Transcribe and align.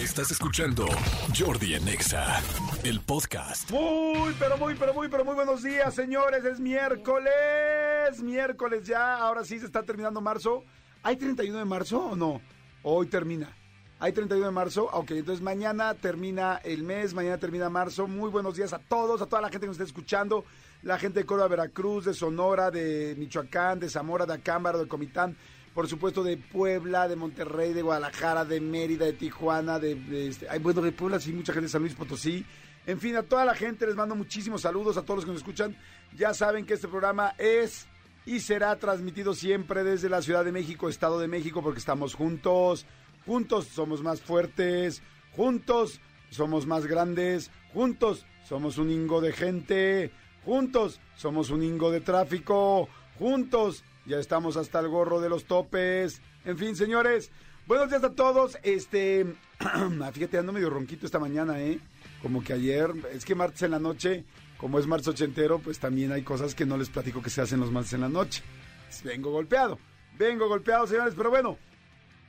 Estás 0.00 0.30
escuchando 0.30 0.86
Jordi 1.38 1.74
Anexa, 1.74 2.40
el 2.84 3.00
podcast. 3.00 3.70
Muy, 3.70 4.34
pero 4.38 4.56
muy, 4.56 4.74
pero 4.74 4.94
muy, 4.94 5.08
pero 5.08 5.26
muy 5.26 5.34
buenos 5.34 5.62
días, 5.62 5.94
señores. 5.94 6.42
Es 6.42 6.58
miércoles, 6.58 8.22
miércoles 8.22 8.86
ya. 8.86 9.18
Ahora 9.18 9.44
sí 9.44 9.58
se 9.60 9.66
está 9.66 9.82
terminando 9.82 10.22
marzo. 10.22 10.64
¿Hay 11.02 11.16
31 11.16 11.58
de 11.58 11.64
marzo 11.66 11.98
o 11.98 12.16
no? 12.16 12.40
Hoy 12.82 13.08
termina. 13.08 13.54
Hay 13.98 14.12
31 14.12 14.46
de 14.46 14.52
marzo. 14.52 14.88
Ok, 14.90 15.10
entonces 15.10 15.42
mañana 15.42 15.92
termina 15.92 16.62
el 16.64 16.82
mes, 16.82 17.12
mañana 17.12 17.36
termina 17.36 17.68
marzo. 17.68 18.06
Muy 18.08 18.30
buenos 18.30 18.56
días 18.56 18.72
a 18.72 18.78
todos, 18.78 19.20
a 19.20 19.26
toda 19.26 19.42
la 19.42 19.48
gente 19.48 19.64
que 19.64 19.66
nos 19.66 19.76
está 19.76 19.84
escuchando. 19.84 20.46
La 20.82 20.98
gente 20.98 21.20
de 21.20 21.26
Córdoba, 21.26 21.48
Veracruz, 21.48 22.06
de 22.06 22.14
Sonora, 22.14 22.70
de 22.70 23.14
Michoacán, 23.18 23.78
de 23.78 23.90
Zamora, 23.90 24.24
de 24.24 24.32
Acámbaro, 24.32 24.78
de 24.78 24.88
Comitán 24.88 25.36
por 25.74 25.88
supuesto 25.88 26.22
de 26.22 26.36
Puebla, 26.36 27.08
de 27.08 27.16
Monterrey, 27.16 27.72
de 27.72 27.82
Guadalajara, 27.82 28.44
de 28.44 28.60
Mérida, 28.60 29.04
de 29.04 29.12
Tijuana, 29.12 29.78
de, 29.78 30.28
este, 30.28 30.46
bueno, 30.58 30.82
de 30.82 30.92
Puebla 30.92 31.20
sí, 31.20 31.32
mucha 31.32 31.52
gente 31.52 31.66
de 31.66 31.72
San 31.72 31.82
Luis 31.82 31.94
Potosí. 31.94 32.44
En 32.86 32.98
fin, 32.98 33.14
a 33.16 33.22
toda 33.22 33.44
la 33.44 33.54
gente 33.54 33.86
les 33.86 33.94
mando 33.94 34.14
muchísimos 34.14 34.62
saludos, 34.62 34.96
a 34.96 35.02
todos 35.02 35.18
los 35.18 35.24
que 35.24 35.30
nos 35.30 35.40
escuchan. 35.40 35.76
Ya 36.16 36.34
saben 36.34 36.66
que 36.66 36.74
este 36.74 36.88
programa 36.88 37.34
es 37.38 37.86
y 38.26 38.40
será 38.40 38.76
transmitido 38.78 39.34
siempre 39.34 39.84
desde 39.84 40.08
la 40.08 40.22
Ciudad 40.22 40.44
de 40.44 40.52
México, 40.52 40.88
Estado 40.88 41.18
de 41.18 41.28
México, 41.28 41.62
porque 41.62 41.78
estamos 41.78 42.14
juntos, 42.14 42.86
juntos 43.24 43.66
somos 43.66 44.02
más 44.02 44.20
fuertes, 44.20 45.02
juntos 45.36 46.00
somos 46.30 46.66
más 46.66 46.86
grandes, 46.86 47.50
juntos 47.72 48.26
somos 48.48 48.78
un 48.78 48.90
hingo 48.90 49.20
de 49.20 49.32
gente, 49.32 50.10
juntos 50.44 51.00
somos 51.16 51.50
un 51.50 51.62
hingo 51.62 51.90
de 51.90 52.00
tráfico, 52.00 52.88
juntos 53.18 53.84
ya 54.10 54.18
estamos 54.18 54.56
hasta 54.56 54.80
el 54.80 54.88
gorro 54.88 55.20
de 55.20 55.28
los 55.28 55.44
topes. 55.44 56.20
En 56.44 56.58
fin, 56.58 56.74
señores, 56.74 57.30
buenos 57.68 57.88
días 57.90 58.02
a 58.02 58.12
todos. 58.12 58.58
Este, 58.64 59.24
fíjate, 60.12 60.36
ando 60.36 60.52
medio 60.52 60.68
ronquito 60.68 61.06
esta 61.06 61.20
mañana, 61.20 61.60
¿eh? 61.60 61.78
Como 62.20 62.42
que 62.42 62.52
ayer, 62.52 62.90
es 63.12 63.24
que 63.24 63.36
martes 63.36 63.62
en 63.62 63.70
la 63.70 63.78
noche, 63.78 64.24
como 64.58 64.80
es 64.80 64.88
marzo 64.88 65.12
ochentero, 65.12 65.60
pues 65.60 65.78
también 65.78 66.10
hay 66.10 66.22
cosas 66.22 66.56
que 66.56 66.66
no 66.66 66.76
les 66.76 66.90
platico 66.90 67.22
que 67.22 67.30
se 67.30 67.40
hacen 67.40 67.60
los 67.60 67.70
martes 67.70 67.92
en 67.92 68.00
la 68.00 68.08
noche. 68.08 68.42
Vengo 69.04 69.30
golpeado, 69.30 69.78
vengo 70.18 70.48
golpeado, 70.48 70.88
señores, 70.88 71.14
pero 71.16 71.30
bueno, 71.30 71.56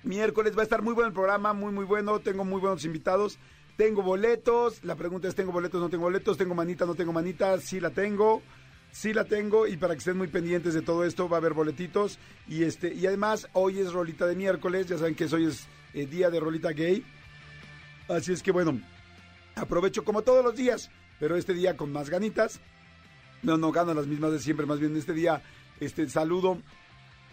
miércoles 0.04 0.56
va 0.56 0.62
a 0.62 0.64
estar 0.64 0.84
muy 0.84 0.94
bueno 0.94 1.08
el 1.08 1.16
programa, 1.16 1.52
muy, 1.54 1.74
muy 1.74 1.86
bueno. 1.86 2.20
Tengo 2.20 2.46
muy 2.46 2.62
buenos 2.62 2.86
invitados. 2.86 3.40
Tengo 3.76 4.04
boletos. 4.04 4.84
La 4.84 4.96
pregunta 4.96 5.28
es: 5.28 5.34
¿tengo 5.34 5.52
boletos? 5.52 5.82
¿No 5.82 5.90
tengo 5.90 6.04
boletos? 6.04 6.38
¿Tengo 6.38 6.54
manita? 6.54 6.86
¿No 6.86 6.94
tengo 6.94 7.12
manita? 7.12 7.60
Sí 7.60 7.80
la 7.80 7.90
tengo 7.90 8.44
sí 8.92 9.14
la 9.14 9.26
tengo 9.26 9.68
y 9.68 9.78
para 9.78 9.94
que 9.94 10.00
estén 10.00 10.18
muy 10.18 10.28
pendientes 10.28 10.74
de 10.74 10.82
todo 10.82 11.06
esto 11.06 11.30
va 11.30 11.38
a 11.38 11.40
haber 11.40 11.54
boletitos 11.54 12.20
y 12.48 12.64
este 12.64 12.94
y 12.94 13.06
además 13.06 13.48
hoy 13.54 13.80
es 13.80 13.94
rolita 13.94 14.28
de 14.28 14.36
miércoles, 14.36 14.88
ya 14.88 14.98
saben 14.98 15.16
que 15.16 15.26
hoy 15.26 15.46
es 15.46 15.68
eh, 15.94 16.06
día 16.06 16.30
de 16.30 16.40
rolita 16.40 16.72
gay. 16.72 17.04
Así 18.08 18.34
es 18.34 18.44
que 18.44 18.52
bueno, 18.52 18.80
aprovecho 19.56 20.04
como 20.04 20.22
todos 20.22 20.44
los 20.44 20.56
días, 20.56 20.92
pero 21.20 21.36
este 21.36 21.54
día 21.54 21.78
con 21.78 21.92
más 21.92 22.10
ganitas. 22.10 22.60
No, 23.44 23.58
no 23.58 23.72
gano 23.72 23.94
las 23.94 24.06
mismas 24.06 24.32
de 24.34 24.40
siempre, 24.40 24.68
más 24.68 24.80
bien 24.80 24.96
este 24.96 25.14
día 25.14 25.42
este 25.80 26.08
saludo 26.10 26.60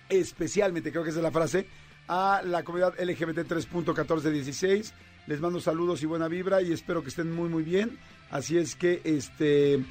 especialmente, 0.09 0.91
creo 0.91 1.05
que 1.05 1.11
esa 1.11 1.19
es 1.19 1.23
la 1.23 1.31
frase, 1.31 1.67
a 2.07 2.41
la 2.45 2.63
comunidad 2.63 2.95
LGBT 2.99 3.47
3.1416. 3.47 4.93
Les 5.27 5.41
mando 5.41 5.61
saludos 5.61 6.03
y 6.03 6.07
buena 6.07 6.27
vibra 6.29 6.63
y 6.63 6.73
espero 6.73 7.03
que 7.03 7.11
estén 7.11 7.31
muy 7.31 7.51
muy 7.51 7.63
bien. 7.63 7.99
Así 8.31 8.57
es 8.57 8.75
que 8.75 9.03
este 9.05 9.85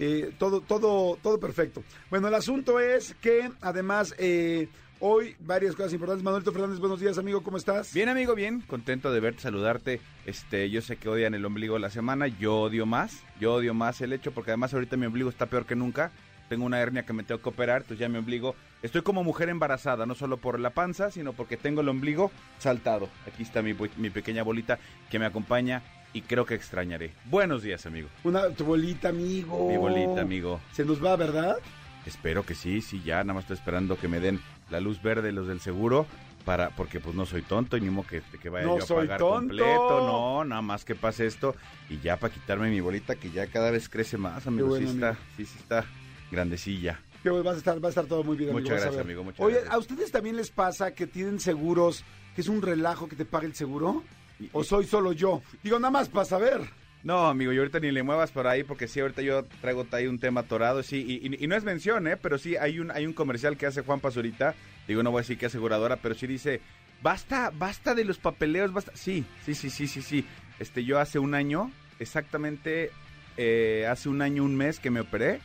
eh, 0.00 0.32
todo, 0.38 0.60
todo, 0.60 1.18
todo 1.22 1.40
perfecto. 1.40 1.82
Bueno, 2.10 2.28
el 2.28 2.34
asunto 2.34 2.78
es 2.78 3.14
que 3.20 3.50
además 3.60 4.14
eh, 4.18 4.68
hoy 5.00 5.34
varias 5.40 5.74
cosas 5.74 5.92
importantes. 5.92 6.24
Manuelito 6.24 6.52
Fernández, 6.52 6.78
buenos 6.78 7.00
días, 7.00 7.18
amigo, 7.18 7.42
¿cómo 7.42 7.56
estás? 7.56 7.92
Bien, 7.92 8.08
amigo, 8.08 8.34
bien, 8.34 8.60
contento 8.60 9.12
de 9.12 9.20
verte, 9.20 9.40
saludarte. 9.40 10.00
Este, 10.24 10.70
yo 10.70 10.82
sé 10.82 10.96
que 10.96 11.08
odian 11.08 11.34
el 11.34 11.44
ombligo 11.44 11.78
la 11.78 11.90
semana, 11.90 12.28
yo 12.28 12.60
odio 12.60 12.86
más, 12.86 13.24
yo 13.40 13.54
odio 13.54 13.74
más 13.74 14.00
el 14.00 14.12
hecho 14.12 14.32
porque 14.32 14.52
además 14.52 14.72
ahorita 14.72 14.96
mi 14.96 15.06
ombligo 15.06 15.30
está 15.30 15.46
peor 15.46 15.66
que 15.66 15.76
nunca. 15.76 16.12
Tengo 16.48 16.64
una 16.64 16.80
hernia 16.80 17.04
que 17.04 17.12
me 17.12 17.24
tengo 17.24 17.42
que 17.42 17.48
operar, 17.50 17.82
entonces 17.82 17.98
ya 17.98 18.08
mi 18.08 18.16
ombligo. 18.16 18.54
Estoy 18.82 19.02
como 19.02 19.22
mujer 19.22 19.50
embarazada, 19.50 20.06
no 20.06 20.14
solo 20.14 20.38
por 20.38 20.58
la 20.58 20.70
panza, 20.70 21.10
sino 21.10 21.34
porque 21.34 21.58
tengo 21.58 21.82
el 21.82 21.88
ombligo 21.90 22.30
saltado. 22.58 23.10
Aquí 23.26 23.42
está 23.42 23.60
mi, 23.60 23.74
mi 23.98 24.08
pequeña 24.08 24.42
bolita 24.44 24.78
que 25.10 25.18
me 25.18 25.26
acompaña 25.26 25.82
y 26.12 26.22
creo 26.22 26.46
que 26.46 26.54
extrañaré. 26.54 27.12
Buenos 27.26 27.62
días, 27.62 27.86
amigo. 27.86 28.08
Una 28.24 28.48
tu 28.50 28.64
bolita, 28.64 29.08
amigo. 29.10 29.68
Mi 29.68 29.76
bolita, 29.76 30.20
amigo. 30.20 30.60
Se 30.72 30.84
nos 30.84 31.04
va, 31.04 31.16
¿verdad? 31.16 31.58
Espero 32.06 32.44
que 32.44 32.54
sí, 32.54 32.80
sí, 32.80 33.02
ya 33.04 33.22
nada 33.22 33.34
más 33.34 33.44
estoy 33.44 33.56
esperando 33.56 33.98
que 33.98 34.08
me 34.08 34.20
den 34.20 34.40
la 34.70 34.80
luz 34.80 35.02
verde 35.02 35.32
los 35.32 35.46
del 35.46 35.60
seguro 35.60 36.06
para 36.44 36.70
porque 36.70 37.00
pues 37.00 37.14
no 37.14 37.26
soy 37.26 37.42
tonto 37.42 37.76
y 37.76 37.82
ni 37.82 37.90
modo 37.90 38.06
que, 38.06 38.22
que 38.40 38.48
vaya 38.48 38.66
yo 38.66 38.76
a 38.82 38.86
pagar 38.86 39.20
completo, 39.20 40.06
no, 40.06 40.44
nada 40.44 40.62
más 40.62 40.84
que 40.86 40.94
pase 40.94 41.26
esto 41.26 41.54
y 41.90 41.98
ya 41.98 42.16
para 42.16 42.32
quitarme 42.32 42.70
mi 42.70 42.80
bolita 42.80 43.16
que 43.16 43.30
ya 43.30 43.48
cada 43.48 43.70
vez 43.70 43.90
crece 43.90 44.16
más, 44.16 44.46
amigo, 44.46 44.74
sí 44.78 44.84
está, 44.84 45.18
sí, 45.36 45.44
sí 45.44 45.58
está 45.58 45.84
grandecilla. 46.30 47.00
Que 47.22 47.30
va 47.30 47.52
a 47.52 47.56
estar, 47.56 47.82
va 47.82 47.88
a 47.88 47.90
estar 47.90 48.06
todo 48.06 48.22
muy 48.22 48.36
bien. 48.36 48.52
Muchas 48.52 48.80
gracias, 48.80 48.96
amigo. 48.96 49.24
Muchas 49.24 49.40
Oye, 49.40 49.56
gracias. 49.56 49.74
¿a 49.74 49.78
ustedes 49.78 50.10
también 50.10 50.36
les 50.36 50.50
pasa 50.50 50.94
que 50.94 51.06
tienen 51.06 51.40
seguros, 51.40 52.04
que 52.34 52.40
es 52.40 52.48
un 52.48 52.62
relajo 52.62 53.08
que 53.08 53.16
te 53.16 53.24
pague 53.24 53.46
el 53.46 53.54
seguro? 53.54 54.04
¿O 54.52 54.64
soy 54.64 54.86
solo 54.86 55.12
yo? 55.12 55.42
Digo, 55.62 55.78
nada 55.78 55.90
más 55.90 56.08
para 56.08 56.24
saber. 56.24 56.60
No, 57.04 57.28
amigo, 57.28 57.52
y 57.52 57.58
ahorita 57.58 57.78
ni 57.80 57.92
le 57.92 58.02
muevas 58.02 58.32
por 58.32 58.46
ahí 58.46 58.64
porque 58.64 58.88
sí, 58.88 59.00
ahorita 59.00 59.22
yo 59.22 59.44
traigo 59.60 59.86
ahí 59.92 60.06
un 60.06 60.18
tema 60.18 60.40
atorado, 60.40 60.82
sí, 60.82 61.20
y, 61.22 61.46
no 61.46 61.54
es 61.54 61.64
mención, 61.64 62.08
¿eh? 62.08 62.16
Pero 62.16 62.38
sí, 62.38 62.56
hay 62.56 62.80
un, 62.80 62.90
hay 62.90 63.06
un 63.06 63.12
comercial 63.12 63.56
que 63.56 63.66
hace 63.66 63.82
Juan 63.82 64.00
Pazurita, 64.00 64.54
digo, 64.88 65.02
no 65.02 65.10
voy 65.10 65.20
a 65.20 65.22
decir 65.22 65.38
que 65.38 65.46
aseguradora, 65.46 65.96
pero 65.96 66.14
sí 66.14 66.26
dice, 66.26 66.60
basta, 67.02 67.52
basta 67.56 67.94
de 67.94 68.04
los 68.04 68.18
papeleos, 68.18 68.72
basta. 68.72 68.92
Sí, 68.94 69.24
sí, 69.44 69.54
sí, 69.54 69.70
sí, 69.70 69.86
sí, 69.86 70.02
sí. 70.02 70.26
Este, 70.58 70.84
yo 70.84 70.98
hace 70.98 71.20
un 71.20 71.34
año, 71.34 71.70
exactamente, 72.00 72.90
eh, 73.36 73.86
hace 73.88 74.08
un 74.08 74.20
año, 74.20 74.42
un 74.42 74.56
mes 74.56 74.80
que 74.80 74.90
me 74.90 75.00
operé, 75.00 75.40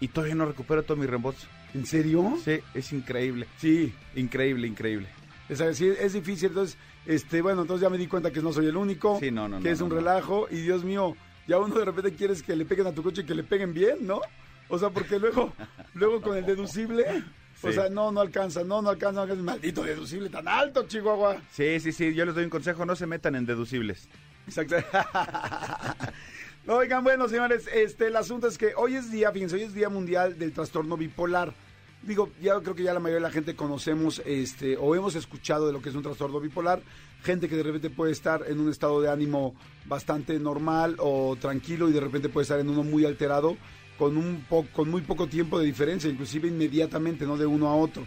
y 0.00 0.08
todavía 0.08 0.34
no 0.36 0.46
recupero 0.46 0.82
todo 0.82 0.96
mi 0.96 1.06
reembolso. 1.06 1.46
¿En 1.74 1.84
serio? 1.84 2.38
Sí, 2.42 2.60
es 2.72 2.92
increíble. 2.92 3.46
Sí. 3.58 3.92
Increíble, 4.14 4.66
increíble. 4.66 5.08
Es 5.48 5.58
decir, 5.58 5.96
es 6.00 6.14
difícil, 6.14 6.48
entonces 6.48 6.78
este, 7.06 7.40
bueno, 7.42 7.62
entonces 7.62 7.82
ya 7.82 7.90
me 7.90 7.98
di 7.98 8.06
cuenta 8.06 8.30
que 8.30 8.42
no 8.42 8.52
soy 8.52 8.66
el 8.66 8.76
único, 8.76 9.18
sí, 9.20 9.30
no, 9.30 9.48
no, 9.48 9.60
que 9.60 9.70
es 9.70 9.80
un 9.80 9.90
relajo 9.90 10.48
y 10.50 10.60
Dios 10.60 10.84
mío, 10.84 11.16
ya 11.46 11.58
uno 11.58 11.74
de 11.76 11.84
repente 11.84 12.12
quieres 12.14 12.42
que 12.42 12.56
le 12.56 12.64
peguen 12.64 12.86
a 12.86 12.92
tu 12.92 13.02
coche 13.02 13.22
y 13.22 13.24
que 13.24 13.34
le 13.34 13.44
peguen 13.44 13.72
bien, 13.72 14.06
¿no? 14.06 14.20
O 14.68 14.78
sea, 14.78 14.90
porque 14.90 15.18
luego, 15.18 15.52
luego 15.94 16.20
con 16.20 16.36
el 16.36 16.44
deducible, 16.44 17.24
o 17.62 17.72
sea, 17.72 17.88
no, 17.88 18.10
no 18.10 18.20
alcanza, 18.20 18.64
no, 18.64 18.82
no 18.82 18.90
alcanza, 18.90 19.16
no 19.16 19.22
alcanza, 19.22 19.42
maldito 19.42 19.82
deducible 19.82 20.28
tan 20.28 20.48
alto, 20.48 20.86
Chihuahua. 20.86 21.40
Sí, 21.52 21.80
sí, 21.80 21.92
sí, 21.92 22.14
yo 22.14 22.24
les 22.24 22.34
doy 22.34 22.44
un 22.44 22.50
consejo, 22.50 22.84
no 22.84 22.96
se 22.96 23.06
metan 23.06 23.34
en 23.36 23.46
deducibles. 23.46 24.08
Exacto. 24.46 24.76
Oigan, 26.68 27.04
bueno, 27.04 27.28
señores, 27.28 27.68
este, 27.72 28.08
el 28.08 28.16
asunto 28.16 28.48
es 28.48 28.58
que 28.58 28.72
hoy 28.76 28.96
es 28.96 29.12
día, 29.12 29.30
fíjense, 29.30 29.54
hoy 29.54 29.62
es 29.62 29.74
día 29.74 29.88
mundial 29.88 30.36
del 30.36 30.52
trastorno 30.52 30.96
bipolar 30.96 31.54
digo, 32.02 32.30
ya 32.40 32.58
creo 32.60 32.74
que 32.74 32.82
ya 32.82 32.94
la 32.94 33.00
mayoría 33.00 33.22
de 33.22 33.28
la 33.28 33.32
gente 33.32 33.56
conocemos 33.56 34.22
este 34.24 34.76
o 34.76 34.94
hemos 34.94 35.14
escuchado 35.14 35.66
de 35.66 35.72
lo 35.72 35.82
que 35.82 35.88
es 35.88 35.94
un 35.94 36.02
trastorno 36.02 36.40
bipolar, 36.40 36.82
gente 37.22 37.48
que 37.48 37.56
de 37.56 37.62
repente 37.62 37.90
puede 37.90 38.12
estar 38.12 38.44
en 38.46 38.60
un 38.60 38.70
estado 38.70 39.00
de 39.00 39.10
ánimo 39.10 39.54
bastante 39.86 40.38
normal 40.38 40.96
o 40.98 41.36
tranquilo 41.40 41.88
y 41.88 41.92
de 41.92 42.00
repente 42.00 42.28
puede 42.28 42.42
estar 42.42 42.60
en 42.60 42.70
uno 42.70 42.82
muy 42.82 43.04
alterado 43.04 43.56
con 43.98 44.16
un 44.16 44.44
con 44.72 44.90
muy 44.90 45.00
poco 45.02 45.26
tiempo 45.26 45.58
de 45.58 45.66
diferencia, 45.66 46.10
inclusive 46.10 46.48
inmediatamente, 46.48 47.26
no 47.26 47.36
de 47.36 47.46
uno 47.46 47.68
a 47.68 47.76
otro. 47.76 48.06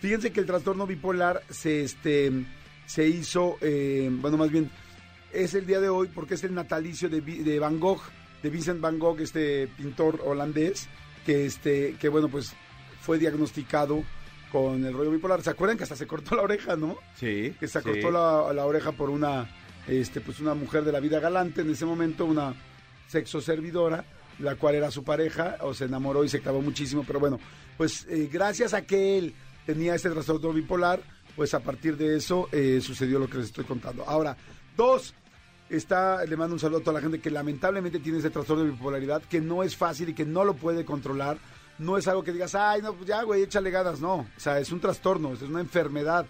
Fíjense 0.00 0.32
que 0.32 0.40
el 0.40 0.46
trastorno 0.46 0.86
bipolar 0.86 1.42
se 1.48 1.82
este 1.82 2.32
se 2.86 3.06
hizo, 3.06 3.56
eh, 3.60 4.08
bueno, 4.10 4.36
más 4.36 4.50
bien 4.50 4.70
es 5.32 5.54
el 5.54 5.66
día 5.66 5.80
de 5.80 5.88
hoy 5.88 6.08
porque 6.12 6.34
es 6.34 6.44
el 6.44 6.54
natalicio 6.54 7.08
de, 7.08 7.20
de 7.20 7.58
Van 7.58 7.78
Gogh, 7.78 8.00
de 8.42 8.50
Vincent 8.50 8.80
Van 8.80 8.98
Gogh, 8.98 9.20
este 9.20 9.68
pintor 9.68 10.20
holandés, 10.24 10.88
que 11.24 11.46
este 11.46 11.96
que 12.00 12.08
bueno, 12.08 12.28
pues 12.28 12.54
fue 13.08 13.18
diagnosticado 13.18 14.04
con 14.52 14.84
el 14.84 14.92
rollo 14.92 15.10
bipolar. 15.10 15.40
¿Se 15.40 15.48
acuerdan 15.48 15.78
que 15.78 15.84
hasta 15.84 15.96
se 15.96 16.06
cortó 16.06 16.36
la 16.36 16.42
oreja, 16.42 16.76
no? 16.76 16.98
Sí. 17.16 17.54
Que 17.58 17.66
se 17.66 17.80
cortó 17.80 18.10
la, 18.10 18.66
oreja 18.66 18.92
por 18.92 19.08
una, 19.08 19.48
este, 19.86 20.20
pues 20.20 20.40
una 20.40 20.52
mujer 20.52 20.84
de 20.84 20.92
la 20.92 21.00
vida 21.00 21.18
galante 21.18 21.62
en 21.62 21.70
ese 21.70 21.86
momento, 21.86 22.26
una 22.26 22.54
sexo 23.06 23.40
servidora, 23.40 24.04
la 24.40 24.56
cual 24.56 24.74
era 24.74 24.90
su 24.90 25.04
pareja, 25.04 25.56
o 25.62 25.72
se 25.72 25.86
enamoró 25.86 26.22
y 26.22 26.28
se 26.28 26.42
clavó 26.42 26.60
muchísimo. 26.60 27.02
Pero 27.06 27.18
bueno, 27.18 27.40
pues 27.78 28.06
eh, 28.10 28.28
gracias 28.30 28.74
a 28.74 28.82
que 28.82 29.16
él 29.16 29.34
tenía 29.64 29.94
este 29.94 30.10
trastorno 30.10 30.52
bipolar, 30.52 31.00
pues 31.34 31.54
a 31.54 31.60
partir 31.60 31.96
de 31.96 32.14
eso 32.14 32.50
eh, 32.52 32.80
sucedió 32.82 33.18
lo 33.18 33.26
que 33.26 33.38
les 33.38 33.46
estoy 33.46 33.64
contando. 33.64 34.04
Ahora, 34.06 34.36
dos, 34.76 35.14
está, 35.70 36.26
le 36.26 36.36
mando 36.36 36.56
un 36.56 36.60
saludo 36.60 36.80
a 36.80 36.82
toda 36.82 36.94
la 36.96 37.00
gente 37.00 37.22
que 37.22 37.30
lamentablemente 37.30 38.00
tiene 38.00 38.18
ese 38.18 38.28
trastorno 38.28 38.64
de 38.64 38.70
bipolaridad, 38.72 39.22
que 39.22 39.40
no 39.40 39.62
es 39.62 39.74
fácil 39.74 40.10
y 40.10 40.14
que 40.14 40.26
no 40.26 40.44
lo 40.44 40.52
puede 40.56 40.84
controlar 40.84 41.38
no 41.78 41.96
es 41.98 42.08
algo 42.08 42.22
que 42.24 42.32
digas, 42.32 42.54
ay, 42.54 42.82
no, 42.82 42.94
pues 42.94 43.06
ya, 43.08 43.22
güey, 43.22 43.42
échale 43.42 43.70
ganas, 43.70 44.00
no. 44.00 44.14
O 44.16 44.26
sea, 44.40 44.58
es 44.58 44.70
un 44.72 44.80
trastorno, 44.80 45.32
es 45.32 45.42
una 45.42 45.60
enfermedad 45.60 46.26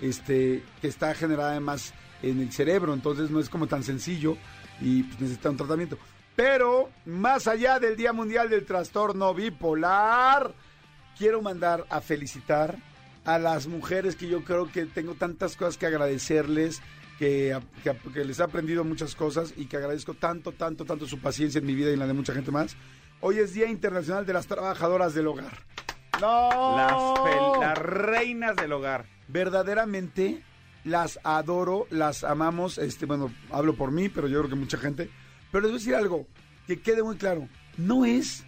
este, 0.00 0.62
que 0.80 0.88
está 0.88 1.14
generada 1.14 1.50
además 1.52 1.92
en 2.22 2.40
el 2.40 2.52
cerebro, 2.52 2.92
entonces 2.94 3.30
no 3.30 3.40
es 3.40 3.48
como 3.48 3.66
tan 3.66 3.82
sencillo 3.82 4.36
y 4.80 5.02
pues, 5.04 5.20
necesita 5.20 5.50
un 5.50 5.56
tratamiento. 5.56 5.98
Pero, 6.36 6.88
más 7.06 7.46
allá 7.48 7.78
del 7.78 7.96
Día 7.96 8.12
Mundial 8.12 8.48
del 8.48 8.64
Trastorno 8.64 9.34
Bipolar, 9.34 10.54
quiero 11.18 11.42
mandar 11.42 11.84
a 11.90 12.00
felicitar 12.00 12.76
a 13.24 13.38
las 13.38 13.66
mujeres 13.66 14.16
que 14.16 14.26
yo 14.28 14.42
creo 14.44 14.70
que 14.72 14.86
tengo 14.86 15.14
tantas 15.14 15.56
cosas 15.56 15.76
que 15.76 15.86
agradecerles, 15.86 16.80
que, 17.18 17.58
que- 17.84 17.94
que 18.12 18.24
les 18.24 18.38
he 18.38 18.42
aprendido 18.42 18.82
muchas 18.84 19.14
cosas 19.14 19.52
y 19.56 19.66
que 19.66 19.76
agradezco 19.76 20.14
tanto, 20.14 20.52
tanto, 20.52 20.86
tanto 20.86 21.06
su 21.06 21.18
paciencia 21.20 21.58
en 21.58 21.66
mi 21.66 21.74
vida 21.74 21.90
y 21.90 21.92
en 21.94 21.98
la 21.98 22.06
de 22.06 22.14
mucha 22.14 22.32
gente 22.32 22.50
más. 22.50 22.76
Hoy 23.22 23.38
es 23.38 23.52
Día 23.52 23.66
Internacional 23.66 24.24
de 24.24 24.32
las 24.32 24.46
Trabajadoras 24.46 25.12
del 25.12 25.26
Hogar. 25.26 25.52
¡No! 26.22 26.74
Las, 27.60 27.76
reinas 27.76 28.56
del 28.56 28.72
hogar. 28.72 29.04
verdaderamente 29.28 30.42
las 30.84 31.20
adoro, 31.22 31.86
las 31.90 32.24
amamos, 32.24 32.78
este, 32.78 33.04
bueno, 33.04 33.30
hablo 33.50 33.74
por 33.74 33.90
mí, 33.90 34.08
pero 34.08 34.26
yo 34.26 34.38
creo 34.38 34.48
que 34.48 34.56
mucha 34.56 34.78
gente. 34.78 35.10
Pero 35.52 35.60
les 35.60 35.70
voy 35.70 35.76
a 35.76 35.80
decir 35.80 35.94
algo, 35.94 36.26
que 36.66 36.80
quede 36.80 37.02
muy 37.02 37.16
claro, 37.16 37.46
no 37.76 38.06
es 38.06 38.44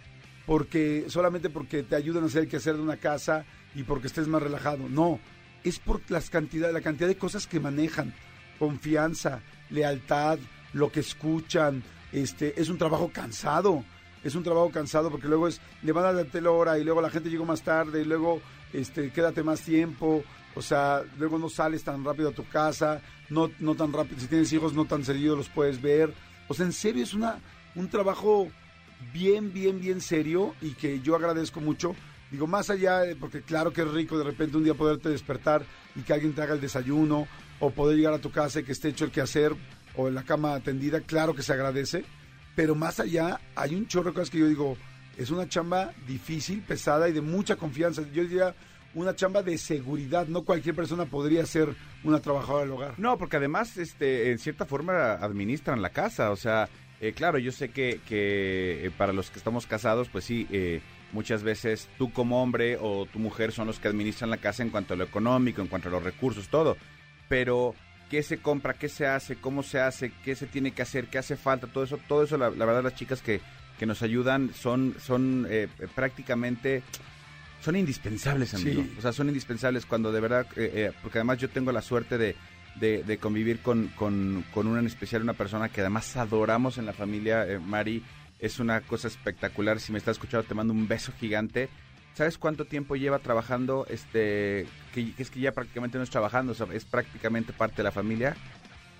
porque, 0.47 1.05
solamente 1.07 1.51
porque 1.51 1.83
te 1.83 1.95
ayudan 1.95 2.23
a 2.23 2.27
hacer 2.27 2.43
el 2.43 2.49
quehacer 2.49 2.75
de 2.75 2.81
una 2.81 2.97
casa 2.97 3.45
y 3.75 3.83
porque 3.83 4.07
estés 4.07 4.27
más 4.27 4.41
relajado, 4.41 4.89
no, 4.89 5.19
es 5.63 5.77
por 5.77 6.01
las 6.09 6.31
cantidad, 6.31 6.71
la 6.71 6.81
cantidad 6.81 7.07
de 7.07 7.17
cosas 7.17 7.45
que 7.45 7.59
manejan, 7.59 8.11
confianza, 8.57 9.41
lealtad, 9.69 10.39
lo 10.73 10.91
que 10.91 11.01
escuchan, 11.01 11.83
este, 12.11 12.59
es 12.59 12.69
un 12.69 12.79
trabajo 12.79 13.11
cansado, 13.13 13.83
es 14.23 14.35
un 14.35 14.43
trabajo 14.43 14.69
cansado 14.71 15.09
porque 15.11 15.27
luego 15.27 15.47
es, 15.47 15.59
le 15.81 15.91
van 15.91 16.05
a 16.05 16.13
dar 16.13 16.27
la 16.41 16.51
hora 16.51 16.77
y 16.79 16.83
luego 16.83 17.01
la 17.01 17.09
gente 17.09 17.29
llegó 17.29 17.45
más 17.45 17.61
tarde 17.61 18.01
y 18.01 18.05
luego, 18.05 18.41
este, 18.71 19.11
quédate 19.11 19.43
más 19.43 19.61
tiempo, 19.61 20.23
o 20.55 20.61
sea, 20.61 21.03
luego 21.17 21.37
no 21.37 21.49
sales 21.49 21.83
tan 21.83 22.03
rápido 22.03 22.29
a 22.29 22.33
tu 22.33 22.47
casa, 22.47 23.01
no, 23.29 23.51
no 23.59 23.75
tan 23.75 23.91
rápido, 23.91 24.19
si 24.19 24.27
tienes 24.27 24.51
hijos 24.53 24.73
no 24.73 24.85
tan 24.85 25.03
seguido 25.03 25.35
los 25.35 25.49
puedes 25.49 25.81
ver, 25.81 26.13
o 26.47 26.53
sea, 26.53 26.65
en 26.65 26.73
serio 26.73 27.03
es 27.03 27.13
una, 27.13 27.39
un 27.75 27.89
trabajo 27.89 28.49
bien, 29.13 29.51
bien, 29.53 29.79
bien 29.79 30.01
serio 30.01 30.53
y 30.61 30.71
que 30.71 31.01
yo 31.01 31.15
agradezco 31.15 31.59
mucho. 31.59 31.95
Digo, 32.31 32.47
más 32.47 32.69
allá, 32.69 32.99
de- 32.99 33.15
porque 33.15 33.41
claro 33.41 33.71
que 33.73 33.81
es 33.81 33.87
rico 33.91 34.17
de 34.17 34.23
repente 34.23 34.57
un 34.57 34.63
día 34.63 34.73
poderte 34.73 35.09
despertar 35.09 35.63
y 35.95 36.01
que 36.01 36.13
alguien 36.13 36.33
te 36.33 36.41
haga 36.41 36.53
el 36.55 36.61
desayuno 36.61 37.27
o 37.59 37.69
poder 37.71 37.97
llegar 37.97 38.13
a 38.13 38.19
tu 38.19 38.31
casa 38.31 38.59
y 38.59 38.63
que 38.63 38.71
esté 38.71 38.89
hecho 38.89 39.05
el 39.05 39.11
quehacer 39.11 39.53
o 39.95 40.07
en 40.07 40.15
la 40.15 40.23
cama 40.23 40.55
atendida, 40.55 41.01
claro 41.01 41.35
que 41.35 41.43
se 41.43 41.53
agradece. 41.53 42.03
Pero 42.55 42.75
más 42.75 42.99
allá, 42.99 43.39
hay 43.55 43.75
un 43.75 43.87
chorro 43.87 44.09
de 44.09 44.15
cosas 44.15 44.29
que 44.29 44.39
yo 44.39 44.47
digo, 44.47 44.77
es 45.17 45.31
una 45.31 45.47
chamba 45.47 45.91
difícil, 46.07 46.61
pesada 46.61 47.09
y 47.09 47.13
de 47.13 47.21
mucha 47.21 47.55
confianza. 47.55 48.03
Yo 48.13 48.23
diría 48.23 48.55
una 48.93 49.15
chamba 49.15 49.41
de 49.41 49.57
seguridad. 49.57 50.27
No 50.27 50.43
cualquier 50.43 50.75
persona 50.75 51.05
podría 51.05 51.45
ser 51.45 51.75
una 52.03 52.19
trabajadora 52.19 52.65
del 52.65 52.73
hogar. 52.73 52.93
No, 52.99 53.17
porque 53.17 53.37
además, 53.37 53.77
este, 53.77 54.31
en 54.31 54.39
cierta 54.39 54.65
forma 54.65 55.13
administran 55.13 55.81
la 55.81 55.89
casa, 55.89 56.31
o 56.31 56.35
sea, 56.35 56.69
eh, 57.01 57.13
claro, 57.13 57.37
yo 57.37 57.51
sé 57.51 57.69
que, 57.69 57.99
que 58.07 58.85
eh, 58.85 58.91
para 58.95 59.13
los 59.13 59.29
que 59.29 59.37
estamos 59.37 59.65
casados, 59.65 60.09
pues 60.09 60.25
sí, 60.25 60.47
eh, 60.51 60.81
muchas 61.11 61.43
veces 61.43 61.89
tú 61.97 62.11
como 62.11 62.41
hombre 62.41 62.77
o 62.79 63.05
tu 63.05 63.19
mujer 63.19 63.51
son 63.51 63.67
los 63.67 63.79
que 63.79 63.87
administran 63.87 64.29
la 64.29 64.37
casa 64.37 64.63
en 64.63 64.69
cuanto 64.69 64.93
a 64.93 64.97
lo 64.97 65.03
económico, 65.03 65.61
en 65.61 65.67
cuanto 65.67 65.89
a 65.89 65.91
los 65.91 66.03
recursos, 66.03 66.47
todo, 66.49 66.77
pero 67.27 67.75
qué 68.13 68.21
se 68.21 68.37
compra, 68.37 68.75
qué 68.75 68.89
se 68.89 69.07
hace, 69.07 69.37
cómo 69.37 69.63
se 69.63 69.79
hace, 69.79 70.11
qué 70.23 70.35
se 70.35 70.45
tiene 70.45 70.69
que 70.69 70.83
hacer, 70.83 71.07
qué 71.07 71.17
hace 71.17 71.35
falta, 71.35 71.65
todo 71.65 71.83
eso, 71.83 71.97
todo 72.07 72.23
eso, 72.23 72.37
la, 72.37 72.51
la 72.51 72.63
verdad, 72.63 72.83
las 72.83 72.93
chicas 72.93 73.23
que, 73.23 73.41
que 73.79 73.87
nos 73.87 74.03
ayudan 74.03 74.51
son, 74.53 74.95
son 75.03 75.47
eh, 75.49 75.67
prácticamente 75.95 76.83
son 77.59 77.75
indispensables, 77.75 78.53
amigo. 78.53 78.83
Sí. 78.83 78.95
O 78.99 79.01
sea, 79.01 79.13
son 79.13 79.29
indispensables 79.29 79.87
cuando 79.87 80.11
de 80.11 80.19
verdad, 80.21 80.45
eh, 80.55 80.71
eh, 80.75 80.91
porque 81.01 81.17
además 81.17 81.39
yo 81.39 81.49
tengo 81.49 81.71
la 81.71 81.81
suerte 81.81 82.19
de, 82.19 82.35
de, 82.75 83.01
de 83.01 83.17
convivir 83.17 83.61
con, 83.61 83.87
con, 83.95 84.45
con 84.53 84.67
una 84.67 84.81
en 84.81 84.85
especial, 84.85 85.23
una 85.23 85.33
persona 85.33 85.69
que 85.69 85.81
además 85.81 86.15
adoramos 86.15 86.77
en 86.77 86.85
la 86.85 86.93
familia, 86.93 87.47
eh, 87.47 87.57
Mari. 87.57 88.03
Es 88.37 88.59
una 88.59 88.81
cosa 88.81 89.07
espectacular. 89.07 89.79
Si 89.79 89.91
me 89.91 89.97
estás 89.97 90.17
escuchando, 90.17 90.45
te 90.45 90.53
mando 90.53 90.71
un 90.71 90.87
beso 90.87 91.11
gigante. 91.19 91.67
¿Sabes 92.15 92.37
cuánto 92.37 92.65
tiempo 92.65 92.95
lleva 92.95 93.19
trabajando? 93.19 93.85
Este, 93.89 94.67
que, 94.93 95.13
que 95.15 95.23
es 95.23 95.29
que 95.31 95.39
ya 95.39 95.51
prácticamente 95.51 95.97
no 95.97 96.03
es 96.03 96.09
trabajando, 96.11 96.51
o 96.51 96.55
sea, 96.55 96.67
es 96.73 96.85
prácticamente 96.85 97.53
parte 97.53 97.77
de 97.77 97.83
la 97.83 97.91
familia. 97.91 98.35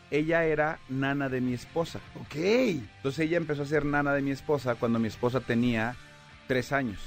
Ella 0.10 0.46
era 0.46 0.80
nana 0.90 1.30
de 1.30 1.42
mi 1.42 1.54
esposa. 1.54 2.00
Ok. 2.20 2.36
Entonces 2.36 3.20
ella 3.20 3.38
empezó 3.38 3.64
a 3.64 3.66
ser 3.66 3.86
nana 3.86 4.14
de 4.14 4.22
mi 4.22 4.32
esposa 4.32 4.76
cuando 4.76 5.00
mi 5.00 5.08
esposa 5.08 5.40
tenía 5.42 5.96
tres 6.48 6.72
años. 6.72 7.00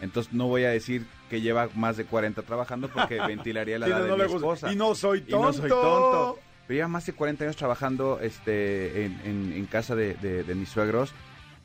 Entonces 0.00 0.32
no 0.32 0.46
voy 0.48 0.64
a 0.64 0.70
decir 0.70 1.06
que 1.30 1.40
lleva 1.40 1.68
más 1.74 1.96
de 1.96 2.04
40 2.04 2.42
trabajando 2.42 2.88
porque 2.88 3.20
ventilaría 3.26 3.78
la 3.78 3.86
Sí, 3.86 3.92
edad 3.92 3.98
no, 4.00 4.04
de 4.04 4.10
no 4.10 4.28
mi 4.28 4.34
esposa. 4.34 4.72
Y 4.72 4.76
no 4.76 4.94
soy 4.96 5.18
Y 5.18 5.22
tonto. 5.30 5.46
no 5.46 5.52
soy 5.52 5.68
tonto. 5.70 6.38
Pero 6.66 6.76
lleva 6.76 6.88
más 6.88 7.06
de 7.06 7.12
40 7.12 7.44
años 7.44 7.56
trabajando 7.56 8.18
este, 8.20 9.04
en, 9.04 9.20
en- 9.24 9.52
en 9.52 9.66
casa 9.66 9.94
de, 9.94 10.14
de- 10.14 10.42
de 10.42 10.54
mis 10.56 10.68
suegros. 10.68 11.12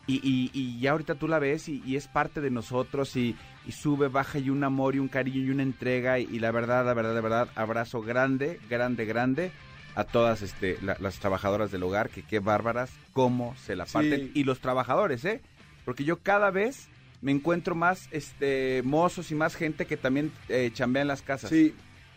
Y, 0.07 0.15
y- 0.24 0.51
y 0.54 0.80
ya 0.80 0.92
ahorita 0.92 1.15
tú 1.15 1.27
la 1.27 1.38
ves 1.38 1.68
y, 1.68 1.83
y 1.86 1.98
es 1.98 2.07
parte 2.07 2.39
de 2.39 2.50
nosotros 2.50 3.15
y, 3.18 3.36
y 3.65 3.71
sube, 3.74 4.07
baja 4.07 4.39
y 4.39 4.50
un 4.50 4.63
amor 4.63 4.95
y 4.95 5.00
un 5.00 5.09
cariño 5.09 5.42
y 5.42 5.50
una 5.50 5.63
entrega. 5.63 6.18
Y, 6.18 6.39
la 6.39 6.51
verdad, 6.51 6.86
la 6.86 6.94
verdad, 6.94 7.13
la 7.13 7.21
verdad, 7.21 7.50
abrazo 7.56 8.01
grande, 8.01 8.59
grande, 8.69 9.04
grande 9.06 9.51
a 9.95 10.06
todas 10.06 10.42
este, 10.44 10.77
la- 10.81 10.95
las 11.01 11.19
trabajadoras 11.19 11.71
del 11.71 11.83
hogar, 11.83 12.09
que 12.09 12.21
qué 12.24 12.39
bárbaras, 12.39 12.89
cómo 13.13 13.54
se 13.57 13.75
la 13.75 13.86
Sí. 13.86 13.94
parten. 13.94 14.31
Y 14.33 14.44
los 14.45 14.59
trabajadores, 14.62 15.25
¿eh? 15.25 15.42
Porque 15.83 16.04
yo 16.06 16.19
cada 16.19 16.51
vez 16.51 16.88
me 17.21 17.31
encuentro 17.31 17.75
más 17.75 18.07
este, 18.12 18.81
mozos 18.86 19.31
y 19.31 19.36
más 19.36 19.56
gente 19.56 19.86
que 19.86 19.98
también 19.98 20.31
eh, 20.50 20.71
chambea 20.74 21.01
en 21.01 21.07
las 21.09 21.21
casas. 21.21 21.50
Sí, 21.50 21.74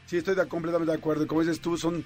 sí, 0.07 0.19
estoy 0.19 0.37
de- 0.37 0.47
completamente 0.47 0.93
de 0.93 0.99
acuerdo. 0.99 1.25
Y 1.25 1.27
Como 1.27 1.41
dices 1.41 1.61
tú, 1.61 1.77
son, 1.77 2.05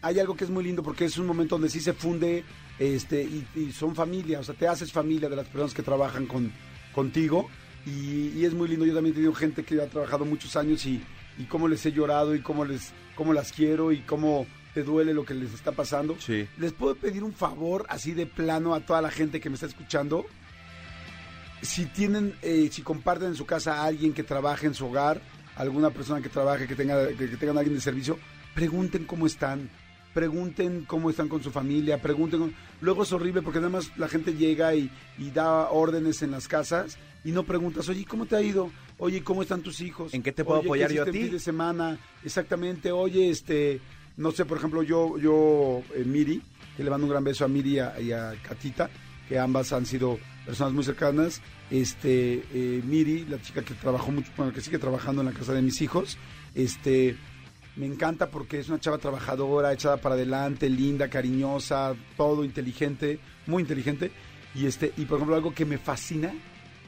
hay 0.00 0.18
algo 0.20 0.34
que 0.36 0.44
es 0.44 0.50
muy 0.50 0.64
lindo 0.64 0.82
porque 0.82 1.04
es 1.04 1.18
un 1.18 1.26
momento 1.26 1.56
donde 1.56 1.68
sí 1.70 1.80
se 1.80 1.92
funde 1.92 2.44
este, 2.78 3.22
y, 3.22 3.46
y 3.54 3.72
son 3.72 3.94
familia, 3.94 4.40
o 4.40 4.44
sea, 4.44 4.54
te 4.54 4.68
haces 4.68 4.92
familia 4.92 5.28
de 5.28 5.36
las 5.36 5.46
personas 5.46 5.74
que 5.74 5.82
trabajan 5.82 6.26
con, 6.26 6.52
contigo 6.94 7.48
y, 7.86 8.28
y 8.36 8.44
es 8.44 8.54
muy 8.54 8.68
lindo. 8.68 8.84
Yo 8.84 8.94
también 8.94 9.12
he 9.12 9.16
tenido 9.16 9.34
gente 9.34 9.64
que 9.64 9.80
ha 9.80 9.86
trabajado 9.86 10.24
muchos 10.24 10.56
años 10.56 10.84
y, 10.86 11.02
y 11.38 11.44
cómo 11.44 11.68
les 11.68 11.84
he 11.86 11.92
llorado 11.92 12.34
y 12.34 12.40
cómo, 12.40 12.64
les, 12.64 12.92
cómo 13.14 13.32
las 13.32 13.52
quiero 13.52 13.92
y 13.92 14.00
cómo 14.00 14.46
te 14.74 14.82
duele 14.82 15.14
lo 15.14 15.24
que 15.24 15.34
les 15.34 15.54
está 15.54 15.72
pasando. 15.72 16.16
Sí. 16.18 16.46
¿Les 16.58 16.72
puedo 16.72 16.94
pedir 16.96 17.24
un 17.24 17.32
favor 17.32 17.86
así 17.88 18.12
de 18.12 18.26
plano 18.26 18.74
a 18.74 18.80
toda 18.80 19.00
la 19.00 19.10
gente 19.10 19.40
que 19.40 19.48
me 19.48 19.54
está 19.54 19.66
escuchando? 19.66 20.26
Si 21.62 21.86
tienen, 21.86 22.34
eh, 22.42 22.68
si 22.70 22.82
comparten 22.82 23.28
en 23.28 23.34
su 23.34 23.46
casa 23.46 23.76
a 23.80 23.84
alguien 23.84 24.12
que 24.12 24.22
trabaje 24.22 24.66
en 24.66 24.74
su 24.74 24.86
hogar, 24.86 25.22
alguna 25.56 25.88
persona 25.90 26.20
que 26.20 26.28
trabaje, 26.28 26.66
que 26.66 26.74
tenga, 26.74 27.08
que, 27.08 27.30
que 27.30 27.36
tengan 27.38 27.56
a 27.56 27.60
alguien 27.60 27.76
de 27.76 27.80
servicio, 27.80 28.18
pregunten 28.54 29.04
cómo 29.04 29.26
están, 29.26 29.70
pregunten 30.16 30.86
cómo 30.86 31.10
están 31.10 31.28
con 31.28 31.42
su 31.42 31.50
familia, 31.50 32.00
pregunten. 32.00 32.54
Luego 32.80 33.02
es 33.02 33.12
horrible 33.12 33.42
porque 33.42 33.58
nada 33.58 33.68
más 33.68 33.92
la 33.98 34.08
gente 34.08 34.32
llega 34.32 34.74
y, 34.74 34.90
y 35.18 35.30
da 35.30 35.68
órdenes 35.70 36.22
en 36.22 36.30
las 36.30 36.48
casas 36.48 36.96
y 37.22 37.32
no 37.32 37.42
preguntas, 37.42 37.86
oye, 37.90 38.06
¿cómo 38.06 38.24
te 38.24 38.34
ha 38.34 38.40
ido? 38.40 38.72
Oye, 38.96 39.22
¿cómo 39.22 39.42
están 39.42 39.60
tus 39.60 39.82
hijos? 39.82 40.14
¿En 40.14 40.22
qué 40.22 40.32
te 40.32 40.42
puedo 40.42 40.60
Oye, 40.60 40.68
¿qué 40.68 40.84
apoyar 40.84 40.92
yo 40.92 41.02
a 41.02 41.04
ti? 41.04 41.18
fin 41.24 41.32
de 41.32 41.38
semana? 41.38 41.98
Exactamente, 42.24 42.92
oye, 42.92 43.28
este, 43.28 43.78
no 44.16 44.32
sé, 44.32 44.46
por 44.46 44.56
ejemplo, 44.56 44.82
yo, 44.82 45.18
yo, 45.18 45.82
eh, 45.94 46.02
Miri, 46.06 46.40
que 46.78 46.82
le 46.82 46.88
mando 46.88 47.04
un 47.04 47.10
gran 47.10 47.22
beso 47.22 47.44
a 47.44 47.48
Miri 47.48 47.74
y 47.74 47.78
a, 47.78 48.00
y 48.00 48.12
a 48.12 48.32
Catita, 48.42 48.88
que 49.28 49.38
ambas 49.38 49.74
han 49.74 49.84
sido 49.84 50.18
personas 50.46 50.72
muy 50.72 50.84
cercanas. 50.84 51.42
Este, 51.70 52.42
eh, 52.54 52.82
Miri, 52.86 53.26
la 53.26 53.38
chica 53.42 53.60
que 53.60 53.74
trabajó 53.74 54.12
mucho, 54.12 54.32
bueno, 54.34 54.54
que 54.54 54.62
sigue 54.62 54.78
trabajando 54.78 55.20
en 55.20 55.26
la 55.26 55.34
casa 55.34 55.52
de 55.52 55.60
mis 55.60 55.82
hijos, 55.82 56.16
este, 56.54 57.18
me 57.76 57.86
encanta 57.86 58.30
porque 58.30 58.58
es 58.58 58.68
una 58.68 58.80
chava 58.80 58.98
trabajadora, 58.98 59.72
echada 59.72 59.98
para 59.98 60.14
adelante, 60.14 60.68
linda, 60.70 61.08
cariñosa, 61.08 61.94
todo 62.16 62.44
inteligente, 62.44 63.18
muy 63.46 63.62
inteligente. 63.62 64.10
Y 64.54 64.66
este, 64.66 64.92
y 64.96 65.04
por 65.04 65.18
ejemplo, 65.18 65.36
algo 65.36 65.52
que 65.54 65.64
me 65.66 65.76
fascina 65.78 66.32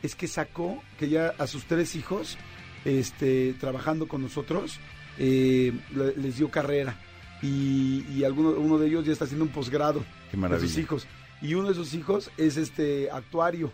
es 0.02 0.14
que 0.14 0.26
sacó 0.28 0.82
que 0.98 1.08
ya 1.08 1.34
a 1.38 1.46
sus 1.46 1.64
tres 1.64 1.94
hijos, 1.96 2.38
este, 2.84 3.54
trabajando 3.60 4.08
con 4.08 4.22
nosotros, 4.22 4.78
eh, 5.18 5.72
le- 5.94 6.16
les 6.16 6.38
dio 6.38 6.50
carrera. 6.50 6.96
Y, 7.42 8.04
y 8.10 8.24
alguno, 8.24 8.50
uno 8.50 8.78
de 8.78 8.88
ellos 8.88 9.04
ya 9.04 9.12
está 9.12 9.24
haciendo 9.24 9.44
un 9.44 9.50
posgrado 9.52 10.04
Qué 10.30 10.36
de 10.36 10.60
sus 10.60 10.78
hijos. 10.78 11.06
Y 11.42 11.54
uno 11.54 11.68
de 11.68 11.74
sus 11.74 11.94
hijos 11.94 12.30
es 12.36 12.56
este 12.56 13.10
actuario. 13.10 13.72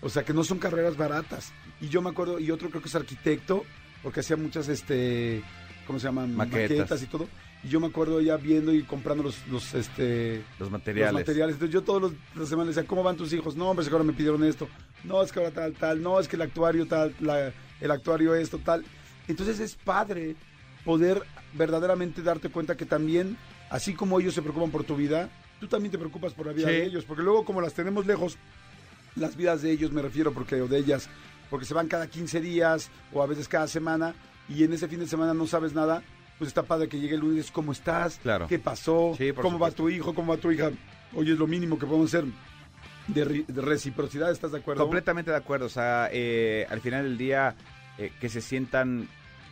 O 0.00 0.08
sea 0.08 0.24
que 0.24 0.34
no 0.34 0.44
son 0.44 0.58
carreras 0.58 0.96
baratas. 0.96 1.52
Y 1.80 1.88
yo 1.88 2.02
me 2.02 2.10
acuerdo, 2.10 2.38
y 2.38 2.50
otro 2.50 2.68
creo 2.70 2.82
que 2.82 2.88
es 2.88 2.94
arquitecto, 2.94 3.64
porque 4.02 4.20
hacía 4.20 4.36
muchas, 4.36 4.68
este, 4.68 5.42
¿cómo 5.88 5.98
se 5.98 6.06
llaman? 6.06 6.36
Maquetas. 6.36 7.02
y 7.02 7.06
todo. 7.06 7.26
Y 7.64 7.68
yo 7.68 7.80
me 7.80 7.88
acuerdo 7.88 8.20
ella 8.20 8.36
viendo 8.36 8.72
y 8.72 8.84
comprando 8.84 9.24
los, 9.24 9.44
los 9.48 9.74
este, 9.74 10.44
Los 10.60 10.70
materiales. 10.70 11.12
los 11.12 11.20
materiales. 11.22 11.54
Entonces 11.56 11.74
yo 11.74 11.82
todos 11.82 12.00
los 12.02 12.12
las 12.36 12.48
semanas 12.48 12.76
decía, 12.76 12.86
¿cómo 12.88 13.02
van 13.02 13.16
tus 13.16 13.32
hijos? 13.32 13.56
No, 13.56 13.70
hombre, 13.70 13.82
es 13.82 13.88
que 13.88 13.94
ahora 13.94 14.04
me 14.04 14.12
pidieron 14.12 14.44
esto. 14.44 14.68
No, 15.02 15.20
es 15.22 15.32
que 15.32 15.40
ahora 15.40 15.50
tal, 15.50 15.72
tal. 15.72 16.00
No, 16.00 16.20
es 16.20 16.28
que 16.28 16.36
el 16.36 16.42
actuario 16.42 16.86
tal, 16.86 17.12
la- 17.18 17.52
el 17.80 17.90
actuario 17.90 18.36
esto, 18.36 18.58
tal. 18.58 18.84
Entonces 19.26 19.58
es 19.58 19.74
padre 19.74 20.36
poder 20.84 21.22
verdaderamente 21.54 22.22
darte 22.22 22.48
cuenta 22.48 22.76
que 22.76 22.84
también, 22.86 23.36
así 23.70 23.92
como 23.94 24.20
ellos 24.20 24.34
se 24.34 24.42
preocupan 24.42 24.70
por 24.70 24.84
tu 24.84 24.94
vida, 24.94 25.28
tú 25.58 25.66
también 25.66 25.90
te 25.90 25.98
preocupas 25.98 26.34
por 26.34 26.46
la 26.46 26.52
vida 26.52 26.68
Sí. 26.68 26.74
de 26.74 26.84
ellos. 26.84 27.04
Porque 27.04 27.22
luego 27.24 27.44
como 27.44 27.60
las 27.60 27.74
tenemos 27.74 28.06
lejos, 28.06 28.38
las 29.16 29.36
vidas 29.36 29.62
de 29.62 29.72
ellos 29.72 29.90
me 29.90 30.02
refiero, 30.02 30.32
porque 30.32 30.60
o 30.60 30.68
de 30.68 30.78
ellas, 30.78 31.08
porque 31.50 31.66
se 31.66 31.74
van 31.74 31.88
cada 31.88 32.06
15 32.06 32.40
días 32.40 32.88
o 33.12 33.20
a 33.22 33.26
veces 33.26 33.48
cada 33.48 33.66
semana 33.66 34.14
y 34.48 34.64
en 34.64 34.72
ese 34.72 34.88
fin 34.88 35.00
de 35.00 35.06
semana 35.06 35.34
no 35.34 35.46
sabes 35.46 35.74
nada, 35.74 36.02
pues 36.38 36.48
está 36.48 36.62
padre 36.62 36.88
que 36.88 36.98
llegue 36.98 37.14
el 37.14 37.20
lunes, 37.20 37.50
¿cómo 37.50 37.72
estás? 37.72 38.18
Claro. 38.22 38.46
¿Qué 38.46 38.58
pasó? 38.58 39.14
Sí, 39.16 39.32
¿Cómo 39.32 39.58
va 39.58 39.70
tu 39.70 39.88
hijo? 39.88 40.14
¿Cómo 40.14 40.32
va 40.32 40.40
tu 40.40 40.50
hija? 40.50 40.70
Oye, 41.14 41.32
es 41.32 41.38
lo 41.38 41.46
mínimo 41.46 41.78
que 41.78 41.86
podemos 41.86 42.14
hacer 42.14 42.24
de 43.08 43.44
reciprocidad, 43.62 44.30
¿estás 44.30 44.52
de 44.52 44.58
acuerdo? 44.58 44.82
Completamente 44.82 45.30
de 45.30 45.36
acuerdo. 45.36 45.66
O 45.66 45.70
sea, 45.70 46.08
eh, 46.12 46.66
al 46.68 46.80
final 46.80 47.04
del 47.04 47.18
día, 47.18 47.56
eh, 47.96 48.12
que 48.20 48.28
se 48.28 48.40
sientan 48.40 49.08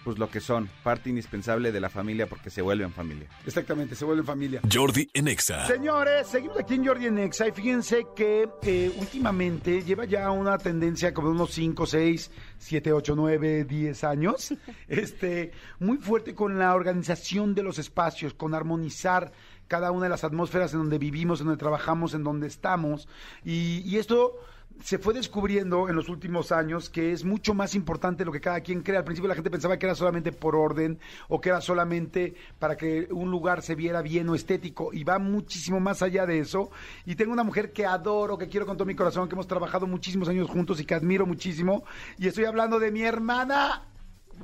pues 0.06 0.20
lo 0.20 0.30
que 0.30 0.38
son, 0.38 0.70
parte 0.84 1.10
indispensable 1.10 1.72
de 1.72 1.80
la 1.80 1.90
familia 1.90 2.28
porque 2.28 2.48
se 2.48 2.62
vuelven 2.62 2.92
familia. 2.92 3.26
Exactamente, 3.44 3.96
se 3.96 4.04
vuelven 4.04 4.24
familia. 4.24 4.60
Jordi 4.72 5.10
en 5.12 5.26
Exa. 5.26 5.66
Señores, 5.66 6.28
seguimos 6.28 6.60
aquí 6.60 6.74
en 6.74 6.86
Jordi 6.86 7.06
en 7.06 7.18
Exa 7.18 7.48
y 7.48 7.50
fíjense 7.50 8.06
que 8.14 8.48
eh, 8.62 8.94
últimamente 9.00 9.82
lleva 9.82 10.04
ya 10.04 10.30
una 10.30 10.58
tendencia 10.58 11.12
como 11.12 11.30
de 11.30 11.34
unos 11.34 11.50
5, 11.50 11.86
6, 11.86 12.30
7, 12.56 12.92
8, 12.92 13.14
9, 13.16 13.64
10 13.64 14.04
años, 14.04 14.54
este, 14.86 15.50
muy 15.80 15.96
fuerte 15.96 16.36
con 16.36 16.56
la 16.56 16.76
organización 16.76 17.56
de 17.56 17.64
los 17.64 17.80
espacios, 17.80 18.32
con 18.32 18.54
armonizar 18.54 19.32
cada 19.66 19.90
una 19.90 20.04
de 20.04 20.10
las 20.10 20.22
atmósferas 20.22 20.72
en 20.72 20.78
donde 20.78 20.98
vivimos, 20.98 21.40
en 21.40 21.46
donde 21.46 21.58
trabajamos, 21.58 22.14
en 22.14 22.22
donde 22.22 22.46
estamos. 22.46 23.08
Y, 23.44 23.82
y 23.84 23.96
esto 23.96 24.36
se 24.82 24.98
fue 24.98 25.14
descubriendo 25.14 25.88
en 25.88 25.96
los 25.96 26.08
últimos 26.08 26.52
años 26.52 26.90
que 26.90 27.12
es 27.12 27.24
mucho 27.24 27.54
más 27.54 27.74
importante 27.74 28.24
lo 28.24 28.32
que 28.32 28.40
cada 28.40 28.60
quien 28.60 28.82
cree. 28.82 28.98
Al 28.98 29.04
principio 29.04 29.28
la 29.28 29.34
gente 29.34 29.50
pensaba 29.50 29.78
que 29.78 29.86
era 29.86 29.94
solamente 29.94 30.32
por 30.32 30.54
orden 30.54 30.98
o 31.28 31.40
que 31.40 31.48
era 31.48 31.60
solamente 31.60 32.34
para 32.58 32.76
que 32.76 33.08
un 33.10 33.30
lugar 33.30 33.62
se 33.62 33.74
viera 33.74 34.02
bien 34.02 34.28
o 34.28 34.34
estético 34.34 34.92
y 34.92 35.04
va 35.04 35.18
muchísimo 35.18 35.80
más 35.80 36.02
allá 36.02 36.26
de 36.26 36.38
eso. 36.38 36.70
Y 37.04 37.16
tengo 37.16 37.32
una 37.32 37.44
mujer 37.44 37.72
que 37.72 37.86
adoro, 37.86 38.38
que 38.38 38.48
quiero 38.48 38.66
con 38.66 38.76
todo 38.76 38.86
mi 38.86 38.94
corazón, 38.94 39.28
que 39.28 39.34
hemos 39.34 39.48
trabajado 39.48 39.86
muchísimos 39.86 40.28
años 40.28 40.48
juntos 40.48 40.80
y 40.80 40.84
que 40.84 40.94
admiro 40.94 41.26
muchísimo. 41.26 41.84
Y 42.18 42.28
estoy 42.28 42.44
hablando 42.44 42.78
de 42.78 42.90
mi 42.90 43.02
hermana, 43.02 43.82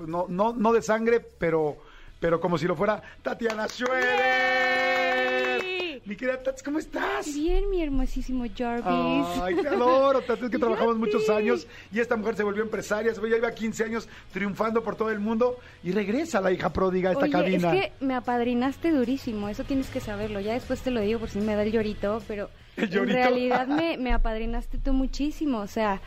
no, 0.06 0.26
no, 0.28 0.52
no 0.52 0.72
de 0.72 0.82
sangre, 0.82 1.20
pero, 1.20 1.76
pero 2.20 2.40
como 2.40 2.58
si 2.58 2.66
lo 2.66 2.76
fuera 2.76 3.02
Tatiana 3.22 3.68
Schroeder. 3.68 5.71
Mi 6.04 6.16
querida 6.16 6.42
Tats, 6.42 6.64
¿cómo 6.64 6.80
estás? 6.80 7.32
Bien, 7.32 7.70
mi 7.70 7.80
hermosísimo 7.80 8.44
Jarvis. 8.56 9.40
Ay, 9.40 9.54
te 9.54 9.68
adoro, 9.68 10.20
Tati, 10.20 10.46
es 10.46 10.50
que 10.50 10.58
trabajamos 10.58 10.98
muchos 10.98 11.30
años 11.30 11.68
y 11.92 12.00
esta 12.00 12.16
mujer 12.16 12.34
se 12.34 12.42
volvió 12.42 12.64
empresaria, 12.64 13.14
se 13.14 13.20
ya 13.20 13.36
lleva 13.36 13.52
15 13.52 13.84
años 13.84 14.08
triunfando 14.32 14.82
por 14.82 14.96
todo 14.96 15.10
el 15.10 15.20
mundo 15.20 15.58
y 15.84 15.92
regresa 15.92 16.40
la 16.40 16.50
hija 16.50 16.72
pródiga 16.72 17.10
a 17.10 17.12
esta 17.12 17.24
Oye, 17.24 17.32
cabina. 17.32 17.74
es 17.76 17.80
que 17.80 18.04
me 18.04 18.14
apadrinaste 18.14 18.90
durísimo, 18.90 19.48
eso 19.48 19.62
tienes 19.62 19.90
que 19.90 20.00
saberlo. 20.00 20.40
Ya 20.40 20.54
después 20.54 20.80
te 20.80 20.90
lo 20.90 21.00
digo 21.00 21.20
por 21.20 21.30
si 21.30 21.38
me 21.38 21.54
da 21.54 21.62
el 21.62 21.70
llorito, 21.70 22.20
pero 22.26 22.50
¿El 22.76 22.92
en 22.92 23.08
realidad 23.08 23.68
me, 23.68 23.96
me 23.98 24.12
apadrinaste 24.12 24.78
tú 24.78 24.92
muchísimo. 24.92 25.60
O 25.60 25.68
sea, 25.68 26.00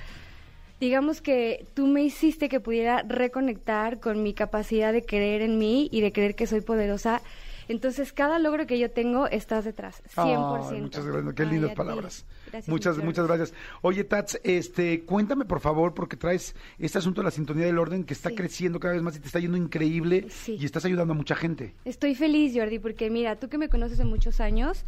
digamos 0.81 1.21
que 1.21 1.65
tú 1.73 1.87
me 1.87 2.03
hiciste 2.03 2.49
que 2.49 2.59
pudiera 2.59 3.01
reconectar 3.03 4.01
con 4.01 4.23
mi 4.23 4.33
capacidad 4.33 4.91
de 4.91 5.05
creer 5.05 5.41
en 5.41 5.57
mí 5.57 5.87
y 5.89 6.01
de 6.01 6.11
creer 6.11 6.35
que 6.35 6.47
soy 6.47 6.59
poderosa. 6.59 7.21
Entonces, 7.67 8.13
cada 8.13 8.39
logro 8.39 8.67
que 8.67 8.77
yo 8.79 8.91
tengo, 8.91 9.27
estás 9.27 9.65
detrás, 9.65 10.01
100%. 10.15 10.69
Ay, 10.71 10.81
muchas 10.81 11.05
gracias, 11.05 11.33
qué 11.33 11.45
lindas 11.45 11.71
palabras. 11.73 12.25
Gracias, 12.51 12.69
muchas, 12.69 12.97
muchas 12.99 13.27
gracias. 13.27 13.53
Oye, 13.81 14.03
Tats, 14.03 14.39
este, 14.43 15.03
cuéntame 15.03 15.45
por 15.45 15.59
favor, 15.59 15.93
porque 15.93 16.15
traes 16.17 16.55
este 16.79 16.97
asunto 16.99 17.21
de 17.21 17.25
la 17.25 17.31
sintonía 17.31 17.65
del 17.65 17.79
orden 17.79 18.03
que 18.03 18.13
está 18.13 18.29
Sí. 18.29 18.35
creciendo 18.35 18.79
cada 18.79 18.93
vez 18.93 19.03
más 19.03 19.15
y 19.17 19.19
te 19.19 19.27
está 19.27 19.39
yendo 19.39 19.57
increíble 19.57 20.27
Sí. 20.29 20.57
y 20.59 20.65
estás 20.65 20.85
ayudando 20.85 21.13
a 21.13 21.17
mucha 21.17 21.35
gente. 21.35 21.73
Estoy 21.85 22.15
feliz, 22.15 22.53
Jordi, 22.55 22.79
porque 22.79 23.09
mira, 23.09 23.35
tú 23.37 23.49
que 23.49 23.57
me 23.57 23.69
conoces 23.69 23.97
de 23.97 24.05
muchos 24.05 24.39
años, 24.39 24.85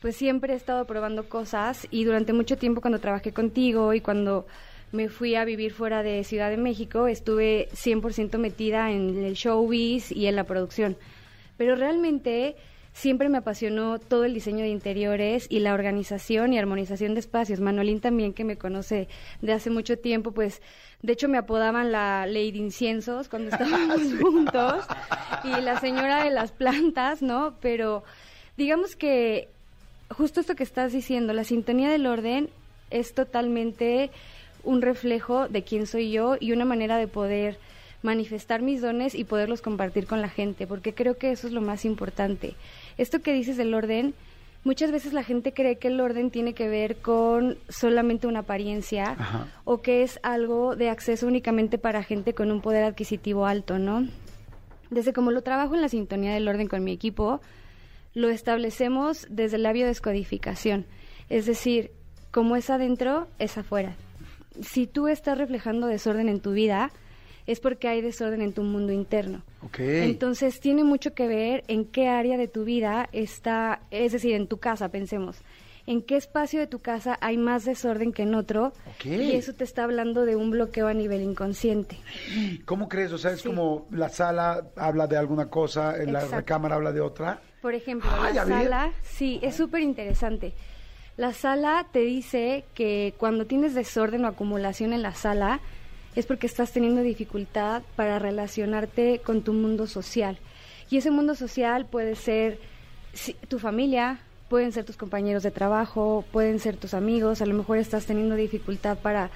pues 0.00 0.16
siempre 0.16 0.52
he 0.52 0.56
estado 0.56 0.84
probando 0.86 1.28
cosas 1.28 1.86
y 1.90 2.04
durante 2.04 2.32
mucho 2.32 2.56
tiempo 2.58 2.80
cuando 2.80 2.98
trabajé 2.98 3.32
contigo 3.32 3.94
y 3.94 4.00
cuando 4.00 4.46
me 4.90 5.08
fui 5.08 5.36
a 5.36 5.44
vivir 5.46 5.72
fuera 5.72 6.02
de 6.02 6.22
Ciudad 6.24 6.50
de 6.50 6.58
México, 6.58 7.06
estuve 7.06 7.68
100% 7.72 8.36
metida 8.38 8.90
en 8.90 9.24
el 9.24 9.34
showbiz 9.34 10.12
y 10.12 10.26
en 10.26 10.36
la 10.36 10.44
producción. 10.44 10.96
Pero 11.62 11.76
realmente 11.76 12.56
siempre 12.92 13.28
me 13.28 13.38
apasionó 13.38 14.00
todo 14.00 14.24
el 14.24 14.34
diseño 14.34 14.64
de 14.64 14.70
interiores 14.70 15.46
y 15.48 15.60
la 15.60 15.74
organización 15.74 16.52
y 16.52 16.58
armonización 16.58 17.14
de 17.14 17.20
espacios. 17.20 17.60
Manolín 17.60 18.00
también, 18.00 18.32
que 18.32 18.42
me 18.42 18.58
conoce 18.58 19.06
de 19.42 19.52
hace 19.52 19.70
mucho 19.70 19.96
tiempo, 19.96 20.32
pues 20.32 20.60
de 21.02 21.12
hecho 21.12 21.28
me 21.28 21.38
apodaban 21.38 21.92
la 21.92 22.26
Lady 22.26 22.58
Inciensos 22.58 23.28
cuando 23.28 23.50
estábamos 23.52 24.00
juntos 24.20 24.84
y 25.44 25.60
la 25.60 25.78
señora 25.78 26.24
de 26.24 26.30
las 26.30 26.50
plantas, 26.50 27.22
¿no? 27.22 27.54
Pero 27.60 28.02
digamos 28.56 28.96
que 28.96 29.48
justo 30.10 30.40
esto 30.40 30.56
que 30.56 30.64
estás 30.64 30.92
diciendo, 30.92 31.32
la 31.32 31.44
sintonía 31.44 31.90
del 31.90 32.08
orden 32.08 32.50
es 32.90 33.14
totalmente 33.14 34.10
un 34.64 34.82
reflejo 34.82 35.46
de 35.46 35.62
quién 35.62 35.86
soy 35.86 36.10
yo 36.10 36.34
y 36.40 36.50
una 36.50 36.64
manera 36.64 36.96
de 36.96 37.06
poder 37.06 37.56
manifestar 38.02 38.62
mis 38.62 38.82
dones 38.82 39.14
y 39.14 39.24
poderlos 39.24 39.62
compartir 39.62 40.06
con 40.06 40.20
la 40.20 40.28
gente, 40.28 40.66
porque 40.66 40.94
creo 40.94 41.16
que 41.16 41.30
eso 41.30 41.46
es 41.46 41.52
lo 41.52 41.60
más 41.60 41.84
importante. 41.84 42.54
Esto 42.98 43.20
que 43.20 43.32
dices 43.32 43.56
del 43.56 43.74
orden, 43.74 44.14
muchas 44.64 44.90
veces 44.90 45.12
la 45.12 45.24
gente 45.24 45.52
cree 45.52 45.78
que 45.78 45.88
el 45.88 46.00
orden 46.00 46.30
tiene 46.30 46.54
que 46.54 46.68
ver 46.68 46.96
con 46.96 47.58
solamente 47.68 48.26
una 48.26 48.40
apariencia 48.40 49.16
Ajá. 49.18 49.48
o 49.64 49.80
que 49.82 50.02
es 50.02 50.20
algo 50.22 50.76
de 50.76 50.90
acceso 50.90 51.26
únicamente 51.26 51.78
para 51.78 52.02
gente 52.02 52.34
con 52.34 52.50
un 52.50 52.60
poder 52.60 52.84
adquisitivo 52.84 53.46
alto, 53.46 53.78
¿no? 53.78 54.06
Desde 54.90 55.12
como 55.12 55.30
lo 55.30 55.42
trabajo 55.42 55.74
en 55.74 55.80
la 55.80 55.88
sintonía 55.88 56.34
del 56.34 56.46
orden 56.48 56.68
con 56.68 56.84
mi 56.84 56.92
equipo, 56.92 57.40
lo 58.14 58.28
establecemos 58.28 59.26
desde 59.30 59.58
la 59.58 59.72
biodescodificación. 59.72 60.86
Es 61.30 61.46
decir, 61.46 61.92
como 62.30 62.56
es 62.56 62.68
adentro, 62.68 63.28
es 63.38 63.56
afuera. 63.56 63.96
Si 64.60 64.86
tú 64.86 65.08
estás 65.08 65.38
reflejando 65.38 65.86
desorden 65.86 66.28
en 66.28 66.40
tu 66.40 66.52
vida, 66.52 66.90
es 67.46 67.60
porque 67.60 67.88
hay 67.88 68.00
desorden 68.00 68.40
en 68.42 68.52
tu 68.52 68.62
mundo 68.62 68.92
interno. 68.92 69.42
Entonces 69.78 70.60
tiene 70.60 70.84
mucho 70.84 71.14
que 71.14 71.26
ver 71.28 71.64
en 71.68 71.84
qué 71.84 72.08
área 72.08 72.36
de 72.36 72.48
tu 72.48 72.64
vida 72.64 73.08
está, 73.12 73.80
es 73.90 74.12
decir, 74.12 74.34
en 74.34 74.46
tu 74.46 74.58
casa, 74.58 74.88
pensemos. 74.88 75.38
En 75.84 76.00
qué 76.00 76.16
espacio 76.16 76.60
de 76.60 76.68
tu 76.68 76.78
casa 76.78 77.18
hay 77.20 77.36
más 77.36 77.64
desorden 77.64 78.12
que 78.12 78.22
en 78.22 78.36
otro 78.36 78.68
Ok. 78.94 79.06
y 79.06 79.32
eso 79.32 79.52
te 79.52 79.64
está 79.64 79.82
hablando 79.82 80.24
de 80.24 80.36
un 80.36 80.52
bloqueo 80.52 80.86
a 80.86 80.94
nivel 80.94 81.22
inconsciente. 81.22 81.96
¿Cómo 82.64 82.88
crees? 82.88 83.10
O 83.12 83.18
sea, 83.18 83.32
es 83.32 83.40
Sí. 83.40 83.48
como 83.48 83.86
la 83.90 84.08
sala 84.08 84.68
habla 84.76 85.08
de 85.08 85.16
alguna 85.16 85.46
cosa, 85.50 86.00
en 86.00 86.12
la 86.12 86.24
recámara 86.26 86.76
habla 86.76 86.92
de 86.92 87.00
otra. 87.00 87.40
Por 87.60 87.74
ejemplo, 87.74 88.08
la 88.32 88.46
sala, 88.46 88.92
sí, 89.02 89.40
es 89.42 89.56
súper 89.56 89.80
interesante. 89.82 90.52
La 91.16 91.32
sala 91.32 91.86
te 91.92 91.98
dice 92.00 92.64
que 92.74 93.14
cuando 93.18 93.46
tienes 93.46 93.74
desorden 93.74 94.24
o 94.24 94.28
acumulación 94.28 94.92
en 94.92 95.02
la 95.02 95.14
sala 95.14 95.60
es 96.14 96.26
porque 96.26 96.46
estás 96.46 96.72
teniendo 96.72 97.02
dificultad 97.02 97.82
para 97.96 98.18
relacionarte 98.18 99.20
con 99.24 99.42
tu 99.42 99.52
mundo 99.52 99.86
social. 99.86 100.38
Y 100.90 100.98
ese 100.98 101.10
mundo 101.10 101.34
social 101.34 101.86
puede 101.86 102.16
ser 102.16 102.58
sí, 103.12 103.34
tu 103.48 103.58
familia, 103.58 104.20
pueden 104.48 104.72
ser 104.72 104.84
tus 104.84 104.96
compañeros 104.96 105.42
de 105.42 105.50
trabajo, 105.50 106.24
pueden 106.32 106.58
ser 106.58 106.76
tus 106.76 106.94
amigos, 106.94 107.40
a 107.40 107.46
lo 107.46 107.54
mejor 107.54 107.78
estás 107.78 108.04
teniendo 108.04 108.34
dificultad 108.34 108.98
para 108.98 109.30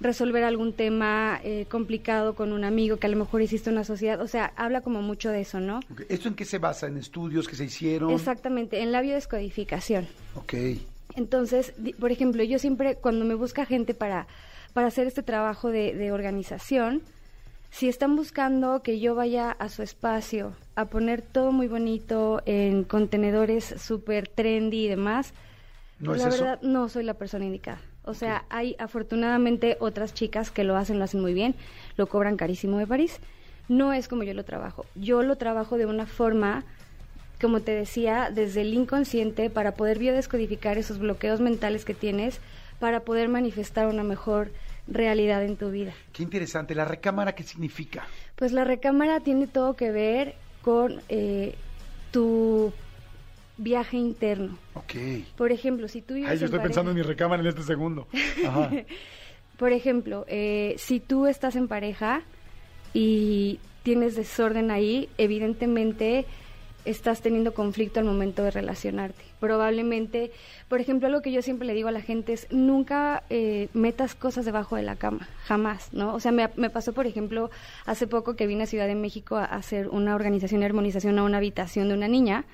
resolver 0.00 0.44
algún 0.44 0.72
tema 0.72 1.40
eh, 1.42 1.66
complicado 1.68 2.34
con 2.34 2.52
un 2.52 2.64
amigo 2.64 2.98
que 2.98 3.06
a 3.06 3.10
lo 3.10 3.16
mejor 3.16 3.42
hiciste 3.42 3.70
una 3.70 3.84
sociedad, 3.84 4.20
o 4.20 4.28
sea, 4.28 4.52
habla 4.56 4.80
como 4.82 5.02
mucho 5.02 5.30
de 5.30 5.40
eso, 5.40 5.60
¿no? 5.60 5.80
¿Esto 6.08 6.28
en 6.28 6.34
qué 6.34 6.44
se 6.44 6.58
basa? 6.58 6.86
¿En 6.86 6.98
estudios 6.98 7.48
que 7.48 7.56
se 7.56 7.64
hicieron? 7.64 8.10
Exactamente, 8.10 8.80
en 8.80 8.92
la 8.92 9.00
biodescodificación. 9.00 10.06
Ok. 10.36 10.54
Entonces, 11.16 11.72
por 11.98 12.12
ejemplo, 12.12 12.44
yo 12.44 12.58
siempre 12.58 12.96
cuando 12.96 13.24
me 13.24 13.34
busca 13.34 13.66
gente 13.66 13.94
para, 13.94 14.28
para 14.78 14.86
hacer 14.86 15.08
este 15.08 15.24
trabajo 15.24 15.72
de, 15.72 15.92
de 15.92 16.12
organización, 16.12 17.02
si 17.68 17.88
están 17.88 18.14
buscando 18.14 18.80
que 18.80 19.00
yo 19.00 19.16
vaya 19.16 19.50
a 19.50 19.68
su 19.70 19.82
espacio 19.82 20.52
a 20.76 20.84
poner 20.84 21.20
todo 21.20 21.50
muy 21.50 21.66
bonito 21.66 22.42
en 22.46 22.84
contenedores 22.84 23.74
súper 23.78 24.28
trendy 24.28 24.84
y 24.84 24.88
demás, 24.88 25.34
¿No 25.98 26.14
es 26.14 26.22
la 26.22 26.28
eso? 26.28 26.44
verdad 26.44 26.62
no 26.62 26.88
soy 26.88 27.02
la 27.02 27.14
persona 27.14 27.44
indicada. 27.44 27.80
O 28.04 28.14
sea, 28.14 28.44
hay 28.50 28.76
afortunadamente 28.78 29.78
otras 29.80 30.14
chicas 30.14 30.52
que 30.52 30.62
lo 30.62 30.76
hacen, 30.76 30.98
lo 31.00 31.04
hacen 31.06 31.22
muy 31.22 31.34
bien, 31.34 31.56
lo 31.96 32.06
cobran 32.06 32.36
carísimo 32.36 32.78
de 32.78 32.86
París. 32.86 33.18
No 33.66 33.92
es 33.92 34.06
como 34.06 34.22
yo 34.22 34.32
lo 34.32 34.44
trabajo. 34.44 34.86
Yo 34.94 35.24
lo 35.24 35.34
trabajo 35.34 35.76
de 35.76 35.86
una 35.86 36.06
forma, 36.06 36.62
como 37.40 37.62
te 37.62 37.72
decía, 37.72 38.30
desde 38.32 38.60
el 38.60 38.72
inconsciente 38.74 39.50
para 39.50 39.72
poder 39.74 39.98
biodescodificar 39.98 40.78
esos 40.78 41.00
bloqueos 41.00 41.40
mentales 41.40 41.84
que 41.84 41.94
tienes 41.94 42.38
para 42.78 43.00
poder 43.00 43.28
manifestar 43.28 43.88
una 43.88 44.04
mejor 44.04 44.52
realidad 44.90 45.44
en 45.44 45.56
tu 45.56 45.70
vida. 45.70 45.92
Qué 46.12 46.22
interesante. 46.22 46.74
¿La 46.74 46.84
recámara 46.84 47.34
qué 47.34 47.42
significa? 47.42 48.06
Pues 48.36 48.52
la 48.52 48.64
recámara 48.64 49.20
tiene 49.20 49.46
todo 49.46 49.74
que 49.74 49.90
ver 49.90 50.34
con 50.62 51.00
eh, 51.08 51.54
tu 52.10 52.72
viaje 53.56 53.96
interno. 53.96 54.58
Ok. 54.74 54.94
Por 55.36 55.52
ejemplo, 55.52 55.88
si 55.88 56.02
tú 56.02 56.14
vives 56.14 56.30
Ay, 56.30 56.38
yo 56.38 56.46
en 56.46 56.46
estoy 56.46 56.60
pensando 56.60 56.90
en 56.90 56.96
mi 56.96 57.02
recámara 57.02 57.42
en 57.42 57.48
este 57.48 57.62
segundo. 57.62 58.08
Ajá. 58.46 58.70
Por 59.58 59.72
ejemplo, 59.72 60.24
eh, 60.28 60.76
si 60.78 61.00
tú 61.00 61.26
estás 61.26 61.56
en 61.56 61.66
pareja 61.66 62.22
y 62.94 63.58
tienes 63.82 64.14
desorden 64.14 64.70
ahí, 64.70 65.08
evidentemente 65.18 66.26
estás 66.84 67.20
teniendo 67.20 67.54
conflicto 67.54 68.00
al 68.00 68.06
momento 68.06 68.42
de 68.42 68.50
relacionarte. 68.50 69.22
Probablemente, 69.40 70.32
por 70.68 70.80
ejemplo, 70.80 71.06
algo 71.08 71.22
que 71.22 71.32
yo 71.32 71.42
siempre 71.42 71.66
le 71.66 71.74
digo 71.74 71.88
a 71.88 71.92
la 71.92 72.00
gente 72.00 72.32
es 72.32 72.46
nunca 72.50 73.22
eh, 73.30 73.68
metas 73.74 74.14
cosas 74.14 74.44
debajo 74.44 74.76
de 74.76 74.82
la 74.82 74.96
cama, 74.96 75.28
jamás, 75.44 75.92
¿no? 75.92 76.14
O 76.14 76.20
sea, 76.20 76.32
me, 76.32 76.48
me 76.56 76.70
pasó, 76.70 76.92
por 76.92 77.06
ejemplo, 77.06 77.50
hace 77.86 78.06
poco 78.06 78.36
que 78.36 78.46
vine 78.46 78.64
a 78.64 78.66
Ciudad 78.66 78.86
de 78.86 78.94
México 78.94 79.36
a 79.36 79.44
hacer 79.44 79.88
una 79.88 80.14
organización 80.14 80.62
y 80.62 80.64
armonización 80.64 81.18
a 81.18 81.24
una 81.24 81.38
habitación 81.38 81.88
de 81.88 81.94
una 81.94 82.08
niña. 82.08 82.44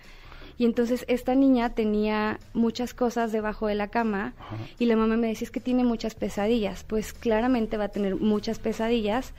Y 0.56 0.66
entonces 0.66 1.04
esta 1.08 1.34
niña 1.34 1.70
tenía 1.70 2.38
muchas 2.52 2.94
cosas 2.94 3.32
debajo 3.32 3.66
de 3.66 3.74
la 3.74 3.88
cama 3.88 4.34
y 4.78 4.86
la 4.86 4.94
mamá 4.94 5.16
me 5.16 5.26
decía 5.26 5.46
es 5.46 5.50
que 5.50 5.60
tiene 5.60 5.82
muchas 5.82 6.14
pesadillas. 6.14 6.84
Pues 6.84 7.12
claramente 7.12 7.76
va 7.76 7.84
a 7.84 7.88
tener 7.88 8.16
muchas 8.16 8.60
pesadillas 8.60 9.32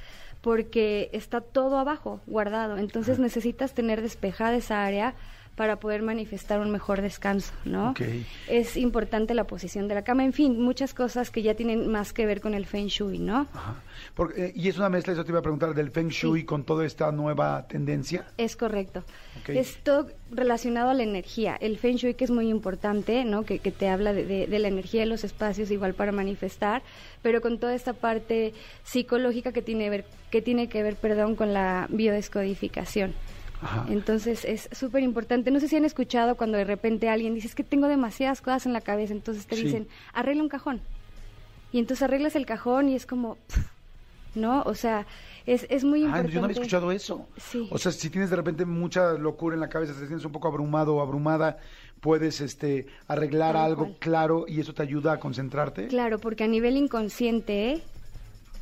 porque 0.46 1.10
está 1.12 1.42
todo 1.42 1.80
abajo, 1.80 2.22
guardado. 2.28 2.78
Entonces 2.78 3.18
necesitas 3.18 3.74
tener 3.74 4.04
despejada 4.04 4.56
esa 4.56 4.86
área 4.86 5.16
para 5.56 5.78
poder 5.80 6.02
manifestar 6.02 6.60
un 6.60 6.70
mejor 6.72 7.02
descanso, 7.02 7.54
¿no? 7.64 7.92
Ok. 7.92 8.02
Es 8.50 8.76
importante 8.76 9.34
la 9.34 9.46
posición 9.46 9.88
de 9.88 9.96
la 9.96 10.04
cama, 10.04 10.26
en 10.26 10.34
fin, 10.34 10.60
muchas 10.62 10.94
cosas 10.94 11.32
que 11.32 11.42
ya 11.42 11.54
tienen 11.56 11.88
más 11.90 12.12
que 12.12 12.26
ver 12.26 12.42
con 12.42 12.54
el 12.54 12.66
feng 12.66 12.88
shui, 12.88 13.20
¿no? 13.20 13.48
Ajá. 13.54 13.76
Porque, 14.16 14.46
eh, 14.48 14.54
y 14.56 14.68
es 14.70 14.78
una 14.78 14.90
mezcla, 14.90 15.14
eso 15.14 15.24
te 15.24 15.32
iba 15.32 15.40
a 15.40 15.42
preguntar, 15.42 15.74
del 15.74 15.92
Feng 15.92 16.10
Shui 16.10 16.42
Sí. 16.42 16.46
con 16.46 16.64
toda 16.64 16.86
esta 16.86 17.12
nueva 17.12 17.66
tendencia. 17.68 18.26
Es 18.38 18.56
correcto. 18.56 19.04
Ok. 19.42 19.50
Es 19.50 19.78
todo 19.84 20.08
relacionado 20.32 20.90
a 20.90 20.94
la 20.94 21.04
energía. 21.04 21.56
El 21.60 21.78
Feng 21.78 21.96
Shui, 21.96 22.14
que 22.14 22.24
es 22.26 22.32
muy 22.32 22.50
importante, 22.50 23.24
¿no? 23.26 23.44
Que, 23.44 23.60
que 23.60 23.72
te 23.72 23.90
habla 23.90 24.14
de, 24.14 24.26
de- 24.26 24.48
de 24.48 24.60
la 24.60 24.68
energía 24.70 25.02
de 25.02 25.08
los 25.08 25.24
espacios, 25.24 25.70
igual 25.72 25.94
para 25.96 26.12
manifestar, 26.12 26.82
pero 27.22 27.42
con 27.42 27.58
toda 27.60 27.76
esta 27.76 27.94
parte 27.94 28.54
psicológica 28.84 29.52
que 29.52 29.62
tiene, 29.62 29.90
ver, 29.90 30.06
que, 30.32 30.42
tiene 30.42 30.68
que 30.70 30.84
ver 30.84 30.96
perdón, 30.96 31.36
con 31.36 31.54
la 31.54 31.88
biodescodificación. 31.90 33.14
Ajá. 33.62 33.86
Entonces 33.90 34.46
es 34.46 34.70
súper 34.72 35.04
importante. 35.04 35.50
No 35.52 35.60
sé 35.60 35.68
si 35.68 35.76
han 35.76 35.86
escuchado 35.86 36.36
cuando 36.36 36.58
de 36.58 36.66
repente 36.66 37.10
alguien 37.10 37.34
dice, 37.34 37.48
es 37.48 37.56
que 37.56 37.64
tengo 37.64 37.88
demasiadas 37.88 38.42
cosas 38.42 38.66
en 38.66 38.74
la 38.74 38.82
cabeza, 38.82 39.14
entonces 39.14 39.46
te 39.48 39.56
Sí. 39.56 39.64
dicen, 39.64 39.88
arregla 40.14 40.44
un 40.44 40.50
cajón. 40.50 40.82
Y 41.72 41.80
entonces 41.80 42.04
arreglas 42.04 42.36
el 42.36 42.46
cajón 42.46 42.90
y 42.90 42.96
es 42.96 43.06
como, 43.06 43.38
¿no? 44.36 44.62
O 44.64 44.76
sea, 44.76 45.06
es, 45.46 45.66
es 45.70 45.84
muy 45.84 46.02
Ah, 46.02 46.06
importante. 46.06 46.32
yo 46.34 46.40
no 46.42 46.46
había 46.46 46.54
escuchado 46.56 46.92
eso. 46.92 47.28
Sí. 47.38 47.68
O 47.72 47.78
sea, 47.78 47.92
si 47.92 48.10
tienes 48.10 48.30
de 48.30 48.36
repente 48.36 48.66
mucha 48.66 49.14
locura 49.14 49.56
en 49.56 49.62
la 49.62 49.70
cabeza, 49.70 49.94
te 49.94 50.00
sientes 50.06 50.26
un 50.26 50.32
poco 50.32 50.48
abrumado 50.48 50.96
o 50.96 51.02
abrumada, 51.02 51.58
puedes 52.02 52.42
este 52.42 52.88
arreglar 53.08 53.54
Tal 53.54 53.66
algo 53.66 53.84
cual. 53.86 53.98
claro 54.00 54.46
y 54.48 54.60
eso 54.60 54.74
te 54.74 54.84
ayuda 54.84 55.14
a 55.14 55.20
concentrarte. 55.20 55.88
Claro, 55.88 56.20
porque 56.20 56.44
a 56.44 56.48
nivel 56.48 56.78
inconsciente 56.78 57.82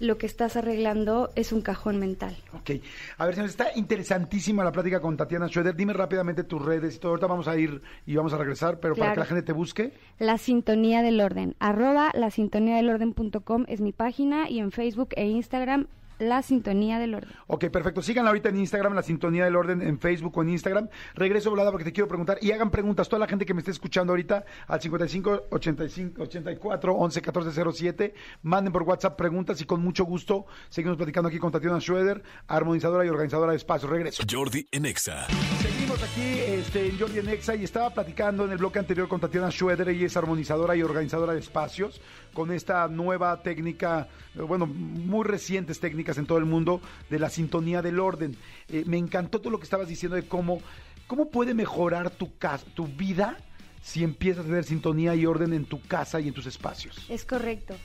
lo 0.04 0.18
que 0.18 0.26
estás 0.26 0.58
arreglando 0.58 1.32
es 1.36 1.52
un 1.52 1.62
cajón 1.62 1.98
mental. 1.98 2.36
Ok. 2.54 2.72
A 3.18 3.26
ver, 3.26 3.36
señores, 3.36 3.52
está 3.52 3.68
interesantísima 3.76 4.64
la 4.64 4.72
plática 4.72 5.00
con 5.00 5.16
Tatiana 5.16 5.48
Schroeder. 5.48 5.76
Dime 5.76 5.94
rápidamente 5.94 6.44
tus 6.44 6.64
redes 6.64 6.96
y 6.96 7.00
todo. 7.00 7.12
Ahorita 7.12 7.28
vamos 7.28 7.48
a 7.48 7.58
ir 7.58 7.82
y 8.06 8.16
vamos 8.16 8.34
a 8.34 8.38
regresar, 8.38 8.80
pero 8.80 8.96
para 8.96 9.14
que 9.14 9.20
la 9.20 9.26
gente 9.26 9.44
te 9.44 9.54
busque. 9.54 9.94
La 10.20 10.38
Sintonía 10.38 11.02
del 11.02 11.22
Orden, 11.22 11.56
arroba 11.60 12.12
la 12.14 12.30
sintonía 12.32 12.76
del 12.76 12.90
orden.com 12.90 13.66
es 13.68 13.82
mi 13.82 13.94
página 13.94 14.50
y 14.50 14.60
en 14.60 14.72
Facebook 14.72 15.10
e 15.16 15.26
Instagram 15.26 15.88
La 16.24 16.42
Sintonía 16.42 17.00
del 17.00 17.16
Orden. 17.16 17.32
Ok, 17.48 17.66
perfecto. 17.68 18.02
Síganla 18.02 18.30
ahorita 18.30 18.50
en 18.50 18.58
Instagram, 18.58 18.94
La 18.94 19.04
Sintonía 19.04 19.46
del 19.46 19.56
Orden, 19.56 19.82
en 19.82 20.00
Facebook 20.00 20.38
o 20.38 20.42
en 20.42 20.50
Instagram. 20.50 20.90
Regreso, 21.16 21.50
volada, 21.50 21.72
porque 21.72 21.86
te 21.86 21.94
quiero 21.94 22.08
preguntar. 22.08 22.38
Y 22.42 22.52
hagan 22.52 22.72
preguntas, 22.72 23.08
toda 23.08 23.20
la 23.20 23.28
gente 23.28 23.46
que 23.46 23.54
me 23.54 23.60
esté 23.60 23.72
escuchando 23.72 24.14
ahorita, 24.14 24.46
al 24.68 24.82
55 24.82 25.44
85 25.52 26.24
84 26.24 26.94
11 26.94 27.22
14 27.22 27.64
07. 27.74 28.14
Manden 28.44 28.74
por 28.74 28.84
WhatsApp 28.84 29.18
preguntas 29.18 29.60
y 29.62 29.66
con 29.66 29.82
mucho 29.84 30.06
gusto 30.06 30.46
seguimos 30.70 30.98
platicando 30.98 31.30
aquí 31.30 31.40
con 31.40 31.52
Tatiana 31.52 31.80
Schroeder, 31.80 32.24
armonizadora 32.48 33.06
y 33.06 33.10
organizadora 33.10 33.52
de 33.52 33.58
espacios. 33.58 33.92
Regreso. 33.92 34.24
Jordi 34.30 34.68
en 34.72 34.86
Exa. 34.86 35.28
Seguimos 35.62 36.02
aquí 36.04 36.40
este, 36.48 36.90
en 36.90 37.00
Jordi 37.00 37.20
en 37.20 37.30
Exa 37.30 37.56
y 37.56 37.64
estaba 37.64 37.90
platicando 37.90 38.46
en 38.46 38.52
el 38.52 38.58
bloque 38.58 38.80
anterior 38.80 39.08
con 39.08 39.20
Tatiana 39.20 39.52
Schroeder, 39.52 39.88
ella 39.90 40.06
es 40.06 40.18
armonizadora 40.18 40.76
y 40.76 40.82
organizadora 40.82 41.34
de 41.34 41.40
espacios, 41.40 42.02
con 42.34 42.52
esta 42.52 42.88
nueva 42.88 43.42
técnica, 43.42 44.08
eh, 44.36 44.42
bueno, 44.42 44.66
muy 44.66 45.24
recientes 45.26 45.80
técnicas 45.80 46.18
en 46.18 46.26
todo 46.26 46.38
el 46.38 46.46
mundo 46.46 46.82
de 47.10 47.20
la 47.20 47.30
sintonía 47.30 47.82
del 47.82 48.00
orden. 48.00 48.36
Eh, 48.70 48.84
me 48.86 48.98
encantó 48.98 49.40
todo 49.40 49.52
lo 49.52 49.60
que 49.60 49.66
estabas 49.66 49.88
diciendo 49.88 50.16
de 50.16 50.28
cómo, 50.28 50.62
cómo 51.08 51.30
puede 51.30 51.54
mejorar 51.54 52.10
tu, 52.10 52.38
casa, 52.38 52.66
tu 52.74 52.88
vida 52.88 53.38
si 53.82 54.04
empiezas 54.04 54.46
a 54.46 54.48
tener 54.48 54.64
sintonía 54.64 55.14
y 55.14 55.26
orden 55.26 55.54
en 55.54 55.66
tu 55.66 55.82
casa 55.82 56.20
y 56.20 56.30
en 56.30 56.34
tus 56.34 56.46
espacios. 56.46 57.06
Es 57.10 57.26
correcto. 57.26 57.76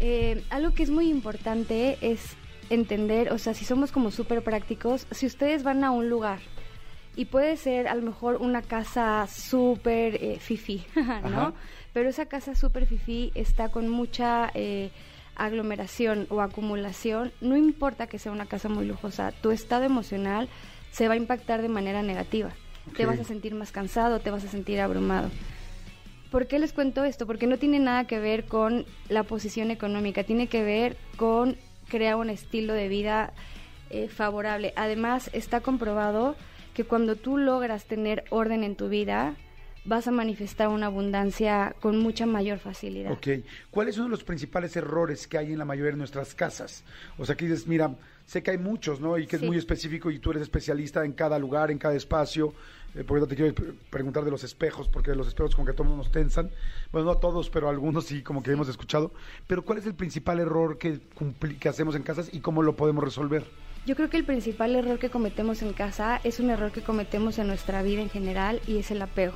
Eh, 0.00 0.44
algo 0.50 0.74
que 0.74 0.82
es 0.82 0.90
muy 0.90 1.08
importante 1.08 1.96
es 2.00 2.36
entender, 2.70 3.32
o 3.32 3.38
sea, 3.38 3.54
si 3.54 3.64
somos 3.64 3.92
como 3.92 4.10
súper 4.10 4.42
prácticos, 4.42 5.06
si 5.10 5.26
ustedes 5.26 5.62
van 5.62 5.84
a 5.84 5.90
un 5.90 6.10
lugar 6.10 6.40
y 7.16 7.24
puede 7.24 7.56
ser 7.56 7.88
a 7.88 7.94
lo 7.94 8.02
mejor 8.02 8.36
una 8.36 8.62
casa 8.62 9.26
súper 9.26 10.16
eh, 10.22 10.38
fifi, 10.38 10.84
Ajá. 10.96 11.52
Pero 11.98 12.10
esa 12.10 12.26
casa 12.26 12.54
súper 12.54 12.86
fifi 12.86 13.32
está 13.34 13.70
con 13.70 13.88
mucha 13.88 14.52
eh, 14.54 14.92
aglomeración 15.34 16.28
o 16.30 16.40
acumulación, 16.40 17.32
no 17.40 17.56
importa 17.56 18.06
que 18.06 18.20
sea 18.20 18.30
una 18.30 18.46
casa 18.46 18.68
muy 18.68 18.86
lujosa, 18.86 19.32
tu 19.32 19.50
estado 19.50 19.82
emocional 19.82 20.48
se 20.92 21.08
va 21.08 21.14
a 21.14 21.16
impactar 21.16 21.60
de 21.60 21.68
manera 21.68 22.04
negativa. 22.04 22.50
Te 22.96 23.04
vas 23.04 23.18
a 23.18 23.24
sentir 23.24 23.56
más 23.56 23.72
cansado, 23.72 24.20
te 24.20 24.30
vas 24.30 24.44
a 24.44 24.48
sentir 24.48 24.80
abrumado. 24.80 25.28
¿Por 26.30 26.46
qué 26.46 26.60
les 26.60 26.72
cuento 26.72 27.02
esto? 27.02 27.26
Porque 27.26 27.48
no 27.48 27.58
tiene 27.58 27.80
nada 27.80 28.06
que 28.06 28.20
ver 28.20 28.44
con 28.44 28.86
la 29.08 29.24
posición 29.24 29.72
económica, 29.72 30.22
tiene 30.22 30.46
que 30.46 30.62
ver 30.62 30.96
con 31.16 31.56
crear 31.88 32.14
un 32.14 32.30
estilo 32.30 32.74
de 32.74 32.86
vida 32.86 33.32
eh, 33.90 34.06
favorable. 34.06 34.72
Además, 34.76 35.30
está 35.32 35.62
comprobado 35.62 36.36
que 36.74 36.84
cuando 36.84 37.16
tú 37.16 37.38
logras 37.38 37.86
tener 37.86 38.22
orden 38.30 38.62
en 38.62 38.76
tu 38.76 38.88
vida, 38.88 39.34
vas 39.88 40.06
a 40.06 40.10
manifestar 40.10 40.68
una 40.68 40.86
abundancia 40.86 41.74
con 41.80 41.98
mucha 41.98 42.26
mayor 42.26 42.58
facilidad. 42.58 43.12
Ok. 43.12 43.28
¿Cuáles 43.70 43.94
son 43.94 44.10
los 44.10 44.22
principales 44.22 44.76
errores 44.76 45.26
que 45.26 45.38
hay 45.38 45.52
en 45.52 45.58
la 45.58 45.64
mayoría 45.64 45.92
de 45.92 45.98
nuestras 45.98 46.34
casas? 46.34 46.84
O 47.16 47.24
sea, 47.24 47.36
que 47.36 47.46
dices, 47.46 47.66
mira, 47.66 47.94
sé 48.26 48.42
que 48.42 48.50
hay 48.50 48.58
muchos, 48.58 49.00
¿no? 49.00 49.16
Y 49.18 49.26
que 49.26 49.36
es 49.36 49.42
muy 49.42 49.56
específico 49.56 50.10
y 50.10 50.18
tú 50.18 50.30
eres 50.30 50.42
especialista 50.42 51.04
en 51.04 51.12
cada 51.12 51.38
lugar, 51.38 51.70
en 51.70 51.78
cada 51.78 51.94
espacio. 51.94 52.52
Eh, 52.94 53.04
por 53.04 53.18
eso 53.18 53.26
te 53.26 53.36
quiero 53.36 53.54
pre- 53.54 53.72
preguntar 53.90 54.24
de 54.24 54.30
los 54.30 54.44
espejos, 54.44 54.88
porque 54.88 55.14
los 55.14 55.28
espejos 55.28 55.54
como 55.54 55.66
que 55.66 55.72
todos 55.72 55.94
nos 55.96 56.10
tensan. 56.10 56.50
Bueno, 56.92 57.06
no 57.06 57.12
a 57.12 57.20
todos, 57.20 57.48
pero 57.50 57.68
a 57.68 57.70
algunos 57.70 58.04
sí, 58.06 58.22
como 58.22 58.42
que 58.42 58.50
hemos 58.50 58.68
escuchado. 58.68 59.12
Pero 59.46 59.62
¿cuál 59.62 59.78
es 59.78 59.86
el 59.86 59.94
principal 59.94 60.38
error 60.40 60.78
que, 60.78 61.00
que 61.58 61.68
hacemos 61.68 61.94
en 61.94 62.02
casas 62.02 62.28
y 62.32 62.40
cómo 62.40 62.62
lo 62.62 62.76
podemos 62.76 63.02
resolver? 63.04 63.44
Yo 63.86 63.96
creo 63.96 64.10
que 64.10 64.18
el 64.18 64.24
principal 64.24 64.74
error 64.74 64.98
que 64.98 65.08
cometemos 65.08 65.62
en 65.62 65.72
casa 65.72 66.20
es 66.24 66.40
un 66.40 66.50
error 66.50 66.72
que 66.72 66.82
cometemos 66.82 67.38
en 67.38 67.46
nuestra 67.46 67.82
vida 67.82 68.02
en 68.02 68.10
general 68.10 68.60
y 68.66 68.78
es 68.78 68.90
el 68.90 69.00
apego. 69.00 69.32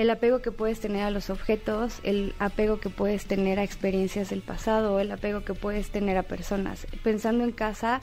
El 0.00 0.08
apego 0.08 0.40
que 0.40 0.50
puedes 0.50 0.80
tener 0.80 1.02
a 1.02 1.10
los 1.10 1.28
objetos, 1.28 2.00
el 2.04 2.32
apego 2.38 2.80
que 2.80 2.88
puedes 2.88 3.26
tener 3.26 3.58
a 3.58 3.64
experiencias 3.64 4.30
del 4.30 4.40
pasado, 4.40 4.98
el 4.98 5.12
apego 5.12 5.44
que 5.44 5.52
puedes 5.52 5.90
tener 5.90 6.16
a 6.16 6.22
personas. 6.22 6.86
Pensando 7.04 7.44
en 7.44 7.52
casa, 7.52 8.00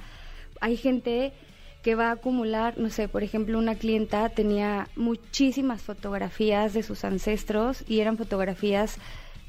hay 0.62 0.78
gente 0.78 1.34
que 1.82 1.96
va 1.96 2.10
a 2.10 2.12
acumular, 2.12 2.78
no 2.78 2.92
sé, 2.92 3.08
por 3.08 3.24
ejemplo, 3.24 3.58
una 3.58 3.74
clienta 3.74 4.30
tenía 4.30 4.90
muchísimas 4.96 5.82
fotografías 5.82 6.76
de 6.76 6.84
sus 6.84 7.04
ancestros 7.04 7.84
y 7.88 8.00
eran 8.00 8.20
fotografías 8.20 9.00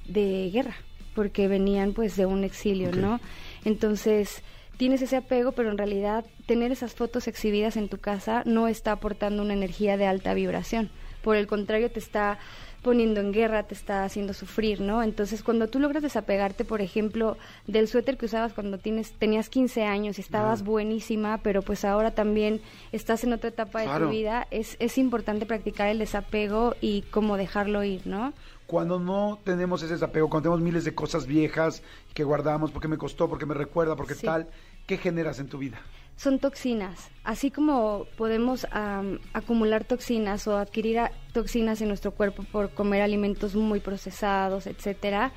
de 0.06 0.48
guerra, 0.50 0.76
porque 1.14 1.48
venían 1.48 1.92
pues 1.92 2.16
de 2.16 2.24
un 2.24 2.44
exilio. 2.44 2.92
¿no? 2.92 3.20
Entonces, 3.66 4.42
tienes 4.78 5.02
ese 5.02 5.16
apego, 5.16 5.52
pero 5.52 5.70
en 5.70 5.76
realidad 5.76 6.24
tener 6.46 6.72
esas 6.72 6.94
fotos 6.94 7.28
exhibidas 7.28 7.76
en 7.76 7.90
tu 7.90 7.98
casa 7.98 8.42
no 8.46 8.68
está 8.68 8.92
aportando 8.92 9.42
una 9.42 9.52
energía 9.52 9.98
de 9.98 10.06
alta 10.06 10.32
vibración. 10.32 10.90
Por 11.22 11.36
el 11.36 11.46
contrario, 11.46 11.90
te 11.90 11.98
está 11.98 12.38
poniendo 12.82 13.20
en 13.20 13.32
guerra, 13.32 13.64
te 13.64 13.74
está 13.74 14.04
haciendo 14.04 14.32
sufrir, 14.32 14.80
¿no? 14.80 15.02
Entonces, 15.02 15.42
cuando 15.42 15.68
tú 15.68 15.80
logras 15.80 16.02
desapegarte, 16.02 16.64
por 16.64 16.80
ejemplo, 16.80 17.36
del 17.66 17.88
suéter 17.88 18.16
que 18.16 18.26
usabas 18.26 18.52
cuando 18.52 18.78
tienes, 18.78 19.12
tenías 19.12 19.48
15 19.48 19.84
años 19.84 20.18
y 20.18 20.20
estabas 20.20 20.62
buenísima, 20.62 21.38
pero 21.38 21.62
pues 21.62 21.84
ahora 21.84 22.12
también 22.12 22.60
estás 22.92 23.24
en 23.24 23.32
otra 23.32 23.48
etapa 23.50 23.80
de 23.80 23.98
tu 23.98 24.08
vida, 24.10 24.46
es, 24.50 24.76
es 24.78 24.96
importante 24.96 25.44
practicar 25.44 25.88
el 25.88 25.98
desapego 25.98 26.76
y 26.80 27.02
cómo 27.10 27.36
dejarlo 27.36 27.82
ir, 27.82 28.06
¿no? 28.06 28.32
Cuando 28.66 29.00
no 29.00 29.40
tenemos 29.44 29.82
ese 29.82 29.94
desapego, 29.94 30.28
cuando 30.28 30.50
tenemos 30.50 30.60
miles 30.62 30.84
de 30.84 30.94
cosas 30.94 31.26
viejas 31.26 31.82
que 32.14 32.22
guardamos 32.22 32.70
porque 32.70 32.86
me 32.86 32.98
costó, 32.98 33.28
porque 33.28 33.46
me 33.46 33.54
recuerda, 33.54 33.96
porque 33.96 34.14
Sí. 34.14 34.26
tal, 34.26 34.48
¿qué 34.86 34.98
generas 34.98 35.40
en 35.40 35.48
tu 35.48 35.58
vida? 35.58 35.80
Son 36.18 36.40
toxinas. 36.40 37.10
Así 37.22 37.50
como 37.50 38.06
podemos 38.16 38.66
am, 38.72 39.20
acumular 39.32 39.84
toxinas 39.84 40.46
o 40.48 40.58
adquirir 40.58 41.00
toxinas 41.32 41.80
en 41.80 41.88
nuestro 41.88 42.10
cuerpo 42.10 42.42
por 42.42 42.70
comer 42.74 43.02
alimentos 43.02 43.54
muy 43.54 43.78
procesados, 43.80 44.66
etcétera, 44.66 45.32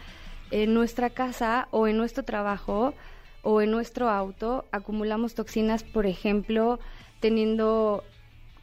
en 0.49 0.73
nuestra 0.73 1.11
casa 1.11 1.67
o 1.71 1.87
en 1.87 1.97
nuestro 1.97 2.23
trabajo 2.23 2.95
o 3.43 3.61
en 3.61 3.71
nuestro 3.71 4.09
auto 4.09 4.65
acumulamos 4.71 5.35
toxinas, 5.35 5.83
por 5.83 6.07
ejemplo, 6.07 6.79
teniendo 7.19 8.03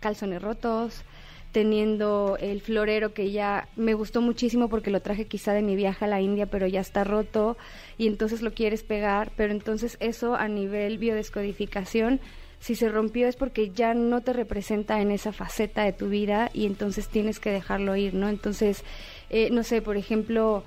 calzones 0.01 0.43
rotos, 0.43 1.05
teniendo 1.53 2.37
el 2.41 2.61
florero 2.61 3.15
que 3.15 3.31
ya 3.31 3.69
me 3.77 3.95
gustó 3.95 4.21
muchísimo 4.21 4.69
porque 4.69 4.91
lo 4.91 5.01
traje 5.01 5.27
quizá 5.27 5.53
de 5.53 5.63
mi 5.63 5.77
viaje 5.77 6.05
a 6.05 6.09
la 6.09 6.21
India, 6.21 6.47
pero 6.47 6.67
ya 6.67 6.81
está 6.81 7.05
roto 7.05 7.57
y 7.99 8.07
entonces 8.07 8.41
lo 8.41 8.53
quieres 8.53 8.85
pegar, 8.85 9.33
pero 9.37 9.53
entonces 9.53 9.99
eso 10.01 10.35
a 10.35 10.49
nivel 10.49 10.99
biodescodificación, 10.99 12.21
si 12.61 12.75
se 12.75 12.89
rompió 12.89 13.29
es 13.29 13.37
porque 13.37 13.71
ya 13.71 13.95
no 13.95 14.23
te 14.23 14.33
representa 14.33 15.01
en 15.01 15.11
esa 15.11 15.33
faceta 15.33 15.85
de 15.85 15.93
tu 15.93 16.09
vida 16.09 16.51
y 16.55 16.67
entonces 16.67 17.09
tienes 17.09 17.41
que 17.41 17.51
dejarlo 17.51 17.97
ir, 17.97 18.15
¿no? 18.15 18.29
Entonces, 18.29 18.85
eh, 19.31 19.51
no 19.51 19.63
sé, 19.63 19.83
por 19.83 19.97
ejemplo, 19.97 20.65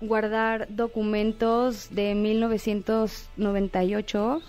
guardar 0.00 0.66
documentos 0.70 1.94
de 1.94 2.14
1998 2.14 4.42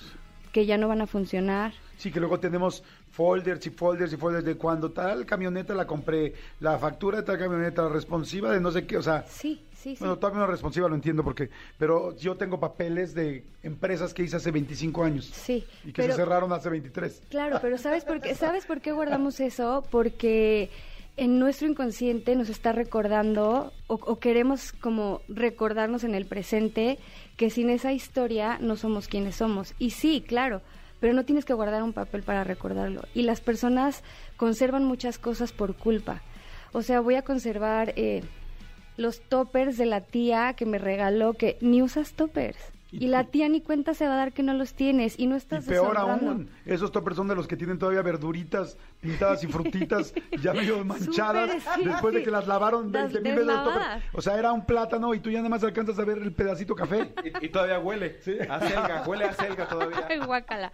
que 0.52 0.66
ya 0.66 0.78
no 0.78 0.88
van 0.88 1.02
a 1.02 1.08
funcionar. 1.08 1.74
Sí, 1.98 2.12
que 2.12 2.20
luego 2.20 2.40
tenemos 2.40 2.84
folders 3.12 3.68
y 3.68 3.70
folders 3.70 4.14
y 4.14 4.18
folders 4.18 4.44
de 4.44 4.56
cuando 4.56 4.92
tal 4.92 5.26
camioneta 5.26 5.76
la 5.76 5.86
compré, 5.86 6.34
la 6.60 6.80
factura 6.80 7.20
de 7.20 7.24
tal 7.24 7.38
camioneta, 7.38 7.84
la 7.84 7.90
responsiva 7.90 8.52
de 8.52 8.60
no 8.60 8.72
sé 8.72 8.88
qué, 8.88 8.98
o 8.98 9.04
sea, 9.04 9.24
Sí, 9.28 9.62
sí, 9.82 9.96
sí. 9.96 10.00
bueno, 10.00 10.18
todavía 10.18 10.42
no 10.42 10.48
responsiva, 10.48 10.88
lo 10.88 10.96
entiendo 10.96 11.24
porque, 11.24 11.50
pero 11.78 12.16
yo 12.18 12.36
tengo 12.38 12.60
papeles 12.60 13.14
de 13.14 13.44
empresas 13.64 14.14
que 14.14 14.24
hice 14.24 14.36
hace 14.38 14.52
25 14.52 15.04
años 15.04 15.26
Sí, 15.26 15.66
y 15.84 15.88
que 15.92 16.02
pero- 16.04 16.14
se 16.14 16.20
cerraron 16.20 16.52
hace 16.54 16.70
23. 16.70 17.24
Claro, 17.30 17.60
pero 17.62 17.78
¿sabes 17.78 18.06
por 18.06 18.22
qué, 18.22 18.36
¿sabes 18.36 18.66
por 18.66 18.82
qué 18.82 18.92
guardamos 18.92 19.40
eso? 19.40 19.84
Porque 19.92 20.70
en 21.18 21.40
nuestro 21.40 21.68
inconsciente 21.68 22.36
nos 22.36 22.50
está 22.50 22.72
recordando 22.72 23.74
o, 23.88 23.96
o 23.96 24.20
queremos 24.20 24.72
como 24.72 25.22
recordarnos 25.28 26.04
en 26.04 26.16
el 26.16 26.26
presente 26.26 27.00
que 27.36 27.50
sin 27.50 27.70
esa 27.70 27.92
historia 27.92 28.58
no 28.62 28.76
somos 28.78 29.08
quienes 29.08 29.36
somos. 29.36 29.74
Y 29.78 29.90
sí, 29.92 30.24
claro, 30.26 30.62
pero 31.00 31.14
no 31.14 31.26
tienes 31.26 31.44
que 31.46 31.54
guardar 31.54 31.84
un 31.84 31.94
papel 31.94 32.24
para 32.24 32.44
recordarlo. 32.44 33.02
Y 33.14 33.24
las 33.24 33.42
personas 33.42 34.04
conservan 34.38 34.86
muchas 34.86 35.18
cosas 35.18 35.52
por 35.52 35.76
culpa. 35.76 36.22
O 36.72 36.82
sea, 36.82 37.02
voy 37.02 37.16
a 37.16 37.24
conservar 37.24 37.94
eh, 37.98 38.24
los 39.02 39.20
toppers 39.22 39.78
de 39.78 39.86
la 39.86 40.02
tía 40.02 40.54
que 40.54 40.66
me 40.66 40.78
regaló, 40.78 41.34
que 41.34 41.58
ni 41.62 41.82
usas 41.82 42.14
toppers. 42.14 42.58
Y 42.92 43.06
Y 43.06 43.08
la 43.08 43.24
tía 43.26 43.48
ni 43.50 43.62
cuenta 43.62 43.94
se 43.94 44.06
va 44.08 44.14
a 44.14 44.18
dar 44.18 44.34
que 44.34 44.44
no 44.44 44.54
los 44.54 44.74
tienes 44.74 45.18
y 45.18 45.28
no 45.28 45.36
Y 45.36 45.38
estás 45.38 45.66
peor 45.66 45.94
deshonrando. 45.94 46.32
aún, 46.32 46.50
esos 46.66 46.92
toppers 46.92 47.16
son 47.16 47.28
de 47.30 47.36
los 47.36 47.48
que 47.48 47.56
tienen 47.56 47.80
todavía 47.80 48.02
verduritas 48.02 48.78
pintadas 49.00 49.44
y 49.44 49.48
frutitas 49.48 50.14
ya 50.42 50.54
medio 50.54 50.84
manchadas 50.84 51.52
Súper, 51.52 51.62
sí, 51.76 51.84
después 51.86 52.14
de 52.14 52.20
sí. 52.20 52.26
que 52.26 52.32
las 52.32 52.48
lavaron 52.48 52.92
Las 52.92 53.14
20 53.14 53.22
mil 53.22 53.46
veces. 53.46 54.04
O 54.14 54.22
sea, 54.22 54.38
era 54.38 54.52
un 54.52 54.66
plátano 54.66 55.14
y 55.14 55.20
tú 55.20 55.30
ya 55.30 55.40
nada 55.40 55.50
más 55.50 55.64
alcanzas 55.64 55.98
a 56.00 56.06
ver 56.06 56.18
el 56.18 56.34
pedacito 56.34 56.76
café. 56.76 57.14
Y, 57.24 57.46
y 57.46 57.50
todavía 57.50 57.80
huele. 57.80 58.20
A 58.50 58.60
selga, 58.60 59.04
huele 59.08 59.26
a 59.26 59.34
selga 59.34 59.68
todavía. 59.68 60.08
Guácala. 60.26 60.72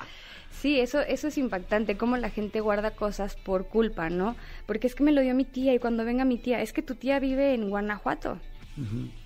Sí, 0.49 0.80
eso, 0.80 1.01
eso 1.01 1.27
es 1.27 1.38
impactante, 1.38 1.97
cómo 1.97 2.17
la 2.17 2.30
gente 2.32 2.62
guarda 2.62 2.91
cosas 2.91 3.36
por 3.36 3.67
culpa, 3.67 4.10
¿no? 4.10 4.36
Porque 4.65 4.88
es 4.88 4.95
que 4.95 5.03
me 5.03 5.12
lo 5.12 5.21
dio 5.21 5.36
mi 5.36 5.45
tía 5.45 5.73
y 5.75 5.80
cuando 5.80 6.03
venga 6.03 6.25
mi 6.25 6.39
tía, 6.39 6.62
es 6.62 6.73
que 6.73 6.82
tu 6.82 6.95
tía 6.95 7.19
vive 7.19 7.53
en 7.53 7.69
Guanajuato. 7.69 8.39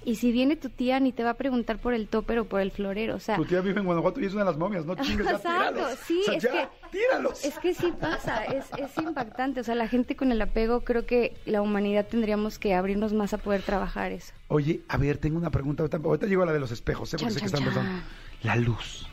Y 0.05 0.15
si 0.15 0.31
viene 0.31 0.55
tu 0.55 0.69
tía 0.69 0.99
ni 1.01 1.11
te 1.11 1.23
va 1.23 1.31
a 1.31 1.33
preguntar 1.33 1.77
por 1.79 1.93
el 1.93 2.07
topper 2.07 2.39
o 2.39 2.45
por 2.45 2.61
el 2.61 2.71
florero, 2.71 3.15
o 3.15 3.19
sea, 3.19 3.35
Tu 3.35 3.45
tía 3.45 3.59
vive 3.61 3.79
en 3.81 3.85
Guanajuato 3.85 4.21
y 4.21 4.25
es 4.25 4.31
una 4.33 4.43
de 4.45 4.51
las 4.51 4.57
momias, 4.57 4.85
no 4.85 4.95
chingues, 4.95 5.27
ya 5.27 5.37
tíralos. 5.39 5.99
sí, 6.05 6.19
O 6.21 6.23
sea, 6.23 6.33
es 6.35 6.43
ya, 6.43 6.51
que- 6.51 6.67
tíralos. 6.97 7.43
es 7.43 7.59
que 7.59 7.73
sí 7.73 7.91
pasa, 7.99 8.45
es, 8.45 8.65
es 8.77 8.97
impactante, 8.97 9.59
o 9.59 9.63
sea, 9.63 9.75
la 9.75 9.87
gente 9.89 10.15
con 10.15 10.31
el 10.31 10.41
apego, 10.41 10.81
creo 10.85 11.05
que 11.05 11.35
la 11.45 11.61
humanidad 11.61 12.07
tendríamos 12.07 12.59
que 12.59 12.73
abrirnos 12.73 13.11
más 13.13 13.33
a 13.33 13.39
poder 13.39 13.61
trabajar 13.61 14.13
eso. 14.13 14.33
Oye, 14.47 14.81
a 14.87 14.95
ver, 14.97 15.17
tengo 15.17 15.37
una 15.37 15.49
pregunta. 15.51 15.83
Ahorita, 15.83 15.97
ahorita 15.97 16.27
llego 16.27 16.43
a 16.43 16.45
la 16.45 16.53
de 16.53 16.59
los 16.59 16.71
espejos, 16.71 17.13
¿eh? 17.13 17.17
porque 17.17 17.25
Chan, 17.25 17.33
sé 17.33 17.39
que 17.41 17.45
están 17.47 17.63
pensando. 17.63 18.03
La 18.43 18.55
luz. 18.55 19.07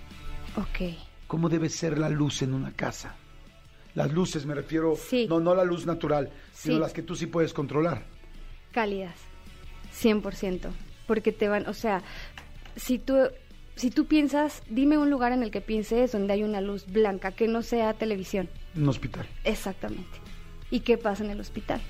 Ok. 0.56 0.94
¿Cómo 1.26 1.48
debe 1.48 1.68
ser 1.68 1.98
la 1.98 2.08
luz 2.08 2.42
en 2.42 2.54
una 2.54 2.72
casa? 2.72 3.16
Las 3.94 4.12
luces, 4.12 4.46
me 4.46 4.54
refiero. 4.54 4.94
Sí. 4.96 5.26
No, 5.28 5.40
no 5.40 5.54
la 5.54 5.64
luz 5.64 5.84
natural, 5.84 6.30
sino 6.52 6.76
Sí. 6.76 6.80
las 6.80 6.92
que 6.92 7.02
tú 7.02 7.16
sí 7.16 7.26
puedes 7.26 7.52
controlar. 7.52 8.04
cálidas, 8.72 9.16
100%, 10.02 10.70
porque 11.06 11.32
te 11.32 11.48
van, 11.48 11.66
o 11.66 11.74
sea, 11.74 12.02
si 12.76 12.98
tú 12.98 13.14
si 13.78 13.92
tú 13.92 14.06
piensas, 14.06 14.64
dime 14.68 14.98
un 14.98 15.08
lugar 15.08 15.30
en 15.30 15.44
el 15.44 15.52
que 15.52 15.60
pienses 15.60 16.10
donde 16.10 16.32
hay 16.32 16.42
una 16.42 16.60
luz 16.60 16.86
blanca 16.86 17.30
que 17.30 17.46
no 17.46 17.62
sea 17.62 17.94
televisión. 17.94 18.48
Un 18.74 18.88
hospital. 18.88 19.24
Exactamente. 19.44 20.18
¿Y 20.68 20.80
qué 20.80 20.98
pasa 20.98 21.24
en 21.24 21.30
el 21.30 21.38
hospital? 21.38 21.80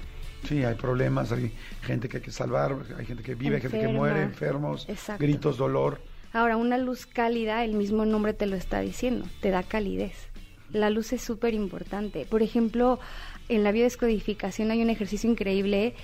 Sí, 0.47 0.63
hay 0.65 0.75
problemas, 0.75 1.33
hay 1.33 1.51
gente 1.83 2.11
que 2.11 2.19
hay 2.19 2.23
que 2.23 2.31
salvar, 2.31 2.77
hay 2.97 3.07
gente 3.07 3.23
que 3.23 3.35
vive, 3.35 3.59
gente 3.61 3.81
que 3.81 3.89
muere, 3.89 4.23
enfermos, 4.23 4.87
Exacto. 4.87 5.25
gritos, 5.25 5.57
dolor. 5.57 6.01
Ahora, 6.35 6.59
una 6.59 6.77
luz 6.77 7.07
cálida, 7.07 7.65
el 7.65 7.73
mismo 7.73 8.05
nombre 8.05 8.35
te 8.35 8.45
lo 8.45 8.55
está 8.55 8.81
diciendo, 8.81 9.27
te 9.41 9.51
da 9.51 9.63
calidez. 9.63 10.29
La 10.71 10.91
luz 10.91 11.15
es 11.15 11.23
súper 11.23 11.55
importante. 11.55 12.27
Por 12.27 12.43
ejemplo, 12.43 13.01
en 13.49 13.65
la 13.65 13.73
biodescodificación 13.73 14.71
hay 14.71 14.83
un 14.83 14.91
ejercicio 14.91 15.31
increíble 15.31 15.95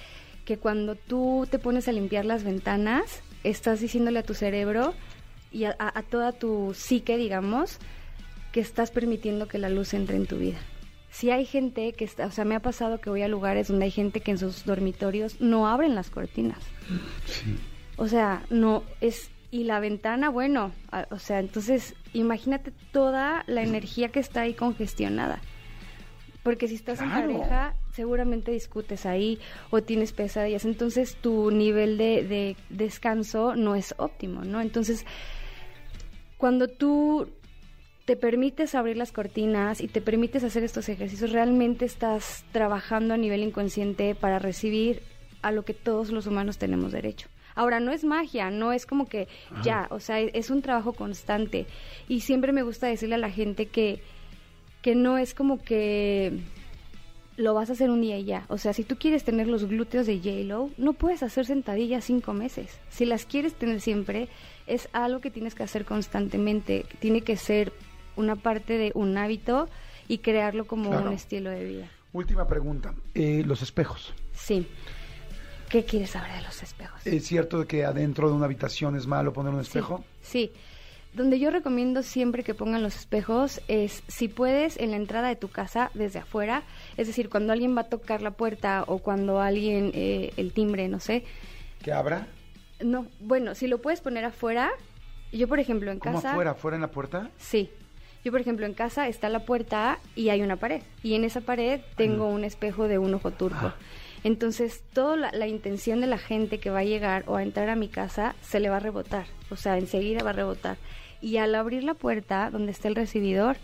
que 0.44 0.59
cuando 0.59 0.94
tú 0.94 1.46
te 1.50 1.59
pones 1.59 1.88
a 1.88 1.92
limpiar 1.92 2.24
las 2.24 2.44
ventanas, 2.44 3.22
estás 3.44 3.80
diciéndole 3.80 4.18
a 4.18 4.22
tu 4.22 4.35
cerebro 4.35 4.94
y 5.52 5.64
a, 5.64 5.76
a- 5.78 5.98
a 5.98 6.02
toda 6.02 6.33
tu 6.33 6.74
psique, 6.74 7.16
digamos, 7.16 7.78
que 8.52 8.61
estás 8.61 8.90
permitiendo 8.90 9.48
que 9.48 9.59
la 9.59 9.68
luz 9.68 9.94
entre 9.94 10.16
en 10.16 10.26
tu 10.26 10.37
vida. 10.37 10.59
Si 11.11 11.30
hay 11.30 11.46
gente 11.46 11.92
que 11.92 12.04
está, 12.04 12.26
o 12.26 12.30
sea, 12.33 12.44
me 12.44 12.57
ha 12.57 12.61
pasado 12.61 13.00
que 13.00 13.09
voy 13.11 13.22
a 13.22 13.28
lugares 13.28 13.68
donde 13.68 13.85
hay 13.85 13.90
gente 13.90 14.20
que 14.20 14.33
en 14.33 14.38
sus 14.38 14.64
dormitorios 14.64 15.40
no 15.40 15.68
abren 15.68 15.94
las 15.94 16.11
cortinas. 16.11 16.59
Sí. 17.26 17.57
O 17.96 18.09
sea, 18.09 18.42
no 18.50 18.83
es 19.00 19.30
y 19.52 19.62
la 19.64 19.78
ventana, 19.78 20.28
bueno, 20.30 20.72
a- 20.90 21.07
o 21.11 21.18
sea, 21.20 21.38
entonces 21.38 21.94
imagínate 22.12 22.72
toda 22.92 23.44
la 23.46 23.62
energía 23.62 24.09
que 24.09 24.18
está 24.18 24.40
ahí 24.42 24.54
congestionada. 24.54 25.40
Porque 26.44 26.68
si 26.68 26.76
estás 26.76 26.98
Claro. 27.00 27.28
en 27.30 27.38
pareja, 27.38 27.74
seguramente 27.92 28.52
discutes 28.52 29.07
ahí 29.07 29.40
o 29.70 29.83
tienes 29.83 30.12
pesadillas. 30.12 30.64
Entonces 30.64 31.16
tu 31.16 31.50
nivel 31.50 31.98
de, 31.98 32.22
de 32.22 32.57
descanso 32.68 33.57
no 33.57 33.74
es 33.74 33.94
óptimo, 33.98 34.44
¿no? 34.44 34.61
Entonces, 34.61 35.04
cuando 36.37 36.68
tú 36.68 37.28
te 38.04 38.16
permites 38.16 38.74
abrir 38.74 38.96
las 38.98 39.12
cortinas 39.12 39.80
y 39.80 39.88
te 39.88 40.00
permites 40.02 40.44
hacer 40.44 40.62
estos 40.62 40.88
ejercicios, 40.90 41.33
realmente 41.33 41.87
estás 41.87 42.44
trabajando 42.52 43.14
a 43.14 43.16
nivel 43.16 43.42
inconsciente 43.42 44.14
para 44.14 44.38
recibir 44.38 45.00
a 45.40 45.50
lo 45.52 45.64
que 45.64 45.72
todos 45.74 46.11
los 46.11 46.26
humanos 46.26 46.59
tenemos 46.59 46.92
derecho. 46.92 47.28
Ahora, 47.54 47.78
no 47.80 47.92
es 47.92 48.04
magia, 48.04 48.50
no 48.50 48.72
es 48.72 48.85
como 48.85 49.07
que 49.09 49.28
ya, 49.62 49.87
o 49.90 50.00
sea, 50.00 50.18
es 50.18 50.50
un 50.50 50.61
trabajo 50.61 50.92
constante. 50.92 51.66
Y 52.09 52.20
siempre 52.20 52.52
me 52.52 52.62
gusta 52.62 52.88
decirle 52.88 53.14
a 53.14 53.18
la 53.18 53.30
gente 53.30 53.66
que, 53.66 54.02
que 54.85 54.94
no 54.94 55.16
es 55.16 55.33
como 55.33 55.62
que 55.62 56.40
lo 57.38 57.55
vas 57.55 57.70
a 57.70 57.73
hacer 57.73 57.88
un 57.88 58.03
día 58.03 58.18
y 58.18 58.25
ya. 58.25 58.44
O 58.51 58.59
sea, 58.59 58.75
si 58.75 58.85
tú 58.85 58.97
quieres 58.99 59.25
tener 59.25 59.47
los 59.49 59.64
glúteos 59.64 60.07
de 60.07 60.18
J-Lo, 60.18 60.68
no 60.77 60.92
puedes 60.92 61.23
hacer 61.23 61.47
sentadillas 61.47 62.05
cinco 62.05 62.35
meses. 62.35 62.79
Si 62.90 63.07
las 63.07 63.25
quieres 63.25 63.55
tener 63.55 63.81
siempre, 63.81 64.29
es 64.66 64.90
algo 64.92 65.20
que 65.20 65.31
tienes 65.31 65.55
que 65.55 65.62
hacer 65.62 65.87
constantemente. 65.87 66.85
Tiene 66.99 67.23
que 67.23 67.38
ser 67.38 67.73
una 68.14 68.37
parte 68.37 68.77
de 68.77 68.92
un 68.94 69.16
hábito 69.16 69.70
y 70.07 70.18
crearlo 70.18 70.66
como 70.66 70.90
Claro. 70.90 71.09
un 71.09 71.14
estilo 71.14 71.49
de 71.49 71.64
vida. 71.64 71.88
Última 72.12 72.47
pregunta. 72.47 72.94
Eh, 73.14 73.42
los 73.47 73.62
espejos. 73.62 74.12
Sí. 74.35 74.66
¿Qué 75.70 75.87
quieres 75.87 76.11
saber 76.11 76.31
de 76.35 76.42
los 76.42 76.62
espejos? 76.62 77.07
¿Es 77.07 77.25
cierto 77.25 77.66
que 77.66 77.87
adentro 77.87 78.29
de 78.29 78.35
una 78.35 78.44
habitación 78.44 78.97
es 78.97 79.07
malo 79.07 79.33
poner 79.33 79.55
un 79.55 79.61
espejo? 79.61 80.05
Sí. 80.20 80.53
Donde 81.14 81.38
yo 81.38 81.50
recomiendo 81.50 82.03
siempre 82.03 82.42
que 82.42 82.55
pongan 82.55 82.83
los 82.83 82.96
espejos 82.96 83.61
es, 83.68 84.03
si 84.09 84.27
puedes, 84.27 84.77
en 84.79 84.90
la 84.90 84.96
entrada 84.96 85.29
de 85.29 85.37
tu 85.37 85.48
casa, 85.48 85.90
desde 85.94 86.18
afuera, 86.18 86.64
es 86.96 87.07
decir, 87.07 87.31
cuando 87.31 87.53
alguien 87.53 87.77
va 87.77 87.83
a 87.83 87.88
tocar 87.88 88.20
la 88.20 88.33
puerta 88.33 88.83
o 88.88 88.98
cuando 88.98 89.40
alguien, 89.40 89.92
eh, 89.94 90.33
el 90.37 90.53
timbre, 90.53 90.88
no 90.88 90.98
sé. 90.98 91.24
¿Que 91.83 91.92
abra? 91.92 92.27
No, 92.81 93.07
bueno, 93.20 93.55
si 93.55 93.68
lo 93.68 93.81
puedes 93.81 94.00
poner 94.00 94.24
afuera, 94.24 94.72
yo 95.33 95.46
por 95.46 95.61
ejemplo 95.61 95.92
en 95.92 96.00
¿Cómo 96.00 96.16
casa... 96.16 96.33
afuera? 96.33 96.50
¿Afuera 96.50 96.77
en 96.77 96.83
la 96.83 96.90
puerta? 96.90 97.31
Sí. 97.38 97.70
Yo, 98.24 98.33
por 98.33 98.40
ejemplo, 98.40 98.64
en 98.64 98.72
casa 98.72 99.07
está 99.07 99.29
la 99.29 99.44
puerta 99.44 99.98
y 100.16 100.31
hay 100.31 100.40
una 100.40 100.57
pared. 100.57 100.83
Y 101.03 101.14
en 101.14 101.24
esa 101.24 101.42
pared 101.42 101.83
tengo 101.94 102.27
un 102.27 102.42
espejo 102.42 102.88
de 102.88 102.98
un 102.98 103.12
ojo 103.12 103.31
turco. 103.31 103.66
Ah. 103.66 103.77
Entonces, 104.24 104.83
toda 104.94 105.16
la, 105.16 105.31
la 105.33 105.46
intención 105.46 106.00
de 106.00 106.07
la 106.07 106.16
gente 106.16 106.59
que 106.59 106.70
va 106.70 106.79
a 106.79 106.85
llegar 106.85 107.24
o 107.27 107.37
a 107.37 107.42
entrar 107.42 107.68
a 107.68 107.77
mi 107.77 107.88
casa 107.88 108.35
se 108.40 108.61
le 108.61 108.70
va 108.70 108.79
a 108.79 108.81
rebotar. 108.81 109.27
O 109.50 109.57
sea, 109.57 109.77
enseguida 109.77 110.24
va 110.24 110.31
a 110.31 110.33
rebotar. 110.33 110.79
Y 111.24 111.38
al 111.38 111.54
abrir 111.54 111.84
la 111.84 111.94
puerta 111.94 112.50
donde 112.50 112.72
está 112.72 112.88
el 112.88 112.94
recibidor, 112.96 113.56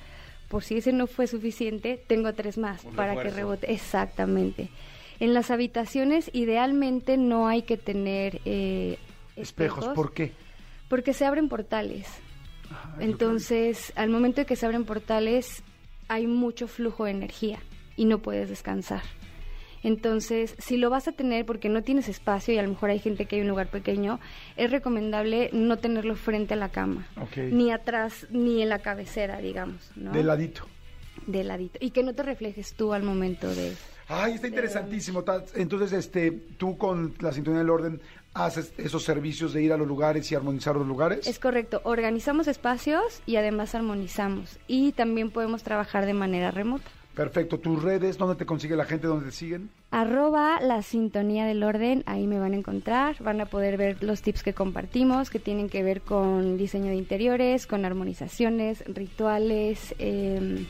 por 0.48 0.64
si 0.64 0.78
ese 0.78 0.92
no 0.92 1.06
fue 1.06 1.26
suficiente, 1.26 2.02
tengo 2.06 2.32
tres 2.32 2.56
más 2.58 2.84
Un 2.84 2.94
para 2.96 3.20
que 3.22 3.30
rebote. 3.30 3.70
Exactamente. 3.72 4.68
En 5.20 5.34
las 5.34 5.50
habitaciones, 5.50 6.30
idealmente 6.32 7.18
no 7.18 7.46
hay 7.48 7.62
que 7.62 7.76
tener 7.76 8.40
eh, 8.46 8.96
Espejos, 9.36 9.88
¿por 9.88 10.14
qué? 10.14 10.32
Porque 10.88 11.12
se 11.12 11.26
abren 11.26 11.48
portales. 11.48 12.06
Que- 12.98 13.04
Entonces, 13.04 13.92
al 13.96 14.08
momento 14.08 14.40
de 14.40 14.46
que 14.46 14.56
se 14.56 14.64
abren 14.64 14.84
portales, 14.84 15.62
hay 16.08 16.26
mucho 16.26 16.66
flujo 16.68 17.04
de 17.04 17.10
energía 17.10 17.58
y 17.96 18.06
no 18.06 18.18
puedes 18.20 18.48
descansar. 18.48 19.02
Entonces, 19.82 20.54
si 20.58 20.76
lo 20.76 20.90
vas 20.90 21.08
a 21.08 21.12
tener 21.12 21.46
porque 21.46 21.68
no 21.68 21.82
tienes 21.82 22.08
espacio 22.08 22.54
y 22.54 22.58
a 22.58 22.62
lo 22.62 22.68
mejor 22.68 22.90
hay 22.90 22.98
gente 22.98 23.26
que 23.26 23.36
hay 23.36 23.42
un 23.42 23.48
lugar 23.48 23.68
pequeño, 23.68 24.20
es 24.56 24.70
recomendable 24.70 25.50
no 25.52 25.78
tenerlo 25.78 26.16
frente 26.16 26.54
a 26.54 26.56
la 26.56 26.68
cama, 26.68 27.06
ni 27.36 27.70
atrás, 27.72 28.26
ni 28.30 28.62
en 28.62 28.68
la 28.68 28.80
cabecera, 28.80 29.38
digamos, 29.38 29.90
¿no? 29.96 30.12
De 30.12 30.22
ladito. 30.22 30.66
De 31.26 31.44
ladito. 31.44 31.78
Y 31.80 31.90
que 31.90 32.02
no 32.02 32.14
te 32.14 32.22
reflejes 32.22 32.74
tú 32.74 32.92
al 32.92 33.02
momento 33.02 33.48
de... 33.54 33.74
Ay, 34.08 34.34
está 34.34 34.48
interesantísimo. 34.48 35.24
Entonces, 35.54 35.92
este, 35.92 36.32
tú 36.32 36.76
con 36.76 37.14
la 37.20 37.32
sintonía 37.32 37.60
del 37.60 37.70
orden 37.70 38.00
haces 38.34 38.72
esos 38.76 39.04
servicios 39.04 39.52
de 39.52 39.62
ir 39.62 39.72
a 39.72 39.76
los 39.76 39.86
lugares 39.86 40.30
y 40.30 40.34
armonizar 40.34 40.74
los 40.76 40.86
lugares. 40.86 41.26
Es 41.26 41.38
correcto, 41.38 41.80
organizamos 41.84 42.48
espacios 42.48 43.22
y 43.26 43.36
además 43.36 43.74
armonizamos. 43.74 44.58
Y 44.66 44.92
también 44.92 45.30
podemos 45.30 45.62
trabajar 45.62 46.06
de 46.06 46.14
manera 46.14 46.50
remota. 46.50 46.90
Perfecto. 47.20 47.58
Tus 47.58 47.82
redes, 47.82 48.16
¿dónde 48.16 48.34
te 48.34 48.46
consigue 48.46 48.74
la 48.76 48.86
gente? 48.86 49.06
¿Dónde 49.06 49.26
te 49.26 49.32
siguen? 49.32 49.68
Arroba 49.90 50.58
la 50.62 50.80
sintonía 50.80 51.44
del 51.44 51.62
orden, 51.62 52.02
ahí 52.06 52.26
me 52.26 52.38
van 52.38 52.54
a 52.54 52.56
encontrar, 52.56 53.22
van 53.22 53.42
a 53.42 53.44
poder 53.44 53.76
ver 53.76 54.02
los 54.02 54.22
tips 54.22 54.42
que 54.42 54.54
compartimos, 54.54 55.28
que 55.28 55.38
tienen 55.38 55.68
que 55.68 55.82
ver 55.82 56.00
con 56.00 56.56
diseño 56.56 56.86
de 56.86 56.96
interiores, 56.96 57.66
con 57.66 57.84
armonizaciones, 57.84 58.82
rituales, 58.86 59.94
eh, 59.98 60.64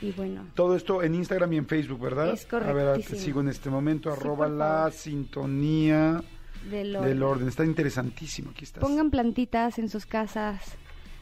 y 0.00 0.12
bueno. 0.12 0.46
Todo 0.54 0.74
esto 0.74 1.02
en 1.02 1.14
Instagram 1.14 1.52
y 1.52 1.56
en 1.58 1.66
Facebook, 1.66 2.00
¿verdad? 2.00 2.32
Es 2.32 2.50
A 2.50 2.72
ver, 2.72 3.02
te 3.02 3.16
sigo 3.16 3.42
en 3.42 3.48
este 3.48 3.68
momento, 3.68 4.10
Sí, 4.10 4.18
arroba 4.18 4.48
la 4.48 4.90
sintonía 4.90 6.22
Del 6.70 6.94
del 6.94 6.96
orden. 6.96 7.22
orden. 7.24 7.48
Está 7.48 7.66
interesantísimo, 7.66 8.52
aquí 8.52 8.64
estás. 8.64 8.82
Pongan 8.82 9.10
plantitas 9.10 9.78
en 9.78 9.90
sus 9.90 10.06
casas, 10.06 10.62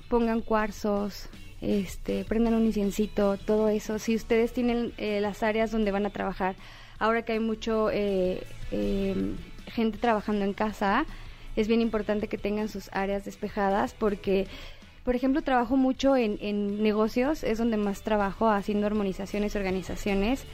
pongan 0.08 0.40
cuarzos, 0.40 1.28
este, 1.66 2.24
prendan 2.24 2.54
un 2.54 2.64
inciencito, 2.64 3.36
todo 3.38 3.68
eso. 3.68 3.98
Si 3.98 4.14
ustedes 4.14 4.52
tienen 4.52 4.92
eh, 4.98 5.20
las 5.20 5.42
áreas 5.42 5.72
donde 5.72 5.90
van 5.90 6.06
a 6.06 6.10
trabajar, 6.10 6.54
ahora 7.00 7.22
que 7.22 7.32
hay 7.32 7.40
mucho 7.40 7.90
eh, 7.90 8.44
eh, 8.70 9.34
gente 9.66 9.98
trabajando 9.98 10.44
en 10.44 10.52
casa, 10.52 11.06
es 11.56 11.66
bien 11.66 11.80
importante 11.80 12.28
que 12.28 12.38
tengan 12.38 12.68
sus 12.68 12.88
áreas 12.92 13.24
despejadas 13.24 13.94
porque, 13.94 14.46
por 15.04 15.16
ejemplo, 15.16 15.42
trabajo 15.42 15.76
mucho 15.76 16.16
en, 16.16 16.38
en 16.40 16.84
negocios, 16.84 17.42
es 17.42 17.58
donde 17.58 17.78
más 17.78 18.02
trabajo 18.02 18.48
haciendo 18.48 18.86
armonizaciones, 18.86 19.56
organizaciones. 19.56 20.44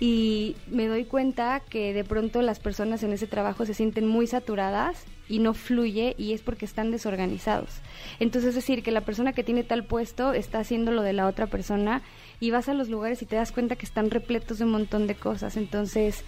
Y 0.00 0.56
me 0.66 0.88
doy 0.88 1.04
cuenta 1.04 1.60
que 1.60 1.92
de 1.92 2.04
pronto 2.04 2.42
las 2.42 2.58
personas 2.58 3.02
en 3.02 3.12
ese 3.12 3.26
trabajo 3.26 3.64
se 3.64 3.74
sienten 3.74 4.06
muy 4.06 4.26
saturadas 4.26 5.04
y 5.28 5.38
no 5.38 5.54
fluye 5.54 6.14
y 6.18 6.32
es 6.32 6.42
porque 6.42 6.64
están 6.64 6.90
desorganizados. 6.90 7.80
Entonces 8.20 8.50
es 8.50 8.54
decir, 8.56 8.82
que 8.82 8.90
la 8.90 9.02
persona 9.02 9.32
que 9.32 9.44
tiene 9.44 9.62
tal 9.62 9.84
puesto 9.84 10.32
está 10.32 10.58
haciendo 10.58 10.90
lo 10.90 11.02
de 11.02 11.12
la 11.12 11.26
otra 11.26 11.46
persona 11.46 12.02
y 12.40 12.50
vas 12.50 12.68
a 12.68 12.74
los 12.74 12.88
lugares 12.88 13.22
y 13.22 13.26
te 13.26 13.36
das 13.36 13.52
cuenta 13.52 13.76
que 13.76 13.86
están 13.86 14.10
repletos 14.10 14.58
de 14.58 14.64
un 14.64 14.72
montón 14.72 15.06
de 15.06 15.14
cosas. 15.14 15.56
Entonces, 15.56 16.24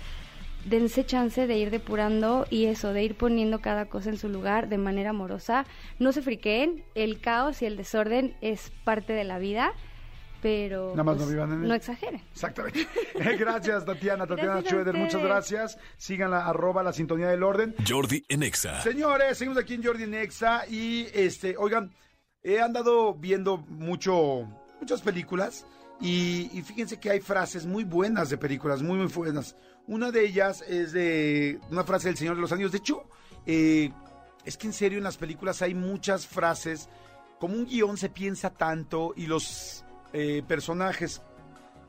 dense 0.64 1.04
chance 1.04 1.46
de 1.46 1.58
ir 1.58 1.70
depurando 1.70 2.46
y 2.50 2.66
eso, 2.66 2.92
de 2.92 3.04
ir 3.04 3.14
poniendo 3.14 3.60
cada 3.60 3.86
cosa 3.86 4.10
en 4.10 4.18
su 4.18 4.28
lugar 4.28 4.68
de 4.68 4.78
manera 4.78 5.10
amorosa. 5.10 5.64
No 5.98 6.12
se 6.12 6.22
friqueen, 6.22 6.84
el 6.94 7.20
caos 7.20 7.62
y 7.62 7.66
el 7.66 7.76
desorden 7.76 8.34
es 8.40 8.72
parte 8.84 9.12
de 9.12 9.24
la 9.24 9.38
vida, 9.38 9.72
pero 10.46 10.90
Nada 10.90 11.02
más 11.02 11.16
no 11.16 11.24
pues, 11.24 11.34
vivan 11.34 11.52
en 11.54 11.62
él. 11.62 11.68
no 11.68 11.74
exageren. 11.74 12.22
Exactamente. 12.30 12.86
gracias, 13.36 13.84
Tatiana. 13.84 14.28
Tatiana 14.28 14.62
Schroeder, 14.62 14.94
muchas 14.94 15.20
gracias. 15.20 15.76
Síganla, 15.96 16.46
arroba 16.46 16.84
la 16.84 16.92
sintonía 16.92 17.26
del 17.26 17.42
orden. 17.42 17.74
Jordi 17.84 18.24
en 18.28 18.44
Exa. 18.44 18.80
Señores, 18.80 19.38
seguimos 19.38 19.58
aquí 19.58 19.74
en 19.74 19.82
Jordi 19.82 20.06
Nexa 20.06 20.64
y 20.68 21.08
este, 21.12 21.56
oigan, 21.58 21.92
he 22.44 22.60
andado 22.60 23.12
viendo 23.14 23.56
mucho, 23.56 24.48
muchas 24.80 25.02
películas 25.02 25.66
y, 26.00 26.48
y 26.56 26.62
fíjense 26.62 27.00
que 27.00 27.10
hay 27.10 27.18
frases 27.18 27.66
muy 27.66 27.82
buenas 27.82 28.30
de 28.30 28.38
películas, 28.38 28.82
muy, 28.82 28.98
muy 28.98 29.08
buenas. 29.08 29.56
Una 29.88 30.12
de 30.12 30.26
ellas 30.26 30.62
es 30.68 30.92
de 30.92 31.58
una 31.72 31.82
frase 31.82 32.06
del 32.06 32.18
Señor 32.18 32.36
de 32.36 32.42
los 32.42 32.52
Anillos. 32.52 32.70
De 32.70 32.78
hecho, 32.78 33.02
eh, 33.46 33.90
es 34.44 34.56
que 34.56 34.68
en 34.68 34.72
serio 34.72 34.98
en 34.98 35.04
las 35.04 35.16
películas 35.16 35.60
hay 35.60 35.74
muchas 35.74 36.24
frases, 36.24 36.88
como 37.40 37.56
un 37.56 37.66
guion 37.66 37.96
se 37.96 38.10
piensa 38.10 38.50
tanto 38.50 39.12
y 39.16 39.26
los 39.26 39.82
eh, 40.18 40.42
personajes 40.48 41.20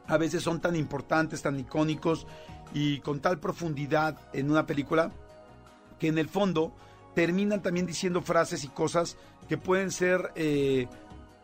a 0.06 0.18
veces 0.18 0.44
son 0.44 0.60
tan 0.60 0.76
importantes, 0.76 1.42
tan 1.42 1.58
icónicos 1.58 2.28
y 2.74 3.00
con 3.00 3.22
tal 3.22 3.40
profundidad 3.40 4.18
en 4.34 4.52
una 4.52 4.66
película 4.66 5.12
que 5.98 6.10
en 6.10 6.18
el 6.18 6.28
fondo 6.28 6.74
terminan 7.16 7.62
también 7.62 7.86
diciendo 7.86 8.22
frases 8.22 8.66
y 8.66 8.68
cosas 8.68 9.16
que 9.48 9.58
pueden 9.58 9.92
ser 9.92 10.34
eh, 10.36 10.90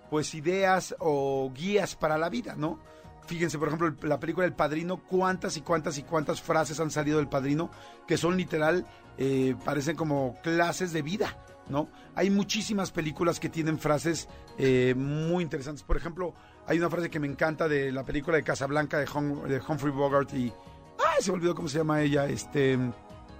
pues 0.09 0.35
ideas 0.35 0.93
o 0.99 1.53
guías 1.55 1.95
para 1.95 2.17
la 2.17 2.27
vida, 2.27 2.55
¿no? 2.57 2.79
Fíjense, 3.27 3.57
por 3.57 3.69
ejemplo, 3.69 3.95
la 4.05 4.19
película 4.19 4.45
El 4.45 4.51
Padrino, 4.51 4.97
cuántas 4.97 5.55
y 5.55 5.61
cuántas 5.61 5.97
y 5.97 6.03
cuántas 6.03 6.41
frases 6.41 6.81
han 6.81 6.91
salido 6.91 7.19
del 7.19 7.29
Padrino 7.29 7.71
que 8.05 8.17
son 8.17 8.35
literal, 8.35 8.85
eh, 9.17 9.55
parecen 9.63 9.95
como 9.95 10.35
clases 10.43 10.91
de 10.91 11.01
vida, 11.01 11.37
¿no? 11.69 11.87
Hay 12.13 12.29
muchísimas 12.29 12.91
películas 12.91 13.39
que 13.39 13.47
tienen 13.47 13.79
frases 13.79 14.27
eh, 14.57 14.93
muy 14.97 15.43
interesantes. 15.43 15.83
Por 15.83 15.95
ejemplo, 15.95 16.33
hay 16.67 16.77
una 16.77 16.89
frase 16.89 17.09
que 17.09 17.19
me 17.19 17.27
encanta 17.27 17.67
de 17.67 17.91
la 17.91 18.03
película 18.03 18.37
de 18.37 18.43
Casablanca 18.43 18.97
de, 18.99 19.05
de 19.05 19.61
Humphrey 19.67 19.91
Bogart 19.91 20.33
y... 20.33 20.51
¡Ay! 20.99 21.21
Se 21.21 21.31
me 21.31 21.37
olvidó 21.37 21.55
cómo 21.55 21.67
se 21.67 21.79
llama 21.79 22.01
ella. 22.01 22.25
Este... 22.25 22.77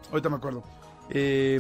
Ahorita 0.10 0.30
me 0.30 0.36
acuerdo. 0.36 0.64
Eh, 1.10 1.60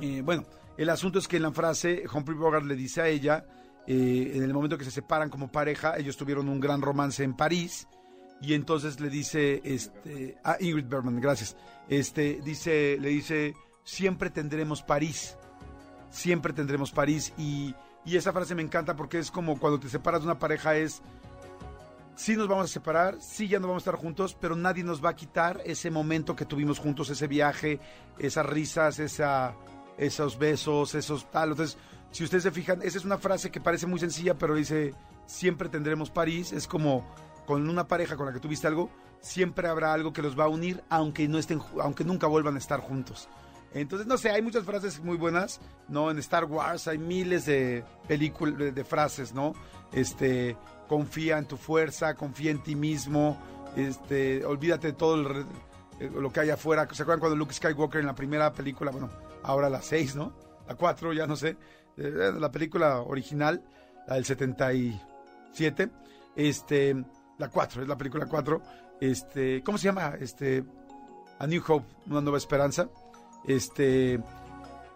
eh, 0.00 0.22
bueno, 0.22 0.44
el 0.76 0.88
asunto 0.88 1.18
es 1.18 1.28
que 1.28 1.36
en 1.36 1.42
la 1.42 1.52
frase 1.52 2.04
Humphrey 2.12 2.36
Bogart 2.36 2.64
le 2.64 2.76
dice 2.76 3.00
a 3.00 3.08
ella, 3.08 3.44
eh, 3.86 4.32
en 4.34 4.42
el 4.42 4.52
momento 4.52 4.78
que 4.78 4.84
se 4.84 4.90
separan 4.90 5.30
como 5.30 5.50
pareja, 5.50 5.96
ellos 5.96 6.16
tuvieron 6.16 6.48
un 6.48 6.60
gran 6.60 6.80
romance 6.80 7.24
en 7.24 7.34
París 7.34 7.88
y 8.40 8.54
entonces 8.54 9.00
le 9.00 9.10
dice, 9.10 9.60
este, 9.64 10.38
a 10.44 10.56
Ingrid 10.60 10.86
Bergman, 10.86 11.20
gracias, 11.20 11.56
este, 11.88 12.40
dice, 12.42 12.96
le 13.00 13.08
dice, 13.08 13.54
siempre 13.84 14.30
tendremos 14.30 14.82
París, 14.82 15.36
siempre 16.10 16.52
tendremos 16.52 16.92
París 16.92 17.32
y, 17.36 17.74
y 18.04 18.16
esa 18.16 18.32
frase 18.32 18.54
me 18.54 18.62
encanta 18.62 18.96
porque 18.96 19.18
es 19.18 19.30
como 19.30 19.58
cuando 19.58 19.80
te 19.80 19.88
separas 19.88 20.22
de 20.22 20.26
una 20.26 20.38
pareja 20.38 20.76
es, 20.76 21.02
sí 22.16 22.36
nos 22.36 22.48
vamos 22.48 22.66
a 22.66 22.68
separar, 22.68 23.16
sí 23.20 23.48
ya 23.48 23.58
no 23.58 23.68
vamos 23.68 23.82
a 23.82 23.90
estar 23.90 24.02
juntos, 24.02 24.36
pero 24.38 24.56
nadie 24.56 24.84
nos 24.84 25.04
va 25.04 25.10
a 25.10 25.16
quitar 25.16 25.60
ese 25.64 25.90
momento 25.90 26.36
que 26.36 26.44
tuvimos 26.44 26.78
juntos, 26.78 27.10
ese 27.10 27.26
viaje, 27.26 27.80
esas 28.18 28.46
risas, 28.46 28.98
esa, 28.98 29.54
esos 29.96 30.38
besos, 30.38 30.94
esos 30.94 31.30
tal. 31.30 31.50
Entonces, 31.50 31.78
si 32.10 32.24
ustedes 32.24 32.42
se 32.42 32.50
fijan, 32.50 32.82
esa 32.82 32.98
es 32.98 33.04
una 33.04 33.18
frase 33.18 33.50
que 33.50 33.60
parece 33.60 33.86
muy 33.86 34.00
sencilla, 34.00 34.36
pero 34.36 34.54
dice, 34.54 34.94
siempre 35.26 35.68
tendremos 35.68 36.10
París. 36.10 36.52
Es 36.52 36.66
como 36.66 37.06
con 37.46 37.68
una 37.68 37.86
pareja 37.86 38.16
con 38.16 38.26
la 38.26 38.32
que 38.32 38.40
tuviste 38.40 38.66
algo, 38.66 38.90
siempre 39.20 39.68
habrá 39.68 39.92
algo 39.92 40.12
que 40.12 40.22
los 40.22 40.38
va 40.38 40.44
a 40.44 40.48
unir, 40.48 40.82
aunque, 40.88 41.28
no 41.28 41.38
estén, 41.38 41.60
aunque 41.80 42.04
nunca 42.04 42.26
vuelvan 42.26 42.56
a 42.56 42.58
estar 42.58 42.80
juntos. 42.80 43.28
Entonces, 43.72 44.06
no 44.06 44.18
sé, 44.18 44.30
hay 44.30 44.42
muchas 44.42 44.64
frases 44.64 45.00
muy 45.00 45.16
buenas, 45.16 45.60
¿no? 45.88 46.10
En 46.10 46.18
Star 46.18 46.44
Wars 46.44 46.88
hay 46.88 46.98
miles 46.98 47.46
de 47.46 47.84
películas, 48.08 48.74
de, 48.74 48.84
frases, 48.84 49.32
¿no? 49.32 49.54
Este, 49.92 50.56
confía 50.88 51.38
en 51.38 51.46
tu 51.46 51.56
fuerza, 51.56 52.14
confía 52.14 52.50
en 52.50 52.62
ti 52.62 52.74
mismo, 52.74 53.38
este, 53.76 54.44
olvídate 54.44 54.88
de 54.88 54.92
todo 54.94 55.14
el 55.14 55.46
eh, 56.00 56.10
lo 56.12 56.32
que 56.32 56.40
hay 56.40 56.50
afuera. 56.50 56.88
¿Se 56.90 57.02
acuerdan 57.02 57.20
cuando 57.20 57.36
Luke 57.36 57.54
Skywalker 57.54 58.00
en 58.00 58.06
la 58.06 58.14
primera 58.14 58.52
película, 58.52 58.90
bueno, 58.90 59.10
ahora 59.42 59.68
la 59.68 59.82
6, 59.82 60.16
¿no? 60.16 60.32
La 60.66 60.74
4, 60.74 61.12
ya 61.12 61.26
no 61.26 61.36
sé, 61.36 61.56
eh, 61.96 62.32
la 62.38 62.50
película 62.50 63.00
original, 63.02 63.62
la 64.08 64.14
del 64.14 64.24
77, 64.24 65.90
este, 66.36 67.04
la 67.38 67.48
4, 67.48 67.82
es 67.82 67.88
la 67.88 67.96
película 67.98 68.26
4, 68.26 68.62
este, 69.00 69.62
¿cómo 69.62 69.78
se 69.78 69.84
llama? 69.84 70.14
Este, 70.18 70.64
A 71.38 71.46
New 71.46 71.62
Hope, 71.66 71.86
Una 72.06 72.20
Nueva 72.20 72.38
Esperanza, 72.38 72.88
este, 73.44 74.20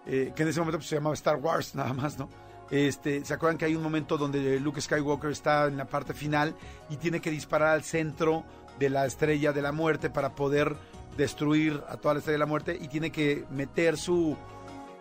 eh, 0.07 0.33
que 0.35 0.43
en 0.43 0.49
ese 0.49 0.61
momento 0.61 0.79
pues, 0.79 0.89
se 0.89 0.97
llamaba 0.97 1.15
Star 1.15 1.37
Wars 1.37 1.75
nada 1.75 1.93
más, 1.93 2.19
¿no? 2.19 2.29
Este, 2.71 3.25
¿Se 3.25 3.35
acuerdan 3.35 3.59
que 3.59 3.67
hay 3.67 3.77
un 3.77 3.83
momento 3.83 4.17
donde 4.17 4.59
Luke 4.59 4.81
Skywalker 4.81 5.31
está 5.31 5.67
en 5.67 5.77
la 5.77 5.85
parte 5.85 6.15
final 6.15 6.57
y 6.89 6.97
tiene 6.97 7.21
que 7.21 7.31
disparar 7.31 7.69
al 7.69 7.85
centro 7.85 8.45
de 8.79 8.91
la 8.91 9.07
estrella 9.07 9.53
de 9.53 9.63
la 9.63 9.71
muerte 9.71 10.11
para 10.11 10.35
poder 10.35 10.75
destruir 11.17 11.83
a 11.89 11.97
toda 11.97 12.15
la 12.15 12.19
estrella 12.19 12.35
de 12.35 12.39
la 12.39 12.47
muerte 12.47 12.79
y 12.81 12.89
tiene 12.89 13.13
que 13.13 13.45
meter 13.51 13.97
su 13.97 14.37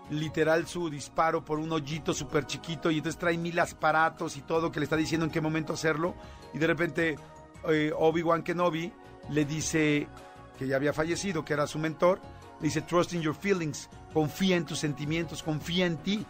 literal 0.10 0.67
su 0.67 0.89
disparo 0.89 1.43
por 1.43 1.58
un 1.58 1.71
hoyito 1.71 2.13
súper 2.13 2.45
chiquito 2.45 2.91
y 2.91 2.97
entonces 2.97 3.17
trae 3.17 3.38
mil 3.38 3.58
aparatos 3.58 4.38
y 4.38 4.41
todo 4.41 4.71
que 4.71 4.79
le 4.79 4.84
está 4.84 4.97
diciendo 4.97 5.25
en 5.25 5.32
qué 5.32 5.41
momento 5.41 5.73
hacerlo 5.73 6.13
y 6.53 6.60
de 6.60 6.67
repente 6.67 7.15
eh, 7.69 7.91
Obi-Wan 7.97 8.43
Kenobi 8.43 8.91
le 9.29 9.45
dice 9.45 10.08
que 10.58 10.67
ya 10.67 10.75
había 10.75 10.93
fallecido, 10.93 11.43
que 11.43 11.53
era 11.53 11.67
su 11.67 11.79
mentor, 11.79 12.19
dice 12.63 12.82
trust 12.82 13.13
in 13.13 13.21
your 13.21 13.36
feelings, 13.36 13.89
confía 14.13 14.56
en 14.56 14.65
tus 14.65 14.80
sentimientos, 14.80 15.43
confía 15.43 15.86
en 15.86 15.97
ti. 15.97 16.26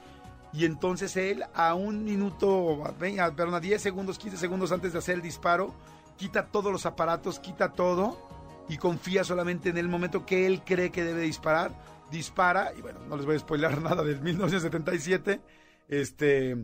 Y 0.51 0.65
entonces 0.65 1.15
él 1.15 1.43
a 1.53 1.73
un 1.73 2.03
minuto, 2.03 2.85
a 2.85 2.91
perdón, 2.93 3.55
a 3.55 3.59
10 3.59 3.81
segundos, 3.81 4.19
15 4.19 4.37
segundos 4.37 4.71
antes 4.71 4.93
de 4.93 4.99
hacer 4.99 5.15
el 5.15 5.21
disparo, 5.21 5.73
quita 6.17 6.47
todos 6.47 6.71
los 6.71 6.85
aparatos, 6.85 7.39
quita 7.39 7.71
todo 7.71 8.17
y 8.69 8.77
confía 8.77 9.23
solamente 9.23 9.69
en 9.69 9.77
el 9.77 9.87
momento 9.87 10.25
que 10.25 10.45
él 10.45 10.61
cree 10.63 10.91
que 10.91 11.03
debe 11.03 11.21
disparar. 11.21 11.71
Dispara, 12.11 12.71
y 12.77 12.81
bueno, 12.81 12.99
no 13.07 13.17
les 13.17 13.25
voy 13.25 13.35
a 13.35 13.39
spoiler 13.39 13.81
nada 13.81 14.03
del 14.03 14.21
1977, 14.21 15.41
este, 15.87 16.55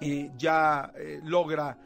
y 0.00 0.30
ya 0.38 0.90
eh, 0.96 1.20
logra 1.22 1.76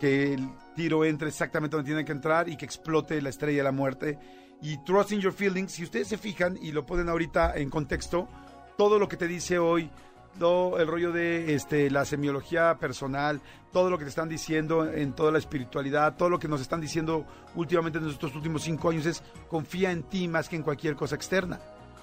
que 0.00 0.34
el 0.34 0.48
tiro 0.74 1.04
entre 1.04 1.28
exactamente 1.28 1.76
donde 1.76 1.88
tiene 1.88 2.04
que 2.04 2.12
entrar 2.12 2.48
y 2.48 2.56
que 2.56 2.64
explote 2.64 3.20
la 3.22 3.28
estrella 3.28 3.58
de 3.58 3.64
la 3.64 3.72
muerte. 3.72 4.18
Y 4.62 4.78
Trust 4.84 5.12
in 5.12 5.20
Your 5.20 5.32
Feelings, 5.32 5.72
si 5.72 5.84
ustedes 5.84 6.08
se 6.08 6.18
fijan 6.18 6.58
y 6.60 6.72
lo 6.72 6.86
ponen 6.86 7.08
ahorita 7.08 7.56
en 7.56 7.70
contexto, 7.70 8.28
todo 8.76 8.98
lo 8.98 9.08
que 9.08 9.16
te 9.16 9.28
dice 9.28 9.58
hoy, 9.58 9.90
todo 10.38 10.78
el 10.78 10.86
rollo 10.86 11.12
de 11.12 11.54
este, 11.54 11.90
la 11.90 12.04
semiología 12.04 12.76
personal, 12.78 13.40
todo 13.72 13.90
lo 13.90 13.98
que 13.98 14.04
te 14.04 14.10
están 14.10 14.28
diciendo 14.28 14.90
en 14.90 15.12
toda 15.12 15.32
la 15.32 15.38
espiritualidad, 15.38 16.16
todo 16.16 16.30
lo 16.30 16.38
que 16.38 16.48
nos 16.48 16.60
están 16.60 16.80
diciendo 16.80 17.26
últimamente 17.54 17.98
en 17.98 18.08
estos 18.08 18.34
últimos 18.34 18.62
cinco 18.62 18.90
años 18.90 19.06
es 19.06 19.22
confía 19.48 19.90
en 19.90 20.02
ti 20.02 20.28
más 20.28 20.48
que 20.48 20.56
en 20.56 20.62
cualquier 20.62 20.96
cosa 20.96 21.14
externa. 21.14 21.60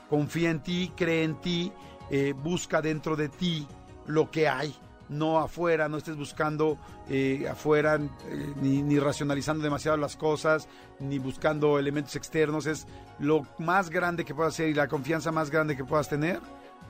Confía 0.09 0.49
en 0.51 0.61
ti, 0.61 0.91
cree 0.95 1.23
en 1.23 1.39
ti, 1.41 1.71
eh, 2.11 2.33
busca 2.35 2.81
dentro 2.81 3.15
de 3.15 3.29
ti 3.29 3.67
lo 4.05 4.29
que 4.29 4.47
hay, 4.47 4.75
no 5.09 5.39
afuera, 5.39 5.89
no 5.89 5.97
estés 5.97 6.15
buscando 6.15 6.77
eh, 7.09 7.47
afuera 7.49 7.95
eh, 7.95 8.53
ni, 8.61 8.81
ni 8.81 8.99
racionalizando 8.99 9.63
demasiado 9.63 9.97
las 9.97 10.15
cosas, 10.15 10.67
ni 10.99 11.19
buscando 11.19 11.77
elementos 11.79 12.15
externos. 12.15 12.65
Es 12.65 12.87
lo 13.19 13.45
más 13.59 13.89
grande 13.89 14.25
que 14.25 14.33
puedas 14.33 14.53
hacer 14.53 14.69
y 14.69 14.73
la 14.73 14.87
confianza 14.87 15.31
más 15.31 15.49
grande 15.49 15.75
que 15.75 15.85
puedas 15.85 16.09
tener 16.09 16.39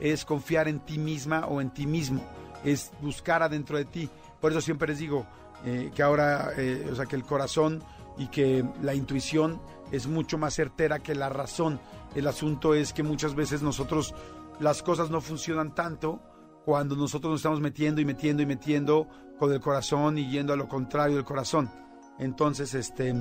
es 0.00 0.24
confiar 0.24 0.68
en 0.68 0.80
ti 0.80 0.98
misma 0.98 1.46
o 1.46 1.60
en 1.60 1.70
ti 1.70 1.86
mismo, 1.86 2.22
es 2.64 2.90
buscar 3.00 3.42
adentro 3.42 3.76
de 3.76 3.84
ti. 3.84 4.08
Por 4.40 4.50
eso 4.50 4.60
siempre 4.60 4.88
les 4.88 4.98
digo, 4.98 5.26
eh, 5.64 5.92
que 5.94 6.02
ahora, 6.02 6.52
o 6.90 6.94
sea, 6.94 7.06
que 7.06 7.16
el 7.16 7.24
corazón 7.24 7.82
y 8.18 8.26
que 8.28 8.64
la 8.82 8.94
intuición 8.94 9.60
es 9.92 10.06
mucho 10.06 10.38
más 10.38 10.54
certera 10.54 10.98
que 10.98 11.14
la 11.14 11.28
razón. 11.28 11.80
El 12.14 12.26
asunto 12.26 12.74
es 12.74 12.92
que 12.92 13.02
muchas 13.02 13.34
veces 13.34 13.62
nosotros 13.62 14.14
las 14.60 14.82
cosas 14.82 15.10
no 15.10 15.20
funcionan 15.20 15.74
tanto 15.74 16.20
cuando 16.64 16.96
nosotros 16.96 17.32
nos 17.32 17.40
estamos 17.40 17.60
metiendo 17.60 18.00
y 18.00 18.04
metiendo 18.04 18.42
y 18.42 18.46
metiendo 18.46 19.06
con 19.38 19.52
el 19.52 19.60
corazón 19.60 20.18
y 20.18 20.30
yendo 20.30 20.52
a 20.52 20.56
lo 20.56 20.68
contrario 20.68 21.16
del 21.16 21.24
corazón. 21.24 21.70
Entonces, 22.18 22.74
este, 22.74 23.14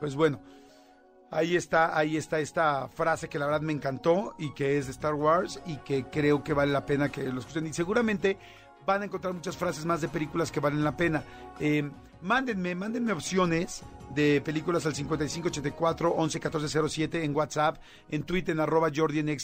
pues 0.00 0.14
bueno, 0.14 0.40
ahí 1.30 1.56
está, 1.56 1.96
ahí 1.96 2.16
está 2.16 2.40
esta 2.40 2.88
frase 2.88 3.28
que 3.28 3.38
la 3.38 3.46
verdad 3.46 3.62
me 3.62 3.72
encantó 3.72 4.34
y 4.38 4.52
que 4.52 4.76
es 4.76 4.86
de 4.86 4.92
Star 4.92 5.14
Wars 5.14 5.60
y 5.66 5.76
que 5.78 6.04
creo 6.04 6.44
que 6.44 6.52
vale 6.52 6.72
la 6.72 6.84
pena 6.84 7.10
que 7.10 7.24
lo 7.24 7.40
escuchen. 7.40 7.66
Y 7.66 7.72
seguramente 7.72 8.36
van 8.84 9.02
a 9.02 9.04
encontrar 9.06 9.34
muchas 9.34 9.56
frases 9.56 9.84
más 9.86 10.00
de 10.00 10.08
películas 10.08 10.50
que 10.50 10.60
valen 10.60 10.84
la 10.84 10.96
pena. 10.96 11.22
Eh, 11.60 11.88
mándenme, 12.20 12.74
mándenme 12.74 13.12
opciones 13.12 13.82
de 14.14 14.40
películas 14.42 14.84
al 14.86 14.94
5584 14.94 16.14
111407 16.16 17.24
en 17.24 17.36
WhatsApp, 17.36 17.78
en 18.10 18.22
Twitter, 18.24 18.54
en 18.54 18.60
arroba 18.60 18.90
Jordi 18.94 19.20
en 19.20 19.36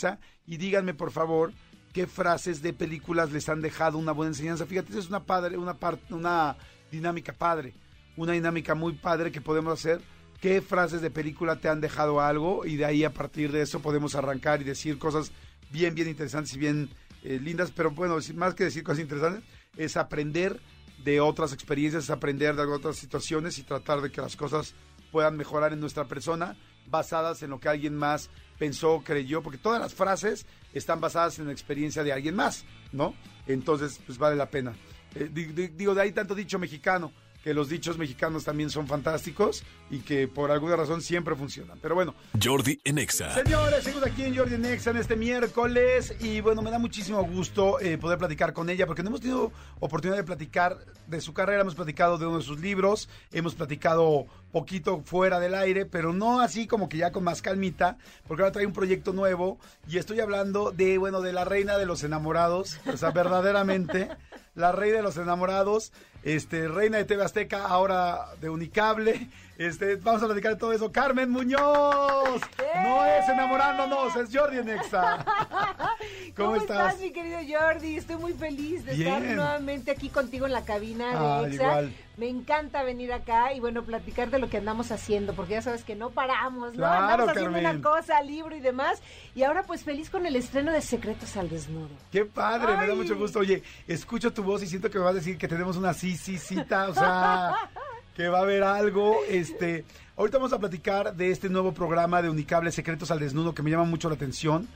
y 0.46 0.56
díganme 0.56 0.94
por 0.94 1.10
favor 1.10 1.52
qué 1.94 2.08
frases 2.08 2.60
de 2.60 2.72
películas 2.72 3.30
les 3.30 3.48
han 3.48 3.62
dejado 3.62 3.98
una 3.98 4.10
buena 4.10 4.32
enseñanza. 4.32 4.66
Fíjate, 4.66 4.98
es 4.98 5.08
una 5.08 5.24
padre, 5.24 5.56
una 5.56 5.74
parte, 5.74 6.12
una 6.12 6.56
dinámica 6.90 7.32
padre, 7.32 7.72
una 8.16 8.32
dinámica 8.32 8.74
muy 8.74 8.94
padre 8.94 9.30
que 9.30 9.40
podemos 9.40 9.72
hacer. 9.72 10.02
¿Qué 10.40 10.60
frases 10.60 11.00
de 11.00 11.10
película 11.10 11.56
te 11.56 11.68
han 11.68 11.80
dejado 11.80 12.20
algo? 12.20 12.66
Y 12.66 12.76
de 12.76 12.84
ahí 12.84 13.04
a 13.04 13.14
partir 13.14 13.52
de 13.52 13.62
eso 13.62 13.80
podemos 13.80 14.16
arrancar 14.16 14.60
y 14.60 14.64
decir 14.64 14.98
cosas 14.98 15.30
bien, 15.70 15.94
bien 15.94 16.08
interesantes 16.08 16.52
y 16.54 16.58
bien 16.58 16.90
eh, 17.22 17.38
lindas, 17.40 17.70
pero 17.70 17.92
bueno, 17.92 18.18
más 18.34 18.54
que 18.54 18.64
decir 18.64 18.82
cosas 18.82 19.00
interesantes, 19.00 19.44
es 19.76 19.96
aprender 19.96 20.60
de 21.04 21.20
otras 21.20 21.52
experiencias, 21.52 22.10
aprender 22.10 22.56
de 22.56 22.62
otras 22.64 22.96
situaciones 22.96 23.58
y 23.58 23.62
tratar 23.62 24.00
de 24.00 24.10
que 24.10 24.20
las 24.20 24.34
cosas 24.34 24.74
puedan 25.12 25.36
mejorar 25.36 25.72
en 25.72 25.80
nuestra 25.80 26.06
persona 26.06 26.56
basadas 26.86 27.42
en 27.44 27.50
lo 27.50 27.60
que 27.60 27.68
alguien 27.68 27.94
más 27.94 28.30
pensó, 28.58 29.02
creyó, 29.04 29.42
porque 29.42 29.58
todas 29.58 29.80
las 29.80 29.94
frases 29.94 30.44
están 30.74 31.00
basadas 31.00 31.38
en 31.38 31.46
la 31.46 31.52
experiencia 31.52 32.02
de 32.04 32.12
alguien 32.12 32.34
más, 32.34 32.64
¿no? 32.92 33.14
Entonces, 33.46 34.00
pues 34.04 34.18
vale 34.18 34.36
la 34.36 34.50
pena. 34.50 34.74
Eh, 35.14 35.30
digo, 35.32 35.94
de 35.94 36.02
ahí 36.02 36.12
tanto 36.12 36.34
dicho 36.34 36.58
mexicano, 36.58 37.12
que 37.44 37.52
los 37.52 37.68
dichos 37.68 37.98
mexicanos 37.98 38.42
también 38.42 38.70
son 38.70 38.86
fantásticos 38.86 39.64
y 39.90 39.98
que 39.98 40.26
por 40.26 40.50
alguna 40.50 40.76
razón 40.76 41.02
siempre 41.02 41.36
funcionan. 41.36 41.78
Pero 41.82 41.94
bueno. 41.94 42.14
Jordi 42.42 42.80
Enexa. 42.82 43.34
Señores, 43.34 43.84
seguimos 43.84 44.06
aquí 44.06 44.22
en 44.22 44.34
Jordi 44.34 44.54
Enexa 44.54 44.92
en 44.92 44.96
este 44.96 45.14
miércoles 45.14 46.16
y 46.20 46.40
bueno, 46.40 46.62
me 46.62 46.70
da 46.70 46.78
muchísimo 46.78 47.22
gusto 47.22 47.78
eh, 47.80 47.98
poder 47.98 48.16
platicar 48.16 48.54
con 48.54 48.70
ella 48.70 48.86
porque 48.86 49.02
no 49.02 49.10
hemos 49.10 49.20
tenido 49.20 49.52
oportunidad 49.78 50.16
de 50.16 50.24
platicar 50.24 50.78
de 51.06 51.20
su 51.20 51.34
carrera, 51.34 51.60
hemos 51.60 51.74
platicado 51.74 52.16
de 52.16 52.26
uno 52.26 52.38
de 52.38 52.44
sus 52.44 52.60
libros, 52.60 53.10
hemos 53.30 53.54
platicado 53.54 54.24
poquito 54.50 55.02
fuera 55.04 55.38
del 55.38 55.54
aire, 55.54 55.84
pero 55.84 56.14
no 56.14 56.40
así 56.40 56.66
como 56.66 56.88
que 56.88 56.96
ya 56.96 57.12
con 57.12 57.24
más 57.24 57.42
calmita, 57.42 57.98
porque 58.26 58.42
ahora 58.42 58.52
trae 58.52 58.66
un 58.66 58.72
proyecto 58.72 59.12
nuevo 59.12 59.58
y 59.86 59.98
estoy 59.98 60.20
hablando 60.20 60.70
de, 60.70 60.96
bueno, 60.96 61.20
de 61.20 61.34
la 61.34 61.44
reina 61.44 61.76
de 61.76 61.84
los 61.84 62.04
enamorados, 62.04 62.78
o 62.90 62.96
sea, 62.96 63.10
verdaderamente, 63.10 64.08
la 64.54 64.72
reina 64.72 64.98
de 64.98 65.02
los 65.02 65.18
enamorados, 65.18 65.92
este, 66.24 66.68
reina 66.68 66.98
de 66.98 67.04
TV 67.04 67.22
Azteca, 67.22 67.66
ahora 67.66 68.34
de 68.40 68.48
Unicable. 68.48 69.28
Este, 69.56 69.96
vamos 69.96 70.22
a 70.22 70.26
platicar 70.26 70.52
de 70.52 70.58
todo 70.58 70.72
eso. 70.72 70.90
Carmen 70.90 71.30
Muñoz. 71.30 72.40
No 72.82 73.04
es 73.06 73.28
enamorándonos, 73.28 74.16
es 74.16 74.36
Jordi 74.36 74.62
Nexa. 74.64 75.24
¿Cómo, 76.36 76.56
estás? 76.56 76.98
mi 76.98 77.12
querido 77.12 77.38
Jordi? 77.48 77.96
Estoy 77.96 78.16
muy 78.16 78.32
feliz 78.32 78.84
de 78.84 78.94
estar 78.94 79.22
nuevamente 79.22 79.92
aquí 79.92 80.08
contigo 80.08 80.46
en 80.46 80.52
la 80.52 80.64
cabina 80.64 81.10
de 81.10 81.16
ah, 81.16 81.42
Exa. 81.46 81.90
Me 82.16 82.28
encanta 82.28 82.84
venir 82.84 83.12
acá 83.12 83.52
y 83.54 83.60
bueno, 83.60 83.82
platicar 83.82 84.30
de 84.30 84.38
lo 84.38 84.48
que 84.48 84.58
andamos 84.58 84.92
haciendo, 84.92 85.34
porque 85.34 85.54
ya 85.54 85.62
sabes 85.62 85.82
que 85.82 85.96
no 85.96 86.10
paramos, 86.10 86.74
¿no? 86.76 86.86
andamos 86.86 87.28
haciendo 87.28 87.58
una 87.58 87.80
cosa, 87.80 88.22
libro 88.22 88.54
y 88.54 88.60
demás. 88.60 89.02
Y 89.34 89.42
ahora 89.42 89.64
pues 89.64 89.82
feliz 89.82 90.10
con 90.10 90.24
el 90.24 90.36
estreno 90.36 90.72
de 90.72 90.80
Secretos 90.80 91.36
al 91.36 91.48
Desnudo. 91.48 91.90
Qué 92.12 92.24
padre, 92.24 92.76
me 92.76 92.86
da 92.86 92.94
mucho 92.94 93.16
gusto. 93.16 93.40
Oye, 93.40 93.62
escucho 93.88 94.32
tu 94.32 94.44
voz 94.44 94.62
y 94.62 94.66
siento 94.66 94.90
que 94.90 94.98
me 94.98 95.04
vas 95.04 95.12
a 95.12 95.18
decir 95.18 95.38
que 95.38 95.48
tenemos 95.48 95.76
una 95.76 95.92
sí, 95.92 96.16
sí, 96.16 96.38
cita, 96.38 96.88
o 96.88 96.94
sea, 96.94 97.52
que 98.14 98.28
va 98.28 98.38
a 98.38 98.42
haber 98.42 98.62
algo, 98.62 99.16
este... 99.28 99.84
Ahorita 100.16 100.38
vamos 100.38 100.52
a 100.52 100.60
platicar 100.60 101.16
de 101.16 101.32
este 101.32 101.48
nuevo 101.48 101.72
programa 101.72 102.22
de 102.22 102.30
Unicable 102.30 102.70
Secretos 102.70 103.10
al 103.10 103.18
Desnudo 103.18 103.52
que 103.52 103.62
me 103.62 103.70
llama 103.70 103.84
mucho 103.84 104.08
la 104.08 104.14
atención. 104.14 104.68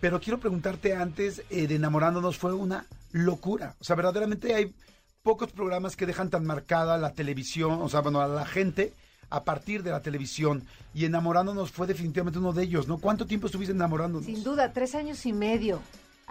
Pero 0.00 0.20
quiero 0.20 0.38
preguntarte 0.38 0.94
antes 0.94 1.42
eh, 1.50 1.66
de 1.66 1.74
enamorándonos, 1.74 2.38
fue 2.38 2.52
una 2.52 2.86
locura. 3.10 3.74
O 3.80 3.84
sea, 3.84 3.96
verdaderamente 3.96 4.54
hay 4.54 4.72
pocos 5.24 5.50
programas 5.50 5.96
que 5.96 6.06
dejan 6.06 6.30
tan 6.30 6.44
marcada 6.44 6.98
la 6.98 7.12
televisión, 7.14 7.80
o 7.82 7.88
sea, 7.88 8.00
bueno, 8.00 8.20
a 8.20 8.28
la 8.28 8.46
gente 8.46 8.92
a 9.28 9.42
partir 9.42 9.82
de 9.82 9.90
la 9.90 10.00
televisión. 10.00 10.62
Y 10.94 11.04
enamorándonos 11.04 11.72
fue 11.72 11.88
definitivamente 11.88 12.38
uno 12.38 12.52
de 12.52 12.62
ellos, 12.62 12.86
¿no? 12.86 12.98
¿Cuánto 12.98 13.26
tiempo 13.26 13.46
estuviste 13.46 13.72
enamorándonos? 13.72 14.26
Sin 14.26 14.44
duda, 14.44 14.72
tres 14.72 14.94
años 14.94 15.26
y 15.26 15.32
medio. 15.32 15.80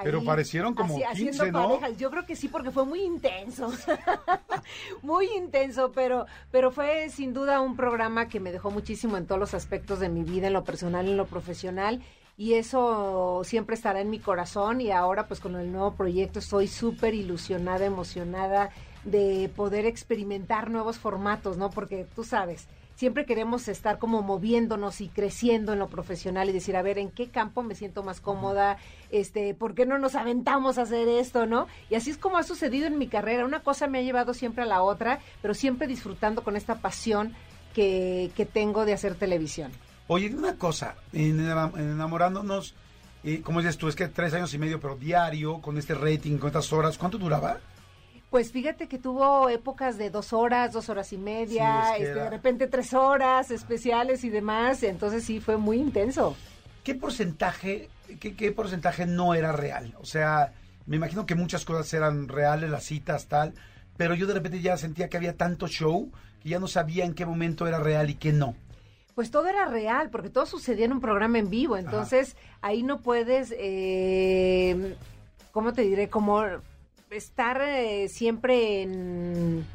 Pero 0.03 0.23
parecieron 0.23 0.73
como 0.73 0.99
15, 1.13 1.51
¿no? 1.51 1.89
Yo 1.91 2.11
creo 2.11 2.25
que 2.25 2.35
sí, 2.35 2.47
porque 2.47 2.71
fue 2.71 2.85
muy 2.85 3.01
intenso. 3.01 3.71
muy 5.01 5.27
intenso, 5.37 5.91
pero, 5.93 6.25
pero 6.51 6.71
fue 6.71 7.09
sin 7.09 7.33
duda 7.33 7.61
un 7.61 7.75
programa 7.75 8.27
que 8.27 8.39
me 8.39 8.51
dejó 8.51 8.71
muchísimo 8.71 9.17
en 9.17 9.25
todos 9.25 9.39
los 9.39 9.53
aspectos 9.53 9.99
de 9.99 10.09
mi 10.09 10.23
vida, 10.23 10.47
en 10.47 10.53
lo 10.53 10.63
personal, 10.63 11.07
en 11.07 11.17
lo 11.17 11.25
profesional 11.25 12.01
y 12.37 12.55
eso 12.55 13.41
siempre 13.45 13.75
estará 13.75 14.01
en 14.01 14.09
mi 14.09 14.19
corazón 14.19 14.81
y 14.81 14.91
ahora 14.91 15.27
pues 15.27 15.39
con 15.39 15.55
el 15.55 15.71
nuevo 15.71 15.95
proyecto 15.95 16.39
estoy 16.39 16.67
súper 16.67 17.13
ilusionada, 17.13 17.85
emocionada 17.85 18.71
de 19.05 19.49
poder 19.55 19.85
experimentar 19.85 20.69
nuevos 20.69 20.97
formatos, 20.97 21.57
¿no? 21.57 21.69
Porque 21.69 22.05
tú 22.15 22.23
sabes, 22.23 22.67
siempre 22.95 23.25
queremos 23.25 23.67
estar 23.67 23.99
como 23.99 24.21
moviéndonos 24.21 25.01
y 25.01 25.09
creciendo 25.09 25.73
en 25.73 25.79
lo 25.79 25.87
profesional 25.87 26.49
y 26.49 26.53
decir, 26.53 26.75
a 26.75 26.81
ver, 26.81 26.97
¿en 26.97 27.11
qué 27.11 27.29
campo 27.29 27.61
me 27.61 27.75
siento 27.75 28.03
más 28.03 28.21
cómoda? 28.21 28.77
Este, 29.11 29.53
¿por 29.53 29.75
qué 29.75 29.85
no 29.85 29.99
nos 29.99 30.15
aventamos 30.15 30.77
a 30.77 30.83
hacer 30.83 31.07
esto, 31.07 31.45
no? 31.45 31.67
Y 31.89 31.95
así 31.95 32.09
es 32.09 32.17
como 32.17 32.37
ha 32.37 32.43
sucedido 32.43 32.87
en 32.87 32.97
mi 32.97 33.07
carrera. 33.07 33.45
Una 33.45 33.61
cosa 33.61 33.87
me 33.87 33.99
ha 33.99 34.01
llevado 34.01 34.33
siempre 34.33 34.63
a 34.63 34.67
la 34.67 34.81
otra, 34.81 35.19
pero 35.41 35.53
siempre 35.53 35.87
disfrutando 35.87 36.43
con 36.43 36.55
esta 36.55 36.75
pasión 36.75 37.33
que, 37.73 38.31
que 38.35 38.45
tengo 38.45 38.85
de 38.85 38.93
hacer 38.93 39.15
televisión. 39.15 39.71
Oye, 40.07 40.33
una 40.33 40.55
cosa, 40.55 40.95
en, 41.13 41.39
enamorándonos, 41.39 42.75
eh, 43.23 43.41
como 43.41 43.59
dices 43.59 43.77
tú, 43.77 43.87
es 43.87 43.95
que 43.95 44.07
tres 44.07 44.33
años 44.33 44.53
y 44.53 44.59
medio, 44.59 44.79
pero 44.79 44.95
diario, 44.95 45.59
con 45.61 45.77
este 45.77 45.95
rating, 45.95 46.37
con 46.37 46.47
estas 46.47 46.71
horas, 46.71 46.97
¿cuánto 46.97 47.17
duraba? 47.17 47.57
Pues 48.35 48.51
fíjate 48.51 48.89
que 48.89 48.97
tuvo 48.99 49.47
épocas 49.47 49.97
de 49.97 50.09
dos 50.09 50.33
horas, 50.33 50.73
dos 50.73 50.89
horas 50.89 51.13
y 51.13 51.17
media, 51.17 51.95
este, 51.95 52.15
de 52.15 52.29
repente 52.29 52.67
tres 52.67 52.93
horas 52.93 53.49
especiales 53.49 54.25
y 54.25 54.29
demás, 54.29 54.83
entonces 54.83 55.23
sí 55.23 55.39
fue 55.39 55.55
muy 55.55 55.77
intenso. 55.77 56.35
¿Qué 56.83 56.95
porcentaje, 56.95 57.87
qué, 58.19 58.35
qué 58.35 58.51
porcentaje 58.51 59.05
no 59.05 59.35
era 59.35 59.53
real? 59.53 59.95
O 60.01 60.05
sea, 60.05 60.51
me 60.85 60.97
imagino 60.97 61.25
que 61.25 61.33
muchas 61.33 61.63
cosas 61.63 61.93
eran 61.93 62.27
reales, 62.27 62.69
las 62.69 62.83
citas, 62.83 63.27
tal, 63.27 63.53
pero 63.95 64.15
yo 64.15 64.27
de 64.27 64.33
repente 64.33 64.59
ya 64.59 64.75
sentía 64.75 65.07
que 65.07 65.15
había 65.15 65.37
tanto 65.37 65.69
show 65.69 66.11
que 66.43 66.49
ya 66.49 66.59
no 66.59 66.67
sabía 66.67 67.05
en 67.05 67.13
qué 67.13 67.25
momento 67.25 67.67
era 67.67 67.79
real 67.79 68.09
y 68.09 68.15
qué 68.15 68.33
no 68.33 68.53
pues 69.13 69.31
todo 69.31 69.47
era 69.47 69.63
real, 69.63 70.09
porque 70.09 70.29
todo 70.29 70.45
sucedía 70.45 70.83
en 70.83 70.91
un 70.91 70.99
programa 70.99 71.39
en 71.39 71.49
vivo, 71.49 71.77
entonces 71.77 72.35
ahí 72.61 72.83
no 72.83 72.99
puedes, 72.99 73.55
eh, 73.57 74.97
¿cómo 75.53 75.71
te 75.71 75.83
diré? 75.83 76.09
Como 76.09 76.43
estar 77.15 77.61
eh, 77.61 78.07
siempre 78.09 78.81
en, 78.81 79.65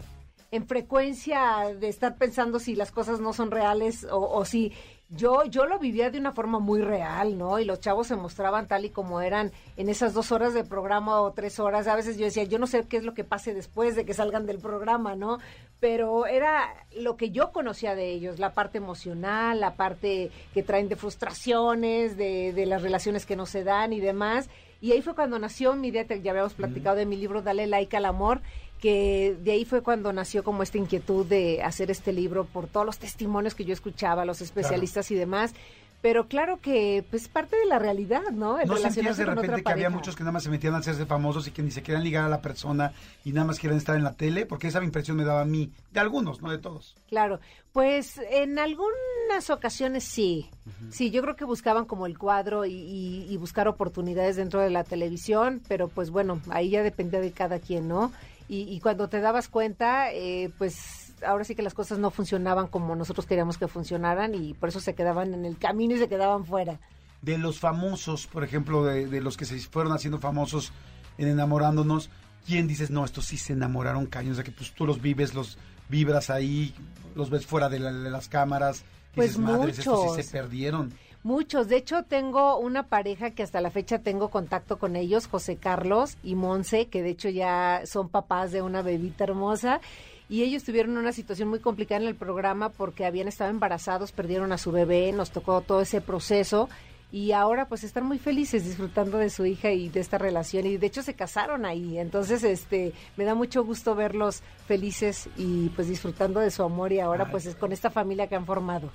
en, 0.51 0.67
frecuencia 0.67 1.75
de 1.79 1.89
estar 1.89 2.17
pensando 2.17 2.59
si 2.59 2.75
las 2.75 2.93
cosas 2.93 3.21
no 3.21 3.33
son 3.33 3.51
reales 3.51 4.07
o, 4.11 4.45
si 4.45 4.73
yo, 5.09 5.45
yo 5.45 5.67
lo 5.67 5.81
vivía 5.81 6.11
de 6.11 6.19
una 6.19 6.33
forma 6.33 6.61
muy 6.61 6.83
real, 6.83 7.37
¿no? 7.37 7.59
Y 7.59 7.65
los 7.65 7.81
chavos 7.81 8.07
se 8.07 8.15
mostraban 8.15 8.69
tal 8.69 8.85
y 8.85 8.91
como 8.91 9.21
eran 9.21 9.51
en 9.77 9.89
esas 9.89 10.15
dos 10.15 10.31
horas 10.31 10.55
de 10.55 10.63
programa 10.63 11.21
o 11.21 11.33
tres 11.33 11.59
horas. 11.59 11.89
A 11.89 11.97
veces 11.97 12.17
yo 12.17 12.27
decía, 12.27 12.45
yo 12.45 12.61
no 12.61 12.69
sé 12.69 12.85
qué 12.87 12.97
es 12.97 13.05
lo 13.05 13.13
que 13.13 13.25
pase 13.25 13.53
después 13.53 13.97
de 13.97 14.05
que 14.05 14.15
salgan 14.15 14.47
del 14.47 14.59
programa, 14.59 15.17
¿no? 15.17 15.39
Pero 15.81 16.27
era 16.27 16.69
lo 16.97 17.17
que 17.17 17.31
yo 17.31 17.51
conocía 17.51 17.97
de 17.97 18.13
ellos, 18.13 18.39
la 18.39 18.53
parte 18.53 18.79
emocional, 18.79 19.59
la 19.59 19.75
parte 19.75 20.31
que 20.55 20.63
traen 20.63 20.89
de 20.89 20.97
frustraciones, 20.97 22.17
de, 22.17 22.53
de 22.53 22.67
las 22.67 22.83
relaciones 22.83 23.27
que 23.27 23.35
no 23.35 23.47
se 23.47 23.65
dan 23.65 23.93
y 23.93 23.99
demás. 23.99 24.49
Y 24.81 24.93
ahí 24.93 25.03
fue 25.03 25.15
cuando 25.15 25.39
nació 25.39 25.75
mi 25.75 25.89
idea, 25.89 26.07
ya 26.07 26.31
habíamos 26.31 26.55
platicado 26.55 26.97
de 26.97 27.07
mi 27.07 27.17
libro 27.17 27.43
Dale 27.43 27.67
like 27.67 27.97
al 27.97 28.07
amor, 28.07 28.41
que 28.81 29.37
de 29.43 29.53
ahí 29.53 29.65
fue 29.67 29.83
cuando 29.83 30.13
nació 30.13 30.43
como 30.43 30.63
esta 30.63 30.79
inquietud 30.79 31.27
de 31.27 31.63
hacer 31.63 31.91
este 31.91 32.13
libro 32.13 32.47
por 32.47 32.67
todos 32.67 32.87
los 32.87 32.99
testimonios 32.99 33.55
que 33.55 33.67
yo 33.67 33.75
escuchaba, 33.75 34.25
los 34.25 34.41
especialistas 34.41 35.11
y 35.11 35.17
demás. 35.17 35.55
Pero 36.03 36.29
claro 36.29 36.61
que 36.61 37.05
pues 37.11 37.29
parte 37.29 37.57
de 37.57 37.67
la 37.67 37.79
realidad, 37.79 38.31
¿no? 38.33 38.59
El 38.59 38.69
¿No 38.69 38.77
sentías 38.77 39.17
de 39.19 39.27
repente 39.27 39.63
que 39.63 39.73
había 39.73 39.91
muchos 39.91 40.17
que 40.17 40.23
nada 40.23 40.33
más 40.33 40.43
se 40.43 40.51
metían 40.51 40.75
a 40.75 40.79
hacerse 40.79 41.05
famosos 41.05 41.47
y 41.47 41.51
que 41.51 41.63
ni 41.63 41.71
se 41.71 41.83
querían 41.83 42.03
ligar 42.03 42.25
a 42.25 42.29
la 42.29 42.41
persona 42.41 42.93
y 43.25 43.33
nada 43.33 43.47
más 43.47 43.59
quieren 43.59 43.77
estar 43.77 43.97
en 43.97 44.05
la 44.05 44.15
tele? 44.15 44.47
Porque 44.47 44.69
esa 44.69 44.83
impresión 44.83 45.17
me 45.17 45.25
daba 45.25 45.43
a 45.43 45.45
mí, 45.45 45.73
de 45.93 46.01
algunos, 46.01 46.41
no 46.41 46.51
de 46.51 46.59
todos. 46.59 46.97
Claro, 47.09 47.41
pues 47.73 48.19
en 48.31 48.59
algunas 48.59 49.51
ocasiones 49.51 50.05
sí. 50.05 50.49
Sí, 50.91 51.11
yo 51.11 51.21
creo 51.21 51.37
que 51.37 51.45
buscaban 51.45 51.85
como 51.85 52.07
el 52.07 52.17
cuadro 52.17 52.65
y, 52.65 53.27
y 53.29 53.37
buscar 53.37 53.69
oportunidades 53.69 54.37
dentro 54.37 54.61
de 54.61 54.71
la 54.71 54.85
televisión, 54.85 55.61
pero 55.69 55.89
pues 55.89 56.11
bueno, 56.11 56.41
ahí 56.51 56.71
ya 56.71 56.83
depende 56.83 57.21
de 57.21 57.33
cada 57.33 57.59
quien, 57.59 57.89
¿no? 57.89 58.11
y, 58.51 58.63
y 58.63 58.81
cuando 58.81 59.09
te 59.09 59.21
dabas 59.21 59.49
cuenta, 59.49 60.13
eh, 60.13 60.51
pues 60.59 61.10
ahora 61.27 61.45
sí 61.45 61.55
que 61.55 61.63
las 61.63 61.75
cosas 61.75 61.99
no 61.99 62.11
funcionaban 62.11 62.67
como 62.69 62.95
nosotros 62.97 63.27
queríamos 63.27 63.59
que 63.59 63.69
funcionaran 63.69 64.35
y 64.35 64.55
por 64.55 64.69
eso 64.69 64.81
se 64.81 64.95
quedaban 64.95 65.35
en 65.35 65.45
el 65.45 65.59
camino 65.59 65.95
y 65.95 65.99
se 65.99 66.09
quedaban 66.09 66.45
fuera. 66.45 66.79
De 67.23 67.37
los 67.39 67.59
famosos, 67.59 68.27
por 68.27 68.45
ejemplo, 68.45 68.85
de, 68.85 69.07
de 69.07 69.21
los 69.21 69.37
que 69.37 69.45
se 69.45 69.59
fueron 69.61 69.93
haciendo 69.93 70.19
famosos 70.19 70.73
en 71.19 71.29
enamorándonos, 71.29 72.09
¿quién 72.47 72.67
dices, 72.67 72.91
no, 72.91 73.05
estos 73.05 73.27
sí 73.27 73.37
se 73.37 73.53
enamoraron 73.53 74.07
caños? 74.07 74.33
O 74.33 74.35
sea, 74.37 74.45
que 74.45 74.53
pues, 74.53 74.73
tú 74.73 74.87
los 74.87 75.01
vives, 75.03 75.35
los 75.35 75.59
vibras 75.89 76.31
ahí, 76.31 76.75
los 77.15 77.29
ves 77.31 77.45
fuera 77.47 77.69
de, 77.69 77.79
la- 77.81 77.93
de 77.93 78.11
las 78.11 78.29
cámaras. 78.29 78.85
Pues 79.15 79.31
dices, 79.31 79.43
madres, 79.43 79.79
estos 79.81 80.01
sí 80.01 80.07
muchos. 80.09 80.25
se 80.27 80.33
perdieron. 80.33 80.93
Muchos, 81.23 81.69
de 81.69 81.77
hecho 81.77 82.05
tengo 82.05 82.57
una 82.59 82.85
pareja 82.85 83.33
que 83.33 83.43
hasta 83.43 83.61
la 83.61 83.71
fecha 83.71 83.99
tengo 83.99 84.31
contacto 84.31 84.79
con 84.79 84.97
ellos, 84.97 85.27
José 85.27 85.57
Carlos 85.57 86.17
y 86.23 86.35
Monse, 86.35 86.87
que 86.89 87.03
de 87.03 87.11
hecho 87.11 87.29
ya 87.29 87.83
son 87.85 88.09
papás 88.09 88.53
de 88.53 88.63
una 88.63 88.81
bebita 88.81 89.25
hermosa. 89.25 89.83
Y 90.31 90.45
ellos 90.45 90.63
tuvieron 90.63 90.97
una 90.97 91.11
situación 91.13 91.49
muy 91.49 91.59
complicada 91.59 92.01
en 92.01 92.07
el 92.07 92.15
programa 92.15 92.69
porque 92.69 93.05
habían 93.05 93.27
estado 93.27 93.51
embarazados, 93.51 94.13
perdieron 94.13 94.53
a 94.53 94.59
su 94.59 94.71
bebé, 94.71 95.11
nos 95.11 95.33
tocó 95.33 95.61
todo 95.61 95.81
ese 95.81 96.01
proceso 96.01 96.69
y 97.11 97.33
ahora 97.33 97.67
pues 97.67 97.83
están 97.83 98.07
muy 98.07 98.21
felices 98.21 98.65
disfrutando 98.65 99.19
de 99.19 99.29
su 99.31 99.45
hija 99.45 99.73
y 99.73 99.89
de 99.89 99.99
esta 99.99 100.19
relación 100.19 100.67
y 100.67 100.77
de 100.77 100.87
hecho 100.87 101.03
se 101.03 101.15
casaron 101.15 101.65
ahí. 101.65 101.99
Entonces, 101.99 102.45
este, 102.45 102.93
me 103.17 103.25
da 103.25 103.35
mucho 103.35 103.65
gusto 103.65 103.97
verlos 103.97 104.45
felices 104.69 105.29
y 105.37 105.71
pues 105.71 105.89
disfrutando 105.89 106.39
de 106.39 106.53
su 106.53 106.63
amor 106.63 106.93
y 106.93 107.01
ahora 107.01 107.25
Ay. 107.25 107.31
pues 107.33 107.47
es 107.47 107.57
con 107.57 107.73
esta 107.73 107.91
familia 107.91 108.29
que 108.29 108.37
han 108.37 108.47
formado. 108.47 108.89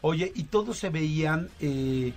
Oye, 0.00 0.32
y 0.34 0.44
todos 0.44 0.78
se 0.78 0.88
veían, 0.88 1.50
eh, 1.60 2.14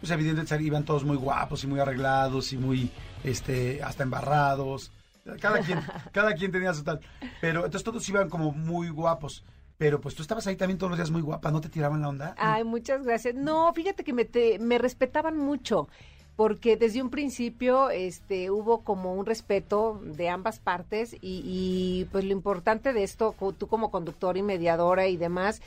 pues 0.00 0.12
evidentemente 0.12 0.64
iban 0.64 0.84
todos 0.84 1.02
muy 1.02 1.16
guapos 1.16 1.64
y 1.64 1.66
muy 1.66 1.80
arreglados 1.80 2.52
y 2.52 2.56
muy, 2.56 2.88
este, 3.24 3.82
hasta 3.82 4.04
embarrados. 4.04 4.92
Cada 5.40 5.60
quien, 5.60 5.78
cada 6.12 6.34
quien 6.34 6.50
tenía 6.52 6.74
su 6.74 6.82
tal. 6.84 7.00
Pero 7.40 7.60
entonces 7.64 7.84
todos 7.84 8.08
iban 8.08 8.28
como 8.28 8.52
muy 8.52 8.88
guapos. 8.88 9.44
Pero 9.78 10.00
pues 10.00 10.14
tú 10.14 10.22
estabas 10.22 10.46
ahí 10.46 10.54
también 10.56 10.78
todos 10.78 10.90
los 10.90 10.98
días 10.98 11.10
muy 11.10 11.22
guapa, 11.22 11.50
¿no 11.50 11.60
te 11.60 11.68
tiraban 11.68 12.02
la 12.02 12.08
onda? 12.08 12.34
Ay, 12.38 12.62
muchas 12.62 13.02
gracias. 13.02 13.34
No, 13.34 13.72
fíjate 13.72 14.04
que 14.04 14.12
me, 14.12 14.24
te- 14.24 14.60
me 14.60 14.78
respetaban 14.78 15.36
mucho, 15.36 15.88
porque 16.36 16.76
desde 16.76 17.02
un 17.02 17.10
principio 17.10 17.90
este, 17.90 18.50
hubo 18.52 18.84
como 18.84 19.14
un 19.14 19.26
respeto 19.26 20.00
de 20.04 20.28
ambas 20.28 20.60
partes 20.60 21.14
y, 21.14 21.42
y, 21.44 22.04
pues 22.12 22.24
lo 22.24 22.30
importante 22.32 22.92
de 22.92 23.02
esto, 23.02 23.34
tú 23.58 23.66
como 23.66 23.90
conductora 23.90 24.38
y 24.38 24.42
mediadora 24.42 25.08
y 25.08 25.16
demás, 25.16 25.62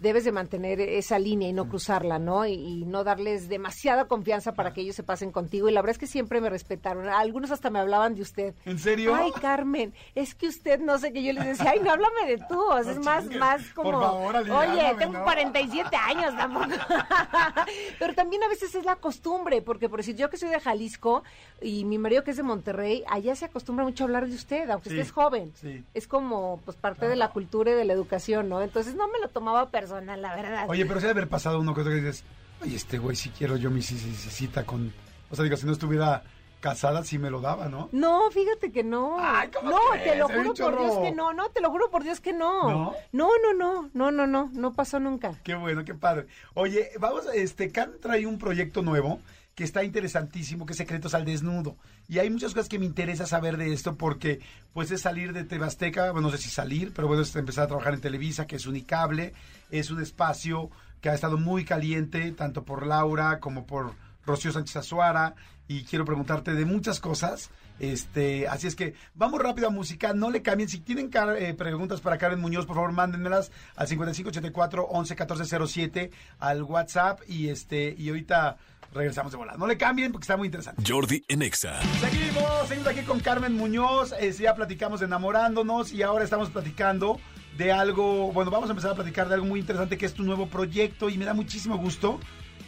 debes 0.00 0.24
de 0.24 0.32
mantener 0.32 0.80
esa 0.80 1.18
línea 1.18 1.48
y 1.48 1.52
no 1.52 1.68
cruzarla, 1.68 2.18
¿no? 2.18 2.46
Y, 2.46 2.54
y 2.54 2.84
no 2.86 3.04
darles 3.04 3.48
demasiada 3.48 4.06
confianza 4.08 4.52
para 4.54 4.72
que 4.72 4.80
ellos 4.80 4.96
se 4.96 5.02
pasen 5.02 5.30
contigo. 5.30 5.68
Y 5.68 5.72
la 5.72 5.80
verdad 5.82 5.92
es 5.92 5.98
que 5.98 6.06
siempre 6.06 6.40
me 6.40 6.50
respetaron. 6.50 7.08
Algunos 7.08 7.50
hasta 7.50 7.70
me 7.70 7.78
hablaban 7.78 8.14
de 8.14 8.22
usted. 8.22 8.54
¿En 8.64 8.78
serio? 8.78 9.14
Ay, 9.14 9.30
Carmen, 9.40 9.94
es 10.14 10.34
que 10.34 10.48
usted 10.48 10.80
no 10.80 10.98
sé 10.98 11.12
qué. 11.12 11.22
Yo 11.22 11.32
les 11.32 11.44
decía, 11.44 11.70
ay, 11.72 11.80
no 11.80 11.90
háblame 11.92 12.26
de 12.26 12.38
tú. 12.48 12.60
O 12.60 12.82
sea, 12.82 12.92
No 12.94 13.00
es 13.00 13.04
más, 13.04 13.22
chingues. 13.24 13.38
más 13.38 13.62
Por 13.74 13.84
como. 13.84 14.00
favor, 14.00 14.36
Oye, 14.36 14.50
háblame, 14.50 14.94
tengo 14.98 15.12
¿no? 15.18 15.24
47 15.24 15.96
años 15.96 16.34
tampoco. 16.36 16.66
Pero 17.98 18.14
también 18.14 18.42
a 18.42 18.48
veces 18.48 18.74
es 18.74 18.84
la 18.84 18.96
costumbre, 18.96 19.62
porque 19.62 19.88
por 19.88 19.98
decir 20.00 20.16
yo 20.16 20.30
que 20.30 20.36
soy 20.36 20.48
de 20.48 20.60
Jalisco 20.60 21.22
y 21.60 21.84
mi 21.84 21.98
marido 21.98 22.24
que 22.24 22.30
es 22.30 22.36
de 22.36 22.42
Monterrey, 22.42 23.04
allá 23.08 23.34
se 23.36 23.44
acostumbra 23.44 23.84
mucho 23.84 24.04
a 24.04 24.06
hablar 24.06 24.26
de 24.28 24.34
usted, 24.34 24.68
aunque 24.70 24.88
Sí, 24.90 24.94
usted 24.94 25.06
es 25.06 25.12
joven. 25.12 25.52
sí. 25.54 25.84
Es 25.94 26.06
como 26.08 26.60
pues 26.64 26.76
parte 26.76 27.06
de 27.06 27.16
la 27.16 27.28
cultura 27.30 27.70
y 27.72 27.74
de 27.74 27.84
la 27.84 27.92
educación, 27.92 28.48
¿no? 28.48 28.62
Entonces 28.62 28.94
no 28.94 29.08
me 29.08 29.18
lo 29.18 29.28
tomaba 29.28 29.68
personal, 29.70 29.89
la 29.90 30.34
verdad. 30.36 30.66
Oye, 30.68 30.86
pero 30.86 31.00
sí 31.00 31.06
debe 31.06 31.20
haber 31.20 31.28
pasado 31.28 31.60
uno 31.60 31.74
que 31.74 31.82
dices, 31.82 32.24
oye, 32.62 32.76
este 32.76 32.98
güey, 32.98 33.16
si 33.16 33.30
quiero 33.30 33.56
yo 33.56 33.70
mi 33.70 33.80
ci- 33.80 33.96
ci- 33.96 34.10
ci- 34.12 34.30
cita 34.30 34.64
con... 34.64 34.92
O 35.30 35.34
sea, 35.36 35.42
digo, 35.44 35.56
si 35.56 35.66
no 35.66 35.72
estuviera 35.72 36.22
casada, 36.60 37.02
sí 37.04 37.18
me 37.18 37.30
lo 37.30 37.40
daba, 37.40 37.68
¿no? 37.68 37.88
No, 37.92 38.30
fíjate 38.30 38.70
que 38.70 38.84
no. 38.84 39.16
Ay, 39.18 39.48
¿cómo 39.48 39.70
no, 39.70 39.78
crees? 39.92 40.04
te 40.12 40.16
lo 40.18 40.28
juro 40.28 40.54
por 40.54 40.78
Dios 40.78 40.98
que 40.98 41.12
no, 41.12 41.32
no, 41.32 41.48
te 41.50 41.60
lo 41.62 41.70
juro 41.70 41.90
por 41.90 42.02
Dios 42.04 42.20
que 42.20 42.32
no. 42.34 42.68
¿No? 42.70 42.94
No, 43.12 43.28
no, 43.42 43.54
no, 43.54 43.90
no, 43.94 44.10
no, 44.10 44.26
no, 44.26 44.50
no 44.52 44.72
pasó 44.74 45.00
nunca. 45.00 45.32
Qué 45.42 45.54
bueno, 45.54 45.84
qué 45.86 45.94
padre. 45.94 46.26
Oye, 46.54 46.90
vamos, 46.98 47.24
este, 47.32 47.70
Can 47.72 47.92
trae 48.02 48.26
un 48.26 48.38
proyecto 48.38 48.82
nuevo 48.82 49.20
que 49.60 49.64
está 49.64 49.84
interesantísimo, 49.84 50.64
que 50.64 50.72
es 50.72 50.78
Secretos 50.78 51.12
al 51.12 51.26
Desnudo. 51.26 51.76
Y 52.08 52.18
hay 52.18 52.30
muchas 52.30 52.54
cosas 52.54 52.66
que 52.66 52.78
me 52.78 52.86
interesa 52.86 53.26
saber 53.26 53.58
de 53.58 53.74
esto 53.74 53.98
porque, 53.98 54.40
pues, 54.72 54.90
es 54.90 55.02
salir 55.02 55.34
de 55.34 55.44
Tebasteca, 55.44 56.12
bueno, 56.12 56.28
no 56.28 56.34
sé 56.34 56.42
si 56.42 56.48
salir, 56.48 56.94
pero 56.96 57.08
bueno, 57.08 57.22
es 57.22 57.36
empezar 57.36 57.64
a 57.64 57.66
trabajar 57.66 57.92
en 57.92 58.00
Televisa, 58.00 58.46
que 58.46 58.56
es 58.56 58.64
Unicable, 58.64 59.34
es 59.70 59.90
un 59.90 60.00
espacio 60.00 60.70
que 61.02 61.10
ha 61.10 61.14
estado 61.14 61.36
muy 61.36 61.66
caliente, 61.66 62.32
tanto 62.32 62.64
por 62.64 62.86
Laura 62.86 63.38
como 63.38 63.66
por 63.66 63.92
Rocío 64.24 64.50
Sánchez 64.50 64.76
Azuara, 64.76 65.34
y 65.68 65.84
quiero 65.84 66.06
preguntarte 66.06 66.54
de 66.54 66.64
muchas 66.64 66.98
cosas. 66.98 67.50
Este, 67.80 68.46
así 68.46 68.66
es 68.66 68.76
que 68.76 68.94
vamos 69.14 69.40
rápido 69.42 69.66
a 69.66 69.70
música, 69.70 70.12
no 70.12 70.30
le 70.30 70.42
cambien. 70.42 70.68
Si 70.68 70.78
tienen 70.80 71.10
eh, 71.38 71.54
preguntas 71.54 72.00
para 72.00 72.18
Karen 72.18 72.38
Muñoz, 72.38 72.66
por 72.66 72.76
favor, 72.76 72.92
mándenmelas 72.92 73.50
al 73.74 73.88
5584 73.88 74.84
11 74.84 75.16
14 75.16 75.66
07 75.66 76.10
al 76.38 76.62
WhatsApp 76.62 77.20
y 77.26 77.48
este 77.48 77.94
y 77.98 78.10
ahorita 78.10 78.58
regresamos 78.92 79.32
de 79.32 79.38
volada. 79.38 79.56
No 79.58 79.66
le 79.66 79.78
cambien 79.78 80.12
porque 80.12 80.24
está 80.24 80.36
muy 80.36 80.46
interesante. 80.46 80.82
Jordi 80.86 81.24
en 81.28 81.42
Exa. 81.42 81.80
Seguimos, 82.00 82.68
seguimos 82.68 82.88
aquí 82.88 83.02
con 83.02 83.20
Carmen 83.20 83.56
Muñoz. 83.56 84.12
eh, 84.20 84.32
ya 84.32 84.54
platicamos 84.54 85.00
de 85.00 85.06
enamorándonos 85.06 85.92
y 85.92 86.02
ahora 86.02 86.24
estamos 86.24 86.50
platicando 86.50 87.18
de 87.56 87.72
algo. 87.72 88.30
Bueno, 88.32 88.50
vamos 88.50 88.68
a 88.68 88.72
empezar 88.72 88.92
a 88.92 88.94
platicar 88.94 89.28
de 89.28 89.34
algo 89.34 89.46
muy 89.46 89.60
interesante 89.60 89.96
que 89.96 90.06
es 90.06 90.12
tu 90.12 90.22
nuevo 90.22 90.48
proyecto 90.48 91.08
y 91.08 91.16
me 91.16 91.24
da 91.24 91.32
muchísimo 91.32 91.78
gusto. 91.78 92.20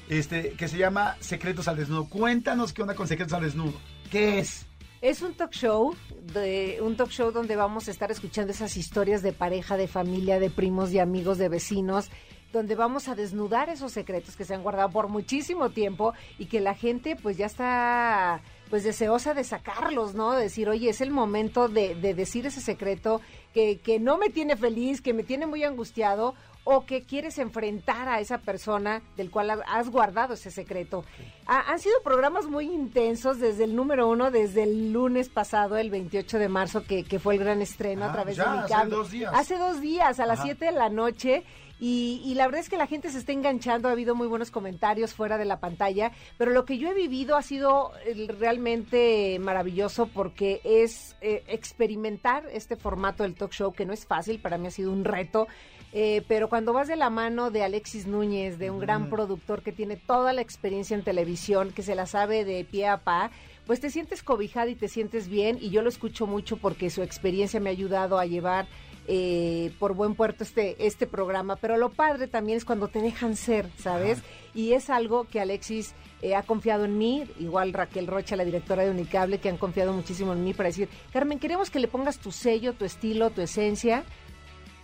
Este, 0.08 0.50
que 0.52 0.68
se 0.68 0.76
llama 0.76 1.16
Secretos 1.20 1.68
al 1.68 1.76
Desnudo. 1.76 2.06
Cuéntanos 2.08 2.72
qué 2.72 2.82
onda 2.82 2.94
con 2.94 3.08
Secretos 3.08 3.32
al 3.32 3.44
Desnudo. 3.44 3.74
¿Qué 4.10 4.40
es? 4.40 4.66
Es 5.02 5.20
un 5.20 5.34
talk 5.34 5.50
show, 5.50 5.96
de, 6.32 6.78
un 6.80 6.96
talk 6.96 7.10
show 7.10 7.32
donde 7.32 7.56
vamos 7.56 7.88
a 7.88 7.90
estar 7.90 8.12
escuchando 8.12 8.52
esas 8.52 8.76
historias 8.76 9.20
de 9.20 9.32
pareja, 9.32 9.76
de 9.76 9.88
familia, 9.88 10.38
de 10.38 10.48
primos, 10.48 10.92
de 10.92 11.00
amigos, 11.00 11.38
de 11.38 11.48
vecinos, 11.48 12.08
donde 12.52 12.76
vamos 12.76 13.08
a 13.08 13.16
desnudar 13.16 13.68
esos 13.68 13.90
secretos 13.90 14.36
que 14.36 14.44
se 14.44 14.54
han 14.54 14.62
guardado 14.62 14.90
por 14.90 15.08
muchísimo 15.08 15.70
tiempo 15.70 16.14
y 16.38 16.46
que 16.46 16.60
la 16.60 16.76
gente 16.76 17.16
pues 17.16 17.36
ya 17.36 17.46
está 17.46 18.42
pues 18.70 18.84
deseosa 18.84 19.34
de 19.34 19.42
sacarlos, 19.42 20.14
¿no? 20.14 20.34
De 20.34 20.44
decir, 20.44 20.68
oye, 20.68 20.90
es 20.90 21.00
el 21.00 21.10
momento 21.10 21.66
de, 21.66 21.96
de 21.96 22.14
decir 22.14 22.46
ese 22.46 22.60
secreto 22.60 23.20
que, 23.52 23.80
que 23.80 23.98
no 23.98 24.18
me 24.18 24.28
tiene 24.28 24.56
feliz, 24.56 25.02
que 25.02 25.14
me 25.14 25.24
tiene 25.24 25.46
muy 25.46 25.64
angustiado 25.64 26.36
o 26.64 26.86
que 26.86 27.02
quieres 27.02 27.38
enfrentar 27.38 28.08
a 28.08 28.20
esa 28.20 28.38
persona 28.38 29.02
del 29.16 29.30
cual 29.30 29.50
ha- 29.50 29.64
has 29.66 29.90
guardado 29.90 30.34
ese 30.34 30.50
secreto. 30.50 31.04
Ha- 31.46 31.72
han 31.72 31.78
sido 31.80 31.94
programas 32.04 32.46
muy 32.46 32.66
intensos 32.66 33.40
desde 33.40 33.64
el 33.64 33.74
número 33.74 34.08
uno, 34.08 34.30
desde 34.30 34.62
el 34.62 34.92
lunes 34.92 35.28
pasado, 35.28 35.76
el 35.76 35.90
28 35.90 36.38
de 36.38 36.48
marzo, 36.48 36.84
que, 36.84 37.02
que 37.04 37.18
fue 37.18 37.34
el 37.34 37.40
gran 37.40 37.62
estreno 37.62 38.04
Ah, 38.04 38.10
a 38.10 38.12
través 38.12 38.36
ya, 38.36 38.44
de 38.44 38.50
mi 38.50 38.58
hace 38.58 38.72
cable. 38.74 38.94
dos 38.94 39.10
días. 39.10 39.32
Hace 39.34 39.58
dos 39.58 39.80
días, 39.80 40.20
a 40.20 40.26
las 40.26 40.38
Ajá. 40.38 40.46
7 40.46 40.64
de 40.66 40.72
la 40.72 40.88
noche. 40.88 41.44
Y, 41.84 42.22
y 42.24 42.34
la 42.36 42.46
verdad 42.46 42.60
es 42.60 42.68
que 42.68 42.76
la 42.76 42.86
gente 42.86 43.10
se 43.10 43.18
está 43.18 43.32
enganchando, 43.32 43.88
ha 43.88 43.90
habido 43.90 44.14
muy 44.14 44.28
buenos 44.28 44.52
comentarios 44.52 45.14
fuera 45.14 45.36
de 45.36 45.44
la 45.44 45.58
pantalla, 45.58 46.12
pero 46.38 46.52
lo 46.52 46.64
que 46.64 46.78
yo 46.78 46.88
he 46.88 46.94
vivido 46.94 47.36
ha 47.36 47.42
sido 47.42 47.90
eh, 48.06 48.28
realmente 48.38 49.36
maravilloso 49.40 50.06
porque 50.06 50.60
es 50.62 51.16
eh, 51.20 51.42
experimentar 51.48 52.44
este 52.52 52.76
formato 52.76 53.24
del 53.24 53.34
talk 53.34 53.50
show, 53.50 53.72
que 53.72 53.84
no 53.84 53.92
es 53.92 54.06
fácil, 54.06 54.38
para 54.38 54.58
mí 54.58 54.68
ha 54.68 54.70
sido 54.70 54.92
un 54.92 55.04
reto, 55.04 55.48
eh, 55.92 56.22
pero 56.28 56.48
cuando 56.48 56.72
vas 56.72 56.86
de 56.86 56.94
la 56.94 57.10
mano 57.10 57.50
de 57.50 57.64
Alexis 57.64 58.06
Núñez, 58.06 58.60
de 58.60 58.70
un 58.70 58.78
gran 58.78 59.10
productor 59.10 59.64
que 59.64 59.72
tiene 59.72 59.96
toda 59.96 60.32
la 60.32 60.40
experiencia 60.40 60.96
en 60.96 61.02
televisión, 61.02 61.72
que 61.72 61.82
se 61.82 61.96
la 61.96 62.06
sabe 62.06 62.44
de 62.44 62.64
pie 62.64 62.86
a 62.86 62.98
pa, 62.98 63.32
pues 63.66 63.80
te 63.80 63.90
sientes 63.90 64.22
cobijada 64.22 64.68
y 64.68 64.76
te 64.76 64.86
sientes 64.86 65.26
bien 65.26 65.58
y 65.60 65.70
yo 65.70 65.82
lo 65.82 65.88
escucho 65.88 66.28
mucho 66.28 66.58
porque 66.58 66.90
su 66.90 67.02
experiencia 67.02 67.58
me 67.58 67.70
ha 67.70 67.72
ayudado 67.72 68.20
a 68.20 68.26
llevar 68.26 68.68
eh, 69.08 69.72
por 69.78 69.94
buen 69.94 70.14
puerto 70.14 70.44
este, 70.44 70.86
este 70.86 71.06
programa, 71.06 71.56
pero 71.56 71.76
lo 71.76 71.90
padre 71.90 72.28
también 72.28 72.58
es 72.58 72.64
cuando 72.64 72.88
te 72.88 73.00
dejan 73.00 73.36
ser, 73.36 73.68
¿sabes? 73.78 74.22
Y 74.54 74.74
es 74.74 74.90
algo 74.90 75.24
que 75.24 75.40
Alexis 75.40 75.94
eh, 76.20 76.36
ha 76.36 76.42
confiado 76.42 76.84
en 76.84 76.98
mí, 76.98 77.24
igual 77.40 77.72
Raquel 77.72 78.06
Rocha, 78.06 78.36
la 78.36 78.44
directora 78.44 78.84
de 78.84 78.90
Unicable, 78.90 79.38
que 79.38 79.48
han 79.48 79.56
confiado 79.56 79.92
muchísimo 79.92 80.32
en 80.32 80.44
mí 80.44 80.54
para 80.54 80.68
decir, 80.68 80.88
Carmen, 81.12 81.38
queremos 81.38 81.70
que 81.70 81.80
le 81.80 81.88
pongas 81.88 82.18
tu 82.18 82.30
sello, 82.30 82.74
tu 82.74 82.84
estilo, 82.84 83.30
tu 83.30 83.40
esencia 83.40 84.04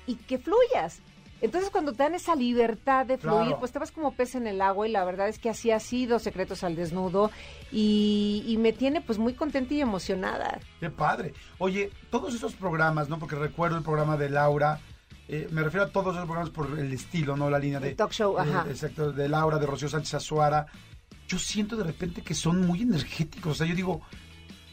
y 0.07 0.17
que 0.17 0.39
fluyas. 0.39 1.01
Entonces 1.41 1.71
cuando 1.71 1.93
te 1.93 2.03
dan 2.03 2.15
esa 2.15 2.35
libertad 2.35 3.07
de 3.07 3.17
fluir, 3.19 3.43
Claro. 3.47 3.59
pues 3.61 3.71
te 3.73 3.79
vas 3.79 3.93
como 3.93 4.13
pez 4.13 4.35
en 4.35 4.47
el 4.47 4.61
agua 4.61 4.89
y 4.89 4.91
la 4.91 5.05
verdad 5.05 5.29
es 5.29 5.39
que 5.39 5.49
así 5.51 5.71
ha 5.71 5.79
sido 5.81 6.19
Secretos 6.19 6.65
al 6.65 6.75
Desnudo 6.75 7.31
y, 7.71 8.45
y 8.47 8.57
me 8.57 8.73
tiene 8.73 9.01
pues 9.01 9.19
muy 9.19 9.35
contenta 9.35 9.73
y 9.75 9.81
emocionada. 9.81 10.59
Qué 10.81 10.91
padre. 10.91 11.35
Oye, 11.59 11.91
todos 12.11 12.35
esos 12.35 12.55
programas, 12.55 13.09
¿no? 13.09 13.19
Porque 13.19 13.37
recuerdo 13.37 13.77
el 13.77 13.85
programa 13.85 14.17
de 14.17 14.31
Laura. 14.31 14.81
eh, 15.29 15.47
me 15.53 15.63
refiero 15.63 15.85
a 15.87 15.91
todos 15.91 16.15
esos 16.17 16.27
programas 16.27 16.51
por 16.51 16.79
el 16.79 16.93
estilo, 16.93 17.37
¿no? 17.37 17.51
La 17.51 17.59
línea 17.59 17.79
de... 17.81 17.91
El 17.91 17.97
talk 17.97 18.13
show, 18.13 18.37
eh, 18.39 18.41
ajá. 18.43 18.67
exacto, 18.69 19.13
de 19.13 19.29
Laura, 19.29 19.59
de 19.59 19.67
Rocío 19.67 19.89
Sánchez 19.89 20.15
Azuara. 20.15 20.67
Yo 21.29 21.39
siento 21.39 21.77
de 21.77 21.85
repente 21.85 22.23
que 22.23 22.35
son 22.35 22.67
muy 22.67 22.83
energéticos. 22.83 23.53
O 23.53 23.55
sea, 23.55 23.67
yo 23.67 23.75
digo, 23.77 24.01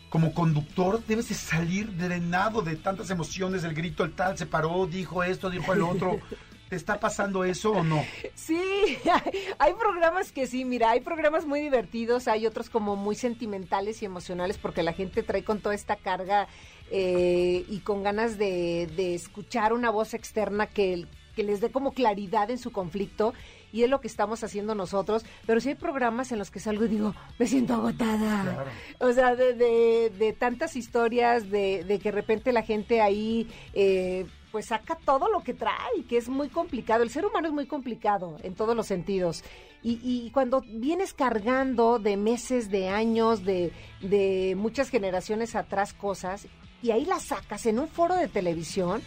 como 0.10 0.34
conductor 0.34 1.04
debes 1.06 1.28
de 1.30 1.36
salir 1.36 1.96
drenado 1.98 2.62
de 2.62 2.78
tantas 2.78 3.10
emociones, 3.10 3.64
el 3.66 3.74
grito, 3.74 4.04
el 4.06 4.14
tal, 4.14 4.38
se 4.38 4.46
paró, 4.46 4.88
dijo 4.88 5.22
esto, 5.24 5.50
dijo 5.50 5.74
el 5.74 5.82
otro. 5.84 6.20
¿Te 6.76 6.80
está 6.80 7.00
pasando 7.00 7.46
eso 7.46 7.72
o 7.72 7.84
no? 7.86 8.04
Sí, 8.34 8.60
hay, 9.60 9.74
programas 9.76 10.34
que 10.34 10.46
sí, 10.46 10.66
mira, 10.66 10.90
hay 10.90 11.00
programas 11.00 11.46
muy 11.46 11.62
divertidos, 11.62 12.28
hay 12.28 12.46
otros 12.46 12.70
como 12.70 12.98
muy 12.98 13.16
sentimentales 13.16 14.02
y 14.02 14.06
emocionales 14.06 14.58
porque 14.58 14.84
la 14.84 14.92
gente 14.92 15.24
trae 15.24 15.46
con 15.46 15.62
toda 15.62 15.74
esta 15.74 15.96
carga 15.96 16.50
eh, 16.92 17.64
y 17.70 17.80
con 17.80 18.04
ganas 18.04 18.38
de, 18.38 18.90
de 18.94 19.16
escuchar 19.16 19.72
una 19.72 19.90
voz 19.90 20.14
externa 20.14 20.68
que, 20.68 21.08
que 21.34 21.44
les 21.44 21.62
dé 21.62 21.72
como 21.72 21.94
claridad 21.94 22.52
en 22.52 22.58
su 22.58 22.74
conflicto 22.74 23.34
y 23.72 23.84
es 23.84 23.90
lo 23.90 24.02
que 24.02 24.10
estamos 24.10 24.44
haciendo 24.44 24.76
nosotros, 24.76 25.24
pero 25.46 25.62
sí 25.62 25.70
hay 25.70 25.76
programas 25.76 26.34
en 26.34 26.40
los 26.40 26.52
que 26.52 26.60
salgo 26.60 26.84
y 26.84 26.90
digo, 26.90 27.16
me 27.40 27.48
siento 27.48 27.76
agotada. 27.76 28.66
O 29.00 29.14
sea, 29.14 29.34
de, 29.38 29.54
de, 29.54 30.10
de 30.10 30.34
tantas 30.34 30.76
historias, 30.76 31.50
de, 31.50 31.86
de, 31.86 32.00
que 32.00 32.10
de 32.10 32.16
repente 32.16 32.52
la 32.52 32.64
gente 32.64 33.00
ahí... 33.00 33.48
Eh, 33.74 34.26
pues 34.56 34.68
saca 34.68 34.96
todo 34.96 35.30
lo 35.30 35.44
que 35.44 35.54
trae, 35.54 36.06
que 36.08 36.16
es 36.16 36.30
muy 36.30 36.48
complicado. 36.48 37.04
El 37.04 37.10
ser 37.10 37.26
humano 37.26 37.50
es 37.50 37.54
muy 37.54 37.66
complicado 37.66 38.38
en 38.42 38.56
todos 38.56 38.74
los 38.74 38.88
sentidos. 38.88 39.44
Y, 39.84 40.00
y 40.02 40.32
cuando 40.32 40.62
vienes 40.62 41.14
cargando 41.14 42.00
de 42.00 42.16
meses, 42.16 42.72
de 42.72 42.88
años, 42.88 43.44
de, 43.44 43.74
de 44.00 44.56
muchas 44.56 44.90
generaciones 44.90 45.58
atrás 45.58 45.92
cosas, 45.92 46.48
y 46.82 46.92
ahí 46.92 47.04
las 47.04 47.24
sacas 47.24 47.66
en 47.66 47.80
un 47.80 47.90
foro 47.90 48.16
de 48.16 48.30
televisión, 48.30 49.02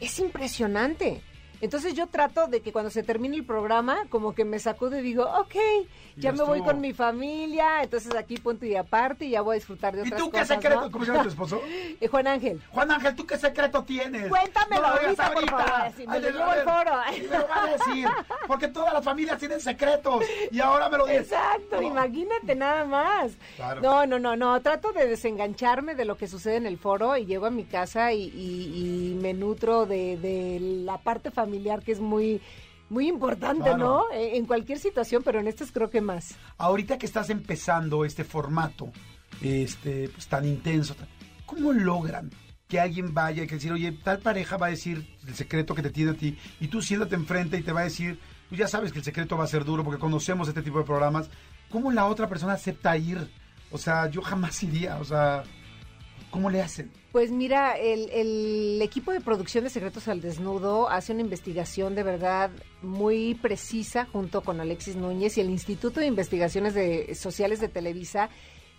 es 0.00 0.18
impresionante. 0.18 1.22
Entonces 1.60 1.94
yo 1.94 2.06
trato 2.06 2.46
de 2.46 2.60
que 2.60 2.72
cuando 2.72 2.90
se 2.90 3.02
termine 3.02 3.36
el 3.36 3.44
programa, 3.44 3.98
como 4.10 4.34
que 4.34 4.44
me 4.44 4.58
sacudo 4.58 4.98
y 4.98 5.02
digo, 5.02 5.24
ok, 5.24 5.54
ya, 6.16 6.30
ya 6.30 6.32
me 6.32 6.44
voy 6.44 6.62
con 6.62 6.80
mi 6.80 6.92
familia, 6.92 7.82
entonces 7.82 8.14
aquí 8.14 8.36
punto 8.36 8.64
y 8.66 8.76
aparte 8.76 9.24
y 9.24 9.30
ya 9.30 9.40
voy 9.40 9.54
a 9.54 9.58
disfrutar 9.58 9.94
de 9.94 10.02
otras 10.02 10.12
cosas. 10.14 10.26
¿Y 10.26 10.30
tú 10.30 10.36
qué 10.38 10.44
secreto? 10.44 10.80
¿no? 10.82 10.90
¿Cómo 10.90 11.04
se 11.04 11.10
llama 11.10 11.22
tu 11.24 11.28
esposo? 11.34 11.60
eh, 12.00 12.06
Juan 12.08 12.26
Ángel. 12.28 12.62
Juan 12.70 12.90
Ángel, 12.92 13.16
¿tú 13.16 13.26
qué 13.26 13.36
secreto 13.36 13.82
tienes? 13.82 14.28
Cuéntamelo 14.28 14.82
no 14.82 14.88
ahorita, 14.88 15.26
ahorita, 15.26 15.52
por 15.56 15.64
favor, 15.68 15.92
si 15.96 16.06
me 16.06 16.20
lo 16.20 16.30
llevo 16.30 16.44
al 16.44 16.62
foro. 16.62 16.92
Me 17.18 17.38
lo 17.38 17.48
va 17.48 17.64
a 17.64 17.70
decir, 17.70 18.08
porque 18.46 18.68
todas 18.68 18.92
las 18.92 19.04
familias 19.04 19.38
tienen 19.38 19.60
secretos 19.60 20.24
y 20.50 20.60
ahora 20.60 20.88
me 20.88 20.98
lo 20.98 21.06
dices. 21.06 21.22
Exacto, 21.32 21.80
no. 21.80 21.82
imagínate 21.82 22.54
nada 22.54 22.84
más. 22.84 23.32
Claro. 23.56 23.80
No, 23.80 24.06
no, 24.06 24.18
no, 24.18 24.36
no, 24.36 24.60
trato 24.60 24.92
de 24.92 25.06
desengancharme 25.08 25.94
de 25.96 26.04
lo 26.04 26.16
que 26.16 26.28
sucede 26.28 26.56
en 26.56 26.66
el 26.66 26.78
foro 26.78 27.16
y 27.16 27.26
llego 27.26 27.46
a 27.46 27.50
mi 27.50 27.64
casa 27.64 28.12
y, 28.12 28.22
y, 28.28 29.10
y 29.12 29.14
me 29.20 29.34
nutro 29.34 29.86
de, 29.86 30.16
de 30.18 30.58
la 30.60 30.98
parte 30.98 31.30
familiar 31.30 31.47
que 31.84 31.92
es 31.92 32.00
muy 32.00 32.40
muy 32.90 33.06
importante, 33.06 33.64
claro. 33.64 33.78
¿no? 33.78 34.04
En 34.12 34.46
cualquier 34.46 34.78
situación, 34.78 35.22
pero 35.22 35.40
en 35.40 35.46
estas 35.46 35.72
creo 35.72 35.90
que 35.90 36.00
más. 36.00 36.36
Ahorita 36.56 36.98
que 36.98 37.06
estás 37.06 37.28
empezando 37.30 38.04
este 38.04 38.24
formato, 38.24 38.90
este, 39.42 40.08
pues 40.08 40.26
tan 40.26 40.46
intenso, 40.46 40.96
¿cómo 41.44 41.72
logran 41.72 42.30
que 42.66 42.80
alguien 42.80 43.14
vaya 43.14 43.42
y 43.42 43.46
que 43.46 43.56
decir, 43.56 43.72
oye, 43.72 43.92
tal 43.92 44.18
pareja 44.18 44.56
va 44.56 44.66
a 44.66 44.70
decir 44.70 45.16
el 45.26 45.34
secreto 45.34 45.74
que 45.74 45.82
te 45.82 45.90
tiene 45.90 46.12
a 46.12 46.14
ti, 46.14 46.36
y 46.60 46.68
tú 46.68 46.82
siéntate 46.82 47.14
enfrente 47.14 47.56
y 47.56 47.62
te 47.62 47.72
va 47.72 47.80
a 47.80 47.84
decir, 47.84 48.18
pues 48.48 48.58
ya 48.58 48.68
sabes 48.68 48.92
que 48.92 48.98
el 48.98 49.04
secreto 49.04 49.36
va 49.36 49.44
a 49.44 49.48
ser 49.48 49.64
duro 49.64 49.84
porque 49.84 50.00
conocemos 50.00 50.48
este 50.48 50.62
tipo 50.62 50.78
de 50.78 50.84
programas, 50.84 51.30
¿cómo 51.70 51.90
la 51.92 52.06
otra 52.06 52.28
persona 52.28 52.54
acepta 52.54 52.96
ir? 52.96 53.30
O 53.70 53.78
sea, 53.78 54.08
yo 54.10 54.22
jamás 54.22 54.62
iría, 54.62 54.98
o 54.98 55.04
sea, 55.04 55.44
¿cómo 56.30 56.50
le 56.50 56.62
hacen? 56.62 56.90
Pues 57.12 57.30
mira, 57.30 57.76
el, 57.78 58.10
el, 58.10 58.82
equipo 58.82 59.12
de 59.12 59.20
producción 59.20 59.64
de 59.64 59.70
Secretos 59.70 60.08
al 60.08 60.20
Desnudo 60.20 60.88
hace 60.90 61.12
una 61.12 61.22
investigación 61.22 61.94
de 61.94 62.02
verdad 62.02 62.50
muy 62.82 63.34
precisa 63.34 64.06
junto 64.12 64.42
con 64.42 64.60
Alexis 64.60 64.96
Núñez 64.96 65.38
y 65.38 65.40
el 65.40 65.50
Instituto 65.50 66.00
de 66.00 66.06
Investigaciones 66.06 66.74
de, 66.74 67.14
Sociales 67.14 67.60
de 67.60 67.68
Televisa. 67.68 68.28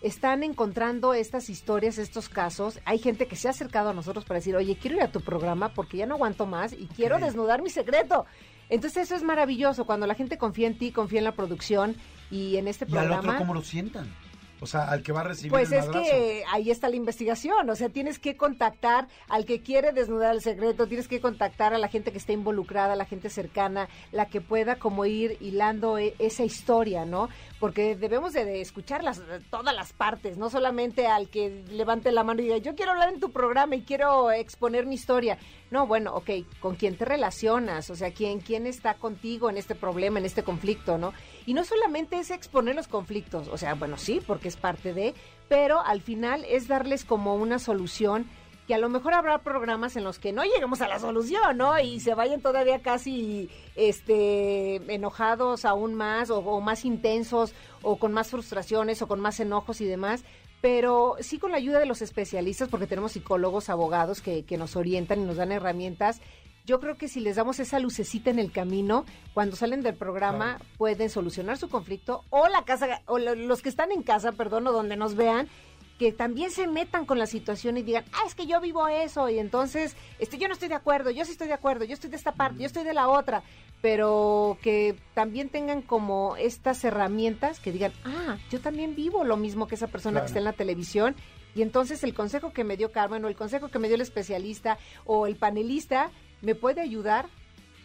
Están 0.01 0.43
encontrando 0.43 1.13
estas 1.13 1.49
historias, 1.49 1.97
estos 1.97 2.29
casos. 2.29 2.79
Hay 2.85 2.99
gente 2.99 3.27
que 3.27 3.35
se 3.35 3.47
ha 3.47 3.51
acercado 3.51 3.89
a 3.89 3.93
nosotros 3.93 4.23
para 4.23 4.39
decir, 4.39 4.55
oye, 4.55 4.77
quiero 4.79 4.97
ir 4.97 5.03
a 5.03 5.11
tu 5.11 5.19
programa 5.21 5.73
porque 5.73 5.97
ya 5.97 6.05
no 6.05 6.15
aguanto 6.15 6.45
más 6.45 6.71
y 6.71 6.87
quiero 6.87 7.15
okay. 7.15 7.27
desnudar 7.27 7.61
mi 7.61 7.69
secreto. 7.69 8.25
Entonces 8.69 9.05
eso 9.05 9.15
es 9.15 9.23
maravilloso, 9.23 9.85
cuando 9.85 10.05
la 10.05 10.13
gente 10.13 10.37
confía 10.37 10.67
en 10.67 10.77
ti, 10.77 10.91
confía 10.91 11.19
en 11.19 11.25
la 11.25 11.33
producción 11.33 11.95
y 12.29 12.57
en 12.57 12.67
este 12.67 12.85
programa. 12.85 13.09
¿Y 13.09 13.17
al 13.17 13.25
otro 13.25 13.37
cómo 13.39 13.53
lo 13.55 13.63
sientan? 13.63 14.07
O 14.61 14.67
sea, 14.67 14.83
al 14.89 15.03
que 15.03 15.11
va 15.11 15.21
a 15.21 15.23
recibir 15.23 15.51
Pues 15.51 15.71
el 15.71 15.79
es 15.79 15.89
que 15.89 16.43
ahí 16.51 16.69
está 16.69 16.89
la 16.89 16.95
investigación, 16.95 17.69
o 17.69 17.75
sea, 17.75 17.89
tienes 17.89 18.19
que 18.19 18.35
contactar 18.35 19.07
al 19.29 19.45
que 19.45 19.61
quiere 19.61 19.91
desnudar 19.91 20.35
el 20.35 20.41
secreto, 20.41 20.87
tienes 20.87 21.07
que 21.07 21.21
contactar 21.21 21.73
a 21.73 21.77
la 21.77 21.87
gente 21.87 22.11
que 22.11 22.17
está 22.17 22.33
involucrada, 22.33 22.93
a 22.93 22.95
la 22.95 23.05
gente 23.05 23.29
cercana, 23.29 23.87
la 24.11 24.27
que 24.27 24.41
pueda 24.41 24.77
como 24.77 25.05
ir 25.05 25.37
hilando 25.39 25.97
e 25.97 26.15
esa 26.19 26.43
historia, 26.43 27.05
¿no? 27.05 27.29
Porque 27.59 27.95
debemos 27.95 28.33
de, 28.33 28.45
de 28.45 28.61
escuchar 28.61 29.03
las, 29.03 29.21
todas 29.49 29.75
las 29.75 29.93
partes, 29.93 30.37
no 30.37 30.49
solamente 30.49 31.07
al 31.07 31.29
que 31.29 31.63
levante 31.71 32.11
la 32.11 32.23
mano 32.23 32.41
y 32.41 32.45
diga, 32.45 32.57
yo 32.57 32.75
quiero 32.75 32.91
hablar 32.91 33.13
en 33.13 33.19
tu 33.19 33.31
programa 33.31 33.75
y 33.75 33.81
quiero 33.81 34.31
exponer 34.31 34.85
mi 34.85 34.95
historia. 34.95 35.37
No, 35.71 35.85
bueno, 35.85 36.15
ok, 36.15 36.29
¿con 36.59 36.75
quién 36.75 36.95
te 36.95 37.05
relacionas? 37.05 37.89
O 37.89 37.95
sea, 37.95 38.11
¿quién, 38.11 38.39
quién 38.39 38.65
está 38.65 38.95
contigo 38.95 39.49
en 39.49 39.57
este 39.57 39.75
problema, 39.75 40.19
en 40.19 40.25
este 40.25 40.43
conflicto, 40.43 40.97
no? 40.97 41.13
Y 41.49 41.55
no 41.55 41.63
solamente 41.63 42.19
es 42.19 42.29
exponer 42.29 42.75
los 42.75 42.87
conflictos, 42.87 43.47
o 43.47 43.57
sea, 43.57 43.73
bueno, 43.73 43.97
sí, 43.97 44.21
porque 44.27 44.47
es 44.47 44.55
parte 44.55 44.93
de, 44.93 45.15
pero 45.47 45.81
al 45.83 45.99
final 45.99 46.45
es 46.47 46.67
darles 46.67 47.03
como 47.03 47.33
una 47.33 47.57
solución 47.57 48.29
que 48.67 48.75
a 48.75 48.77
lo 48.77 48.87
mejor 48.87 49.15
habrá 49.15 49.39
programas 49.39 49.95
en 49.95 50.03
los 50.03 50.19
que 50.19 50.31
no 50.31 50.43
lleguemos 50.43 50.79
a 50.81 50.87
la 50.87 50.99
solución, 50.99 51.57
¿no? 51.57 51.79
Y 51.79 52.01
se 52.01 52.13
vayan 52.13 52.41
todavía 52.41 52.83
casi 52.83 53.49
este 53.75 54.75
enojados 54.93 55.65
aún 55.65 55.95
más 55.95 56.29
o, 56.29 56.61
más 56.61 56.85
intensos 56.85 57.55
o 57.81 57.97
con 57.97 58.13
más 58.13 58.29
frustraciones 58.29 59.01
o 59.01 59.07
con 59.07 59.19
más 59.19 59.39
enojos 59.39 59.81
y 59.81 59.85
demás, 59.85 60.23
pero 60.61 61.15
sí 61.19 61.39
con 61.39 61.49
la 61.49 61.57
ayuda 61.57 61.79
de 61.79 61.87
los 61.87 62.03
especialistas, 62.03 62.69
porque 62.69 62.85
tenemos 62.85 63.13
psicólogos, 63.13 63.71
abogados 63.71 64.21
que, 64.21 64.45
que, 64.45 64.59
nos 64.59 64.75
orientan 64.75 65.19
y 65.21 65.25
nos 65.25 65.37
dan 65.37 65.51
herramientas. 65.51 66.21
Yo 66.69 66.79
creo 66.79 66.97
que 66.97 67.07
si 67.07 67.19
les 67.19 67.35
damos 67.35 67.59
esa 67.59 67.79
lucecita 67.79 68.29
en 68.29 68.37
el 68.37 68.51
camino, 68.51 69.03
cuando 69.33 69.55
salen 69.55 69.81
del 69.81 69.95
programa 69.95 70.57
claro. 70.57 70.65
pueden 70.77 71.09
solucionar 71.09 71.57
su 71.57 71.67
conflicto 71.67 72.25
o 72.29 72.47
la 72.47 72.63
casa, 72.63 73.01
o 73.07 73.17
los 73.17 73.63
que 73.63 73.69
están 73.69 73.91
en 73.91 74.03
casa, 74.03 74.33
perdón, 74.33 74.67
o 74.67 74.71
donde 74.71 74.95
nos 74.95 75.15
vean, 75.15 75.49
que 75.97 76.11
también 76.11 76.51
se 76.51 76.67
metan 76.67 77.07
con 77.07 77.17
la 77.17 77.25
situación 77.25 77.77
y 77.77 77.81
digan, 77.81 78.05
ah, 78.13 78.21
es 78.27 78.35
que 78.35 78.45
yo 78.45 78.61
vivo 78.61 78.87
eso, 78.87 79.29
y 79.29 79.39
entonces, 79.39 79.95
este, 80.19 80.37
yo 80.37 80.47
no 80.47 80.53
estoy 80.53 80.69
de 80.69 80.75
acuerdo, 80.75 81.09
yo 81.09 81.25
sí 81.25 81.31
estoy 81.31 81.47
de 81.47 81.55
acuerdo, 81.55 81.85
yo 81.85 81.95
estoy 81.95 82.11
de 82.11 82.17
esta 82.17 82.33
parte, 82.33 82.59
yo 82.59 82.67
estoy 82.67 82.83
de 82.83 82.93
la 82.93 83.07
otra, 83.07 83.41
pero 83.81 84.59
que 84.61 84.95
también 85.15 85.49
tengan 85.49 85.81
como 85.81 86.35
estas 86.35 86.83
herramientas 86.83 87.59
que 87.59 87.71
digan, 87.71 87.93
ah, 88.05 88.37
yo 88.51 88.61
también 88.61 88.95
vivo 88.95 89.23
lo 89.23 89.37
mismo 89.37 89.65
que 89.65 89.73
esa 89.73 89.87
persona 89.87 90.19
claro. 90.19 90.25
que 90.25 90.27
está 90.27 90.39
en 90.39 90.45
la 90.45 90.53
televisión, 90.53 91.15
y 91.55 91.63
entonces 91.63 92.03
el 92.03 92.13
consejo 92.13 92.53
que 92.53 92.63
me 92.63 92.77
dio 92.77 92.91
Carmen, 92.91 93.25
o 93.25 93.27
el 93.27 93.35
consejo 93.35 93.69
que 93.69 93.79
me 93.79 93.87
dio 93.87 93.95
el 93.95 94.01
especialista, 94.01 94.77
o 95.05 95.25
el 95.25 95.35
panelista, 95.35 96.11
me 96.41 96.55
puede 96.55 96.81
ayudar 96.81 97.27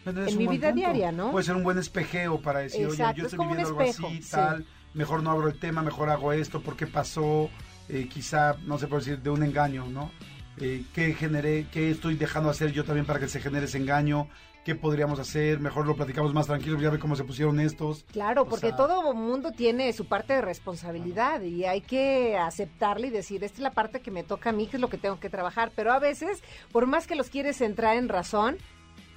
en 0.05 0.37
mi 0.37 0.47
vida 0.47 0.67
punto. 0.69 0.75
diaria, 0.75 1.11
¿no? 1.11 1.31
Puede 1.31 1.45
ser 1.45 1.55
un 1.55 1.63
buen 1.63 1.77
espejeo 1.77 2.39
para 2.39 2.59
decir, 2.59 2.83
Exacto, 2.83 3.03
oye, 3.03 3.19
yo 3.19 3.25
estoy 3.25 3.39
viviendo 3.39 3.67
algo 3.67 3.81
así, 3.81 4.21
sí. 4.21 4.31
tal, 4.31 4.65
mejor 4.93 5.23
no 5.23 5.31
abro 5.31 5.47
el 5.47 5.59
tema, 5.59 5.81
mejor 5.81 6.09
hago 6.09 6.31
esto, 6.31 6.61
¿por 6.61 6.75
qué 6.75 6.87
pasó? 6.87 7.49
Eh, 7.89 8.07
quizá, 8.11 8.55
no 8.65 8.77
sé 8.77 8.87
por 8.87 8.99
decir, 8.99 9.19
de 9.19 9.29
un 9.29 9.43
engaño, 9.43 9.85
¿no? 9.87 10.11
Eh, 10.57 10.83
¿Qué 10.93 11.13
generé, 11.13 11.67
qué 11.71 11.91
estoy 11.91 12.15
dejando 12.15 12.49
hacer 12.49 12.71
yo 12.71 12.85
también 12.85 13.05
para 13.05 13.19
que 13.19 13.27
se 13.27 13.41
genere 13.41 13.65
ese 13.65 13.77
engaño? 13.77 14.29
¿Qué 14.65 14.73
podríamos 14.73 15.19
hacer? 15.19 15.59
Mejor 15.59 15.85
lo 15.85 15.95
platicamos 15.95 16.33
más 16.33 16.47
tranquilo, 16.47 16.79
ya 16.79 16.89
ve 16.89 16.97
cómo 16.97 17.15
se 17.15 17.23
pusieron 17.23 17.59
estos. 17.59 18.03
Claro, 18.11 18.41
o 18.41 18.45
porque 18.45 18.69
sea... 18.69 18.75
todo 18.75 19.13
mundo 19.13 19.51
tiene 19.51 19.93
su 19.93 20.07
parte 20.07 20.33
de 20.33 20.41
responsabilidad 20.41 21.35
claro. 21.35 21.45
y 21.45 21.65
hay 21.65 21.81
que 21.81 22.35
aceptarle 22.35 23.07
y 23.07 23.09
decir, 23.11 23.43
esta 23.43 23.57
es 23.57 23.61
la 23.61 23.69
parte 23.69 23.99
que 23.99 24.09
me 24.09 24.23
toca 24.23 24.49
a 24.49 24.53
mí, 24.53 24.65
que 24.65 24.77
es 24.77 24.81
lo 24.81 24.89
que 24.89 24.97
tengo 24.97 25.19
que 25.19 25.29
trabajar. 25.29 25.71
Pero 25.75 25.93
a 25.93 25.99
veces, 25.99 26.41
por 26.71 26.87
más 26.87 27.05
que 27.05 27.15
los 27.15 27.29
quieres 27.29 27.61
entrar 27.61 27.95
en 27.95 28.09
razón, 28.09 28.57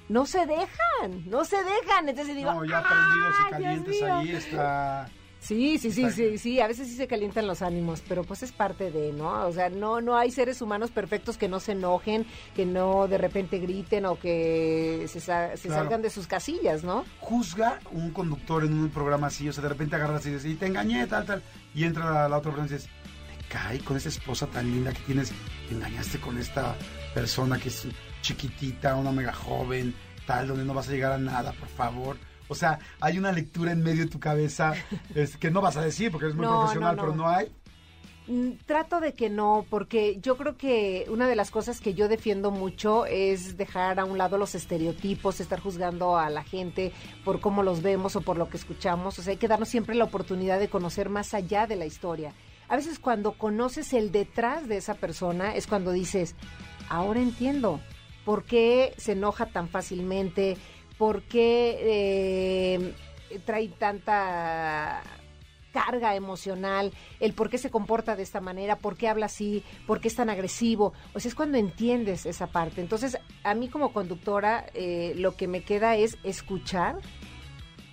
no 0.07 0.27
se 0.27 0.45
dejan, 0.45 1.27
no 1.27 1.43
se 1.43 1.57
dejan. 1.57 2.07
Entonces 2.07 2.35
digo, 2.35 2.53
no, 2.53 2.65
ya 2.65 2.83
prendidos 2.83 3.35
y 3.39 3.49
calientes 3.49 4.03
ahí 4.03 4.29
está 4.29 5.09
Sí, 5.39 5.77
sí, 5.77 5.91
sí, 5.91 6.11
sí, 6.11 6.37
sí, 6.37 6.59
a 6.59 6.67
veces 6.67 6.89
sí 6.89 6.95
se 6.95 7.07
calientan 7.07 7.47
los 7.47 7.61
ánimos, 7.61 8.03
pero 8.07 8.23
pues 8.23 8.43
es 8.43 8.51
parte 8.51 8.91
de, 8.91 9.13
¿no? 9.13 9.47
O 9.47 9.51
sea, 9.53 9.69
no, 9.69 10.01
no 10.01 10.17
hay 10.17 10.31
seres 10.31 10.61
humanos 10.61 10.91
perfectos 10.91 11.37
que 11.37 11.47
no 11.47 11.61
se 11.61 11.71
enojen, 11.71 12.25
que 12.55 12.65
no 12.65 13.07
de 13.07 13.17
repente 13.17 13.57
griten 13.57 14.05
o 14.05 14.19
que 14.19 15.05
se, 15.07 15.21
sa 15.21 15.55
se 15.55 15.69
claro. 15.69 15.83
salgan 15.83 16.01
de 16.01 16.09
sus 16.09 16.27
casillas, 16.27 16.83
¿no? 16.83 17.05
Juzga 17.19 17.79
un 17.91 18.11
conductor 18.11 18.65
en 18.65 18.73
un 18.73 18.89
programa 18.89 19.27
así, 19.27 19.47
o 19.47 19.53
sea, 19.53 19.63
de 19.63 19.69
repente 19.69 19.95
agarras 19.95 20.25
y 20.25 20.31
dices, 20.31 20.51
y 20.51 20.55
te 20.55 20.67
engañé, 20.67 21.07
tal, 21.07 21.25
tal, 21.25 21.41
y 21.73 21.85
entra 21.85 22.11
la, 22.11 22.29
la 22.29 22.37
otra 22.37 22.51
persona 22.51 22.67
y 22.67 22.73
dices, 22.73 22.89
te 23.37 23.47
cae 23.47 23.79
con 23.79 23.95
esa 23.95 24.09
esposa 24.09 24.45
tan 24.47 24.69
linda 24.69 24.91
que 24.91 25.01
tienes, 25.03 25.31
te 25.69 25.73
engañaste 25.73 26.19
con 26.19 26.37
esta 26.37 26.75
persona 27.13 27.57
que 27.57 27.69
es 27.69 27.87
chiquitita, 28.21 28.95
una 28.95 29.13
mega 29.13 29.33
joven, 29.33 29.95
tal, 30.27 30.49
donde 30.49 30.65
no 30.65 30.73
vas 30.73 30.89
a 30.89 30.91
llegar 30.91 31.13
a 31.13 31.17
nada, 31.17 31.53
por 31.53 31.69
favor 31.69 32.17
o 32.49 32.55
sea, 32.55 32.79
hay 32.99 33.17
una 33.17 33.31
lectura 33.31 33.71
en 33.71 33.81
medio 33.81 34.03
de 34.03 34.11
tu 34.11 34.19
cabeza 34.19 34.73
es, 35.15 35.37
que 35.37 35.49
no 35.49 35.61
vas 35.61 35.77
a 35.77 35.81
decir 35.81 36.11
porque 36.11 36.25
eres 36.25 36.35
muy 36.35 36.45
no, 36.45 36.59
profesional, 36.59 36.95
no, 36.95 37.01
no. 37.01 37.07
pero 37.07 37.15
no 37.15 37.29
hay. 37.29 37.51
Mm, 38.29 38.57
trato 38.67 38.99
de 38.99 39.13
que 39.13 39.29
no, 39.29 39.65
porque 39.71 40.19
yo 40.21 40.37
creo 40.37 40.55
que 40.55 41.05
una 41.09 41.27
de 41.27 41.35
las 41.35 41.49
cosas 41.49 41.81
que 41.81 41.95
yo 41.95 42.07
defiendo 42.07 42.51
mucho 42.51 43.07
es 43.07 43.57
dejar 43.57 43.99
a 43.99 44.05
un 44.05 44.19
lado 44.19 44.37
los 44.37 44.53
estereotipos, 44.53 45.39
estar 45.39 45.59
juzgando 45.59 46.15
a 46.15 46.29
la 46.29 46.43
gente 46.43 46.91
por 47.25 47.39
cómo 47.39 47.63
los 47.63 47.81
vemos 47.81 48.15
o 48.15 48.21
por 48.21 48.37
lo 48.37 48.47
que 48.47 48.57
escuchamos. 48.57 49.17
O 49.17 49.23
sea, 49.23 49.31
hay 49.31 49.37
que 49.37 49.47
darnos 49.47 49.69
siempre 49.69 49.95
la 49.95 50.03
oportunidad 50.03 50.59
de 50.59 50.69
conocer 50.69 51.09
más 51.09 51.33
allá 51.33 51.65
de 51.65 51.75
la 51.75 51.87
historia. 51.87 52.33
A 52.67 52.75
veces 52.75 52.99
cuando 52.99 53.31
conoces 53.31 53.93
el 53.93 54.11
detrás 54.11 54.67
de 54.67 54.77
esa 54.77 54.93
persona 54.93 55.55
es 55.55 55.65
cuando 55.65 55.91
dices, 55.91 56.35
ahora 56.87 57.19
entiendo 57.21 57.79
por 58.25 58.43
qué 58.43 58.93
se 58.97 59.13
enoja 59.13 59.47
tan 59.47 59.69
fácilmente, 59.69 60.55
por 60.99 61.23
qué 61.23 61.77
eh, 61.81 62.93
trae 63.45 63.69
tanta 63.69 65.01
carga 65.71 66.15
emocional, 66.15 66.91
el 67.21 67.33
por 67.33 67.49
qué 67.49 67.57
se 67.57 67.69
comporta 67.71 68.15
de 68.17 68.23
esta 68.23 68.41
manera, 68.41 68.75
por 68.75 68.97
qué 68.97 69.07
habla 69.07 69.27
así, 69.27 69.63
por 69.87 70.01
qué 70.01 70.09
es 70.09 70.15
tan 70.15 70.29
agresivo. 70.29 70.93
O 71.13 71.19
sea, 71.21 71.29
es 71.29 71.35
cuando 71.35 71.57
entiendes 71.57 72.25
esa 72.25 72.47
parte. 72.47 72.81
Entonces, 72.81 73.17
a 73.43 73.53
mí 73.53 73.69
como 73.69 73.93
conductora, 73.93 74.65
eh, 74.73 75.13
lo 75.15 75.35
que 75.37 75.47
me 75.47 75.61
queda 75.63 75.95
es 75.95 76.17
escuchar 76.23 76.97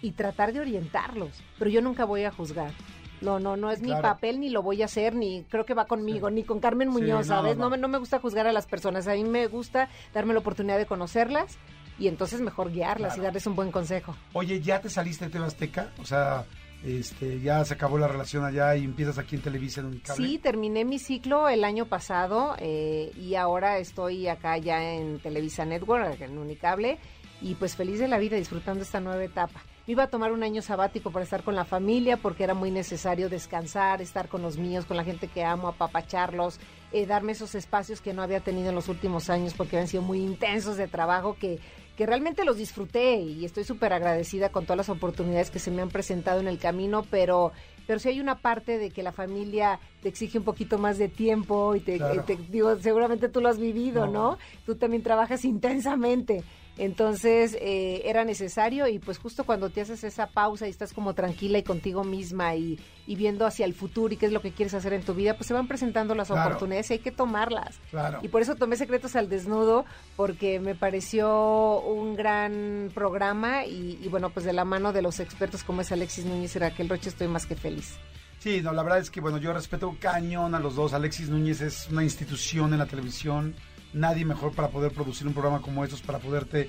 y 0.03 0.11
tratar 0.13 0.53
de 0.53 0.61
orientarlos. 0.61 1.31
Pero 1.61 1.71
yo 1.71 1.83
nunca 1.83 2.05
voy 2.05 2.25
a 2.25 2.33
juzgar. 2.33 2.73
No, 3.21 3.39
no, 3.39 3.57
no 3.57 3.71
es 3.71 3.81
mi 3.81 3.93
papel, 3.93 4.41
ni 4.41 4.51
lo 4.51 4.63
voy 4.63 4.83
a 4.83 4.87
hacer, 4.87 5.15
ni 5.15 5.45
creo 5.45 5.65
que 5.65 5.73
va 5.75 5.87
conmigo, 5.87 6.29
Sí. 6.29 6.35
ni 6.35 6.43
con 6.45 6.61
Carmen 6.61 6.89
Sí, 6.89 6.93
Muñoz, 7.01 7.29
no, 7.29 7.37
¿sabes? 7.37 7.57
no. 7.57 7.65
No, 7.65 7.71
me, 7.71 7.79
no 7.79 7.89
me 7.89 7.99
gusta 7.99 8.19
juzgar 8.19 8.47
a 8.47 8.53
las 8.53 8.67
personas, 8.67 9.07
a 9.09 9.15
mí 9.15 9.25
me 9.25 9.47
gusta 9.47 9.89
darme 10.13 10.35
la 10.35 10.41
oportunidad 10.41 10.77
de 10.77 10.85
conocerlas 10.87 11.57
y 11.99 12.09
entonces 12.09 12.41
mejor 12.41 12.71
guiarlas 12.73 13.15
Claro. 13.15 13.23
y 13.23 13.25
darles 13.25 13.47
un 13.47 13.57
buen 13.57 13.71
consejo. 13.73 14.15
Oye, 14.33 14.61
¿ya 14.61 14.81
te 14.81 14.91
saliste 14.91 15.27
de 15.27 15.31
TV 15.31 15.45
Azteca? 15.47 15.91
O 15.99 16.05
sea, 16.05 16.45
este, 16.85 17.41
ya 17.41 17.65
se 17.65 17.75
acabó 17.75 17.99
la 17.99 18.07
relación 18.09 18.45
allá 18.45 18.77
y 18.77 18.85
empiezas 18.85 19.19
aquí 19.19 19.37
en 19.37 19.43
Televisa 19.43 19.81
en 19.81 19.87
Unicable. 19.87 20.27
Sí, 20.27 20.39
terminé 20.39 20.85
mi 20.85 20.99
ciclo 20.99 21.49
el 21.49 21.65
año 21.65 21.87
pasado 21.87 22.55
eh, 22.59 23.11
y 23.17 23.35
ahora 23.35 23.79
estoy 23.79 24.29
acá 24.29 24.59
ya 24.59 24.93
en 24.95 25.19
Televisa 25.21 25.65
Network, 25.65 26.21
en 26.21 26.39
Unicable, 26.39 26.99
y 27.41 27.55
pues 27.55 27.77
feliz 27.77 27.99
de 27.99 28.09
la 28.09 28.19
vida 28.19 28.37
disfrutando 28.37 28.83
esta 28.83 29.01
nueva 29.01 29.23
etapa. 29.25 29.63
Me 29.87 29.93
iba 29.93 30.03
a 30.05 30.09
tomar 30.09 30.33
un 30.33 30.43
año 30.43 30.63
sabático 30.63 31.11
para 31.13 31.23
estar 31.25 31.45
con 31.45 31.55
la 31.55 31.65
familia 31.65 32.17
porque 32.17 32.43
era 32.45 32.55
muy 32.55 32.71
necesario 32.73 33.29
descansar, 33.29 34.03
estar 34.03 34.29
con 34.29 34.43
los 34.43 34.59
míos, 34.59 34.85
con 34.85 34.97
la 34.97 35.05
gente 35.05 35.29
que 35.29 35.45
amo, 35.45 35.69
apapacharlos, 35.69 36.59
eh, 36.93 37.07
darme 37.07 37.33
esos 37.33 37.55
espacios 37.55 38.01
que 38.01 38.13
no 38.13 38.23
había 38.23 38.41
tenido 38.41 38.71
en 38.71 38.75
los 38.75 38.89
últimos 38.89 39.31
años 39.31 39.55
porque 39.55 39.77
habían 39.77 39.89
sido 39.89 40.03
muy 40.03 40.19
intensos 40.21 40.77
de 40.77 40.89
trabajo 40.89 41.37
que, 41.39 41.61
que 41.97 42.07
realmente 42.07 42.45
los 42.45 42.57
disfruté 42.59 43.17
y 43.17 43.45
estoy 43.45 43.65
súper 43.65 43.93
agradecida 43.93 44.51
con 44.51 44.65
todas 44.65 44.77
las 44.77 44.89
oportunidades 44.91 45.51
que 45.51 45.59
se 45.59 45.71
me 45.71 45.83
han 45.83 45.89
presentado 45.89 46.41
en 46.41 46.49
el 46.49 46.59
camino, 46.59 47.05
pero 47.11 47.53
pero 47.87 48.01
sí 48.01 48.09
hay 48.09 48.19
una 48.19 48.39
parte 48.41 48.79
de 48.79 48.91
que 48.91 49.05
la 49.05 49.13
familia 49.13 49.79
te 50.03 50.09
exige 50.09 50.39
un 50.39 50.45
poquito 50.45 50.77
más 50.77 50.99
de 50.99 51.09
tiempo 51.09 51.77
y 51.77 51.81
te, 51.81 51.99
Claro. 51.99 52.25
te- 52.25 52.37
digo, 52.51 52.77
seguramente 52.81 53.29
tú 53.29 53.41
lo 53.41 53.49
has 53.49 53.61
vivido, 53.61 54.07
No. 54.07 54.13
¿no? 54.13 54.39
Tú 54.67 54.75
también 54.75 55.05
trabajas 55.05 55.45
intensamente. 55.45 56.43
Entonces 56.79 57.57
eh, 57.61 58.03
era 58.05 58.25
necesario 58.25 58.87
y 58.87 58.99
pues 58.99 59.19
justo 59.19 59.45
cuando 59.45 59.71
te 59.71 59.81
haces 59.81 60.05
esa 60.05 60.27
pausa 60.27 60.67
y 60.67 60.71
estás 60.71 60.93
como 60.93 61.15
tranquila 61.15 61.57
y 61.59 61.63
contigo 61.63 62.05
misma 62.05 62.55
y, 62.55 62.79
y 63.07 63.17
viendo 63.17 63.47
hacia 63.47 63.65
el 63.65 63.73
futuro 63.75 64.13
y 64.13 64.17
qué 64.19 64.27
es 64.27 64.33
lo 64.33 64.43
que 64.43 64.53
quieres 64.53 64.75
hacer 64.75 64.93
en 64.93 65.03
tu 65.03 65.15
vida, 65.15 65.35
pues 65.37 65.47
se 65.47 65.55
van 65.55 65.69
presentando 65.69 66.15
las 66.15 66.29
Claro. 66.29 66.49
oportunidades 66.49 66.91
y 66.91 66.95
hay 66.95 66.99
que 66.99 67.13
tomarlas. 67.13 67.79
Claro. 67.91 68.19
Y 68.23 68.29
por 68.29 68.43
eso 68.43 68.57
tomé 68.57 68.77
Secretos 68.77 69.17
al 69.17 69.29
Desnudo, 69.31 69.85
porque 70.17 70.61
me 70.61 70.75
pareció 70.75 71.81
un 71.81 72.15
gran 72.15 72.91
programa 72.95 73.65
y, 73.65 73.99
y 74.03 74.09
bueno, 74.09 74.31
pues 74.31 74.45
de 74.45 74.53
la 74.53 74.65
mano 74.65 74.93
de 74.93 75.01
los 75.03 75.19
expertos 75.21 75.63
como 75.65 75.81
es 75.81 75.93
Alexis 75.93 76.25
Núñez 76.27 76.55
y 76.57 76.59
Raquel 76.59 76.89
Roche 76.89 77.09
estoy 77.09 77.29
más 77.29 77.47
que 77.47 77.55
feliz. 77.57 77.95
Sí, 78.39 78.61
no, 78.61 78.73
la 78.73 78.83
verdad 78.83 78.99
es 79.01 79.11
que, 79.11 79.21
bueno, 79.21 79.39
yo 79.39 79.53
respeto 79.53 79.97
cañón 79.99 80.55
a 80.55 80.61
los 80.61 80.77
dos. 80.77 80.93
Alexis 80.93 81.31
Núñez 81.31 81.63
es 81.63 81.89
una 81.91 82.05
institución 82.05 82.73
en 82.75 82.79
la 82.79 82.87
televisión. 82.87 83.55
Nadie 83.93 84.25
mejor 84.25 84.53
para 84.53 84.69
poder 84.69 84.93
producir 84.93 85.27
un 85.27 85.33
programa 85.33 85.61
como 85.63 85.85
estos, 85.85 86.03
para 86.03 86.19
poderte 86.19 86.69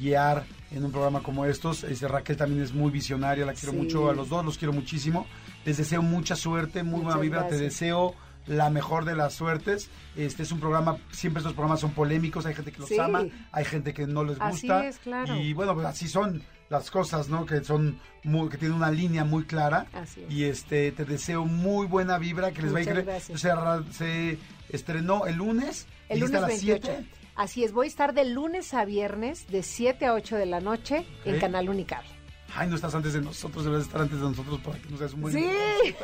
guiar 0.00 0.44
en 0.72 0.84
un 0.84 0.90
programa 0.90 1.22
como 1.22 1.44
estos. 1.44 1.84
Este, 1.84 2.08
Raquel 2.08 2.36
también 2.36 2.62
es 2.62 2.72
muy 2.74 2.90
visionaria, 2.90 3.46
la 3.46 3.52
quiero 3.52 3.72
Sí. 3.72 3.78
mucho, 3.78 4.10
a 4.10 4.14
los 4.14 4.28
dos 4.28 4.44
los 4.44 4.58
quiero 4.58 4.72
muchísimo. 4.72 5.26
Les 5.64 5.76
deseo 5.76 6.02
mucha 6.02 6.34
suerte, 6.36 6.82
muy 6.82 7.00
buena 7.02 7.20
vibra, 7.20 7.46
te 7.48 7.56
deseo 7.56 8.14
la 8.46 8.70
mejor 8.70 9.04
de 9.04 9.14
las 9.16 9.34
suertes. 9.34 9.90
Este 10.16 10.42
es 10.44 10.52
un 10.52 10.60
programa, 10.60 10.98
siempre 11.10 11.40
estos 11.40 11.52
programas 11.54 11.80
son 11.80 11.90
polémicos, 11.92 12.46
hay 12.46 12.54
gente 12.54 12.72
que 12.72 12.78
los 12.80 12.88
Sí. 12.88 12.98
ama, 12.98 13.24
hay 13.52 13.64
gente 13.64 13.92
que 13.94 14.06
no 14.06 14.24
les 14.24 14.40
Así 14.40 14.66
gusta. 14.68 14.86
es, 14.88 14.98
claro. 14.98 15.36
Y 15.36 15.52
bueno, 15.52 15.74
pues 15.74 15.86
así 15.86 16.08
son 16.08 16.42
las 16.68 16.90
cosas, 16.90 17.28
¿no? 17.28 17.46
Que 17.46 17.62
son 17.62 17.98
muy, 18.24 18.48
que 18.48 18.56
tienen 18.58 18.76
una 18.76 18.90
línea 18.90 19.24
muy 19.24 19.44
clara. 19.44 19.86
Así 19.92 20.22
es. 20.22 20.32
Y 20.32 20.44
este 20.44 20.90
te 20.92 21.04
deseo 21.04 21.44
muy 21.44 21.86
buena 21.86 22.18
vibra, 22.18 22.50
que 22.52 22.62
les 22.62 22.72
va 22.74 22.78
a 22.78 22.80
Muchas 22.80 22.96
ir. 22.98 23.04
gracias. 23.04 23.40
Se, 23.40 23.92
se 23.92 24.38
estrenó 24.70 25.26
el 25.26 25.36
lunes. 25.36 25.86
El 26.08 26.20
lunes 26.20 26.36
a 26.36 26.40
las 26.40 26.48
28. 26.48 26.86
7. 26.86 27.06
Así 27.34 27.64
es, 27.64 27.72
voy 27.72 27.86
a 27.86 27.88
estar 27.88 28.14
de 28.14 28.24
lunes 28.24 28.72
a 28.72 28.84
viernes 28.84 29.46
de 29.48 29.62
7 29.62 30.06
a 30.06 30.14
8 30.14 30.36
de 30.36 30.46
la 30.46 30.60
noche 30.60 31.04
en 31.24 31.34
Ok. 31.34 31.40
Canal 31.40 31.68
Unicable. 31.68 32.15
Ay, 32.56 32.68
no 32.68 32.76
estás 32.76 32.94
antes 32.94 33.12
de 33.12 33.20
nosotros, 33.20 33.64
debes 33.64 33.82
estar 33.82 34.00
antes 34.00 34.18
de 34.18 34.24
nosotros 34.24 34.58
para 34.60 34.78
que 34.78 34.88
no 34.90 34.96
seas 34.96 35.12
un 35.12 35.20
buen. 35.22 35.34
Sí. 35.34 35.46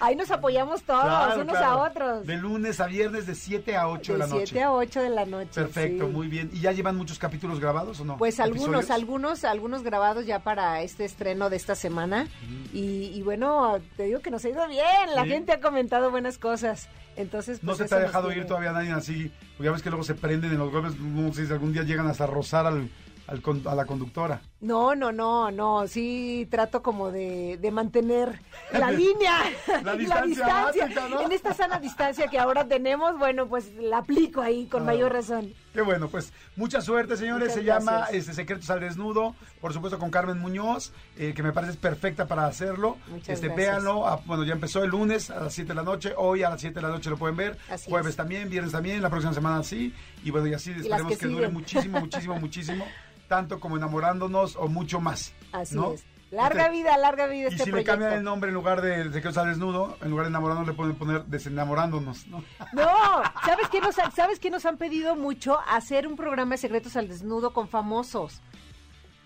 Ahí 0.00 0.14
nos 0.16 0.30
apoyamos 0.30 0.82
todos, 0.82 1.02
Claro, 1.04 1.40
unos 1.42 1.56
claro. 1.56 1.82
a 1.82 1.88
otros. 1.88 2.26
De 2.26 2.36
lunes 2.36 2.80
a 2.80 2.86
viernes 2.86 3.26
de 3.26 3.34
7 3.34 3.76
a 3.76 3.88
8 3.88 4.12
de, 4.12 4.18
de 4.18 4.18
la 4.18 4.26
noche. 4.26 4.46
7 4.48 4.62
a 4.62 4.72
8 4.72 5.02
de 5.02 5.08
la 5.10 5.24
noche. 5.24 5.50
Perfecto, 5.54 6.06
sí. 6.06 6.12
muy 6.12 6.28
bien. 6.28 6.50
¿Y 6.52 6.60
ya 6.60 6.72
llevan 6.72 6.96
muchos 6.96 7.18
capítulos 7.18 7.60
grabados 7.60 7.98
o 8.00 8.04
no? 8.04 8.18
Pues 8.18 8.40
algunos, 8.40 8.64
¿Episodios? 8.66 8.90
algunos, 8.90 9.44
algunos 9.44 9.82
grabados 9.82 10.26
ya 10.26 10.40
para 10.40 10.82
este 10.82 11.04
estreno 11.06 11.48
de 11.48 11.56
esta 11.56 11.74
semana. 11.74 12.26
y, 12.72 13.06
y 13.14 13.22
bueno, 13.22 13.78
te 13.96 14.04
digo 14.04 14.20
que 14.20 14.30
nos 14.30 14.44
ha 14.44 14.48
ido 14.50 14.66
bien. 14.68 14.84
La 15.14 15.22
Sí. 15.24 15.30
gente 15.30 15.52
ha 15.52 15.60
comentado 15.60 16.10
buenas 16.10 16.36
cosas. 16.38 16.88
Entonces, 17.16 17.62
No 17.62 17.68
pues, 17.68 17.78
se 17.78 17.84
te 17.86 17.94
ha 17.94 17.98
nos 18.00 18.08
dejado 18.08 18.32
ir 18.32 18.44
todavía 18.46 18.72
nadie 18.72 18.90
así, 18.92 19.30
porque 19.56 19.66
ya 19.66 19.70
ves 19.72 19.82
que 19.82 19.88
luego 19.90 20.02
se 20.04 20.14
prenden 20.14 20.50
en 20.52 20.58
los 20.58 20.70
golpes, 20.72 20.98
no 20.98 21.32
sé 21.32 21.46
si 21.46 21.52
algún 21.52 21.72
día 21.72 21.82
llegan 21.84 22.08
hasta 22.08 22.26
rozar 22.26 22.66
al, 22.66 22.88
al 23.26 23.42
a 23.66 23.74
la 23.74 23.86
conductora. 23.86 24.40
No, 24.60 24.94
no, 24.94 25.12
no, 25.12 25.50
no. 25.50 25.86
Sí 25.88 26.46
trato 26.50 26.82
como 26.82 27.10
de, 27.10 27.58
de 27.58 27.70
mantener 27.70 28.40
la 28.72 28.90
línea, 28.90 29.38
La 29.82 29.94
distancia 29.96 30.46
básica, 30.46 31.08
¿no? 31.08 31.20
En 31.22 31.32
esta 31.32 31.54
sana 31.54 31.78
distancia 31.78 32.28
que 32.28 32.38
ahora 32.38 32.66
tenemos, 32.66 33.18
bueno, 33.18 33.46
pues 33.48 33.72
la 33.74 33.98
aplico 33.98 34.40
ahí 34.40 34.66
con 34.66 34.82
Ah. 34.82 34.86
mayor 34.86 35.12
razón. 35.12 35.52
Qué 35.74 35.82
bueno, 35.82 36.08
pues 36.08 36.32
mucha 36.54 36.80
suerte, 36.80 37.16
señores. 37.16 37.48
Muchas 37.48 37.58
Se 37.58 37.64
llama 37.64 38.06
este, 38.12 38.32
Secretos 38.32 38.70
al 38.70 38.78
Desnudo, 38.78 39.34
por 39.60 39.72
supuesto 39.72 39.98
con 39.98 40.08
Carmen 40.08 40.38
Muñoz, 40.38 40.92
eh, 41.18 41.32
que 41.34 41.42
me 41.42 41.52
parece 41.52 41.74
perfecta 41.74 42.28
para 42.28 42.46
hacerlo. 42.46 42.96
Muchas 43.08 43.30
este, 43.30 43.48
gracias. 43.48 43.56
Véanlo, 43.56 44.06
ah, 44.06 44.22
bueno, 44.24 44.44
ya 44.44 44.52
empezó 44.52 44.84
el 44.84 44.90
lunes 44.90 45.30
a 45.30 45.40
las 45.40 45.52
7 45.52 45.66
de 45.70 45.74
la 45.74 45.82
noche, 45.82 46.14
hoy 46.16 46.44
a 46.44 46.50
las 46.50 46.60
7 46.60 46.76
de 46.76 46.80
la 46.80 46.90
noche 46.90 47.10
lo 47.10 47.16
pueden 47.16 47.36
ver, 47.36 47.58
Así 47.68 47.90
jueves 47.90 48.10
es. 48.10 48.16
también, 48.16 48.48
viernes 48.48 48.70
también, 48.70 49.02
la 49.02 49.10
próxima 49.10 49.34
semana 49.34 49.64
sí, 49.64 49.92
y 50.22 50.30
bueno, 50.30 50.46
y 50.46 50.54
así 50.54 50.70
esperemos 50.70 51.10
que 51.10 51.18
que, 51.18 51.26
dure 51.26 51.48
muchísimo, 51.48 51.98
muchísimo, 51.98 52.38
muchísimo, 52.38 52.86
tanto 53.28 53.58
como 53.58 53.76
enamorándonos 53.76 54.54
o 54.54 54.68
mucho 54.68 55.00
más. 55.00 55.32
Así 55.50 55.74
¿no? 55.74 55.94
es. 55.94 56.04
Larga 56.34 56.68
vida, 56.68 56.96
larga 56.98 57.26
vida 57.26 57.44
Y 57.48 57.52
este 57.52 57.58
si 57.58 57.64
le 57.66 57.70
proyecto. 57.72 57.92
cambian 57.92 58.12
el 58.14 58.22
nombre 58.24 58.48
en 58.48 58.54
lugar 58.54 58.82
de 58.82 59.04
Secretos 59.04 59.38
al 59.38 59.48
Desnudo, 59.48 59.96
en 60.02 60.10
lugar 60.10 60.26
de 60.26 60.30
enamorándonos 60.30 60.68
le 60.68 60.74
pueden 60.74 60.94
poner 60.96 61.24
desenamorándonos, 61.24 62.26
¿no? 62.28 62.42
No, 62.72 62.88
¿sabes 63.44 63.68
qué, 63.70 63.80
nos, 63.80 63.94
¿sabes 64.14 64.38
qué 64.38 64.50
nos 64.50 64.66
han 64.66 64.76
pedido 64.76 65.16
mucho? 65.16 65.58
Hacer 65.68 66.06
un 66.06 66.16
programa 66.16 66.52
de 66.52 66.58
secretos 66.58 66.96
al 66.96 67.08
desnudo 67.08 67.52
con 67.52 67.68
famosos. 67.68 68.40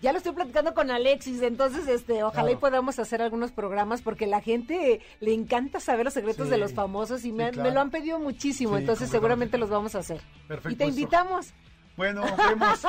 Ya 0.01 0.13
lo 0.13 0.17
estoy 0.19 0.31
platicando 0.31 0.73
con 0.73 0.91
Alexis, 0.91 1.41
entonces 1.41 1.85
este, 1.89 2.23
ojalá 2.23 2.43
y 2.51 2.53
Claro. 2.53 2.59
podamos 2.61 2.99
hacer 2.99 3.21
algunos 3.21 3.51
programas 3.51 4.01
porque 4.01 4.27
la 4.27 4.39
gente 4.39 5.01
le 5.19 5.33
encanta 5.33 5.81
saber 5.81 6.05
los 6.05 6.13
secretos 6.13 6.45
Sí, 6.45 6.51
de 6.51 6.57
los 6.57 6.73
famosos 6.73 7.19
y 7.19 7.23
sí, 7.23 7.31
me, 7.33 7.49
claro. 7.51 7.67
me 7.69 7.73
lo 7.75 7.81
han 7.81 7.89
pedido 7.91 8.17
muchísimo, 8.17 8.75
Sí, 8.75 8.81
entonces 8.81 9.09
seguramente 9.09 9.57
los 9.57 9.69
vamos 9.69 9.95
a 9.95 9.99
hacer. 9.99 10.21
Perfecto, 10.47 10.69
y 10.71 10.75
te 10.77 10.85
invitamos. 10.85 11.53
Bueno, 11.99 12.21
vemos. 12.37 12.81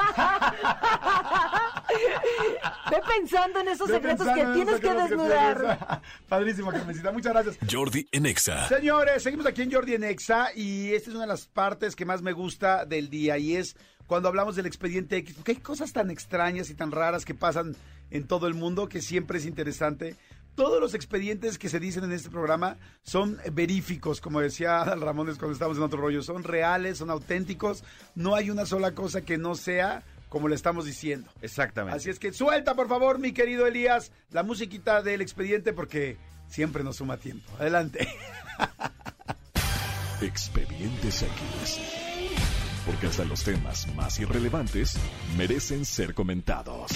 Ve 2.92 3.00
pensando 3.08 3.58
en 3.58 3.66
esos 3.66 3.88
Ve 3.88 3.94
secretos 3.94 4.28
que 4.28 4.46
tienes 4.54 4.78
que 4.78 4.94
desnudar. 4.94 6.00
Padrísimo, 6.28 6.70
Carmencita. 6.70 7.10
Muchas 7.10 7.32
gracias. 7.32 7.58
Jordi 7.68 8.06
en 8.12 8.26
Exa. 8.26 8.68
Señores, 8.68 9.24
seguimos 9.24 9.46
aquí 9.46 9.62
en 9.62 9.72
Jordi 9.72 9.94
en 9.94 10.04
Exa 10.04 10.54
y 10.54 10.92
esta 10.92 11.10
es 11.10 11.16
una 11.16 11.24
de 11.24 11.26
las 11.26 11.46
partes 11.46 11.96
que 11.96 12.04
más 12.04 12.22
me 12.22 12.30
gusta 12.30 12.86
del 12.86 13.10
día 13.10 13.36
y 13.36 13.56
es 13.56 13.74
cuando 14.06 14.28
hablamos 14.28 14.54
del 14.54 14.66
expediente 14.66 15.16
X, 15.16 15.34
porque 15.34 15.52
hay 15.52 15.58
cosas 15.58 15.92
tan 15.92 16.12
extrañas 16.12 16.70
y 16.70 16.74
tan 16.74 16.92
raras 16.92 17.24
que 17.24 17.34
pasan 17.34 17.74
en 18.12 18.28
todo 18.28 18.46
el 18.46 18.54
mundo 18.54 18.88
que 18.88 19.02
siempre 19.02 19.38
es 19.38 19.44
interesante. 19.44 20.14
Todos 20.60 20.78
los 20.78 20.92
expedientes 20.92 21.56
que 21.56 21.70
se 21.70 21.80
dicen 21.80 22.04
en 22.04 22.12
este 22.12 22.28
programa 22.28 22.76
son 23.02 23.38
veríficos, 23.50 24.20
como 24.20 24.42
decía 24.42 24.82
Adal 24.82 25.00
Ramones 25.00 25.38
cuando 25.38 25.54
estábamos 25.54 25.78
en 25.78 25.84
otro 25.84 25.98
rollo, 25.98 26.22
son 26.22 26.44
reales, 26.44 26.98
son 26.98 27.08
auténticos, 27.08 27.82
no 28.14 28.34
hay 28.34 28.50
una 28.50 28.66
sola 28.66 28.92
cosa 28.92 29.22
que 29.22 29.38
no 29.38 29.54
sea 29.54 30.02
como 30.28 30.48
le 30.48 30.54
estamos 30.54 30.84
diciendo. 30.84 31.30
Exactamente. 31.40 31.96
Así 31.96 32.10
es 32.10 32.18
que 32.18 32.34
suelta, 32.34 32.74
por 32.74 32.88
favor, 32.88 33.18
mi 33.18 33.32
querido 33.32 33.66
Elías, 33.66 34.12
la 34.32 34.42
musiquita 34.42 35.00
del 35.00 35.22
expediente 35.22 35.72
porque 35.72 36.18
siempre 36.46 36.84
nos 36.84 36.96
suma 36.96 37.16
tiempo. 37.16 37.50
Adelante. 37.58 38.06
Expedientes 40.20 41.22
X. 41.22 41.80
Porque 42.84 43.06
hasta 43.06 43.24
los 43.24 43.42
temas 43.42 43.88
más 43.94 44.20
irrelevantes 44.20 44.98
merecen 45.38 45.86
ser 45.86 46.12
comentados. 46.12 46.90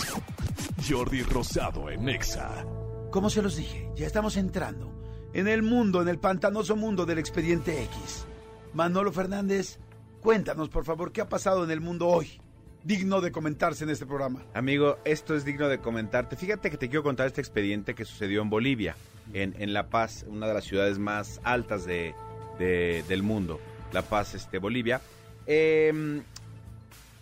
Jordi 0.86 1.22
Rosado 1.22 1.88
en 1.88 2.10
Exa. 2.10 2.83
Como 3.14 3.30
se 3.30 3.42
los 3.42 3.54
dije, 3.54 3.88
ya 3.94 4.08
estamos 4.08 4.36
entrando 4.36 4.90
en 5.34 5.46
el 5.46 5.62
mundo, 5.62 6.02
en 6.02 6.08
el 6.08 6.18
pantanoso 6.18 6.74
mundo 6.74 7.06
del 7.06 7.20
expediente 7.20 7.80
X. 7.84 8.26
Manolo 8.72 9.12
Fernández, 9.12 9.78
cuéntanos, 10.20 10.68
por 10.68 10.84
favor, 10.84 11.12
qué 11.12 11.20
ha 11.20 11.28
pasado 11.28 11.62
en 11.62 11.70
el 11.70 11.80
mundo 11.80 12.08
hoy, 12.08 12.40
digno 12.82 13.20
de 13.20 13.30
comentarse 13.30 13.84
en 13.84 13.90
este 13.90 14.04
programa. 14.04 14.42
Amigo, 14.52 14.98
esto 15.04 15.36
es 15.36 15.44
digno 15.44 15.68
de 15.68 15.78
comentarte. 15.78 16.34
Fíjate 16.34 16.72
que 16.72 16.76
te 16.76 16.88
quiero 16.88 17.04
contar 17.04 17.28
este 17.28 17.40
expediente 17.40 17.94
que 17.94 18.04
sucedió 18.04 18.42
en 18.42 18.50
Bolivia, 18.50 18.96
en, 19.32 19.54
en 19.60 19.72
La 19.74 19.90
Paz, 19.90 20.26
una 20.28 20.48
de 20.48 20.54
las 20.54 20.64
ciudades 20.64 20.98
más 20.98 21.40
altas 21.44 21.84
de, 21.86 22.16
de- 22.58 23.04
del 23.06 23.22
mundo. 23.22 23.60
La 23.92 24.02
Paz, 24.02 24.34
este, 24.34 24.58
Bolivia. 24.58 25.00
Eh, 25.46 26.20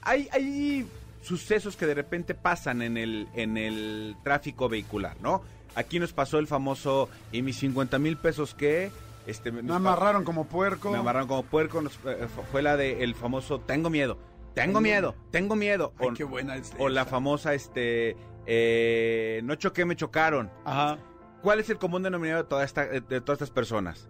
hay, 0.00 0.26
hay 0.32 0.86
sucesos 1.20 1.76
que 1.76 1.84
de 1.84 1.92
repente 1.92 2.34
pasan 2.34 2.80
en 2.80 2.96
el, 2.96 3.28
en 3.34 3.58
el 3.58 4.16
tráfico 4.24 4.70
vehicular, 4.70 5.18
¿no? 5.20 5.42
Aquí 5.74 5.98
nos 5.98 6.12
pasó 6.12 6.38
el 6.38 6.46
famoso, 6.46 7.08
¿y 7.32 7.42
mis 7.42 7.58
50 7.58 7.98
mil 7.98 8.16
pesos 8.16 8.54
qué? 8.54 8.90
Este, 9.26 9.52
Me 9.52 9.62
nos 9.62 9.76
amarraron 9.76 10.24
como 10.24 10.46
puerco. 10.46 10.90
me 10.90 10.98
amarraron 10.98 11.28
como 11.28 11.42
puerco. 11.44 11.80
nos- 11.80 11.98
eh, 12.06 12.26
fue 12.50 12.60
la 12.62 12.76
de 12.76 13.04
el 13.04 13.14
famoso 13.14 13.60
tengo 13.60 13.88
miedo, 13.88 14.18
tengo 14.54 14.80
miedo, 14.80 15.14
tengo 15.30 15.54
miedo. 15.56 15.92
Ay, 15.98 16.08
O, 16.08 16.14
qué 16.14 16.24
buena 16.24 16.56
es 16.56 16.72
o 16.78 16.88
la 16.88 17.04
famosa, 17.06 17.54
este, 17.54 18.16
eh, 18.46 19.40
no 19.44 19.54
choqué, 19.54 19.84
me 19.84 19.96
chocaron. 19.96 20.50
Ajá. 20.64 20.98
¿Cuál 21.40 21.60
es 21.60 21.70
el 21.70 21.78
común 21.78 22.02
denominador 22.02 22.44
de, 22.44 22.48
toda 22.48 22.64
esta, 22.64 22.84
de 22.86 23.20
todas 23.20 23.36
estas 23.36 23.50
personas? 23.50 24.08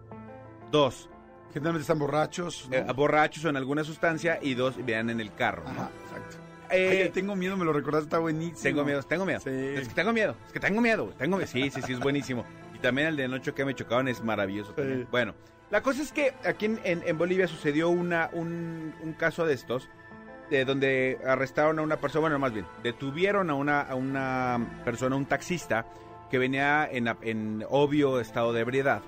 Dos, 0.71 1.09
Generalmente 1.53 1.83
están 1.83 1.99
borrachos. 1.99 2.67
¿no? 2.71 2.77
eh, 2.77 2.87
borrachos 2.95 3.45
o 3.45 3.49
en 3.51 3.57
alguna 3.59 3.85
sustancia 3.85 4.39
y 4.41 4.55
dos, 4.55 4.75
vean 4.85 5.11
en 5.11 5.21
el 5.21 5.35
carro. 5.35 5.63
¿no? 5.65 5.71
Ajá, 5.71 5.91
exacto. 6.05 6.37
Eh, 6.73 7.03
Ay, 7.05 7.09
tengo 7.11 7.37
miedo, 7.37 7.57
me 7.57 7.65
lo 7.65 7.73
recordaste, 7.73 8.05
está 8.07 8.19
buenísimo. 8.19 8.63
tengo 8.63 8.85
miedo, 8.85 9.03
tengo 9.03 9.25
miedo. 9.27 9.41
Sí. 9.41 9.51
Es 9.51 9.89
que 9.89 9.95
tengo 9.95 10.13
miedo, 10.13 10.37
es 10.47 10.53
que 10.53 10.61
tengo 10.61 10.81
miedo, 10.81 11.13
tengo 11.19 11.37
miedo. 11.37 11.49
Sí, 11.51 11.71
sí, 11.71 11.83
sí, 11.83 11.93
es 11.93 12.01
buenísimo. 12.01 12.45
Y 12.75 12.79
también 12.79 13.09
el 13.09 13.17
de 13.17 13.29
no 13.29 13.39
choqué, 13.39 13.65
me 13.65 13.75
chocaron 13.75 14.09
es 14.09 14.23
maravilloso. 14.23 14.73
también. 14.73 15.01
Sí. 15.03 15.09
Bueno, 15.11 15.35
la 15.71 15.83
cosa 15.83 16.03
es 16.03 16.13
que 16.13 16.35
aquí 16.45 16.67
en, 16.67 16.81
en- 16.85 17.03
en 17.07 17.19
Bolivia 17.19 17.47
sucedió 17.49 17.89
una, 17.91 18.31
un, 18.33 18.95
un 19.03 19.13
caso 19.15 19.45
de 19.47 19.55
estos, 19.55 19.89
de 20.51 20.65
donde 20.65 21.19
arrestaron 21.27 21.79
a 21.79 21.83
una 21.83 21.97
persona, 21.97 22.21
bueno, 22.23 22.39
más 22.39 22.53
bien, 22.53 22.67
detuvieron 22.83 23.49
a 23.51 23.55
una, 23.55 23.81
a 23.83 23.95
una 23.95 24.81
persona, 24.85 25.17
un 25.17 25.25
taxista, 25.27 25.87
que 26.31 26.39
venía 26.39 26.89
en, 26.91 27.09
en 27.23 27.65
obvio 27.71 28.19
estado 28.21 28.53
de 28.53 28.61
ebriedad, 28.61 29.03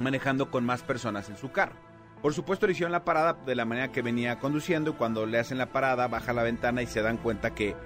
manejando 0.00 0.50
con 0.50 0.64
más 0.64 0.82
personas 0.82 1.28
en 1.28 1.36
su 1.36 1.50
carro. 1.50 1.74
Por 2.22 2.34
supuesto 2.34 2.66
le 2.66 2.72
hicieron 2.72 2.92
la 2.92 3.04
parada 3.04 3.34
de 3.34 3.54
la 3.54 3.64
manera 3.64 3.92
que 3.92 4.02
venía 4.02 4.38
conduciendo. 4.38 4.96
Cuando 4.96 5.26
le 5.26 5.38
hacen 5.38 5.58
la 5.58 5.66
parada 5.66 6.08
baja 6.08 6.32
la 6.32 6.42
ventana 6.42 6.82
y 6.82 6.86
se 6.86 7.02
dan 7.02 7.16
cuenta 7.16 7.54
que 7.54 7.76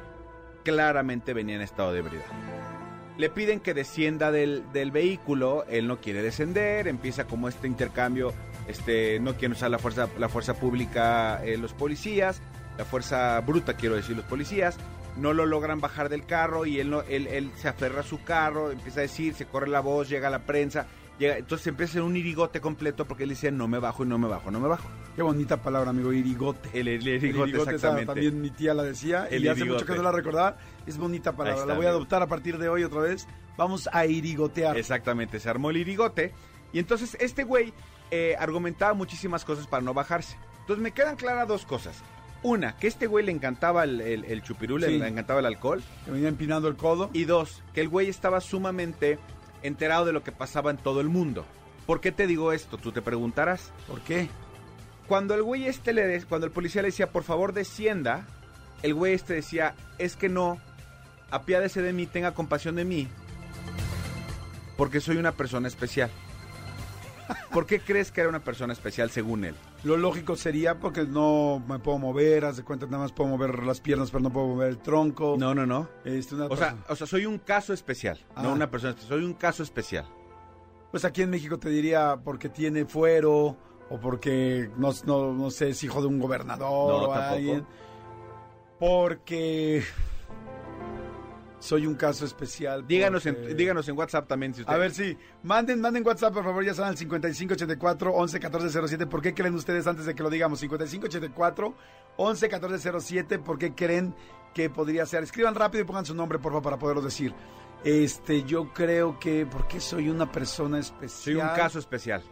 claramente 0.64 1.34
venía 1.34 1.56
en 1.56 1.62
estado 1.62 1.92
de 1.92 1.98
ebriedad. 1.98 2.24
Le 3.18 3.28
piden 3.28 3.60
que 3.60 3.74
descienda 3.74 4.32
del, 4.32 4.64
del 4.72 4.90
vehículo, 4.90 5.64
él 5.68 5.86
no 5.86 6.00
quiere 6.00 6.22
descender, 6.22 6.88
empieza 6.88 7.26
como 7.26 7.46
este 7.46 7.66
intercambio, 7.66 8.32
este, 8.66 9.20
no 9.20 9.34
quieren 9.34 9.52
usar 9.52 9.70
la 9.70 9.78
fuerza, 9.78 10.08
la 10.18 10.30
fuerza 10.30 10.54
pública 10.54 11.44
eh, 11.44 11.58
los 11.58 11.74
policías, 11.74 12.40
la 12.78 12.86
fuerza 12.86 13.38
bruta 13.40 13.74
quiero 13.74 13.96
decir 13.96 14.16
los 14.16 14.24
policías, 14.24 14.78
no 15.18 15.34
lo 15.34 15.44
logran 15.44 15.80
bajar 15.80 16.08
del 16.08 16.24
carro 16.24 16.64
y 16.64 16.80
él, 16.80 16.88
no, 16.88 17.02
él, 17.02 17.26
él 17.26 17.50
se 17.56 17.68
aferra 17.68 18.00
a 18.00 18.04
su 18.04 18.24
carro, 18.24 18.70
empieza 18.70 19.00
a 19.00 19.02
decir, 19.02 19.34
se 19.34 19.44
corre 19.44 19.68
la 19.68 19.80
voz, 19.80 20.08
llega 20.08 20.30
la 20.30 20.40
prensa, 20.46 20.86
llega, 21.22 21.38
entonces 21.38 21.66
empieza 21.66 21.90
a 21.90 21.94
ser 21.94 22.02
un 22.02 22.16
irigote 22.16 22.60
completo 22.60 23.06
porque 23.06 23.22
él 23.24 23.30
dice 23.30 23.50
no 23.50 23.66
me 23.68 23.78
bajo 23.78 24.04
y 24.04 24.06
no 24.06 24.18
me 24.18 24.28
bajo, 24.28 24.50
no 24.50 24.60
me 24.60 24.68
bajo. 24.68 24.88
Qué 25.16 25.22
bonita 25.22 25.56
palabra, 25.62 25.90
amigo, 25.90 26.12
irigote. 26.12 26.68
El, 26.78 26.88
el 26.88 27.00
El 27.06 27.08
irigote, 27.24 27.50
irigote, 27.50 27.62
esa 27.62 27.70
exactamente. 27.72 28.06
también 28.06 28.40
mi 28.40 28.50
tía 28.50 28.74
la 28.74 28.82
decía 28.82 29.28
y 29.30 29.46
hace 29.48 29.64
mucho 29.64 29.84
que 29.86 29.94
no 29.94 30.02
la 30.02 30.12
recordaba. 30.12 30.56
Es 30.86 30.98
bonita 30.98 31.32
palabra, 31.32 31.60
está, 31.60 31.66
la 31.72 31.74
voy 31.76 31.86
a 31.86 31.90
adoptar 31.90 32.22
a 32.22 32.26
partir 32.26 32.58
de 32.58 32.68
hoy 32.68 32.84
otra 32.84 33.00
vez. 33.00 33.26
Vamos 33.56 33.88
a 33.92 34.06
irigotear. 34.06 34.76
Exactamente, 34.76 35.38
se 35.40 35.48
armó 35.50 35.70
el 35.70 35.76
irigote. 35.78 36.32
Y 36.72 36.78
entonces 36.78 37.16
este 37.20 37.44
güey 37.44 37.72
eh, 38.10 38.34
argumentaba 38.38 38.94
muchísimas 38.94 39.44
cosas 39.44 39.66
para 39.66 39.82
no 39.82 39.92
bajarse. 39.94 40.36
Entonces 40.60 40.82
me 40.82 40.92
quedan 40.92 41.16
claras 41.16 41.46
dos 41.48 41.66
cosas. 41.66 42.02
Una, 42.44 42.76
que 42.76 42.88
este 42.88 43.06
güey 43.06 43.24
le 43.24 43.30
encantaba 43.30 43.84
el, 43.84 44.00
el, 44.00 44.24
el 44.24 44.42
chupirul, 44.42 44.82
Sí. 44.82 44.98
le 44.98 45.06
encantaba 45.06 45.40
el 45.40 45.46
alcohol. 45.46 45.82
Que 46.04 46.10
venía 46.10 46.28
empinando 46.28 46.66
el 46.68 46.76
codo. 46.76 47.08
Y 47.12 47.24
dos, 47.24 47.62
que 47.72 47.80
el 47.82 47.88
güey 47.88 48.08
estaba 48.08 48.40
sumamente 48.40 49.18
enterado 49.62 50.04
de 50.04 50.12
lo 50.12 50.22
que 50.22 50.32
pasaba 50.32 50.70
en 50.70 50.76
todo 50.78 51.00
el 51.00 51.08
mundo. 51.08 51.44
¿Por 51.86 52.00
qué 52.00 52.12
te 52.12 52.26
digo 52.26 52.52
esto? 52.52 52.78
Tú 52.78 52.92
te 52.92 53.02
preguntarás. 53.02 53.72
¿Por 53.88 54.00
qué? 54.00 54.28
Cuando 55.08 55.34
el 55.34 55.42
güey 55.42 55.66
este 55.66 55.92
le 55.92 56.06
des- 56.06 56.24
cuando 56.26 56.46
el 56.46 56.52
policía 56.52 56.82
le 56.82 56.88
decía, 56.88 57.10
por 57.10 57.24
favor 57.24 57.52
descienda, 57.52 58.24
el 58.82 58.94
güey 58.94 59.14
este 59.14 59.34
decía, 59.34 59.74
es 59.98 60.16
que 60.16 60.28
no, 60.28 60.58
apiádese 61.30 61.82
de 61.82 61.92
mí, 61.92 62.06
tenga 62.06 62.32
compasión 62.34 62.76
de 62.76 62.84
mí, 62.84 63.08
porque 64.76 65.00
soy 65.00 65.16
una 65.16 65.32
persona 65.32 65.68
especial. 65.68 66.10
¿Por 67.52 67.66
qué 67.66 67.80
crees 67.80 68.10
que 68.12 68.20
era 68.20 68.30
una 68.30 68.40
persona 68.40 68.72
especial 68.72 69.10
según 69.10 69.44
él? 69.44 69.54
Lo 69.84 69.96
lógico 69.96 70.36
sería 70.36 70.78
porque 70.78 71.04
no 71.04 71.62
me 71.66 71.78
puedo 71.80 71.98
mover, 71.98 72.44
haz 72.44 72.56
de 72.56 72.62
cuenta, 72.62 72.86
nada 72.86 72.98
más 73.04 73.12
puedo 73.12 73.30
mover 73.30 73.64
las 73.64 73.80
piernas, 73.80 74.10
pero 74.12 74.22
no 74.22 74.30
puedo 74.32 74.46
mover 74.46 74.68
el 74.68 74.78
tronco. 74.78 75.34
No, 75.38 75.54
no, 75.54 75.66
no. 75.66 75.88
Este, 76.04 76.36
una 76.36 76.46
O 76.46 76.56
sea, 76.56 76.76
o 76.88 76.94
sea, 76.94 77.06
soy 77.06 77.26
un 77.26 77.38
caso 77.38 77.72
especial, 77.72 78.18
Ah. 78.36 78.42
no 78.44 78.52
una 78.52 78.70
persona 78.70 78.90
especial, 78.90 79.18
soy 79.18 79.24
un 79.26 79.34
caso 79.34 79.62
especial. 79.62 80.06
pues 80.92 81.04
aquí 81.04 81.22
en 81.22 81.30
México 81.30 81.58
te 81.58 81.68
diría 81.70 82.20
porque 82.22 82.48
tiene 82.48 82.84
fuero 82.84 83.56
o 83.90 83.98
porque 84.00 84.70
no, 84.76 84.90
no, 85.06 85.32
no 85.32 85.50
sé, 85.50 85.70
es 85.70 85.82
hijo 85.82 86.00
de 86.00 86.06
un 86.06 86.18
gobernador 86.20 87.02
No, 87.02 87.08
o 87.08 87.12
alguien. 87.12 87.66
Porque 88.78 89.82
soy 91.62 91.86
un 91.86 91.94
caso 91.94 92.24
especial. 92.24 92.84
Díganos 92.86 93.22
porque- 93.22 93.50
en, 93.52 93.56
díganos 93.56 93.88
en 93.88 93.96
WhatsApp 93.96 94.26
también 94.26 94.52
si 94.52 94.62
usted... 94.62 94.72
A 94.72 94.76
ver, 94.76 94.90
sí. 94.90 95.16
Manden, 95.44 95.80
manden 95.80 96.04
WhatsApp, 96.04 96.34
por 96.34 96.42
favor, 96.42 96.64
ya 96.64 96.74
saben, 96.74 96.90
al 96.90 96.96
5584 96.96 98.12
11 98.12 98.40
14 98.40 98.88
07. 98.88 99.06
¿Por 99.06 99.22
qué 99.22 99.32
creen 99.32 99.54
ustedes 99.54 99.86
antes 99.86 100.04
de 100.06 100.14
que 100.14 100.22
lo 100.24 100.28
digamos? 100.30 100.58
5584 100.58 101.74
11 102.16 102.48
14 102.48 103.00
07. 103.00 103.38
¿Por 103.38 103.58
qué 103.58 103.74
creen 103.74 104.12
que 104.54 104.68
podría 104.70 105.06
ser? 105.06 105.22
Escriban 105.22 105.54
rápido 105.54 105.84
y 105.84 105.86
pongan 105.86 106.04
su 106.04 106.14
nombre, 106.14 106.38
por 106.40 106.50
favor, 106.50 106.64
para 106.64 106.78
poderlo 106.78 107.00
decir. 107.00 107.32
Este, 107.84 108.42
yo 108.42 108.72
creo 108.72 109.18
que, 109.20 109.46
porque 109.46 109.78
soy 109.80 110.08
una 110.08 110.30
persona 110.30 110.80
especial. 110.80 111.10
soy 111.10 111.34
un 111.36 111.56
caso 111.56 111.78
especial. 111.78 112.22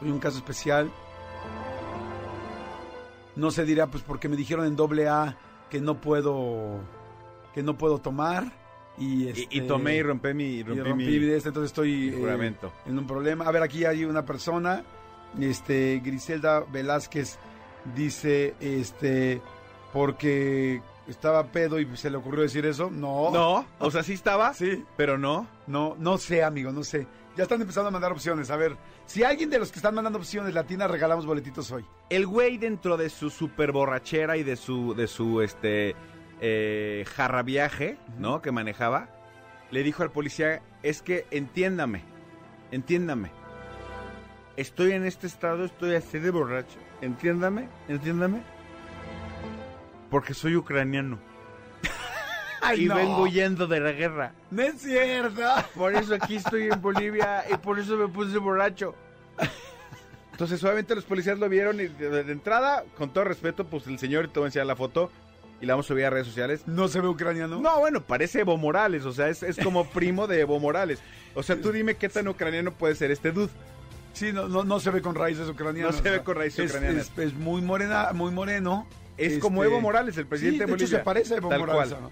Soy 0.00 0.10
un 0.10 0.18
caso 0.18 0.36
especial. 0.36 0.90
No 3.36 3.50
se 3.50 3.64
dirá, 3.64 3.86
pues 3.86 4.02
porque 4.02 4.28
me 4.28 4.36
dijeron 4.36 4.66
en 4.66 4.76
doble 4.76 5.08
A 5.08 5.36
que 5.70 5.80
no 5.80 6.00
puedo, 6.00 6.80
que 7.54 7.62
no 7.62 7.76
puedo 7.76 7.98
tomar. 7.98 8.65
Y, 8.98 9.28
este, 9.28 9.46
y 9.50 9.60
tomé 9.62 9.96
y 9.96 10.02
rompí 10.02 10.32
mi... 10.32 10.44
y 10.44 10.62
Rompí 10.62 10.80
rompí 10.82 11.04
mi- 11.20 11.28
este, 11.30 11.48
entonces 11.50 11.70
estoy 11.70 12.08
eh, 12.14 12.54
en 12.86 12.98
un 12.98 13.06
problema. 13.06 13.44
A 13.46 13.50
ver, 13.50 13.62
aquí 13.62 13.84
hay 13.84 14.04
una 14.04 14.24
persona, 14.24 14.84
este, 15.40 16.00
Griselda 16.04 16.60
Velázquez 16.72 17.38
dice, 17.94 18.54
este, 18.60 19.40
porque 19.92 20.80
estaba 21.08 21.44
pedo 21.52 21.78
y 21.78 21.96
se 21.96 22.10
le 22.10 22.16
ocurrió 22.16 22.42
decir 22.42 22.64
eso. 22.66 22.90
No, 22.90 23.30
No, 23.30 23.66
o 23.78 23.90
sea, 23.90 24.02
sí 24.02 24.14
estaba, 24.14 24.54
sí, 24.54 24.84
pero 24.96 25.18
no. 25.18 25.46
no, 25.66 25.94
no 25.98 26.18
sé, 26.18 26.42
amigo, 26.42 26.72
no 26.72 26.82
sé. 26.82 27.06
Ya 27.36 27.42
están 27.42 27.60
empezando 27.60 27.88
a 27.88 27.90
mandar 27.92 28.12
opciones. 28.12 28.50
A 28.50 28.56
ver, 28.56 28.76
si 29.04 29.22
alguien 29.22 29.50
de 29.50 29.58
los 29.58 29.70
que 29.70 29.78
están 29.78 29.94
mandando 29.94 30.18
opciones 30.18 30.54
latinas 30.54 30.90
regalamos 30.90 31.26
boletitos 31.26 31.70
hoy. 31.70 31.84
El 32.08 32.26
güey 32.26 32.56
dentro 32.56 32.96
de 32.96 33.10
su 33.10 33.28
super 33.28 33.72
borrachera 33.72 34.38
y 34.38 34.42
de 34.42 34.56
su, 34.56 34.94
de 34.94 35.06
su, 35.06 35.42
este, 35.42 35.94
eh, 36.40 37.04
jarrabiaje, 37.14 37.98
¿no? 38.18 38.42
Que 38.42 38.52
manejaba, 38.52 39.08
le 39.70 39.82
dijo 39.82 40.02
al 40.02 40.10
policía, 40.10 40.62
es 40.82 41.02
que 41.02 41.26
entiéndame, 41.30 42.02
entiéndame. 42.70 43.30
Estoy 44.56 44.92
en 44.92 45.04
este 45.04 45.26
estado, 45.26 45.64
estoy 45.64 45.94
así 45.94 46.18
de 46.18 46.30
borracho. 46.30 46.78
Entiéndame, 47.00 47.68
entiéndame. 47.88 48.42
Porque 50.10 50.34
soy 50.34 50.56
ucraniano. 50.56 51.18
y 52.76 52.86
no. 52.86 52.94
vengo 52.94 53.22
huyendo 53.22 53.66
de 53.66 53.80
la 53.80 53.92
guerra. 53.92 54.32
No 54.50 54.62
es 54.62 54.80
cierto. 54.80 55.42
Por 55.74 55.94
eso 55.94 56.14
aquí 56.14 56.36
estoy 56.36 56.68
en 56.68 56.80
Bolivia 56.80 57.44
y 57.52 57.56
por 57.56 57.78
eso 57.78 57.96
me 57.96 58.08
puse 58.08 58.38
borracho. 58.38 58.94
Entonces, 60.32 60.62
obviamente 60.64 60.94
los 60.94 61.04
policías 61.04 61.38
lo 61.38 61.48
vieron 61.48 61.80
y 61.80 61.86
de, 61.88 62.22
de 62.24 62.32
entrada, 62.32 62.84
con 62.96 63.10
todo 63.10 63.24
respeto, 63.24 63.64
pues 63.64 63.86
el 63.86 63.98
señor, 63.98 64.28
te 64.28 64.38
voy 64.38 64.44
a 64.44 64.48
enseñar 64.48 64.66
la 64.66 64.76
foto 64.76 65.10
y 65.60 65.66
la 65.66 65.74
vamos 65.74 65.86
a 65.86 65.88
subir 65.88 66.04
a 66.04 66.10
redes 66.10 66.26
sociales. 66.26 66.62
No 66.66 66.88
se 66.88 67.00
ve 67.00 67.08
ucraniano. 67.08 67.60
No, 67.60 67.78
bueno, 67.80 68.02
parece 68.02 68.40
Evo 68.40 68.56
Morales, 68.56 69.04
o 69.04 69.12
sea, 69.12 69.28
es, 69.28 69.42
es 69.42 69.56
como 69.56 69.86
primo 69.86 70.26
de 70.26 70.40
Evo 70.40 70.58
Morales. 70.60 71.00
O 71.34 71.42
sea, 71.42 71.60
tú 71.60 71.72
dime 71.72 71.94
qué 71.96 72.08
tan 72.08 72.28
ucraniano 72.28 72.72
puede 72.72 72.94
ser 72.94 73.10
este 73.10 73.32
dude. 73.32 73.50
Sí, 74.12 74.32
no, 74.32 74.48
no, 74.48 74.64
no 74.64 74.80
se 74.80 74.90
ve 74.90 75.02
con 75.02 75.14
raíces 75.14 75.48
ucranianas. 75.48 75.96
No 75.96 76.02
se 76.02 76.10
ve 76.10 76.22
con 76.22 76.36
raíces 76.36 76.66
Es- 76.66 76.70
ucranianas. 76.70 77.12
Es, 77.16 77.18
es 77.18 77.34
muy 77.34 77.60
morena, 77.62 78.10
muy 78.14 78.30
moreno. 78.32 78.86
Es 79.18 79.38
como 79.38 79.62
Este, 79.62 79.72
Evo 79.72 79.80
Morales, 79.82 80.16
el 80.18 80.26
presidente 80.26 80.56
sí, 80.56 80.58
de 80.60 80.66
de 80.66 80.72
hecho 80.72 80.84
Bolivia. 80.84 80.98
se 80.98 81.04
parece 81.04 81.34
a 81.34 81.36
Evo 81.38 81.48
Tal 81.48 81.60
Morales. 81.60 81.94
cual. 81.94 82.10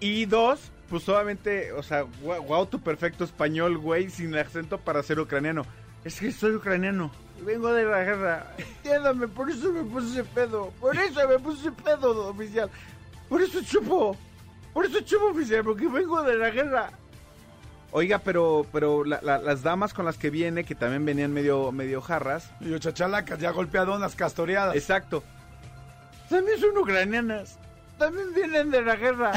Y 0.00 0.24
dos, 0.26 0.60
pues 0.88 1.08
obviamente, 1.08 1.72
o 1.72 1.82
sea, 1.82 2.02
guau, 2.22 2.42
guau, 2.42 2.66
tu 2.66 2.80
perfecto 2.80 3.24
español, 3.24 3.78
güey, 3.78 4.10
sin 4.10 4.34
acento 4.36 4.78
para 4.78 5.02
ser 5.02 5.18
ucraniano. 5.18 5.64
Es 6.04 6.20
que 6.20 6.30
soy 6.30 6.52
ucraniano. 6.54 7.10
Vengo 7.44 7.72
de 7.72 7.84
la 7.84 8.02
guerra. 8.04 8.46
Entiéndame, 8.58 9.28
por 9.28 9.50
eso 9.50 9.72
me 9.72 9.82
puse 9.84 10.08
ese 10.20 10.24
pedo. 10.24 10.72
Por 10.80 10.96
eso 10.96 11.28
me 11.28 11.38
puse 11.38 11.60
ese 11.60 11.72
pedo, 11.72 12.28
oficial. 12.28 12.70
Por 13.28 13.42
eso 13.42 13.62
chupo. 13.62 14.16
Por 14.74 14.84
eso 14.86 15.00
chupo, 15.00 15.26
oficial, 15.28 15.64
porque 15.64 15.88
vengo 15.88 16.22
de 16.22 16.36
la 16.36 16.50
guerra. 16.50 16.90
Oiga, 17.90 18.18
pero, 18.18 18.66
pero 18.70 19.02
la- 19.04 19.20
la- 19.22 19.38
las 19.38 19.62
damas 19.62 19.94
con 19.94 20.04
las 20.04 20.18
que 20.18 20.28
viene, 20.30 20.64
que 20.64 20.74
también 20.74 21.04
venían 21.06 21.32
medio, 21.32 21.72
medio 21.72 22.02
jarras. 22.02 22.50
Y 22.60 22.68
yo, 22.70 22.78
chachalacas, 22.78 23.38
ya 23.38 23.50
golpeadonas, 23.50 24.14
castoreadas. 24.14 24.76
Exacto. 24.76 25.22
También 26.28 26.60
son 26.60 26.76
ucranianas. 26.76 27.58
También 27.98 28.32
vienen 28.34 28.70
de 28.70 28.82
la 28.82 28.96
guerra. 28.96 29.32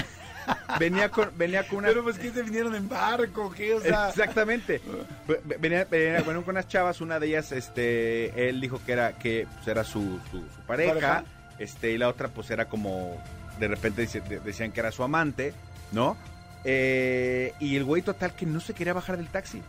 Venía 0.79 1.09
con, 1.09 1.29
venía 1.37 1.67
con 1.67 1.79
una... 1.79 1.89
Pero 1.89 2.03
pues 2.03 2.17
que 2.17 2.31
se 2.31 2.41
vinieron 2.43 2.73
en 2.75 2.87
barco, 2.89 3.51
¿qué? 3.55 3.73
O 3.73 3.81
sea, 3.81 4.09
Exactamente. 4.09 4.81
Ve- 5.27 5.41
Venía, 5.59 5.85
venía- 5.85 6.21
bueno, 6.23 6.43
con 6.43 6.55
unas 6.55 6.67
chavas, 6.67 7.01
una 7.01 7.19
de 7.19 7.27
ellas, 7.27 7.51
este, 7.51 8.49
él 8.49 8.59
dijo 8.61 8.79
que 8.85 8.91
era, 8.93 9.13
que 9.13 9.47
pues, 9.55 9.67
era 9.67 9.83
su, 9.83 10.19
su- 10.31 10.39
su 10.39 10.61
pareja, 10.65 10.93
¿Pareja? 10.93 11.23
este, 11.59 11.91
y 11.91 11.97
la 11.97 12.07
otra 12.09 12.27
pues 12.29 12.49
era 12.51 12.65
como, 12.65 13.21
de 13.59 13.67
repente 13.67 14.01
dice- 14.01 14.21
de- 14.21 14.39
decían 14.39 14.71
que 14.71 14.79
era 14.79 14.91
su 14.91 15.03
amante, 15.03 15.53
¿no? 15.91 16.17
eh, 16.63 17.53
y 17.59 17.75
el 17.75 17.83
güey 17.83 18.01
total 18.03 18.35
que 18.35 18.45
no 18.45 18.59
se 18.59 18.73
quería 18.75 18.93
bajar 18.93 19.17
del 19.17 19.27
taxi. 19.29 19.61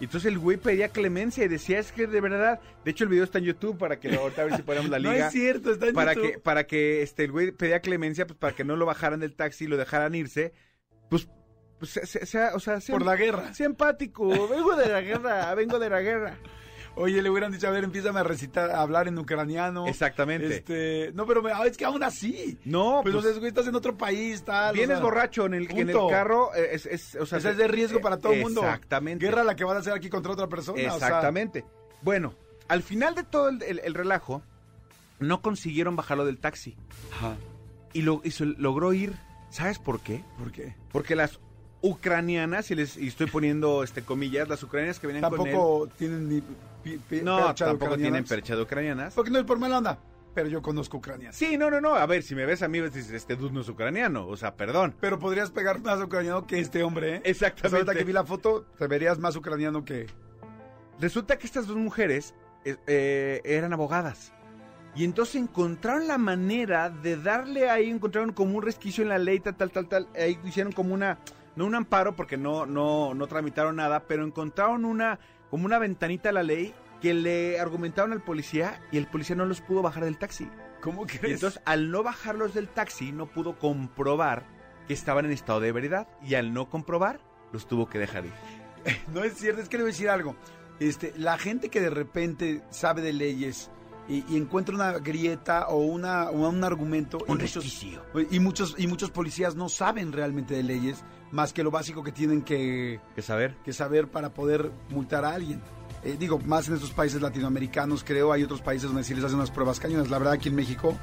Y 0.00 0.04
entonces 0.04 0.28
el 0.30 0.38
güey 0.38 0.56
pedía 0.58 0.88
clemencia 0.90 1.44
y 1.44 1.48
decía, 1.48 1.78
es 1.80 1.90
que 1.90 2.06
de 2.06 2.20
verdad, 2.20 2.60
de 2.84 2.90
hecho 2.90 3.02
el 3.04 3.10
video 3.10 3.24
está 3.24 3.38
en 3.38 3.44
YouTube 3.44 3.76
para 3.78 3.98
que 3.98 4.08
lo- 4.10 4.20
ahorita 4.20 4.42
a 4.42 4.44
ver 4.44 4.56
si 4.56 4.62
ponemos 4.62 4.88
la 4.90 4.98
No 5.00 5.12
liga. 5.12 5.26
es 5.26 5.32
cierto, 5.32 5.72
está 5.72 5.86
en 5.88 5.94
para 5.94 6.14
YouTube. 6.14 6.32
que 6.32 6.38
para 6.38 6.66
que 6.66 7.02
este 7.02 7.24
el 7.24 7.32
güey 7.32 7.50
pedía 7.50 7.80
clemencia 7.80 8.26
pues 8.26 8.38
para 8.38 8.54
que 8.54 8.62
no 8.64 8.76
lo 8.76 8.86
bajaran 8.86 9.18
del 9.20 9.34
taxi 9.34 9.64
y 9.64 9.68
lo 9.68 9.76
dejaran 9.76 10.14
irse 10.14 10.52
pues, 11.10 11.28
pues 11.80 11.90
sea- 11.90 12.26
sea- 12.26 12.50
o 12.54 12.60
sea 12.60 12.80
sea, 12.80 12.92
Por 12.92 13.04
la 13.04 13.16
guerra. 13.16 13.52
sea 13.54 13.66
empático 13.66 14.28
vengo 14.48 14.76
de 14.76 14.88
la 14.88 15.00
guerra 15.00 15.52
vengo 15.56 15.78
de 15.80 15.90
la 15.90 16.00
guerra 16.00 16.38
Oye, 16.98 17.22
le 17.22 17.30
hubieran 17.30 17.52
dicho, 17.52 17.66
a 17.68 17.70
ver, 17.70 17.84
empiezame 17.84 18.20
a 18.20 18.22
recitar, 18.24 18.70
a 18.70 18.80
hablar 18.82 19.08
en 19.08 19.18
ucraniano. 19.18 19.86
exactamente 19.86 20.56
Este, 20.56 21.12
no, 21.14 21.26
pero 21.26 21.42
me- 21.42 21.52
ah, 21.52 21.64
es 21.66 21.76
que 21.76 21.84
aún 21.84 22.02
así. 22.02 22.58
no 22.64 23.00
Pues, 23.02 23.14
pues, 23.14 23.36
estás 23.44 23.66
en 23.68 23.74
otro 23.74 23.96
país, 23.96 24.44
tal. 24.44 24.70
o 24.70 24.74
vienes 24.74 24.96
sea, 24.98 25.04
borracho 25.04 25.46
en 25.46 25.54
el, 25.54 25.70
en 25.70 25.78
el 25.78 25.86
punto. 25.94 26.08
carro 26.08 26.54
eh, 26.54 26.70
es, 26.72 26.86
es- 26.86 27.14
o 27.14 27.24
sea, 27.26 27.38
o 27.38 27.40
sea, 27.40 27.50
es 27.52 27.56
de 27.56 27.68
riesgo 27.68 28.00
para 28.00 28.18
todo 28.18 28.32
el 28.32 28.42
mundo. 28.42 28.60
exactamente 28.62 29.24
Guerra 29.24 29.44
la 29.44 29.54
que 29.56 29.64
van 29.64 29.76
a 29.76 29.80
hacer 29.80 29.92
aquí 29.92 30.08
contra 30.10 30.32
otra 30.32 30.48
persona. 30.48 30.78
o 30.78 30.98
sea, 30.98 31.08
exactamente 31.08 31.64
bueno 32.02 32.34
al 32.68 32.82
final 32.82 33.14
de 33.14 33.22
todo 33.24 33.48
el, 33.48 33.62
el- 33.62 33.80
el 33.84 33.94
relajo 33.94 34.42
no 35.20 35.40
consiguieron 35.42 35.96
bajarlo 35.96 36.24
del 36.26 36.38
taxi 36.38 36.76
Ajá. 37.12 37.36
y 37.92 38.02
lo 38.02 38.20
y 38.24 38.30
se 38.32 38.44
logró 38.44 38.92
ir 38.92 39.14
sabes 39.50 39.78
por 39.78 40.00
qué 40.00 40.22
¿Por 40.38 40.52
qué? 40.52 40.74
porque 40.92 41.16
las 41.16 41.40
ucranianas 41.80 42.70
y 42.70 42.74
les 42.74 42.96
y 42.96 43.06
estoy 43.08 43.26
poniendo 43.28 43.82
este 43.82 44.02
comillas 44.02 44.48
las 44.48 44.62
ucranianas 44.62 44.98
que 44.98 45.06
venían 45.06 45.22
con 45.30 45.46
él 45.46 45.52
Tampoco 45.54 45.88
tienen 45.96 46.28
ni 46.28 46.40
pi- 46.82 46.98
pi- 47.08 47.20
No, 47.22 47.46
percha 47.46 47.66
tampoco 47.66 47.96
tienen 47.96 48.24
percha 48.24 48.56
de 48.56 48.62
ucranianas. 48.62 49.14
Porque 49.14 49.30
no 49.30 49.38
es 49.38 49.44
por 49.44 49.58
mala 49.58 49.78
onda. 49.78 49.98
Pero 50.34 50.48
yo 50.48 50.62
conozco 50.62 50.98
ucranianas. 50.98 51.34
Sí, 51.34 51.56
no, 51.56 51.70
no, 51.70 51.80
no. 51.80 51.94
A 51.94 52.06
ver, 52.06 52.22
si 52.22 52.34
me 52.34 52.46
ves 52.46 52.62
a 52.62 52.68
mí, 52.68 52.80
dices, 52.80 53.10
este 53.10 53.34
dude 53.34 53.52
no 53.52 53.60
es 53.62 53.68
ucraniano. 53.68 54.26
O 54.28 54.36
sea, 54.36 54.54
perdón. 54.54 54.94
Pero 55.00 55.18
podrías 55.18 55.50
pegar 55.50 55.80
más 55.80 56.00
ucraniano 56.00 56.46
que 56.46 56.60
este 56.60 56.82
hombre, 56.84 57.16
¿eh? 57.16 57.20
Exactamente. 57.24 57.66
O 57.66 57.70
sea, 57.70 57.78
ahorita 57.78 57.94
que 57.94 58.04
vi 58.04 58.12
la 58.12 58.24
foto, 58.24 58.64
te 58.78 58.86
verías 58.86 59.18
más 59.18 59.34
ucraniano 59.36 59.84
que... 59.84 60.06
Resulta 61.00 61.38
que 61.38 61.46
estas 61.46 61.66
dos 61.66 61.76
mujeres 61.76 62.34
eh, 62.64 62.76
eh, 62.86 63.40
eran 63.44 63.72
abogadas. 63.72 64.32
Y 64.94 65.04
entonces 65.04 65.36
encontraron 65.36 66.06
la 66.06 66.18
manera 66.18 66.90
de 66.90 67.16
darle 67.16 67.68
ahí, 67.70 67.88
encontraron 67.88 68.32
como 68.32 68.56
un 68.56 68.62
resquicio 68.62 69.02
en 69.02 69.08
la 69.08 69.18
ley, 69.18 69.40
tal, 69.40 69.56
tal, 69.56 69.70
tal, 69.72 69.88
tal. 69.88 70.08
Ahí 70.16 70.38
hicieron 70.44 70.72
como 70.72 70.94
una, 70.94 71.18
no 71.56 71.66
un 71.66 71.74
amparo 71.74 72.14
porque 72.16 72.36
no, 72.36 72.66
no, 72.66 73.14
no 73.14 73.26
tramitaron 73.26 73.76
nada, 73.76 74.04
pero 74.06 74.24
encontraron 74.24 74.84
una, 74.84 75.18
como 75.50 75.66
una 75.66 75.78
ventanita 75.78 76.28
a 76.28 76.32
la 76.32 76.42
ley 76.42 76.74
que 77.00 77.14
le 77.14 77.58
argumentaron 77.60 78.12
al 78.12 78.22
policía 78.22 78.80
y 78.90 78.98
el 78.98 79.06
policía 79.06 79.36
no 79.36 79.44
los 79.46 79.60
pudo 79.60 79.82
bajar 79.82 80.04
del 80.04 80.18
taxi. 80.18 80.48
¿Cómo 80.80 81.04
Y 81.04 81.06
crees? 81.06 81.34
entonces, 81.34 81.60
al 81.64 81.90
no 81.90 82.02
bajarlos 82.02 82.54
del 82.54 82.68
taxi, 82.68 83.10
no 83.12 83.26
pudo 83.26 83.58
comprobar 83.58 84.44
que 84.86 84.94
estaban 84.94 85.24
en 85.26 85.32
estado 85.32 85.60
de 85.60 85.68
ebriedad. 85.68 86.06
Y 86.22 86.34
al 86.34 86.52
no 86.54 86.70
comprobar, 86.70 87.20
los 87.52 87.66
tuvo 87.66 87.88
que 87.88 87.98
dejar 87.98 88.26
ir. 88.26 88.32
No 89.12 89.24
es 89.24 89.34
cierto, 89.34 89.60
es 89.60 89.68
que 89.68 89.76
le 89.76 89.82
voy 89.82 89.90
a 89.90 89.92
decir 89.92 90.08
algo. 90.08 90.36
Este, 90.80 91.12
la 91.16 91.36
gente 91.36 91.68
que 91.68 91.80
de 91.80 91.90
repente 91.90 92.62
sabe 92.70 93.02
de 93.02 93.12
leyes 93.12 93.70
y, 94.08 94.24
y 94.28 94.36
encuentra 94.36 94.74
una 94.74 94.92
grieta 94.98 95.68
o, 95.68 95.76
una, 95.84 96.30
o 96.30 96.48
un 96.48 96.64
argumento... 96.64 97.18
y 97.26 97.30
Un 97.32 97.38
muchos- 97.38 97.64
resquicio. 97.64 98.02
Y 98.30 98.40
muchos, 98.40 98.74
y 98.78 98.86
muchos 98.86 99.10
policías 99.10 99.54
no 99.54 99.68
saben 99.68 100.12
realmente 100.12 100.54
de 100.54 100.62
leyes, 100.62 101.04
más 101.30 101.52
que 101.52 101.62
lo 101.62 101.70
básico 101.70 102.02
que 102.02 102.12
tienen 102.12 102.42
que, 102.42 103.00
¿Qué 103.14 103.22
saber? 103.22 103.56
que 103.64 103.72
saber 103.72 104.08
para 104.08 104.32
poder 104.32 104.70
multar 104.90 105.24
a 105.24 105.34
alguien. 105.34 105.60
Eh, 106.04 106.16
digo, 106.18 106.38
más 106.38 106.68
en 106.68 106.74
estos 106.74 106.92
países 106.92 107.20
latinoamericanos, 107.20 108.02
creo, 108.04 108.32
hay 108.32 108.44
otros 108.44 108.62
países 108.62 108.88
donde 108.88 109.04
sí 109.04 109.14
les 109.14 109.24
hacen 109.24 109.36
unas 109.36 109.50
pruebas 109.50 109.78
cañonas. 109.80 110.08
La 110.08 110.18
verdad, 110.18 110.34
aquí 110.34 110.48
en 110.48 110.54
México, 110.54 110.96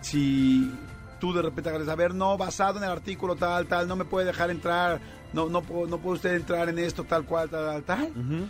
si 0.00 0.72
tú 1.20 1.32
de 1.32 1.42
repente 1.42 1.68
agarras 1.70 1.88
a 1.88 1.94
ver, 1.94 2.14
no, 2.14 2.36
basado 2.38 2.78
en 2.78 2.84
el 2.84 2.90
artículo 2.90 3.36
tal, 3.36 3.66
tal, 3.66 3.88
no 3.88 3.96
me 3.96 4.04
puede 4.04 4.26
dejar 4.26 4.50
entrar, 4.50 5.00
no, 5.32 5.48
no, 5.48 5.62
puedo, 5.62 5.86
no 5.88 5.98
puede 5.98 6.16
usted 6.16 6.34
entrar 6.36 6.68
en 6.68 6.78
esto, 6.78 7.04
tal 7.04 7.24
cual, 7.24 7.50
tal, 7.50 7.82
tal, 7.82 7.84
tal, 7.84 8.48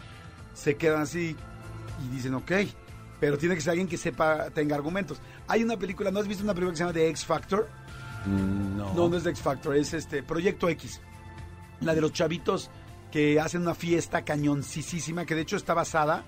se 0.55 0.77
quedan 0.77 1.03
así 1.03 1.35
y 2.05 2.15
dicen, 2.15 2.35
ok, 2.35 2.53
pero 3.21 3.39
tiene 3.39 3.55
que 3.55 3.61
ser 3.61 3.71
alguien 3.71 3.89
que 3.89 3.97
sepa, 3.97 4.51
tenga 4.51 4.77
argumentos. 4.77 5.21
Hay 5.49 5.63
una 5.63 5.77
película, 5.77 6.11
¿no 6.11 6.21
has 6.21 6.29
visto 6.29 6.45
una 6.45 6.55
película 6.55 6.73
que 6.73 6.77
se 6.77 6.83
llama 6.85 6.93
The 6.93 7.09
X 7.09 7.25
Factor? 7.25 7.69
No. 8.27 8.93
No, 8.95 9.09
no 9.09 9.17
es 9.17 9.25
de 9.25 9.31
X 9.31 9.43
Factor, 9.43 9.77
es 9.77 9.95
este 9.95 10.23
Proyecto 10.23 10.69
X. 10.69 11.01
La 11.81 11.95
de 11.95 12.01
los 12.01 12.13
chavitos 12.13 12.71
que 13.11 13.39
hacen 13.41 13.63
una 13.63 13.75
fiesta 13.75 14.23
cañoncísima, 14.23 15.25
que 15.25 15.35
de 15.35 15.43
hecho 15.43 15.57
está 15.57 15.75
basada. 15.75 16.25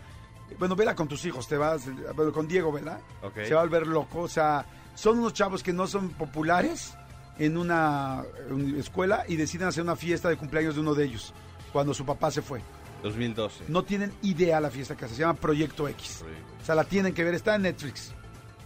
Bueno, 0.59 0.77
vela 0.77 0.95
con 0.95 1.09
tus 1.09 1.25
hijos, 1.25 1.49
te 1.49 1.57
vas. 1.57 1.83
Bueno, 2.15 2.33
con 2.33 2.49
Diego, 2.49 2.73
¿verdad? 2.73 3.01
Ok. 3.23 3.41
Se 3.47 3.55
va 3.55 3.61
a 3.61 3.65
volver 3.65 3.87
loco. 3.87 4.21
O 4.21 4.29
sea, 4.29 4.65
son 4.95 5.19
unos 5.19 5.35
chavos 5.35 5.63
que 5.63 5.73
no 5.73 5.87
son 5.87 6.11
populares 6.11 6.97
en 7.39 7.57
una, 7.57 8.23
en 8.49 8.79
escuela 8.79 9.25
y 9.29 9.37
deciden 9.37 9.69
hacer 9.69 9.83
una 9.83 9.97
fiesta 9.97 10.29
de 10.29 10.37
cumpleaños 10.37 10.75
de 10.75 10.81
uno 10.81 10.95
de 10.95 11.05
ellos 11.05 11.35
cuando 11.73 11.95
su 11.95 12.05
papá 12.05 12.31
se 12.31 12.43
fue. 12.43 12.63
2012. 13.03 13.65
No 13.69 13.83
tienen 13.85 14.13
idea 14.23 14.61
la 14.61 14.71
fiesta 14.71 14.97
que 14.97 15.05
hace, 15.05 15.15
se 15.15 15.21
llama 15.21 15.35
Proyecto 15.35 15.89
X. 15.89 16.25
O 16.61 16.65
sea, 16.65 16.75
la 16.75 16.85
tienen 16.85 17.15
que 17.15 17.25
ver, 17.25 17.35
está 17.35 17.55
en 17.55 17.63
Netflix. 17.63 18.13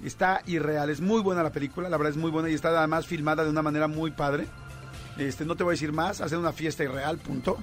Está 0.02 0.42
irreal, 0.46 0.90
es 0.90 1.00
muy 1.00 1.20
buena 1.20 1.42
la 1.42 1.52
película, 1.52 1.88
la 1.88 1.96
verdad 1.96 2.12
es 2.12 2.16
muy 2.16 2.30
buena 2.30 2.50
y 2.50 2.54
está 2.54 2.76
además 2.76 3.06
filmada 3.06 3.44
de 3.44 3.50
una 3.50 3.62
manera 3.62 3.86
muy 3.86 4.10
padre. 4.10 4.46
Este, 5.18 5.44
no 5.44 5.54
te 5.56 5.62
voy 5.62 5.72
a 5.72 5.74
decir 5.74 5.92
más, 5.92 6.20
hacer 6.20 6.38
una 6.38 6.52
fiesta 6.52 6.82
irreal, 6.82 7.18
punto. 7.18 7.58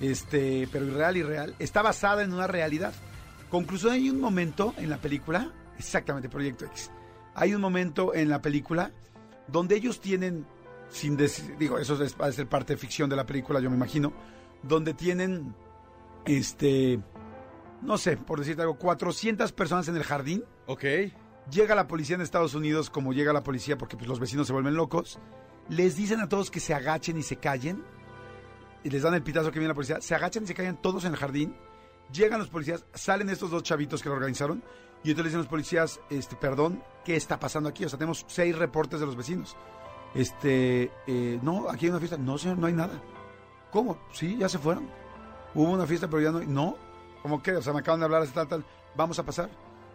Este, 0.00 0.68
pero 0.70 0.84
irreal, 0.84 1.16
irreal. 1.16 1.54
Está 1.58 1.80
basada 1.80 2.22
en 2.22 2.32
una 2.32 2.46
realidad. 2.46 2.92
Conclusión, 3.48 3.92
hay 3.92 4.10
un 4.10 4.20
momento 4.20 4.74
en 4.78 4.90
la 4.90 4.98
película, 4.98 5.52
exactamente, 5.78 6.28
Proyecto 6.28 6.64
X. 6.66 6.90
Hay 7.34 7.54
un 7.54 7.60
momento 7.60 8.14
en 8.14 8.28
la 8.28 8.42
película 8.42 8.90
donde 9.46 9.76
ellos 9.76 10.00
tienen, 10.00 10.46
sin 10.90 11.16
decir, 11.16 11.56
digo, 11.58 11.78
eso 11.78 12.02
es, 12.02 12.16
va 12.20 12.26
a 12.26 12.32
ser 12.32 12.48
parte 12.48 12.74
de 12.74 12.78
ficción 12.78 13.08
de 13.08 13.16
la 13.16 13.24
película, 13.24 13.60
yo 13.60 13.70
me 13.70 13.76
imagino, 13.76 14.12
donde 14.62 14.94
tienen, 14.94 15.54
este, 16.26 17.00
no 17.82 17.98
sé, 17.98 18.16
por 18.16 18.38
decirte 18.38 18.62
algo, 18.62 18.78
400 18.78 19.52
personas 19.52 19.88
en 19.88 19.96
el 19.96 20.04
jardín. 20.04 20.44
Ok. 20.66 20.84
Llega 21.50 21.74
la 21.74 21.88
policía 21.88 22.14
en 22.14 22.22
Estados 22.22 22.54
Unidos, 22.54 22.88
como 22.90 23.12
llega 23.12 23.32
la 23.32 23.42
policía, 23.42 23.76
porque 23.76 23.96
pues, 23.96 24.08
los 24.08 24.20
vecinos 24.20 24.46
se 24.46 24.52
vuelven 24.52 24.74
locos. 24.74 25.18
Les 25.68 25.96
dicen 25.96 26.20
a 26.20 26.28
todos 26.28 26.50
que 26.50 26.60
se 26.60 26.74
agachen 26.74 27.18
y 27.18 27.22
se 27.22 27.36
callen. 27.36 27.84
Y 28.84 28.90
les 28.90 29.02
dan 29.02 29.14
el 29.14 29.22
pitazo 29.22 29.50
que 29.50 29.58
viene 29.58 29.68
la 29.68 29.74
policía. 29.74 30.00
Se 30.00 30.14
agachan 30.14 30.44
y 30.44 30.46
se 30.46 30.54
callan 30.54 30.80
todos 30.80 31.04
en 31.04 31.12
el 31.12 31.18
jardín. 31.18 31.56
Llegan 32.12 32.38
los 32.38 32.48
policías, 32.48 32.84
salen 32.94 33.30
estos 33.30 33.50
dos 33.50 33.62
chavitos 33.62 34.02
que 34.02 34.08
lo 34.08 34.14
organizaron. 34.16 34.62
Y 35.04 35.10
entonces 35.10 35.16
le 35.16 35.22
dicen 35.24 35.38
a 35.38 35.42
los 35.42 35.48
policías, 35.48 36.00
este, 36.10 36.36
perdón, 36.36 36.82
¿qué 37.04 37.16
está 37.16 37.40
pasando 37.40 37.68
aquí? 37.68 37.84
O 37.84 37.88
sea, 37.88 37.98
tenemos 37.98 38.24
seis 38.28 38.56
reportes 38.56 39.00
de 39.00 39.06
los 39.06 39.16
vecinos. 39.16 39.56
Este, 40.14 40.90
eh, 41.06 41.40
no, 41.42 41.68
aquí 41.70 41.86
hay 41.86 41.90
una 41.90 41.98
fiesta. 41.98 42.16
No, 42.18 42.38
señor, 42.38 42.58
no 42.58 42.66
hay 42.66 42.72
nada. 42.72 43.02
¿Cómo? 43.70 43.98
Sí, 44.12 44.36
ya 44.38 44.48
se 44.48 44.58
fueron. 44.58 45.01
Hubo 45.54 45.70
una 45.70 45.86
fiesta, 45.86 46.08
pero 46.08 46.22
ya 46.22 46.30
no. 46.32 46.40
No. 46.40 46.76
¿Cómo 47.22 47.42
que? 47.42 47.52
O 47.56 47.62
sea, 47.62 47.72
me 47.72 47.80
acaban 47.80 48.00
de 48.00 48.06
hablar 48.06 48.26
tal, 48.28 48.48
tal. 48.48 48.64
Vamos 48.96 49.18
a 49.18 49.24
pasar. 49.24 49.48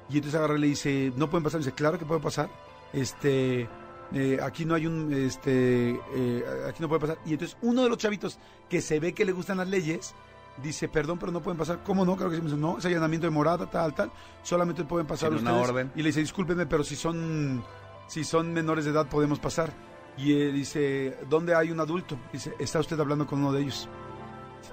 Y 0.10 0.16
entonces 0.18 0.36
agarra 0.38 0.56
y 0.58 0.62
le 0.62 0.68
dice, 0.68 1.12
¿no 1.16 1.30
pueden 1.30 1.44
pasar? 1.44 1.60
Y 1.60 1.64
dice, 1.66 1.76
claro 1.76 2.00
que 2.00 2.06
puede 2.06 2.22
pasar. 2.22 2.50
Este, 2.94 3.68
eh, 4.14 4.40
aquí 4.42 4.64
no 4.64 4.76
hay 4.76 4.88
un, 4.88 5.12
este, 5.14 6.00
eh, 6.16 6.46
aquí 6.68 6.82
no 6.82 6.88
puede 6.88 7.02
pasar. 7.02 7.18
Y 7.26 7.34
entonces 7.34 7.58
uno 7.62 7.84
de 7.84 7.90
los 7.90 7.98
chavitos 7.98 8.40
que 8.70 8.82
se 8.82 9.00
ve 9.00 9.14
que 9.14 9.26
le 9.26 9.34
gustan 9.34 9.58
las 9.58 9.68
leyes, 9.68 10.16
dice, 10.64 10.88
perdón, 10.88 11.20
pero 11.20 11.32
no 11.34 11.42
pueden 11.42 11.58
pasar. 11.58 11.84
¿Cómo 11.84 12.06
no? 12.06 12.16
Claro 12.16 12.30
que 12.30 12.38
sí. 12.38 12.42
Me 12.42 12.50
dice, 12.50 12.60
no, 12.62 12.78
es 12.78 12.86
allanamiento 12.86 13.28
de 13.28 13.32
morada, 13.32 13.70
tal, 13.70 13.94
tal. 13.94 14.12
Solamente 14.44 14.86
pueden 14.86 15.06
pasar 15.08 15.30
Sin 15.32 15.40
una 15.40 15.52
ustedes. 15.52 15.70
orden. 15.70 15.92
Y 15.96 16.00
le 16.02 16.10
dice, 16.10 16.22
discúlpenme, 16.22 16.66
pero 16.66 16.84
si 16.86 16.96
son, 16.96 17.62
si 18.08 18.24
son 18.24 18.54
menores 18.54 18.86
de 18.86 18.92
edad 18.92 19.08
podemos 19.10 19.40
pasar. 19.40 19.74
Y 20.18 20.34
él 20.34 20.54
dice, 20.54 21.18
¿dónde 21.30 21.54
hay 21.54 21.70
un 21.70 21.80
adulto? 21.80 22.18
Dice, 22.32 22.56
está 22.58 22.80
usted 22.80 23.00
hablando 23.00 23.28
con 23.28 23.40
uno 23.40 23.52
de 23.52 23.62
ellos. 23.62 23.90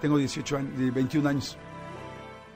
Tengo 0.05 0.19
18 0.19 0.57
años, 0.59 0.95
21 0.95 1.27
años. 1.31 1.57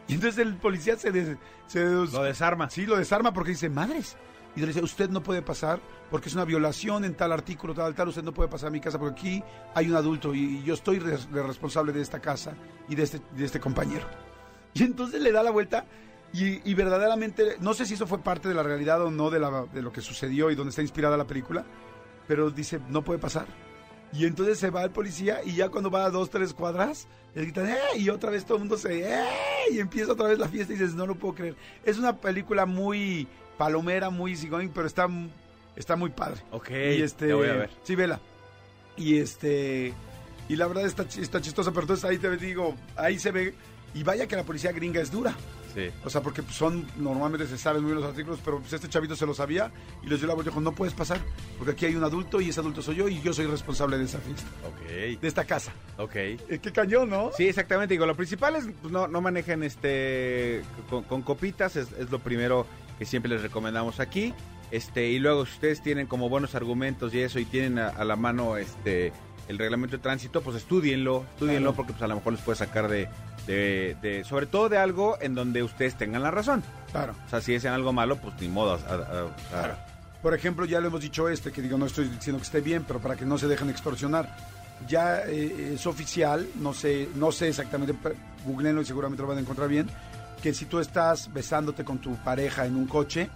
Y 0.06 0.14
entonces 0.16 0.38
el 0.44 0.54
policía 0.56 0.98
se, 0.98 1.10
des- 1.10 1.38
se 1.66 1.80
des- 1.82 2.12
Lo 2.12 2.22
desarma. 2.22 2.68
Sí, 2.68 2.84
lo 2.84 2.94
desarma 2.98 3.32
porque 3.32 3.52
dice, 3.52 3.70
madres. 3.70 4.18
Y 4.54 4.60
le 4.60 4.66
dice, 4.66 4.82
usted 4.82 5.08
no 5.08 5.22
puede 5.22 5.40
pasar 5.40 5.80
porque 6.10 6.28
es 6.28 6.34
una 6.34 6.44
violación 6.44 7.06
en 7.06 7.14
tal 7.14 7.32
artículo, 7.32 7.72
tal, 7.72 7.94
tal, 7.94 8.08
usted 8.08 8.22
no 8.22 8.34
puede 8.34 8.50
pasar 8.50 8.68
a 8.68 8.70
mi 8.70 8.80
casa 8.80 8.98
porque 8.98 9.18
aquí 9.18 9.44
hay 9.74 9.88
un 9.88 9.96
adulto 9.96 10.34
y 10.34 10.62
yo 10.62 10.74
estoy 10.74 10.98
responsable 10.98 11.94
de 11.94 12.02
esta 12.02 12.20
casa 12.20 12.52
y 12.86 12.94
de 12.96 13.04
este, 13.04 13.22
de 13.34 13.44
este 13.46 13.60
compañero. 13.60 14.06
Y 14.74 14.82
entonces 14.82 15.22
le 15.22 15.32
da 15.32 15.42
la 15.42 15.50
vuelta 15.50 15.86
y, 16.34 16.70
y 16.70 16.74
verdaderamente, 16.74 17.56
no 17.60 17.72
sé 17.72 17.86
si 17.86 17.94
eso 17.94 18.06
fue 18.06 18.18
parte 18.18 18.46
de 18.50 18.54
la 18.54 18.62
realidad 18.62 19.00
o 19.02 19.10
no 19.10 19.30
de, 19.30 19.40
la, 19.40 19.64
de 19.72 19.80
lo 19.80 19.90
que 19.90 20.02
sucedió 20.02 20.50
y 20.50 20.54
donde 20.54 20.68
está 20.68 20.82
inspirada 20.82 21.16
la 21.16 21.26
película, 21.26 21.64
pero 22.26 22.50
dice, 22.50 22.78
no 22.90 23.02
puede 23.02 23.18
pasar. 23.18 23.46
Y 24.12 24.24
entonces 24.24 24.58
se 24.58 24.70
va 24.70 24.84
el 24.84 24.90
policía 24.90 25.40
y 25.44 25.54
ya 25.54 25.68
cuando 25.68 25.90
va 25.90 26.04
a 26.06 26.10
dos, 26.10 26.30
tres 26.30 26.54
cuadras, 26.54 27.06
le 27.34 27.42
gritan, 27.42 27.68
¡eh! 27.68 27.76
Y 27.98 28.08
otra 28.08 28.30
vez 28.30 28.44
todo 28.44 28.56
el 28.56 28.60
mundo 28.60 28.78
se, 28.78 29.02
¡eh! 29.02 29.24
Y 29.70 29.80
empieza 29.80 30.12
otra 30.12 30.28
vez 30.28 30.38
la 30.38 30.48
fiesta 30.48 30.72
y 30.72 30.76
dices, 30.76 30.94
no 30.94 31.06
lo 31.06 31.14
puedo 31.14 31.34
creer. 31.34 31.56
Es 31.84 31.98
una 31.98 32.16
película 32.16 32.64
muy 32.64 33.28
palomera, 33.58 34.08
muy 34.08 34.32
easygoing, 34.32 34.70
pero 34.70 34.86
está, 34.86 35.08
está 35.76 35.96
muy 35.96 36.10
padre. 36.10 36.40
Ok. 36.52 36.70
y 36.70 37.02
este, 37.02 37.28
la 37.28 37.34
voy 37.34 37.48
a 37.48 37.54
ver. 37.54 37.70
Sí, 37.82 37.94
vela. 37.94 38.20
Y 38.96 39.18
este, 39.18 39.92
y 40.48 40.56
la 40.56 40.66
verdad 40.66 40.86
está, 40.86 41.02
está 41.02 41.40
chistosa, 41.40 41.70
pero 41.70 41.82
entonces 41.82 42.04
ahí 42.04 42.18
te 42.18 42.34
digo, 42.36 42.74
ahí 42.96 43.18
se 43.18 43.30
ve 43.30 43.54
Y 43.94 44.02
vaya 44.02 44.26
que 44.26 44.36
la 44.36 44.44
policía 44.44 44.72
gringa 44.72 45.00
es 45.00 45.10
dura. 45.10 45.34
Sí. 45.74 45.90
O 46.04 46.10
sea, 46.10 46.22
porque 46.22 46.42
son, 46.50 46.86
normalmente 46.96 47.46
se 47.46 47.58
saben 47.58 47.82
muy 47.82 47.92
bien 47.92 48.00
los 48.02 48.10
artículos, 48.10 48.40
pero 48.44 48.58
pues 48.60 48.72
este 48.72 48.88
chavito 48.88 49.14
se 49.14 49.26
lo 49.26 49.34
sabía 49.34 49.70
y 50.02 50.06
les 50.08 50.18
dio 50.18 50.26
la 50.28 50.34
vuelta 50.34 50.50
y 50.50 50.52
dijo, 50.52 50.60
no 50.60 50.72
puedes 50.72 50.94
pasar, 50.94 51.20
porque 51.58 51.72
aquí 51.72 51.86
hay 51.86 51.94
un 51.94 52.04
adulto 52.04 52.40
y 52.40 52.48
ese 52.48 52.60
adulto 52.60 52.82
soy 52.82 52.96
yo 52.96 53.08
y 53.08 53.20
yo 53.22 53.32
soy 53.32 53.46
responsable 53.46 53.98
de 53.98 54.04
esa 54.04 54.18
fiesta, 54.18 54.46
Ok. 54.66 54.88
de 55.20 55.28
esta 55.28 55.44
casa. 55.44 55.72
Ok. 55.98 56.16
Eh, 56.16 56.58
qué 56.62 56.72
cañón, 56.72 57.10
¿no? 57.10 57.30
Sí, 57.36 57.46
exactamente. 57.48 57.94
Digo, 57.94 58.06
lo 58.06 58.16
principal 58.16 58.56
es 58.56 58.64
pues, 58.80 58.92
no, 58.92 59.06
no 59.08 59.20
manejen 59.20 59.62
este 59.62 60.62
con, 60.90 61.02
con 61.04 61.22
copitas, 61.22 61.76
es, 61.76 61.92
es 61.98 62.10
lo 62.10 62.18
primero 62.18 62.66
que 62.98 63.04
siempre 63.04 63.30
les 63.30 63.42
recomendamos 63.42 64.00
aquí. 64.00 64.34
Este, 64.70 65.08
y 65.08 65.18
luego 65.18 65.46
si 65.46 65.52
ustedes 65.52 65.82
tienen 65.82 66.06
como 66.06 66.28
buenos 66.28 66.54
argumentos 66.54 67.14
y 67.14 67.20
eso 67.20 67.38
y 67.38 67.44
tienen 67.46 67.78
a, 67.78 67.88
a 67.88 68.04
la 68.04 68.16
mano 68.16 68.56
este 68.58 69.12
el 69.48 69.56
reglamento 69.56 69.96
de 69.96 70.02
tránsito, 70.02 70.42
pues 70.42 70.56
estudienlo, 70.58 71.24
estudienlo 71.30 71.70
Claro. 71.70 71.76
porque 71.76 71.92
pues 71.92 72.02
a 72.02 72.06
lo 72.06 72.16
mejor 72.16 72.34
les 72.34 72.42
puede 72.42 72.58
sacar 72.58 72.86
de, 72.88 73.08
de, 73.48 73.96
de- 74.00 74.22
sobre 74.24 74.46
todo 74.46 74.68
de 74.68 74.78
algo 74.78 75.18
en 75.20 75.34
donde 75.34 75.62
ustedes 75.64 75.96
tengan 75.96 76.22
la 76.22 76.30
razón. 76.30 76.62
Claro. 76.92 77.14
O 77.26 77.28
sea, 77.30 77.40
si 77.40 77.54
es 77.54 77.64
en 77.64 77.72
algo 77.72 77.92
malo, 77.92 78.16
pues 78.16 78.34
ni 78.40 78.46
modo. 78.48 78.74
a- 78.74 78.76
a- 78.92 78.94
a- 78.94 79.36
Claro. 79.50 79.74
Por 80.22 80.34
ejemplo, 80.34 80.64
ya 80.66 80.80
lo 80.80 80.88
hemos 80.88 81.00
dicho 81.00 81.28
este, 81.28 81.50
que 81.52 81.62
digo, 81.62 81.78
no 81.78 81.86
estoy 81.86 82.08
diciendo 82.08 82.38
que 82.38 82.44
esté 82.44 82.60
bien, 82.60 82.84
pero 82.86 83.00
para 83.00 83.16
que 83.16 83.24
no 83.24 83.38
se 83.38 83.46
dejen 83.48 83.70
extorsionar. 83.70 84.28
Ya 84.86 85.22
eh, 85.26 85.72
es 85.74 85.86
oficial, 85.86 86.46
no 86.60 86.72
sé, 86.72 87.08
no 87.16 87.32
sé 87.32 87.48
exactamente, 87.48 87.94
googleenlo 88.44 88.80
y 88.82 88.84
seguramente 88.84 89.22
lo 89.22 89.28
van 89.28 89.38
a 89.38 89.40
encontrar 89.40 89.68
bien, 89.68 89.88
que 90.42 90.54
si 90.54 90.66
tú 90.66 90.78
estás 90.78 91.32
besándote 91.32 91.84
con 91.84 91.98
tu 91.98 92.14
pareja 92.16 92.66
en 92.66 92.76
un 92.76 92.86
coche, 92.86 93.28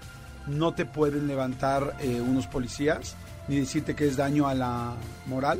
no 0.46 0.72
te 0.74 0.84
pueden 0.84 1.26
levantar 1.26 1.96
eh, 2.00 2.20
unos 2.20 2.46
policías 2.46 3.16
ni 3.48 3.58
decirte 3.60 3.94
que 3.96 4.06
es 4.06 4.16
daño 4.16 4.46
a 4.46 4.54
la 4.54 4.94
moral, 5.26 5.58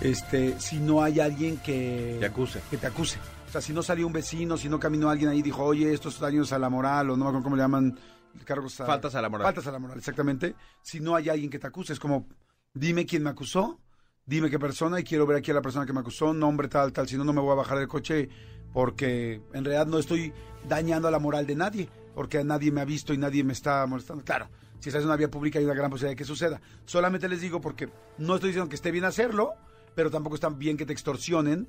este, 0.00 0.58
si 0.60 0.78
no 0.78 1.02
hay 1.02 1.20
alguien 1.20 1.56
que 1.58 2.16
Te 2.20 2.26
acuse. 2.26 2.60
que 2.70 2.76
te 2.76 2.86
acuse. 2.86 3.18
O 3.48 3.50
sea, 3.50 3.62
si 3.62 3.72
no 3.72 3.82
salió 3.82 4.06
un 4.06 4.12
vecino, 4.12 4.58
si 4.58 4.68
no 4.68 4.78
caminó 4.78 5.08
alguien 5.08 5.30
ahí 5.30 5.38
y 5.38 5.42
dijo, 5.42 5.64
oye, 5.64 5.90
estos 5.92 6.20
daños 6.20 6.52
a 6.52 6.58
la 6.58 6.68
moral, 6.68 7.08
o 7.08 7.16
no 7.16 7.24
me 7.24 7.30
acuerdo 7.30 7.44
cómo 7.44 7.56
le 7.56 7.62
llaman, 7.62 7.98
cargos 8.44 8.78
a... 8.82 8.84
Faltas 8.84 9.14
a 9.14 9.22
la 9.22 9.30
moral. 9.30 9.46
Faltas 9.46 9.66
a 9.66 9.72
la 9.72 9.78
moral, 9.78 9.96
exactamente. 9.96 10.54
Si 10.82 11.00
no 11.00 11.16
hay 11.16 11.30
alguien 11.30 11.48
que 11.48 11.58
te 11.58 11.66
acuse, 11.66 11.94
es 11.94 11.98
como, 11.98 12.28
dime 12.74 13.06
quién 13.06 13.22
me 13.22 13.30
acusó, 13.30 13.80
dime 14.26 14.50
qué 14.50 14.58
persona 14.58 15.00
y 15.00 15.04
quiero 15.04 15.26
ver 15.26 15.38
aquí 15.38 15.50
a 15.50 15.54
la 15.54 15.62
persona 15.62 15.86
que 15.86 15.94
me 15.94 16.00
acusó, 16.00 16.34
nombre 16.34 16.68
tal, 16.68 16.92
tal, 16.92 17.08
si 17.08 17.16
no, 17.16 17.24
no 17.24 17.32
me 17.32 17.40
voy 17.40 17.52
a 17.52 17.54
bajar 17.54 17.78
del 17.78 17.88
coche 17.88 18.28
porque 18.74 19.40
en 19.54 19.64
realidad 19.64 19.86
no 19.86 19.98
estoy 19.98 20.30
dañando 20.68 21.08
a 21.08 21.10
la 21.10 21.18
moral 21.18 21.46
de 21.46 21.56
nadie, 21.56 21.88
porque 22.14 22.44
nadie 22.44 22.70
me 22.70 22.82
ha 22.82 22.84
visto 22.84 23.14
y 23.14 23.18
nadie 23.18 23.44
me 23.44 23.54
está 23.54 23.86
molestando. 23.86 24.24
Claro, 24.24 24.50
si 24.78 24.90
estás 24.90 25.02
en 25.02 25.08
una 25.08 25.16
vía 25.16 25.30
pública 25.30 25.58
hay 25.58 25.64
una 25.64 25.74
gran 25.74 25.90
posibilidad 25.90 26.12
de 26.12 26.16
que 26.16 26.24
suceda. 26.24 26.60
Solamente 26.84 27.28
les 27.28 27.40
digo 27.40 27.62
porque 27.62 27.88
no 28.18 28.34
estoy 28.34 28.50
diciendo 28.50 28.68
que 28.68 28.76
esté 28.76 28.90
bien 28.90 29.04
hacerlo, 29.04 29.54
pero 29.98 30.12
tampoco 30.12 30.36
está 30.36 30.48
bien 30.48 30.76
que 30.76 30.86
te 30.86 30.92
extorsionen, 30.92 31.66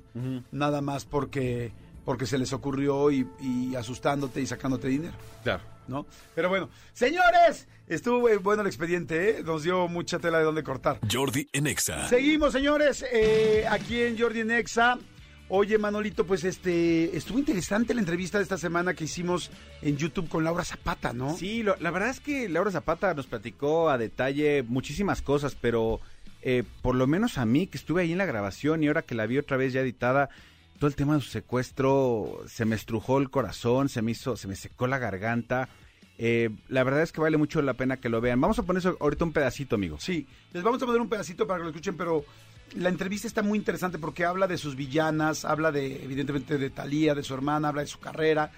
nada 0.52 0.80
más 0.82 1.04
porque, 1.04 1.72
porque 2.04 2.26
se 2.26 2.38
les 2.38 2.52
ocurrió 2.52 3.10
y, 3.10 3.26
y 3.40 3.74
asustándote 3.74 4.40
y 4.40 4.46
sacándote 4.46 4.86
dinero. 4.86 5.14
Claro. 5.42 5.64
¿no? 5.88 6.06
Pero 6.36 6.48
bueno, 6.48 6.70
señores, 6.92 7.66
estuvo 7.88 8.28
eh, 8.28 8.36
bueno 8.36 8.62
el 8.62 8.68
expediente, 8.68 9.30
¿eh? 9.40 9.42
nos 9.42 9.64
dio 9.64 9.88
mucha 9.88 10.20
tela 10.20 10.38
de 10.38 10.44
dónde 10.44 10.62
cortar. 10.62 11.00
Jordi 11.10 11.48
en 11.52 11.66
Exa. 11.66 12.06
Seguimos, 12.08 12.52
señores, 12.52 13.04
eh, 13.12 13.64
aquí 13.68 14.00
en 14.00 14.16
Jordi 14.16 14.44
Nexa. 14.44 14.96
Oye, 15.48 15.76
Manolito, 15.78 16.24
pues 16.24 16.44
este 16.44 17.16
estuvo 17.16 17.36
interesante 17.40 17.92
la 17.94 18.00
entrevista 18.00 18.38
de 18.38 18.44
esta 18.44 18.58
semana 18.58 18.94
que 18.94 19.02
hicimos 19.02 19.50
en 19.82 19.96
YouTube 19.96 20.28
con 20.28 20.44
Laura 20.44 20.64
Zapata, 20.64 21.12
¿no? 21.12 21.36
Sí, 21.36 21.64
lo- 21.64 21.74
la 21.80 21.90
verdad 21.90 22.10
es 22.10 22.20
que 22.20 22.48
Laura 22.48 22.70
Zapata 22.70 23.12
nos 23.14 23.26
platicó 23.26 23.90
a 23.90 23.98
detalle 23.98 24.62
muchísimas 24.62 25.20
cosas, 25.20 25.56
pero 25.60 25.98
eh, 26.42 26.64
por 26.82 26.94
lo 26.94 27.06
menos 27.06 27.38
a 27.38 27.44
mí, 27.44 27.66
que 27.66 27.78
estuve 27.78 28.02
ahí 28.02 28.12
en 28.12 28.18
la 28.18 28.26
grabación 28.26 28.82
y 28.82 28.88
ahora 28.88 29.02
que 29.02 29.14
la 29.14 29.26
vi 29.26 29.38
otra 29.38 29.56
vez 29.56 29.72
ya 29.72 29.80
editada, 29.80 30.30
todo 30.78 30.88
el 30.88 30.96
tema 30.96 31.14
de 31.14 31.20
su 31.20 31.30
secuestro 31.30 32.40
se 32.46 32.64
me 32.64 32.74
estrujó 32.74 33.18
el 33.18 33.30
corazón, 33.30 33.88
se 33.88 34.00
me 34.00 34.12
hizo, 34.12 34.36
se 34.36 34.48
me 34.48 34.56
secó 34.56 34.86
la 34.86 34.98
garganta. 34.98 35.68
Eh, 36.16 36.50
la 36.68 36.84
verdad 36.84 37.02
es 37.02 37.12
que 37.12 37.20
vale 37.20 37.36
mucho 37.36 37.62
la 37.62 37.74
pena 37.74 37.98
que 37.98 38.08
lo 38.08 38.20
vean. 38.20 38.40
Vamos 38.40 38.58
a 38.58 38.62
poner 38.62 38.82
ahorita 39.00 39.24
un 39.24 39.32
pedacito, 39.32 39.76
amigo. 39.76 39.98
Sí, 40.00 40.26
les 40.52 40.62
vamos 40.62 40.82
a 40.82 40.86
poner 40.86 41.00
un 41.00 41.08
pedacito 41.08 41.46
para 41.46 41.58
que 41.58 41.64
lo 41.64 41.70
escuchen, 41.70 41.96
pero 41.96 42.24
la 42.76 42.88
entrevista 42.88 43.26
está 43.26 43.42
muy 43.42 43.58
interesante 43.58 43.98
porque 43.98 44.24
habla 44.24 44.46
de 44.46 44.56
sus 44.56 44.76
villanas, 44.76 45.44
habla 45.44 45.72
de, 45.72 46.02
evidentemente, 46.04 46.56
de 46.56 46.70
Talía, 46.70 47.14
de 47.14 47.22
su 47.22 47.34
hermana, 47.34 47.68
habla 47.68 47.82
de 47.82 47.88
su 47.88 47.98
carrera. 47.98 48.50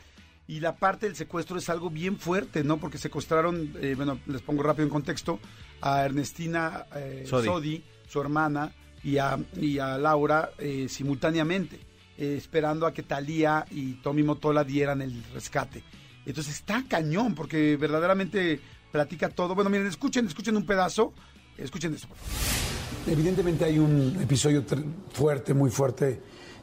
Y 0.47 0.61
la 0.61 0.77
parte 0.77 1.07
del 1.07 1.17
secuestro 1.17 1.57
es 1.57 1.69
algo 1.71 1.89
bien 1.89 2.19
fuerte, 2.19 2.65
¿no? 2.65 2.79
Porque 2.79 2.99
secuestraron, 2.99 3.73
eh, 3.81 3.95
bueno, 3.97 4.19
les 4.27 4.43
pongo 4.43 4.63
rápido 4.63 4.85
en 4.85 4.91
contexto, 4.91 5.39
a 5.81 6.05
Ernestina 6.05 6.85
eh, 6.97 7.25
Sodi. 7.27 7.47
Sodi, 7.47 7.85
su 8.09 8.21
hermana, 8.21 8.73
y 9.05 9.19
a, 9.19 9.39
y 9.57 9.79
a 9.79 9.99
Laura 9.99 10.51
eh, 10.59 10.87
simultáneamente, 10.89 11.77
eh, 12.19 12.35
esperando 12.37 12.87
a 12.87 12.93
que 12.93 13.03
Talía 13.03 13.65
y 13.71 13.95
Tommy 13.95 14.23
Motola 14.23 14.63
dieran 14.65 15.01
el 15.03 15.23
rescate. 15.33 15.83
Entonces 16.27 16.55
está 16.57 16.85
cañón, 16.89 17.35
porque 17.35 17.77
verdaderamente 17.77 18.61
platica 18.93 19.29
todo. 19.29 19.55
Bueno, 19.55 19.71
miren, 19.71 19.87
escuchen, 19.87 20.27
escuchen 20.27 20.57
un 20.57 20.67
pedazo. 20.67 21.15
Escuchen 21.59 21.95
esto, 21.95 22.09
por 22.09 22.17
favor. 22.17 23.13
Evidentemente 23.13 23.65
hay 23.65 23.79
un 23.79 24.17
episodio 24.21 24.65
fuerte, 25.13 25.53
muy 25.55 25.71
fuerte 25.71 26.21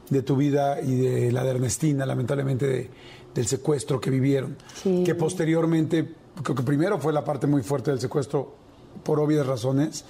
de 0.09 0.21
tu 0.23 0.35
vida 0.37 0.81
y 0.81 0.95
de 0.95 1.31
la 1.31 1.43
de 1.43 1.51
Ernestina, 1.51 2.05
lamentablemente 2.05 2.65
de- 2.65 2.89
del 3.39 3.47
secuestro 3.47 3.99
que 4.01 4.09
vivieron. 4.09 4.57
Sí. 4.83 5.03
Que 5.05 5.15
posteriormente, 5.15 6.13
creo 6.43 6.55
que 6.55 6.63
primero 6.63 6.99
fue 6.99 7.13
la 7.13 7.23
parte 7.23 7.47
muy 7.47 7.63
fuerte 7.63 7.89
del 7.91 7.99
secuestro 7.99 8.53
por 9.03 9.19
obvias 9.19 9.45
razones 9.47 10.03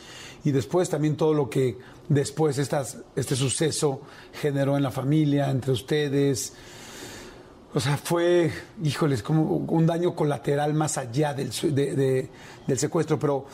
y 0.43 0.51
después 0.51 0.89
también 0.89 1.15
todo 1.15 1.33
lo 1.33 1.49
que 1.49 1.77
después 2.07 2.57
estas, 2.57 2.97
este 3.15 3.35
suceso 3.35 4.01
generó 4.41 4.77
en 4.77 4.83
la 4.83 4.89
familia, 4.91 5.49
entre 5.51 5.71
ustedes. 5.73 6.53
O 7.73 7.79
sea, 7.79 7.97
fue, 7.97 8.51
híjoles, 8.83 9.21
como 9.21 9.43
un 9.57 9.85
daño 9.85 10.15
colateral 10.15 10.73
más 10.73 10.97
allá 10.97 11.33
del, 11.35 11.51
su- 11.51 11.71
de- 11.73 11.95
de- 11.95 12.29
del 12.65 12.79
secuestro, 12.79 13.19
pero 13.19 13.45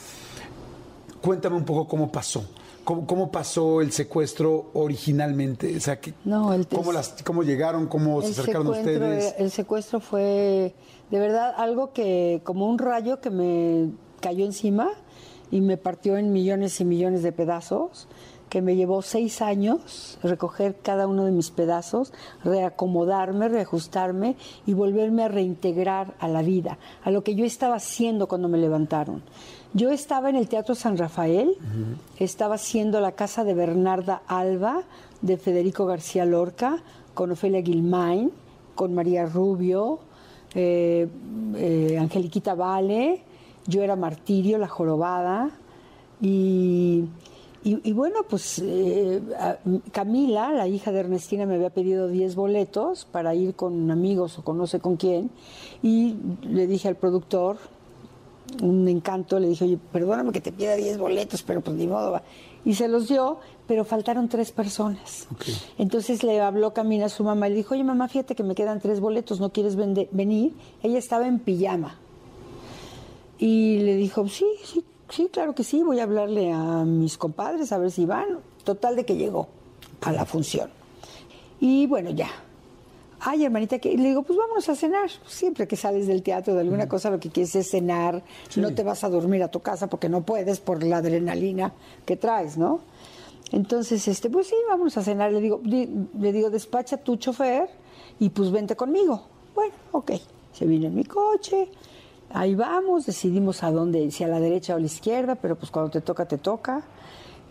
cuéntame 1.21 1.57
un 1.57 1.65
poco 1.65 1.86
cómo 1.88 2.09
pasó. 2.11 2.45
¿Cómo, 2.86 3.05
cómo 3.05 3.31
pasó 3.31 3.81
el 3.81 3.91
secuestro 3.91 4.69
originalmente? 4.73 5.75
O 5.75 5.79
sea, 5.81 5.99
que- 5.99 6.13
No, 6.23 6.53
el 6.53 6.67
¿cómo, 6.67 6.93
las, 6.93 7.15
¿cómo 7.25 7.43
llegaron? 7.43 7.88
¿Cómo 7.88 8.21
se 8.21 8.29
acercaron 8.31 8.67
ustedes? 8.67 9.33
era- 9.33 9.38
el 9.43 9.51
secuestro 9.51 9.99
fue 9.99 10.73
de 11.11 11.19
verdad 11.19 11.53
algo 11.57 11.91
que, 11.93 12.41
como 12.43 12.69
un 12.69 12.77
rayo 12.77 13.19
que 13.19 13.29
me 13.31 13.89
cayó 14.21 14.45
encima 14.45 14.89
y 15.51 15.61
me 15.61 15.77
partió 15.77 16.15
en 16.17 16.31
millones 16.31 16.79
y 16.79 16.86
millones 16.86 17.21
de 17.23 17.31
pedazos, 17.31 18.07
que 18.49 18.61
me 18.61 18.75
llevó 18.75 19.01
seis 19.01 19.41
años 19.41 20.19
recoger 20.21 20.77
cada 20.81 21.07
uno 21.07 21.25
de 21.25 21.31
mis 21.31 21.49
pedazos, 21.49 22.13
reacomodarme, 22.43 23.49
reajustarme 23.49 24.36
y 24.65 24.73
volverme 24.73 25.23
a 25.23 25.27
reintegrar 25.27 26.13
a 26.19 26.27
la 26.27 26.41
vida, 26.41 26.77
a 27.03 27.11
lo 27.11 27.23
que 27.23 27.36
yo 27.36 27.45
estaba 27.45 27.75
haciendo 27.75 28.27
cuando 28.27 28.47
me 28.47 28.57
levantaron. 28.57 29.23
Yo 29.76 29.89
estaba 29.91 30.30
en 30.30 30.38
el 30.38 30.47
Teatro 30.47 30.73
San 30.73 30.97
Rafael, 30.97 31.57
estaba 32.17 32.55
haciendo 32.55 33.01
la 33.01 33.11
casa 33.11 33.43
de 33.43 33.53
Bernarda 33.53 34.21
Alba, 34.26 34.84
de 35.21 35.36
Federico 35.38 35.86
García 35.86 36.23
Lorca, 36.26 36.78
con 37.13 37.32
Ofelia 37.32 37.59
Guilmain, 37.61 38.32
con 38.73 38.93
María 38.93 39.26
Rubio, 39.26 39.99
eh, 40.53 41.07
eh, 41.57 41.97
Angeliquita 41.99 42.55
Vale, 42.55 43.21
yo 43.67 43.84
era 43.84 43.97
Martirio, 43.97 44.57
la 44.57 44.69
jorobada, 44.69 45.49
y, 46.21 47.03
y- 47.65 47.82
y 47.84 47.91
bueno, 47.91 48.19
pues 48.30 48.61
eh, 48.63 49.21
Camila, 49.91 50.53
la 50.53 50.69
hija 50.69 50.93
de 50.93 51.01
Ernestina, 51.01 51.45
me 51.45 51.55
había 51.55 51.69
pedido 51.69 52.07
10 52.07 52.36
boletos 52.36 53.03
para 53.11 53.36
ir 53.36 53.55
con 53.55 53.91
amigos 53.91 54.39
o 54.39 54.43
con 54.43 54.57
no 54.57 54.67
sé 54.67 54.80
con 54.80 54.95
quién, 54.95 55.30
y 55.84 56.15
le 56.43 56.65
dije 56.65 56.88
al 56.88 56.95
productor, 56.95 57.57
un 58.61 58.87
encanto, 58.87 59.39
le 59.39 59.49
dije, 59.49 59.65
oye, 59.65 59.77
perdóname 59.91 60.31
que 60.31 60.41
te 60.41 60.51
pida 60.51 60.75
10 60.75 60.97
boletos, 60.97 61.43
pero 61.43 61.61
pues 61.61 61.75
ni 61.77 61.87
modo. 61.87 62.11
va". 62.11 62.23
Y 62.63 62.73
se 62.73 62.87
los 62.87 63.07
dio, 63.07 63.39
pero 63.67 63.85
faltaron 63.85 64.27
tres 64.27 64.51
personas. 64.51 65.27
Entonces 65.77 66.23
le 66.23 66.41
habló 66.41 66.73
Camila 66.73 67.05
a 67.05 67.09
su 67.09 67.23
mamá 67.23 67.47
y 67.47 67.51
le 67.51 67.57
dijo, 67.57 67.73
oye 67.73 67.83
mamá, 67.83 68.07
fíjate 68.07 68.35
que 68.35 68.43
me 68.43 68.55
quedan 68.55 68.79
tres 68.79 68.99
boletos, 68.99 69.39
¿no 69.39 69.51
quieres 69.51 69.75
venir? 69.75 70.53
Ella 70.81 70.97
estaba 70.97 71.27
en 71.27 71.39
pijama. 71.39 71.99
Y 73.37 73.79
le 73.79 73.95
dijo, 73.95 74.27
sí, 74.29 74.45
sí, 74.63 74.83
sí, 75.09 75.29
claro 75.31 75.53
que 75.53 75.63
sí, 75.63 75.83
voy 75.83 75.99
a 75.99 76.03
hablarle 76.03 76.51
a 76.51 76.85
mis 76.85 77.17
compadres 77.17 77.71
a 77.71 77.77
ver 77.77 77.91
si 77.91 78.05
van. 78.05 78.39
Total 78.63 78.95
de 78.95 79.05
que 79.05 79.15
llegó 79.15 79.47
a 80.01 80.11
la 80.11 80.25
función. 80.25 80.69
Y 81.59 81.85
bueno, 81.87 82.09
ya. 82.11 82.29
Ay, 83.20 83.45
hermanita, 83.45 83.80
que 83.80 83.95
le 83.97 84.09
digo, 84.09 84.24
pues 84.24 84.38
vámonos 84.38 84.68
a 84.70 84.76
cenar. 84.76 85.09
Siempre 85.26 85.68
que 85.68 85.76
sales 85.76 86.05
del 86.07 86.22
teatro 86.22 86.53
de 86.53 86.61
alguna 86.61 86.88
cosa, 86.88 87.09
lo 87.09 87.20
que 87.20 87.30
quieres 87.30 87.55
es 87.55 87.70
cenar. 87.72 88.24
No 88.57 88.74
te 88.76 88.84
vas 88.84 89.03
a 89.03 89.09
dormir 89.09 89.41
a 89.43 89.47
tu 89.49 89.61
casa 89.61 89.88
porque 89.88 90.09
no 90.09 90.22
puedes 90.24 90.59
por 90.59 90.84
la 90.84 90.97
adrenalina 90.97 91.74
que 92.05 92.18
traes, 92.18 92.57
¿no? 92.57 92.82
Entonces, 93.51 94.07
este, 94.07 94.30
pues 94.30 94.47
sí, 94.47 94.55
vámonos 94.68 94.97
a 94.97 95.03
cenar. 95.03 95.32
Le 95.32 95.39
digo, 95.41 95.61
di- 95.63 95.89
le 96.20 96.32
digo, 96.34 96.49
despacha 96.49 96.97
tu 96.97 97.16
chofer 97.16 97.70
y 98.20 98.30
pues 98.30 98.51
vente 98.51 98.76
conmigo. 98.76 99.24
Bueno, 99.53 99.74
ok. 99.91 100.11
Se 100.51 100.66
vino 100.66 100.88
en 100.88 100.95
mi 100.95 101.03
coche, 101.03 101.70
ahí 102.32 102.55
vamos, 102.55 103.05
decidimos 103.05 103.61
a 103.63 103.72
dónde, 103.72 104.09
si 104.11 104.24
a 104.24 104.28
la 104.28 104.39
derecha 104.39 104.74
o 104.74 104.78
a 104.78 104.80
la 104.80 104.86
izquierda, 104.86 105.36
pero 105.36 105.55
pues 105.57 105.70
cuando 105.72 105.91
te 105.91 106.01
toca, 106.01 106.26
te 106.28 106.38
toca. 106.38 106.84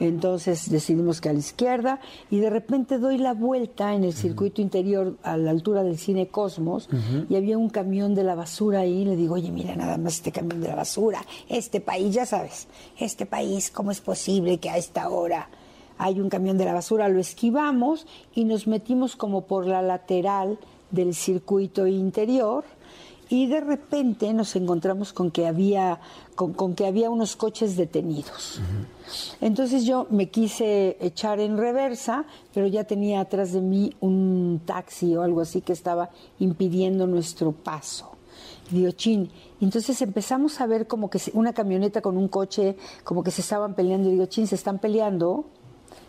Entonces 0.01 0.71
decidimos 0.71 1.21
que 1.21 1.29
a 1.29 1.33
la 1.33 1.39
izquierda 1.39 2.01
y 2.31 2.39
de 2.39 2.51
repente 2.51 2.99
doy 2.99 3.17
la 3.17 3.33
vuelta 3.33 3.95
en 3.95 4.03
el 4.05 4.13
circuito 4.13 4.61
interior 4.61 5.17
a 5.23 5.37
la 5.37 5.51
altura 5.51 5.85
del 5.85 5.99
cine 5.99 6.29
Cosmos 6.29 6.89
y 7.29 7.37
había 7.37 7.59
un 7.59 7.71
camión 7.71 8.15
de 8.15 8.25
la 8.25 8.35
basura 8.35 8.81
ahí 8.81 9.03
y 9.03 9.05
le 9.05 9.17
digo, 9.17 9.35
oye, 9.35 9.53
mira 9.53 9.77
nada 9.77 9.97
más 9.97 10.17
este 10.17 10.33
camión 10.33 10.61
de 10.61 10.69
la 10.69 10.75
basura, 10.75 11.25
este 11.49 11.81
país, 11.81 12.13
ya 12.13 12.27
sabes, 12.27 12.67
este 12.99 13.25
país, 13.25 13.71
¿cómo 13.71 13.93
es 13.93 14.01
posible 14.01 14.59
que 14.59 14.71
a 14.71 14.77
esta 14.77 15.09
hora 15.09 15.49
hay 15.97 16.21
un 16.21 16.29
camión 16.29 16.59
de 16.59 16.65
la 16.65 16.75
basura? 16.75 17.09
Lo 17.09 17.21
esquivamos 17.21 18.07
y 18.35 18.45
nos 18.45 18.67
metimos 18.67 19.15
como 19.15 19.43
por 19.47 19.67
la 19.67 19.81
lateral 19.81 20.59
del 20.91 21.15
circuito 21.15 21.87
interior 21.87 22.65
y 23.35 23.49
de 23.49 23.61
repente 23.61 24.33
nos 24.33 24.55
encontramos 24.55 25.13
con 25.13 25.33
que 25.33 25.49
había 25.49 25.99
con, 26.37 26.53
con 26.53 26.77
que 26.77 26.87
había 26.87 27.11
unos 27.11 27.35
coches 27.35 27.77
detenidos. 27.77 28.61
Entonces 29.41 29.85
yo 29.85 30.07
me 30.09 30.31
quise 30.31 30.97
echar 31.01 31.41
en 31.41 31.59
reversa, 31.59 32.27
pero 32.55 32.69
ya 32.69 32.85
tenía 32.85 33.19
atrás 33.19 33.53
de 33.53 33.61
mí 33.61 33.93
un 33.99 34.61
taxi 34.65 35.17
o 35.17 35.23
algo 35.23 35.41
así 35.41 35.63
que 35.63 35.73
estaba 35.73 36.11
impidiendo 36.39 37.09
nuestro 37.09 37.51
paso. 37.51 38.13
Y 38.71 38.77
digo, 38.77 38.93
chin. 38.93 39.29
Y 39.59 39.65
entonces 39.65 40.01
empezamos 40.01 40.61
a 40.61 40.67
ver 40.69 40.87
como 40.87 41.11
que 41.11 41.21
una 41.33 41.53
camioneta 41.53 42.01
con 42.03 42.17
un 42.17 42.29
coche, 42.29 42.77
como 43.03 43.25
que 43.25 43.33
se 43.33 43.41
estaban 43.41 43.75
peleando. 43.75 44.11
Y 44.11 44.13
digo, 44.13 44.27
chin, 44.27 44.47
se 44.47 44.55
están 44.55 44.79
peleando. 44.79 45.47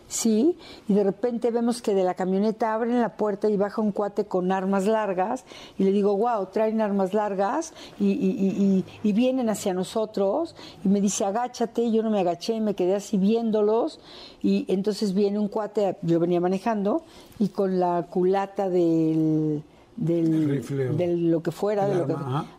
Sí, 0.08 0.56
y 0.88 0.94
de 0.94 1.02
repente 1.02 1.50
vemos 1.50 1.82
que 1.82 1.92
de 1.92 2.04
la 2.04 2.14
camioneta 2.14 2.72
abren 2.74 3.00
la 3.00 3.16
puerta 3.16 3.48
y 3.50 3.56
baja 3.56 3.82
un 3.82 3.90
cuate 3.90 4.24
con 4.26 4.52
armas 4.52 4.86
largas 4.86 5.44
y 5.78 5.82
le 5.84 5.90
digo, 5.90 6.16
wow, 6.16 6.46
traen 6.52 6.80
armas 6.80 7.12
largas 7.12 7.74
y, 7.98 8.12
y- 8.12 8.12
y- 8.12 8.64
y- 8.64 8.84
y 9.08 9.12
vienen 9.12 9.48
hacia 9.48 9.74
nosotros 9.74 10.54
y 10.84 10.88
me 10.88 11.00
dice, 11.00 11.24
agáchate, 11.24 11.82
y 11.82 11.92
yo 11.92 12.04
no 12.04 12.10
me 12.10 12.20
agaché, 12.20 12.60
me 12.60 12.74
quedé 12.74 12.94
así 12.94 13.16
viéndolos. 13.18 13.98
Y 14.42 14.64
entonces 14.68 15.12
viene 15.12 15.40
un 15.40 15.48
cuate, 15.48 15.96
yo 16.02 16.20
venía 16.20 16.40
manejando 16.40 17.02
y 17.40 17.48
con 17.48 17.80
la 17.80 18.06
culata 18.08 18.68
del... 18.68 19.62
Del, 19.98 20.60
de 20.98 21.16
lo 21.16 21.42
que 21.42 21.50
fuera, 21.50 21.88
de 21.88 21.94
lo 21.94 22.06
que, 22.06 22.12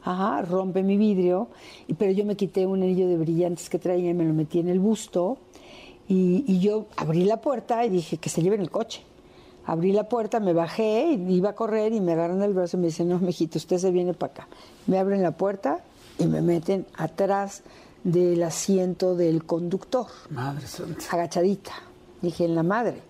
ajá, 0.04 0.42
rompe 0.42 0.82
mi 0.82 0.98
vidrio, 0.98 1.50
y- 1.88 1.94
pero 1.94 2.12
yo 2.12 2.26
me 2.26 2.36
quité 2.36 2.66
un 2.66 2.82
anillo 2.82 3.08
de 3.08 3.16
brillantes 3.16 3.70
que 3.70 3.78
traía 3.78 4.10
y 4.10 4.14
me 4.16 4.26
lo 4.26 4.34
metí 4.34 4.58
en 4.58 4.70
el 4.70 4.80
busto 4.80 5.38
y, 6.08 6.44
y 6.48 6.60
yo 6.60 6.86
abrí 6.96 7.24
la 7.26 7.42
puerta 7.42 7.86
y 7.86 7.90
dije 7.90 8.18
que 8.18 8.30
se 8.30 8.42
lleven 8.42 8.62
el 8.62 8.72
coche. 8.72 9.04
Abrí 9.66 9.92
la 9.92 10.08
puerta, 10.08 10.40
me 10.40 10.54
bajé, 10.54 11.12
iba 11.28 11.50
a 11.50 11.54
correr 11.56 11.92
y 11.92 12.00
me 12.00 12.14
agarran 12.14 12.42
el 12.42 12.54
brazo 12.54 12.78
y 12.78 12.80
me 12.80 12.88
dicen, 12.88 13.10
no, 13.10 13.20
mijito, 13.20 13.58
usted 13.58 13.78
se 13.78 13.92
viene 13.92 14.14
para 14.14 14.32
acá. 14.34 14.48
Me 14.86 14.98
abren 14.98 15.22
la 15.22 15.32
puerta 15.32 15.82
y 16.18 16.26
me 16.26 16.42
meten 16.42 16.86
atrás 16.96 17.64
del 18.06 18.42
asiento 18.44 19.16
del 19.16 19.44
conductor, 19.44 20.06
Madre 20.30 20.66
santa. 20.68 21.04
agachadita. 21.12 21.74
Dije, 22.22 22.46
en 22.46 22.56
la 22.56 22.64
madre. 22.64 23.02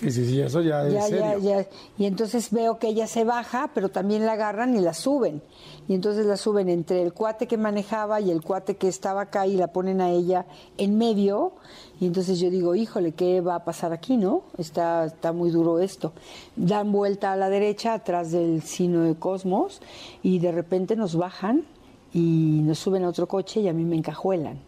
Sí, 0.00 0.10
sí, 0.10 0.26
sí, 0.26 0.40
eso 0.40 0.60
ya 0.60 0.84
es 0.88 0.92
Ya, 0.92 1.02
serio. 1.02 1.38
ya, 1.38 1.60
ya. 1.62 1.66
Y 1.96 2.06
entonces 2.06 2.50
veo 2.50 2.80
que 2.80 2.88
ella 2.88 3.06
se 3.06 3.22
baja, 3.22 3.70
pero 3.72 3.90
también 3.90 4.26
la 4.26 4.32
agarran 4.32 4.74
y 4.76 4.80
la 4.80 4.92
suben. 4.92 5.40
Y 5.86 5.94
entonces 5.94 6.26
la 6.26 6.36
suben 6.36 6.68
entre 6.68 7.00
el 7.02 7.12
cuate 7.12 7.46
que 7.46 7.56
manejaba 7.56 8.20
y 8.20 8.32
el 8.32 8.42
cuate 8.42 8.76
que 8.76 8.88
estaba 8.88 9.20
acá 9.20 9.46
y 9.46 9.56
la 9.56 9.68
ponen 9.68 10.00
a 10.00 10.10
ella 10.10 10.46
en 10.78 10.98
medio. 10.98 11.52
Y 12.00 12.06
entonces 12.06 12.40
yo 12.40 12.50
digo, 12.50 12.74
híjole, 12.74 13.12
¿qué 13.12 13.40
va 13.40 13.54
a 13.54 13.64
pasar 13.64 13.92
aquí, 13.92 14.16
no? 14.16 14.42
Está, 14.58 15.04
está 15.06 15.32
muy 15.32 15.50
duro 15.50 15.78
esto. 15.78 16.12
Dan 16.56 16.90
vuelta 16.92 17.32
a 17.32 17.36
la 17.36 17.48
derecha, 17.48 17.94
atrás 17.94 18.32
del 18.32 18.62
sino 18.62 19.02
de 19.02 19.14
Cosmos, 19.14 19.80
y 20.22 20.38
de 20.40 20.50
repente 20.52 20.96
nos 20.96 21.16
bajan 21.16 21.64
y 22.12 22.60
nos 22.64 22.78
suben 22.78 23.04
a 23.04 23.08
otro 23.08 23.26
coche 23.28 23.60
y 23.60 23.68
a 23.68 23.72
mí 23.72 23.84
me 23.84 23.96
encajuelan. 23.96 24.58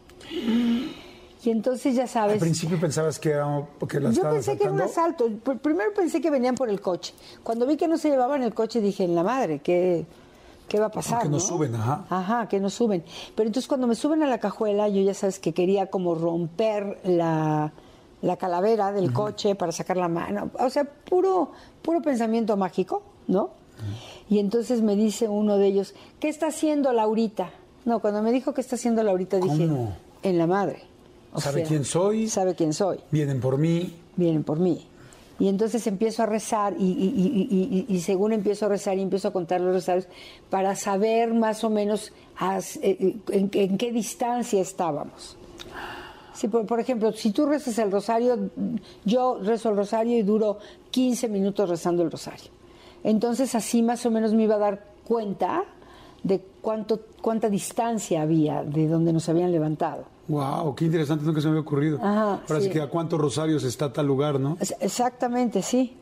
Y 1.44 1.50
entonces 1.50 1.94
ya 1.94 2.06
sabes... 2.06 2.34
Al 2.34 2.40
principio 2.40 2.80
pensabas 2.80 3.18
que 3.20 3.30
era 3.30 3.64
porque 3.78 4.00
la 4.00 4.10
Yo 4.10 4.22
pensé 4.22 4.56
que 4.56 4.64
era 4.64 4.72
un 4.72 4.80
asalto. 4.80 5.28
Pr- 5.28 5.58
Primero 5.58 5.92
pensé 5.94 6.20
que 6.20 6.30
venían 6.30 6.54
por 6.56 6.68
el 6.68 6.80
coche. 6.80 7.12
Cuando 7.44 7.66
vi 7.66 7.76
que 7.76 7.86
no 7.86 7.98
se 7.98 8.08
llevaban 8.10 8.42
el 8.42 8.52
coche 8.54 8.80
dije, 8.80 9.04
en 9.04 9.14
la 9.14 9.22
madre, 9.22 9.60
¿qué, 9.60 10.06
qué 10.68 10.78
va 10.80 10.86
a 10.86 10.90
pasar? 10.90 11.22
Que 11.22 11.28
no? 11.28 11.40
suben, 11.40 11.74
ajá. 11.74 12.04
Ajá, 12.10 12.48
que 12.48 12.60
nos 12.60 12.74
suben. 12.74 13.04
Pero 13.34 13.48
entonces 13.48 13.68
cuando 13.68 13.86
me 13.86 13.94
suben 13.94 14.22
a 14.22 14.26
la 14.26 14.38
cajuela, 14.38 14.88
yo 14.88 15.00
ya 15.02 15.14
sabes 15.14 15.38
que 15.38 15.52
quería 15.54 15.86
como 15.86 16.14
romper 16.14 16.98
la, 17.04 17.72
la 18.22 18.36
calavera 18.36 18.92
del 18.92 19.12
coche 19.12 19.54
para 19.54 19.72
sacar 19.72 19.96
la 19.96 20.08
mano. 20.08 20.50
O 20.58 20.70
sea, 20.70 20.84
puro, 20.84 21.52
puro 21.82 22.02
pensamiento 22.02 22.56
mágico, 22.56 23.02
¿no? 23.28 23.50
Y 24.30 24.38
entonces 24.38 24.80
me 24.82 24.96
dice 24.96 25.28
uno 25.28 25.58
de 25.58 25.66
ellos, 25.66 25.94
¿qué 26.18 26.28
está 26.28 26.46
haciendo 26.48 26.92
Laurita? 26.92 27.50
No, 27.84 28.00
cuando 28.00 28.22
me 28.22 28.32
dijo 28.32 28.54
qué 28.54 28.60
está 28.62 28.76
haciendo 28.76 29.02
Laurita 29.02 29.36
dije, 29.38 29.68
¿Cómo? 29.68 29.94
en 30.22 30.38
la 30.38 30.46
madre. 30.46 30.82
O 31.32 31.40
¿Sabe 31.40 31.60
sea, 31.60 31.68
quién 31.68 31.84
soy? 31.84 32.28
Sabe 32.28 32.54
quién 32.54 32.72
soy 32.72 32.98
Vienen 33.10 33.40
por 33.40 33.58
mí. 33.58 33.94
vienen 34.16 34.42
por 34.42 34.58
mí. 34.58 34.88
Y 35.38 35.48
entonces 35.48 35.86
empiezo 35.86 36.22
a 36.22 36.26
rezar 36.26 36.74
y, 36.78 36.84
y- 36.84 37.86
y- 37.88 37.94
y- 37.94 38.00
según 38.00 38.32
empiezo 38.32 38.66
a 38.66 38.68
rezar 38.70 38.96
y 38.96 39.02
empiezo 39.02 39.28
a 39.28 39.32
contar 39.32 39.60
los 39.60 39.74
rezarios 39.74 40.08
para 40.48 40.74
saber 40.76 41.34
más 41.34 41.62
o 41.62 41.68
menos 41.70 42.12
as- 42.38 42.78
eh, 42.82 43.16
en, 43.30 43.48
qué 43.50 43.92
distancia 43.92 44.60
estábamos. 44.62 45.36
Sí, 46.32 46.48
por, 46.48 46.64
por 46.66 46.80
ejemplo, 46.80 47.12
si 47.12 47.32
tú 47.32 47.46
rezas 47.46 47.78
el 47.78 47.90
rosario, 47.90 48.50
yo 49.04 49.38
rezo 49.42 49.70
el 49.70 49.76
rosario 49.76 50.18
y 50.18 50.22
duro 50.22 50.58
15 50.90 51.28
minutos 51.28 51.68
rezando 51.68 52.02
el 52.02 52.10
rosario. 52.10 52.50
Entonces 53.04 53.54
así 53.54 53.82
más 53.82 54.04
o 54.06 54.10
menos 54.10 54.32
me 54.34 54.44
iba 54.44 54.54
a 54.56 54.58
dar 54.58 54.84
cuenta 55.06 55.64
de 56.22 56.42
cuánto, 56.60 57.00
cuánta 57.22 57.48
distancia 57.48 58.22
había 58.22 58.64
de 58.64 58.88
donde 58.88 59.12
nos 59.12 59.28
habían 59.28 59.52
levantado. 59.52 60.04
Wow, 60.28 60.74
qué 60.74 60.84
interesante, 60.86 61.24
nunca 61.24 61.40
se 61.40 61.46
me 61.46 61.50
había 61.52 61.60
ocurrido. 61.62 61.98
Ajá, 62.02 62.40
Ahora 62.48 62.60
sí 62.60 62.68
que 62.70 62.80
a 62.80 62.88
cuántos 62.88 63.20
rosarios 63.20 63.62
está 63.64 63.92
tal 63.92 64.06
lugar, 64.06 64.40
¿no? 64.40 64.56
Exactamente, 64.80 65.62
sí. 65.62 65.94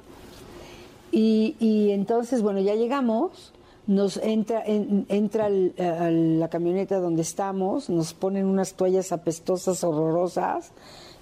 Y, 1.12 1.57
y 1.61 1.91
entonces, 1.91 2.43
bueno, 2.43 2.61
ya 2.61 2.75
llegamos, 2.75 3.53
nos 3.87 4.16
entra, 4.16 4.62
en- 4.64 5.07
entra 5.09 5.47
al- 5.47 5.75
a 5.79 6.11
la 6.11 6.49
camioneta 6.49 6.99
donde 7.01 7.22
estamos, 7.22 7.89
nos 7.91 8.14
ponen 8.14 8.47
unas 8.47 8.75
toallas 8.75 9.12
apestosas, 9.12 9.85
horrorosas, 9.85 10.70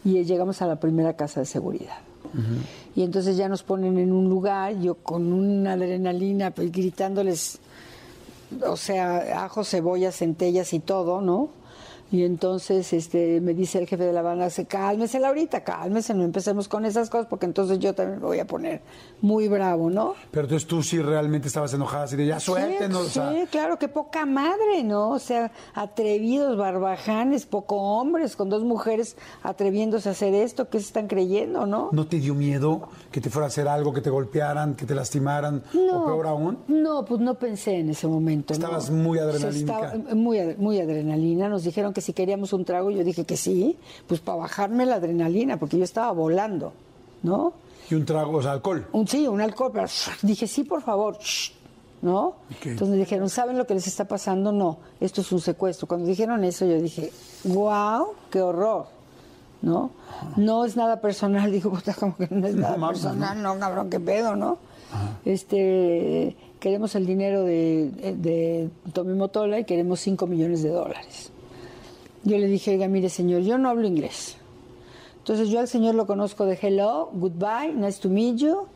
y 0.04 0.22
llegamos 0.24 0.62
a 0.62 0.66
la 0.66 0.76
primera 0.76 1.14
casa 1.16 1.40
de 1.40 1.46
seguridad. 1.46 1.98
Y 2.96 3.02
entonces 3.02 3.36
ya 3.36 3.48
nos 3.48 3.62
ponen 3.62 3.98
en 3.98 4.12
un 4.12 4.28
lugar, 4.30 4.78
yo 4.80 4.94
con 4.94 5.32
una 5.32 5.72
adrenalina, 5.74 6.50
pues, 6.52 6.72
gritándoles, 6.72 7.58
o 8.66 8.76
sea, 8.76 9.44
ajo, 9.44 9.64
cebolla, 9.64 10.12
centellas 10.12 10.72
y 10.72 10.78
todo, 10.78 11.20
¿no? 11.20 11.50
Y 12.12 12.24
entonces 12.24 12.92
este, 12.92 13.40
me 13.40 13.54
dice 13.54 13.78
el 13.78 13.88
jefe 13.88 14.04
de 14.04 14.12
la 14.12 14.22
banda, 14.22 14.50
se 14.50 14.66
cálmese 14.66 15.18
Laurita, 15.18 15.64
cálmese, 15.64 16.12
no 16.14 16.22
empecemos 16.22 16.68
con 16.68 16.84
esas 16.84 17.08
cosas 17.10 17.26
porque 17.26 17.46
entonces 17.46 17.78
yo 17.78 17.94
también 17.94 18.20
me 18.20 18.26
voy 18.26 18.38
a 18.38 18.46
poner 18.46 18.82
muy 19.22 19.48
bravo, 19.48 19.88
¿no? 19.88 20.12
Pero 20.30 20.44
entonces 20.44 20.68
tú 20.68 20.82
sí 20.82 21.00
realmente 21.00 21.48
estabas 21.48 21.72
enojada, 21.72 22.04
así 22.04 22.16
de 22.16 22.26
ya 22.26 22.38
suéltenos. 22.38 23.08
Sí, 23.08 23.20
sí, 23.20 23.46
claro, 23.50 23.78
qué 23.78 23.88
poca 23.88 24.26
madre, 24.26 24.84
¿no? 24.84 25.08
O 25.08 25.18
sea, 25.18 25.52
atrevidos, 25.74 26.58
barbajanes, 26.58 27.46
poco 27.46 27.76
hombres, 27.76 28.36
con 28.36 28.50
dos 28.50 28.62
mujeres 28.62 29.16
atreviéndose 29.42 30.10
a 30.10 30.12
hacer 30.12 30.34
esto, 30.34 30.68
¿qué 30.68 30.80
se 30.80 30.86
están 30.88 31.06
creyendo, 31.08 31.64
no? 31.64 31.88
¿No 31.92 32.06
te 32.06 32.18
dio 32.20 32.34
miedo 32.34 32.90
que 33.10 33.22
te 33.22 33.30
fuera 33.30 33.46
a 33.46 33.48
hacer 33.48 33.68
algo, 33.68 33.94
que 33.94 34.02
te 34.02 34.10
golpearan, 34.10 34.74
que 34.74 34.84
te 34.84 34.94
lastimaran? 34.94 35.62
O 35.92 36.04
peor 36.04 36.26
aún. 36.26 36.58
No, 36.68 37.06
pues 37.06 37.20
no 37.22 37.36
pensé 37.36 37.78
en 37.78 37.88
ese 37.88 38.06
momento. 38.06 38.52
¿no? 38.52 38.60
Estabas 38.60 38.90
muy 38.90 39.18
estaba- 39.18 39.94
muy, 40.14 40.38
ad- 40.38 40.56
muy 40.58 40.78
adrenalina. 40.78 41.48
Nos 41.48 41.64
dijeron 41.64 41.94
que 41.94 42.01
si 42.02 42.12
queríamos 42.12 42.52
un 42.52 42.64
trago, 42.64 42.90
yo 42.90 43.04
dije 43.04 43.24
que 43.24 43.36
sí, 43.36 43.78
pues 44.06 44.20
para 44.20 44.38
bajarme 44.38 44.84
la 44.84 44.96
adrenalina, 44.96 45.58
porque 45.58 45.78
yo 45.78 45.84
estaba 45.84 46.12
volando, 46.12 46.72
¿no? 47.22 47.54
Y 47.90 47.94
un 47.94 48.04
trago, 48.04 48.38
o 48.38 48.42
sea, 48.42 48.52
alcohol. 48.52 48.86
Un, 48.92 49.08
sí, 49.08 49.26
un 49.26 49.40
alcohol, 49.40 49.70
pero 49.72 49.86
dije 50.22 50.46
sí, 50.46 50.64
por 50.64 50.82
favor, 50.82 51.18
¿no? 52.00 52.34
Entonces 52.64 52.88
me 52.88 52.96
dijeron, 52.96 53.28
¿saben 53.28 53.58
lo 53.58 53.66
que 53.66 53.74
les 53.74 53.86
está 53.86 54.06
pasando? 54.06 54.52
No, 54.52 54.78
esto 55.00 55.20
es 55.20 55.32
un 55.32 55.40
secuestro. 55.40 55.86
Cuando 55.86 56.06
dijeron 56.06 56.44
eso, 56.44 56.66
yo 56.66 56.80
dije, 56.80 57.12
wow, 57.44 58.08
qué 58.30 58.40
horror, 58.40 58.86
¿no? 59.62 59.90
No 60.36 60.64
es 60.64 60.76
nada 60.76 61.00
personal, 61.00 61.50
digo, 61.52 61.72
como 61.98 62.16
que 62.16 62.28
no 62.30 62.46
es 62.46 62.54
nada 62.54 62.88
personal, 62.88 63.42
no, 63.42 63.58
cabrón, 63.58 63.90
qué 63.90 64.00
pedo, 64.00 64.36
¿no? 64.36 64.58
Este, 65.24 66.36
queremos 66.60 66.94
el 66.94 67.06
dinero 67.06 67.44
de, 67.44 67.90
de 68.18 68.68
Tommy 68.92 69.14
Motola 69.14 69.58
y 69.58 69.64
queremos 69.64 70.00
5 70.00 70.26
millones 70.26 70.62
de 70.62 70.68
dólares. 70.70 71.32
Yo 72.24 72.38
le 72.38 72.46
dije, 72.46 72.72
oiga, 72.72 72.88
mire 72.88 73.08
señor, 73.08 73.42
yo 73.42 73.58
no 73.58 73.68
hablo 73.68 73.86
inglés. 73.86 74.36
Entonces 75.18 75.48
yo 75.48 75.60
al 75.60 75.68
señor 75.68 75.94
lo 75.94 76.06
conozco 76.06 76.46
de 76.46 76.58
hello, 76.60 77.10
goodbye, 77.12 77.72
nice 77.74 78.00
to 78.00 78.08
meet 78.08 78.36
you 78.36 78.66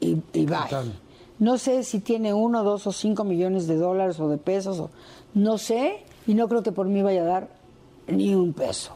y, 0.00 0.18
y 0.32 0.46
bye. 0.46 0.92
No 1.38 1.58
sé 1.58 1.82
si 1.82 2.00
tiene 2.00 2.32
uno, 2.32 2.62
dos 2.62 2.86
o 2.86 2.92
cinco 2.92 3.24
millones 3.24 3.66
de 3.66 3.76
dólares 3.76 4.20
o 4.20 4.28
de 4.28 4.38
pesos, 4.38 4.78
o, 4.78 4.90
no 5.34 5.58
sé, 5.58 6.04
y 6.26 6.34
no 6.34 6.48
creo 6.48 6.62
que 6.62 6.72
por 6.72 6.86
mí 6.86 7.02
vaya 7.02 7.22
a 7.22 7.26
dar 7.26 7.48
ni 8.06 8.34
un 8.34 8.52
peso. 8.52 8.92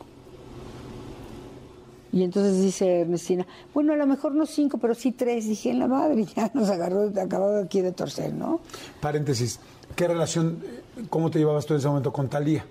Y 2.13 2.23
entonces 2.23 2.63
dice 2.63 3.01
Ernestina, 3.01 3.47
bueno, 3.75 3.93
a 3.93 3.97
lo 3.97 4.07
mejor 4.07 4.35
no 4.35 4.47
cinco, 4.47 4.79
pero 4.79 4.95
sí 4.95 5.13
tres. 5.13 5.49
Dije, 5.49 5.71
en 5.71 5.81
la 5.81 5.87
madre, 5.87 6.25
ya 6.25 6.51
nos 6.55 6.71
agarró, 6.71 7.13
acababa 7.21 7.61
aquí 7.61 7.83
de 7.83 7.93
torcer, 7.93 8.33
¿no? 8.33 8.61
Paréntesis. 9.01 9.61
¿Qué 9.95 10.09
relación, 10.09 10.63
eh, 10.65 11.05
cómo 11.11 11.31
te 11.31 11.39
llevabas 11.39 11.67
tú 11.67 11.75
en 11.75 11.81
ese 11.81 11.89
momento 11.89 12.13
con 12.13 12.29
Talía? 12.29 12.65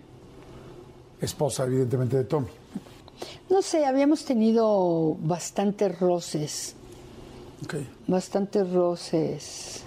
Esposa, 1.21 1.63
evidentemente, 1.65 2.17
de 2.17 2.23
Tommy. 2.25 2.47
No 3.49 3.61
sé, 3.61 3.85
habíamos 3.85 4.25
tenido 4.25 5.15
bastantes 5.21 5.99
roces, 5.99 6.75
bastantes 8.07 8.71
roces, 8.71 9.83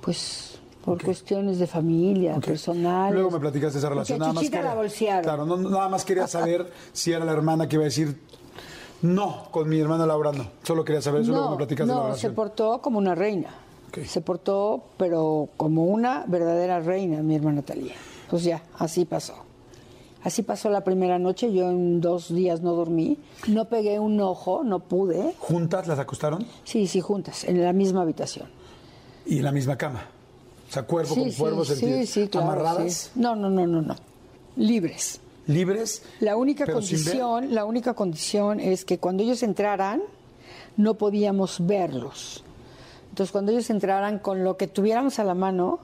pues 0.00 0.58
por 0.84 1.02
cuestiones 1.02 1.58
de 1.58 1.66
familia, 1.66 2.36
Ok. 2.36 2.44
personales. 2.44 3.14
Luego 3.14 3.30
me 3.32 3.40
platicaste 3.40 3.78
esa 3.78 3.88
relación. 3.88 4.18
Nada 4.20 4.32
más 4.34 4.44
quería- 4.44 4.62
la 4.62 4.74
bolsearon. 4.74 5.22
Claro, 5.24 5.46
no- 5.46 5.56
nada 5.56 5.88
más 5.88 6.04
quería 6.04 6.26
saber 6.28 6.70
si 6.92 7.12
era 7.12 7.24
la 7.24 7.32
hermana 7.32 7.66
que 7.68 7.76
iba 7.76 7.82
a 7.82 7.86
decir 7.86 8.20
no, 9.02 9.48
con 9.50 9.68
mi 9.68 9.78
hermana 9.80 10.06
Laura 10.06 10.32
no. 10.32 10.46
Solo 10.62 10.84
quería 10.84 11.02
saber 11.02 11.22
eso, 11.22 11.32
luego 11.32 11.50
me 11.50 11.56
platicas 11.56 11.86
de 11.86 11.92
la 11.92 11.98
no, 11.98 12.02
se 12.04 12.08
relación. 12.08 12.34
portó 12.34 12.80
como 12.82 12.98
una 12.98 13.14
reina. 13.14 13.48
Se 14.06 14.20
portó, 14.20 14.82
pero 14.98 15.48
como 15.56 15.84
una 15.86 16.24
verdadera 16.26 16.80
reina, 16.80 17.22
mi 17.22 17.34
hermana 17.34 17.62
Talía. 17.62 17.94
Pues 18.28 18.44
ya, 18.44 18.62
así 18.78 19.06
pasó. 19.06 19.34
Así 20.26 20.42
pasó 20.42 20.70
la 20.70 20.82
primera 20.82 21.20
noche, 21.20 21.52
yo 21.52 21.70
en 21.70 22.00
dos 22.00 22.34
días 22.34 22.60
no 22.60 22.72
dormí, 22.72 23.16
no 23.46 23.66
pegué 23.66 24.00
un 24.00 24.20
ojo, 24.20 24.64
no 24.64 24.80
pude. 24.80 25.34
¿Juntas 25.38 25.86
las 25.86 26.00
acostaron? 26.00 26.44
Sí, 26.64 26.88
sí, 26.88 27.00
juntas, 27.00 27.44
en 27.44 27.62
la 27.62 27.72
misma 27.72 28.02
habitación. 28.02 28.48
Y 29.24 29.38
en 29.38 29.44
la 29.44 29.52
misma 29.52 29.76
cama. 29.78 30.02
O 30.68 30.72
sea, 30.72 30.82
cuerpo 30.82 31.14
Sí, 31.14 31.20
con 31.20 31.30
sí, 31.30 31.38
cuerpo, 31.38 31.64
sí, 31.64 31.74
sentido- 31.76 32.06
sí, 32.06 32.26
claro, 32.28 32.46
amarradas, 32.48 32.92
sí. 32.92 33.10
No, 33.20 33.36
no, 33.36 33.48
no, 33.48 33.68
no, 33.68 33.82
no. 33.82 33.94
Libres. 34.56 35.20
libres. 35.46 36.02
La 36.18 36.34
única 36.36 36.66
condición, 36.66 37.54
la 37.54 37.64
única 37.64 37.94
condición 37.94 38.58
es 38.58 38.84
que 38.84 38.98
cuando 38.98 39.22
ellos 39.22 39.44
entraran 39.44 40.02
no 40.76 40.94
podíamos 40.94 41.64
verlos. 41.64 42.42
Entonces, 43.10 43.30
cuando 43.30 43.52
ellos 43.52 43.70
entraran 43.70 44.18
con 44.18 44.42
lo 44.42 44.56
que 44.56 44.66
tuviéramos 44.66 45.20
a 45.20 45.24
la 45.24 45.34
mano, 45.34 45.78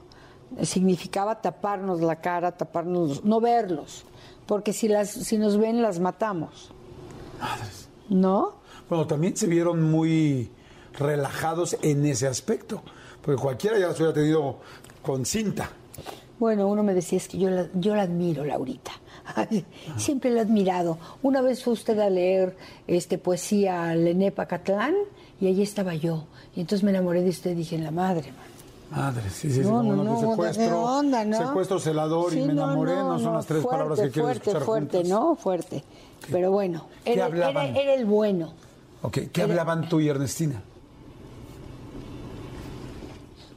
significaba 0.61 1.39
taparnos 1.41 2.01
la 2.01 2.17
cara, 2.17 2.51
taparnos, 2.51 3.23
no 3.23 3.39
verlos, 3.39 4.03
porque 4.45 4.73
si 4.73 4.87
las 4.87 5.09
si 5.09 5.37
nos 5.37 5.57
ven 5.57 5.81
las 5.81 5.99
matamos. 5.99 6.71
¿No? 8.09 8.53
Bueno, 8.89 9.07
también 9.07 9.35
se 9.35 9.47
vieron 9.47 9.81
muy 9.89 10.51
relajados 10.93 11.77
en 11.81 12.05
ese 12.05 12.27
aspecto. 12.27 12.83
Porque 13.21 13.41
cualquiera 13.41 13.79
ya 13.79 13.87
las 13.87 13.97
hubiera 13.97 14.13
tenido 14.13 14.59
con 15.01 15.25
cinta. 15.25 15.69
Bueno, 16.39 16.67
uno 16.67 16.83
me 16.83 16.93
decía, 16.93 17.17
es 17.17 17.27
que 17.27 17.37
yo 17.37 17.49
la, 17.49 17.69
yo 17.73 17.95
la 17.95 18.03
admiro, 18.03 18.43
Laurita. 18.43 18.91
Ay, 19.35 19.65
Siempre 19.97 20.29
la 20.29 20.39
he 20.39 20.41
admirado. 20.41 20.97
Una 21.21 21.41
vez 21.41 21.63
fue 21.63 21.73
usted 21.73 21.97
a 21.99 22.09
leer 22.09 22.57
este, 22.87 23.17
poesía 23.17 23.89
a 23.89 23.95
Lené 23.95 24.31
Pacatlán 24.31 24.95
y 25.39 25.47
allí 25.47 25.61
estaba 25.61 25.95
yo. 25.95 26.25
Y 26.55 26.61
entonces 26.61 26.83
me 26.83 26.91
enamoré 26.91 27.21
de 27.21 27.29
usted 27.29 27.51
y 27.51 27.55
dije, 27.55 27.75
en 27.75 27.83
la 27.83 27.91
madre, 27.91 28.31
man. 28.33 28.52
Madre, 28.95 29.29
sí, 29.29 29.49
sí, 29.49 29.63
sí. 29.63 29.69
No, 29.69 29.81
no, 29.81 30.03
no, 30.03 30.19
secuestro, 30.19 30.65
¿qué 30.65 30.71
onda, 30.73 31.25
no? 31.25 31.37
secuestro, 31.37 31.79
celador 31.79 32.33
y 32.33 32.37
me 32.45 32.51
enamoré, 32.53 32.95
no, 32.95 33.17
son 33.19 33.33
las 33.33 33.45
tres 33.45 33.61
fuerte, 33.63 33.77
palabras 33.77 33.99
que 33.99 34.09
quiero 34.11 34.27
fuerte, 34.27 34.49
escuchar 34.49 34.61
fuerte, 34.65 34.97
juntas. 34.97 35.09
¿no? 35.09 35.35
Fuerte. 35.35 35.83
Pero 36.31 36.51
bueno, 36.51 36.85
¿Qué 37.03 37.13
era, 37.13 37.25
hablaban? 37.25 37.65
era- 37.67 37.79
era 37.81 37.93
el 37.95 38.05
bueno. 38.05 38.53
Ok, 39.01 39.17
¿qué 39.31 39.41
hablaban 39.41 39.89
tú 39.89 39.99
y 39.99 40.07
Ernestina? 40.09 40.61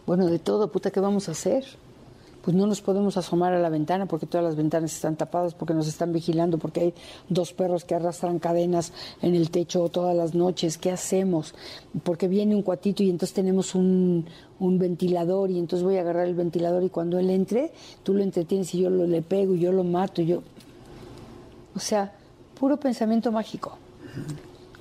Bueno, 0.06 0.26
de 0.26 0.38
todo, 0.38 0.70
puta, 0.70 0.90
¿qué 0.90 1.00
vamos 1.00 1.28
a 1.28 1.32
hacer? 1.32 1.64
Pues 2.46 2.56
no 2.56 2.68
nos 2.68 2.80
podemos 2.80 3.16
asomar 3.16 3.52
a 3.54 3.58
la 3.58 3.68
ventana 3.68 4.06
porque 4.06 4.24
todas 4.24 4.44
las 4.44 4.54
ventanas 4.54 4.94
están 4.94 5.16
tapadas, 5.16 5.52
porque 5.52 5.74
nos 5.74 5.88
están 5.88 6.12
vigilando, 6.12 6.58
porque 6.58 6.80
hay 6.80 6.94
dos 7.28 7.52
perros 7.52 7.84
que 7.84 7.96
arrastran 7.96 8.38
cadenas 8.38 8.92
en 9.20 9.34
el 9.34 9.50
techo 9.50 9.88
todas 9.88 10.16
las 10.16 10.32
noches. 10.36 10.78
¿Qué 10.78 10.92
hacemos? 10.92 11.56
Porque 12.04 12.28
viene 12.28 12.54
un 12.54 12.62
cuatito 12.62 13.02
y 13.02 13.10
entonces 13.10 13.34
tenemos 13.34 13.74
un, 13.74 14.26
ventilador 14.60 15.50
y 15.50 15.58
entonces 15.58 15.82
voy 15.82 15.96
a 15.96 16.02
agarrar 16.02 16.28
el 16.28 16.36
ventilador 16.36 16.84
y 16.84 16.88
cuando 16.88 17.18
él 17.18 17.30
entre, 17.30 17.72
tú 18.04 18.14
lo 18.14 18.22
entretienes 18.22 18.72
y 18.76 18.82
yo 18.82 18.90
lo, 18.90 19.08
le 19.08 19.22
pego 19.22 19.56
y 19.56 19.58
yo 19.58 19.72
lo 19.72 19.82
mato. 19.82 20.22
Yo... 20.22 20.44
O 21.74 21.80
sea, 21.80 22.12
puro 22.60 22.76
pensamiento 22.76 23.32
mágico. 23.32 23.76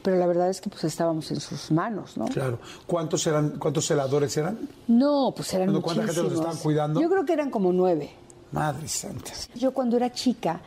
Pero 0.06 0.18
la 0.18 0.26
verdad 0.27 0.49
es 0.49 0.61
que 0.61 0.69
pues 0.69 0.84
estábamos 0.86 1.30
en 1.32 1.40
sus 1.41 1.72
manos, 1.72 2.15
¿no? 2.15 2.26
Claro. 2.26 2.60
¿Cuántos 2.88 3.26
eran, 3.27 3.57
cuántos 3.60 3.86
celadores 3.88 4.38
eran? 4.38 4.57
No, 4.88 5.34
pues 5.36 5.52
eran 5.53 5.68
Bueno, 5.68 5.82
¿cuánta 5.82 6.03
gente 6.03 6.14
los 6.22 6.23
muchísimos. 6.26 6.45
estaban 6.45 6.64
cuidando? 6.64 7.02
Yo 7.02 7.10
creo 7.10 7.26
que 7.26 7.34
eran 7.34 7.49
como 7.49 7.73
nueve. 7.73 8.11
Madre 8.52 8.88
santa. 8.88 9.32
Yo 9.56 9.73
cuando 9.73 9.98
era 9.98 10.14
chica 10.14 10.61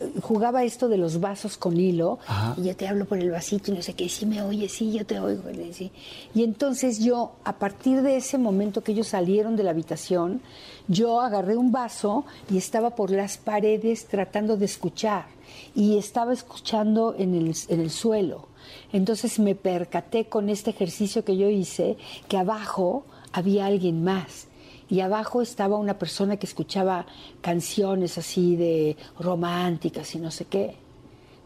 eh, 0.00 0.12
jugaba 0.20 0.62
esto 0.64 0.88
de 0.88 0.98
los 0.98 1.20
vasos 1.20 1.56
con 1.56 1.76
hilo 1.78 2.18
Ajá. 2.26 2.54
y 2.58 2.64
yo 2.64 2.76
te 2.76 2.86
hablo 2.88 3.06
por 3.06 3.18
el 3.18 3.30
vasito 3.30 3.70
y 3.70 3.76
no 3.76 3.82
sé 3.82 3.94
qué, 3.94 4.08
sí 4.08 4.26
me 4.26 4.42
oyes, 4.42 4.72
sí, 4.72 4.92
yo 4.92 5.06
te 5.06 5.18
oigo. 5.20 5.44
sí. 5.72 5.90
Y 6.34 6.42
entonces 6.42 6.98
yo, 6.98 7.32
a 7.44 7.54
partir 7.58 8.02
de 8.02 8.16
ese 8.16 8.36
momento 8.38 8.82
que 8.82 8.92
ellos 8.92 9.06
salieron 9.08 9.54
de 9.56 9.62
la 9.62 9.70
habitación, 9.70 10.42
yo 10.88 11.20
agarré 11.20 11.56
un 11.56 11.70
vaso 11.72 12.24
y 12.50 12.58
estaba 12.58 12.90
por 12.96 13.10
las 13.10 13.38
paredes 13.38 14.06
tratando 14.06 14.56
de 14.56 14.64
escuchar 14.66 15.26
y 15.74 15.96
estaba 15.96 16.32
escuchando 16.32 17.14
en 17.16 17.34
el, 17.34 17.54
en 17.68 17.80
el 17.80 17.90
suelo. 17.90 18.49
Entonces 18.92 19.38
me 19.38 19.54
percaté 19.54 20.26
con 20.26 20.48
este 20.48 20.70
ejercicio 20.70 21.24
que 21.24 21.36
yo 21.36 21.48
hice 21.48 21.96
que 22.28 22.36
abajo 22.36 23.04
había 23.32 23.66
alguien 23.66 24.02
más 24.02 24.48
y 24.90 25.00
abajo 25.00 25.40
estaba 25.40 25.76
una 25.76 25.98
persona 25.98 26.36
que 26.36 26.46
escuchaba 26.46 27.06
canciones 27.40 28.18
así 28.18 28.56
de 28.56 28.96
románticas 29.18 30.14
y 30.16 30.18
no 30.18 30.32
sé 30.32 30.46
qué. 30.46 30.74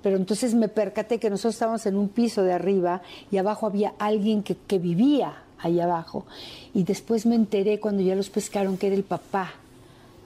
Pero 0.03 0.16
entonces 0.16 0.55
me 0.55 0.69
percaté 0.69 1.19
que 1.19 1.31
nosotros 1.31 1.55
estábamos 1.55 1.85
en 1.87 1.97
un 1.97 2.09
piso 2.09 2.43
de 2.43 2.53
arriba 2.55 3.03
y 3.31 3.37
abajo 3.37 3.66
había 3.66 3.95
alguien 3.99 4.43
que, 4.43 4.79
vivía 4.79 5.43
ahí 5.59 5.81
abajo. 5.81 6.27
Y 6.73 6.85
después 6.85 7.27
me 7.27 7.35
enteré 7.35 7.81
cuando 7.81 8.03
ya 8.03 8.15
los 8.15 8.31
pescaron 8.31 8.79
que 8.79 8.89
era 8.89 8.97
el 8.97 9.05
papá 9.05 9.53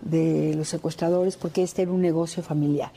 de 0.01 0.55
los 0.55 0.69
secuestradores 0.69 1.37
porque 1.37 1.63
este 1.63 1.83
era 1.83 1.91
un 1.91 2.03
negocio 2.03 2.43
familiar. 2.43 2.93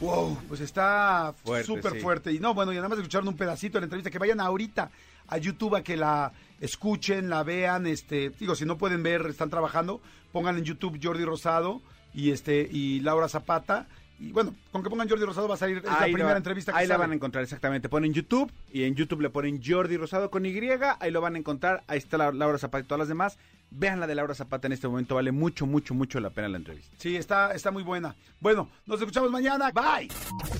Wow, 0.00 0.38
pues 0.48 0.60
está 0.60 1.34
súper 1.64 1.92
sí. 1.92 2.00
fuerte. 2.00 2.32
Y 2.32 2.38
no, 2.38 2.54
bueno, 2.54 2.72
y 2.72 2.76
nada 2.76 2.88
más 2.88 2.98
escucharon 2.98 3.28
un 3.28 3.36
pedacito 3.36 3.74
de 3.74 3.82
la 3.82 3.84
entrevista, 3.84 4.10
que 4.10 4.18
vayan 4.18 4.40
ahorita 4.40 4.90
a 5.28 5.38
YouTube 5.38 5.76
a 5.76 5.82
que 5.82 5.96
la 5.96 6.32
escuchen, 6.60 7.28
la 7.28 7.42
vean, 7.42 7.86
este, 7.86 8.30
digo, 8.30 8.54
si 8.54 8.64
no 8.64 8.78
pueden 8.78 9.02
ver, 9.02 9.26
están 9.26 9.50
trabajando, 9.50 10.00
pongan 10.32 10.58
en 10.58 10.64
YouTube 10.64 10.98
Jordi 11.02 11.24
Rosado 11.24 11.80
y 12.14 12.30
este 12.30 12.68
y 12.70 13.00
Laura 13.00 13.28
Zapata. 13.28 13.86
Y 14.20 14.32
bueno, 14.32 14.54
con 14.70 14.82
que 14.82 14.90
pongan 14.90 15.08
Jordi 15.08 15.24
Rosado 15.24 15.48
va 15.48 15.54
a 15.54 15.58
salir, 15.58 15.78
es 15.78 15.84
la 15.84 15.98
Ahí 15.98 16.12
primera 16.12 16.32
la- 16.32 16.36
entrevista 16.36 16.72
que 16.72 16.78
Ahí 16.78 16.86
la 16.86 16.98
van 16.98 17.10
a 17.10 17.14
encontrar 17.14 17.42
exactamente. 17.42 17.88
Ponen 17.88 18.12
YouTube 18.12 18.52
y 18.70 18.82
en 18.84 18.94
YouTube 18.94 19.22
le 19.22 19.30
ponen 19.30 19.62
Jordi 19.64 19.96
Rosado 19.96 20.30
con 20.30 20.44
Y. 20.44 20.60
Ahí 21.00 21.10
lo 21.10 21.22
van 21.22 21.36
a 21.36 21.38
encontrar. 21.38 21.82
Ahí 21.86 21.96
está 21.98 22.18
la- 22.18 22.30
Laura 22.30 22.58
Zapata 22.58 22.84
y 22.84 22.86
todas 22.86 22.98
las 22.98 23.08
demás. 23.08 23.38
Vean 23.70 23.98
la 24.00 24.06
de 24.06 24.14
Laura 24.16 24.34
Zapata 24.34 24.66
en 24.66 24.72
este 24.74 24.88
momento. 24.88 25.14
Vale 25.14 25.32
mucho, 25.32 25.64
mucho, 25.64 25.94
mucho 25.94 26.20
la 26.20 26.28
pena 26.30 26.48
la 26.48 26.58
entrevista. 26.58 26.94
Sí, 26.98 27.16
está, 27.16 27.54
está 27.54 27.70
muy 27.70 27.82
buena. 27.82 28.14
Bueno, 28.40 28.68
nos 28.84 29.00
escuchamos 29.00 29.30
mañana. 29.30 29.70
Bye. 29.70 30.08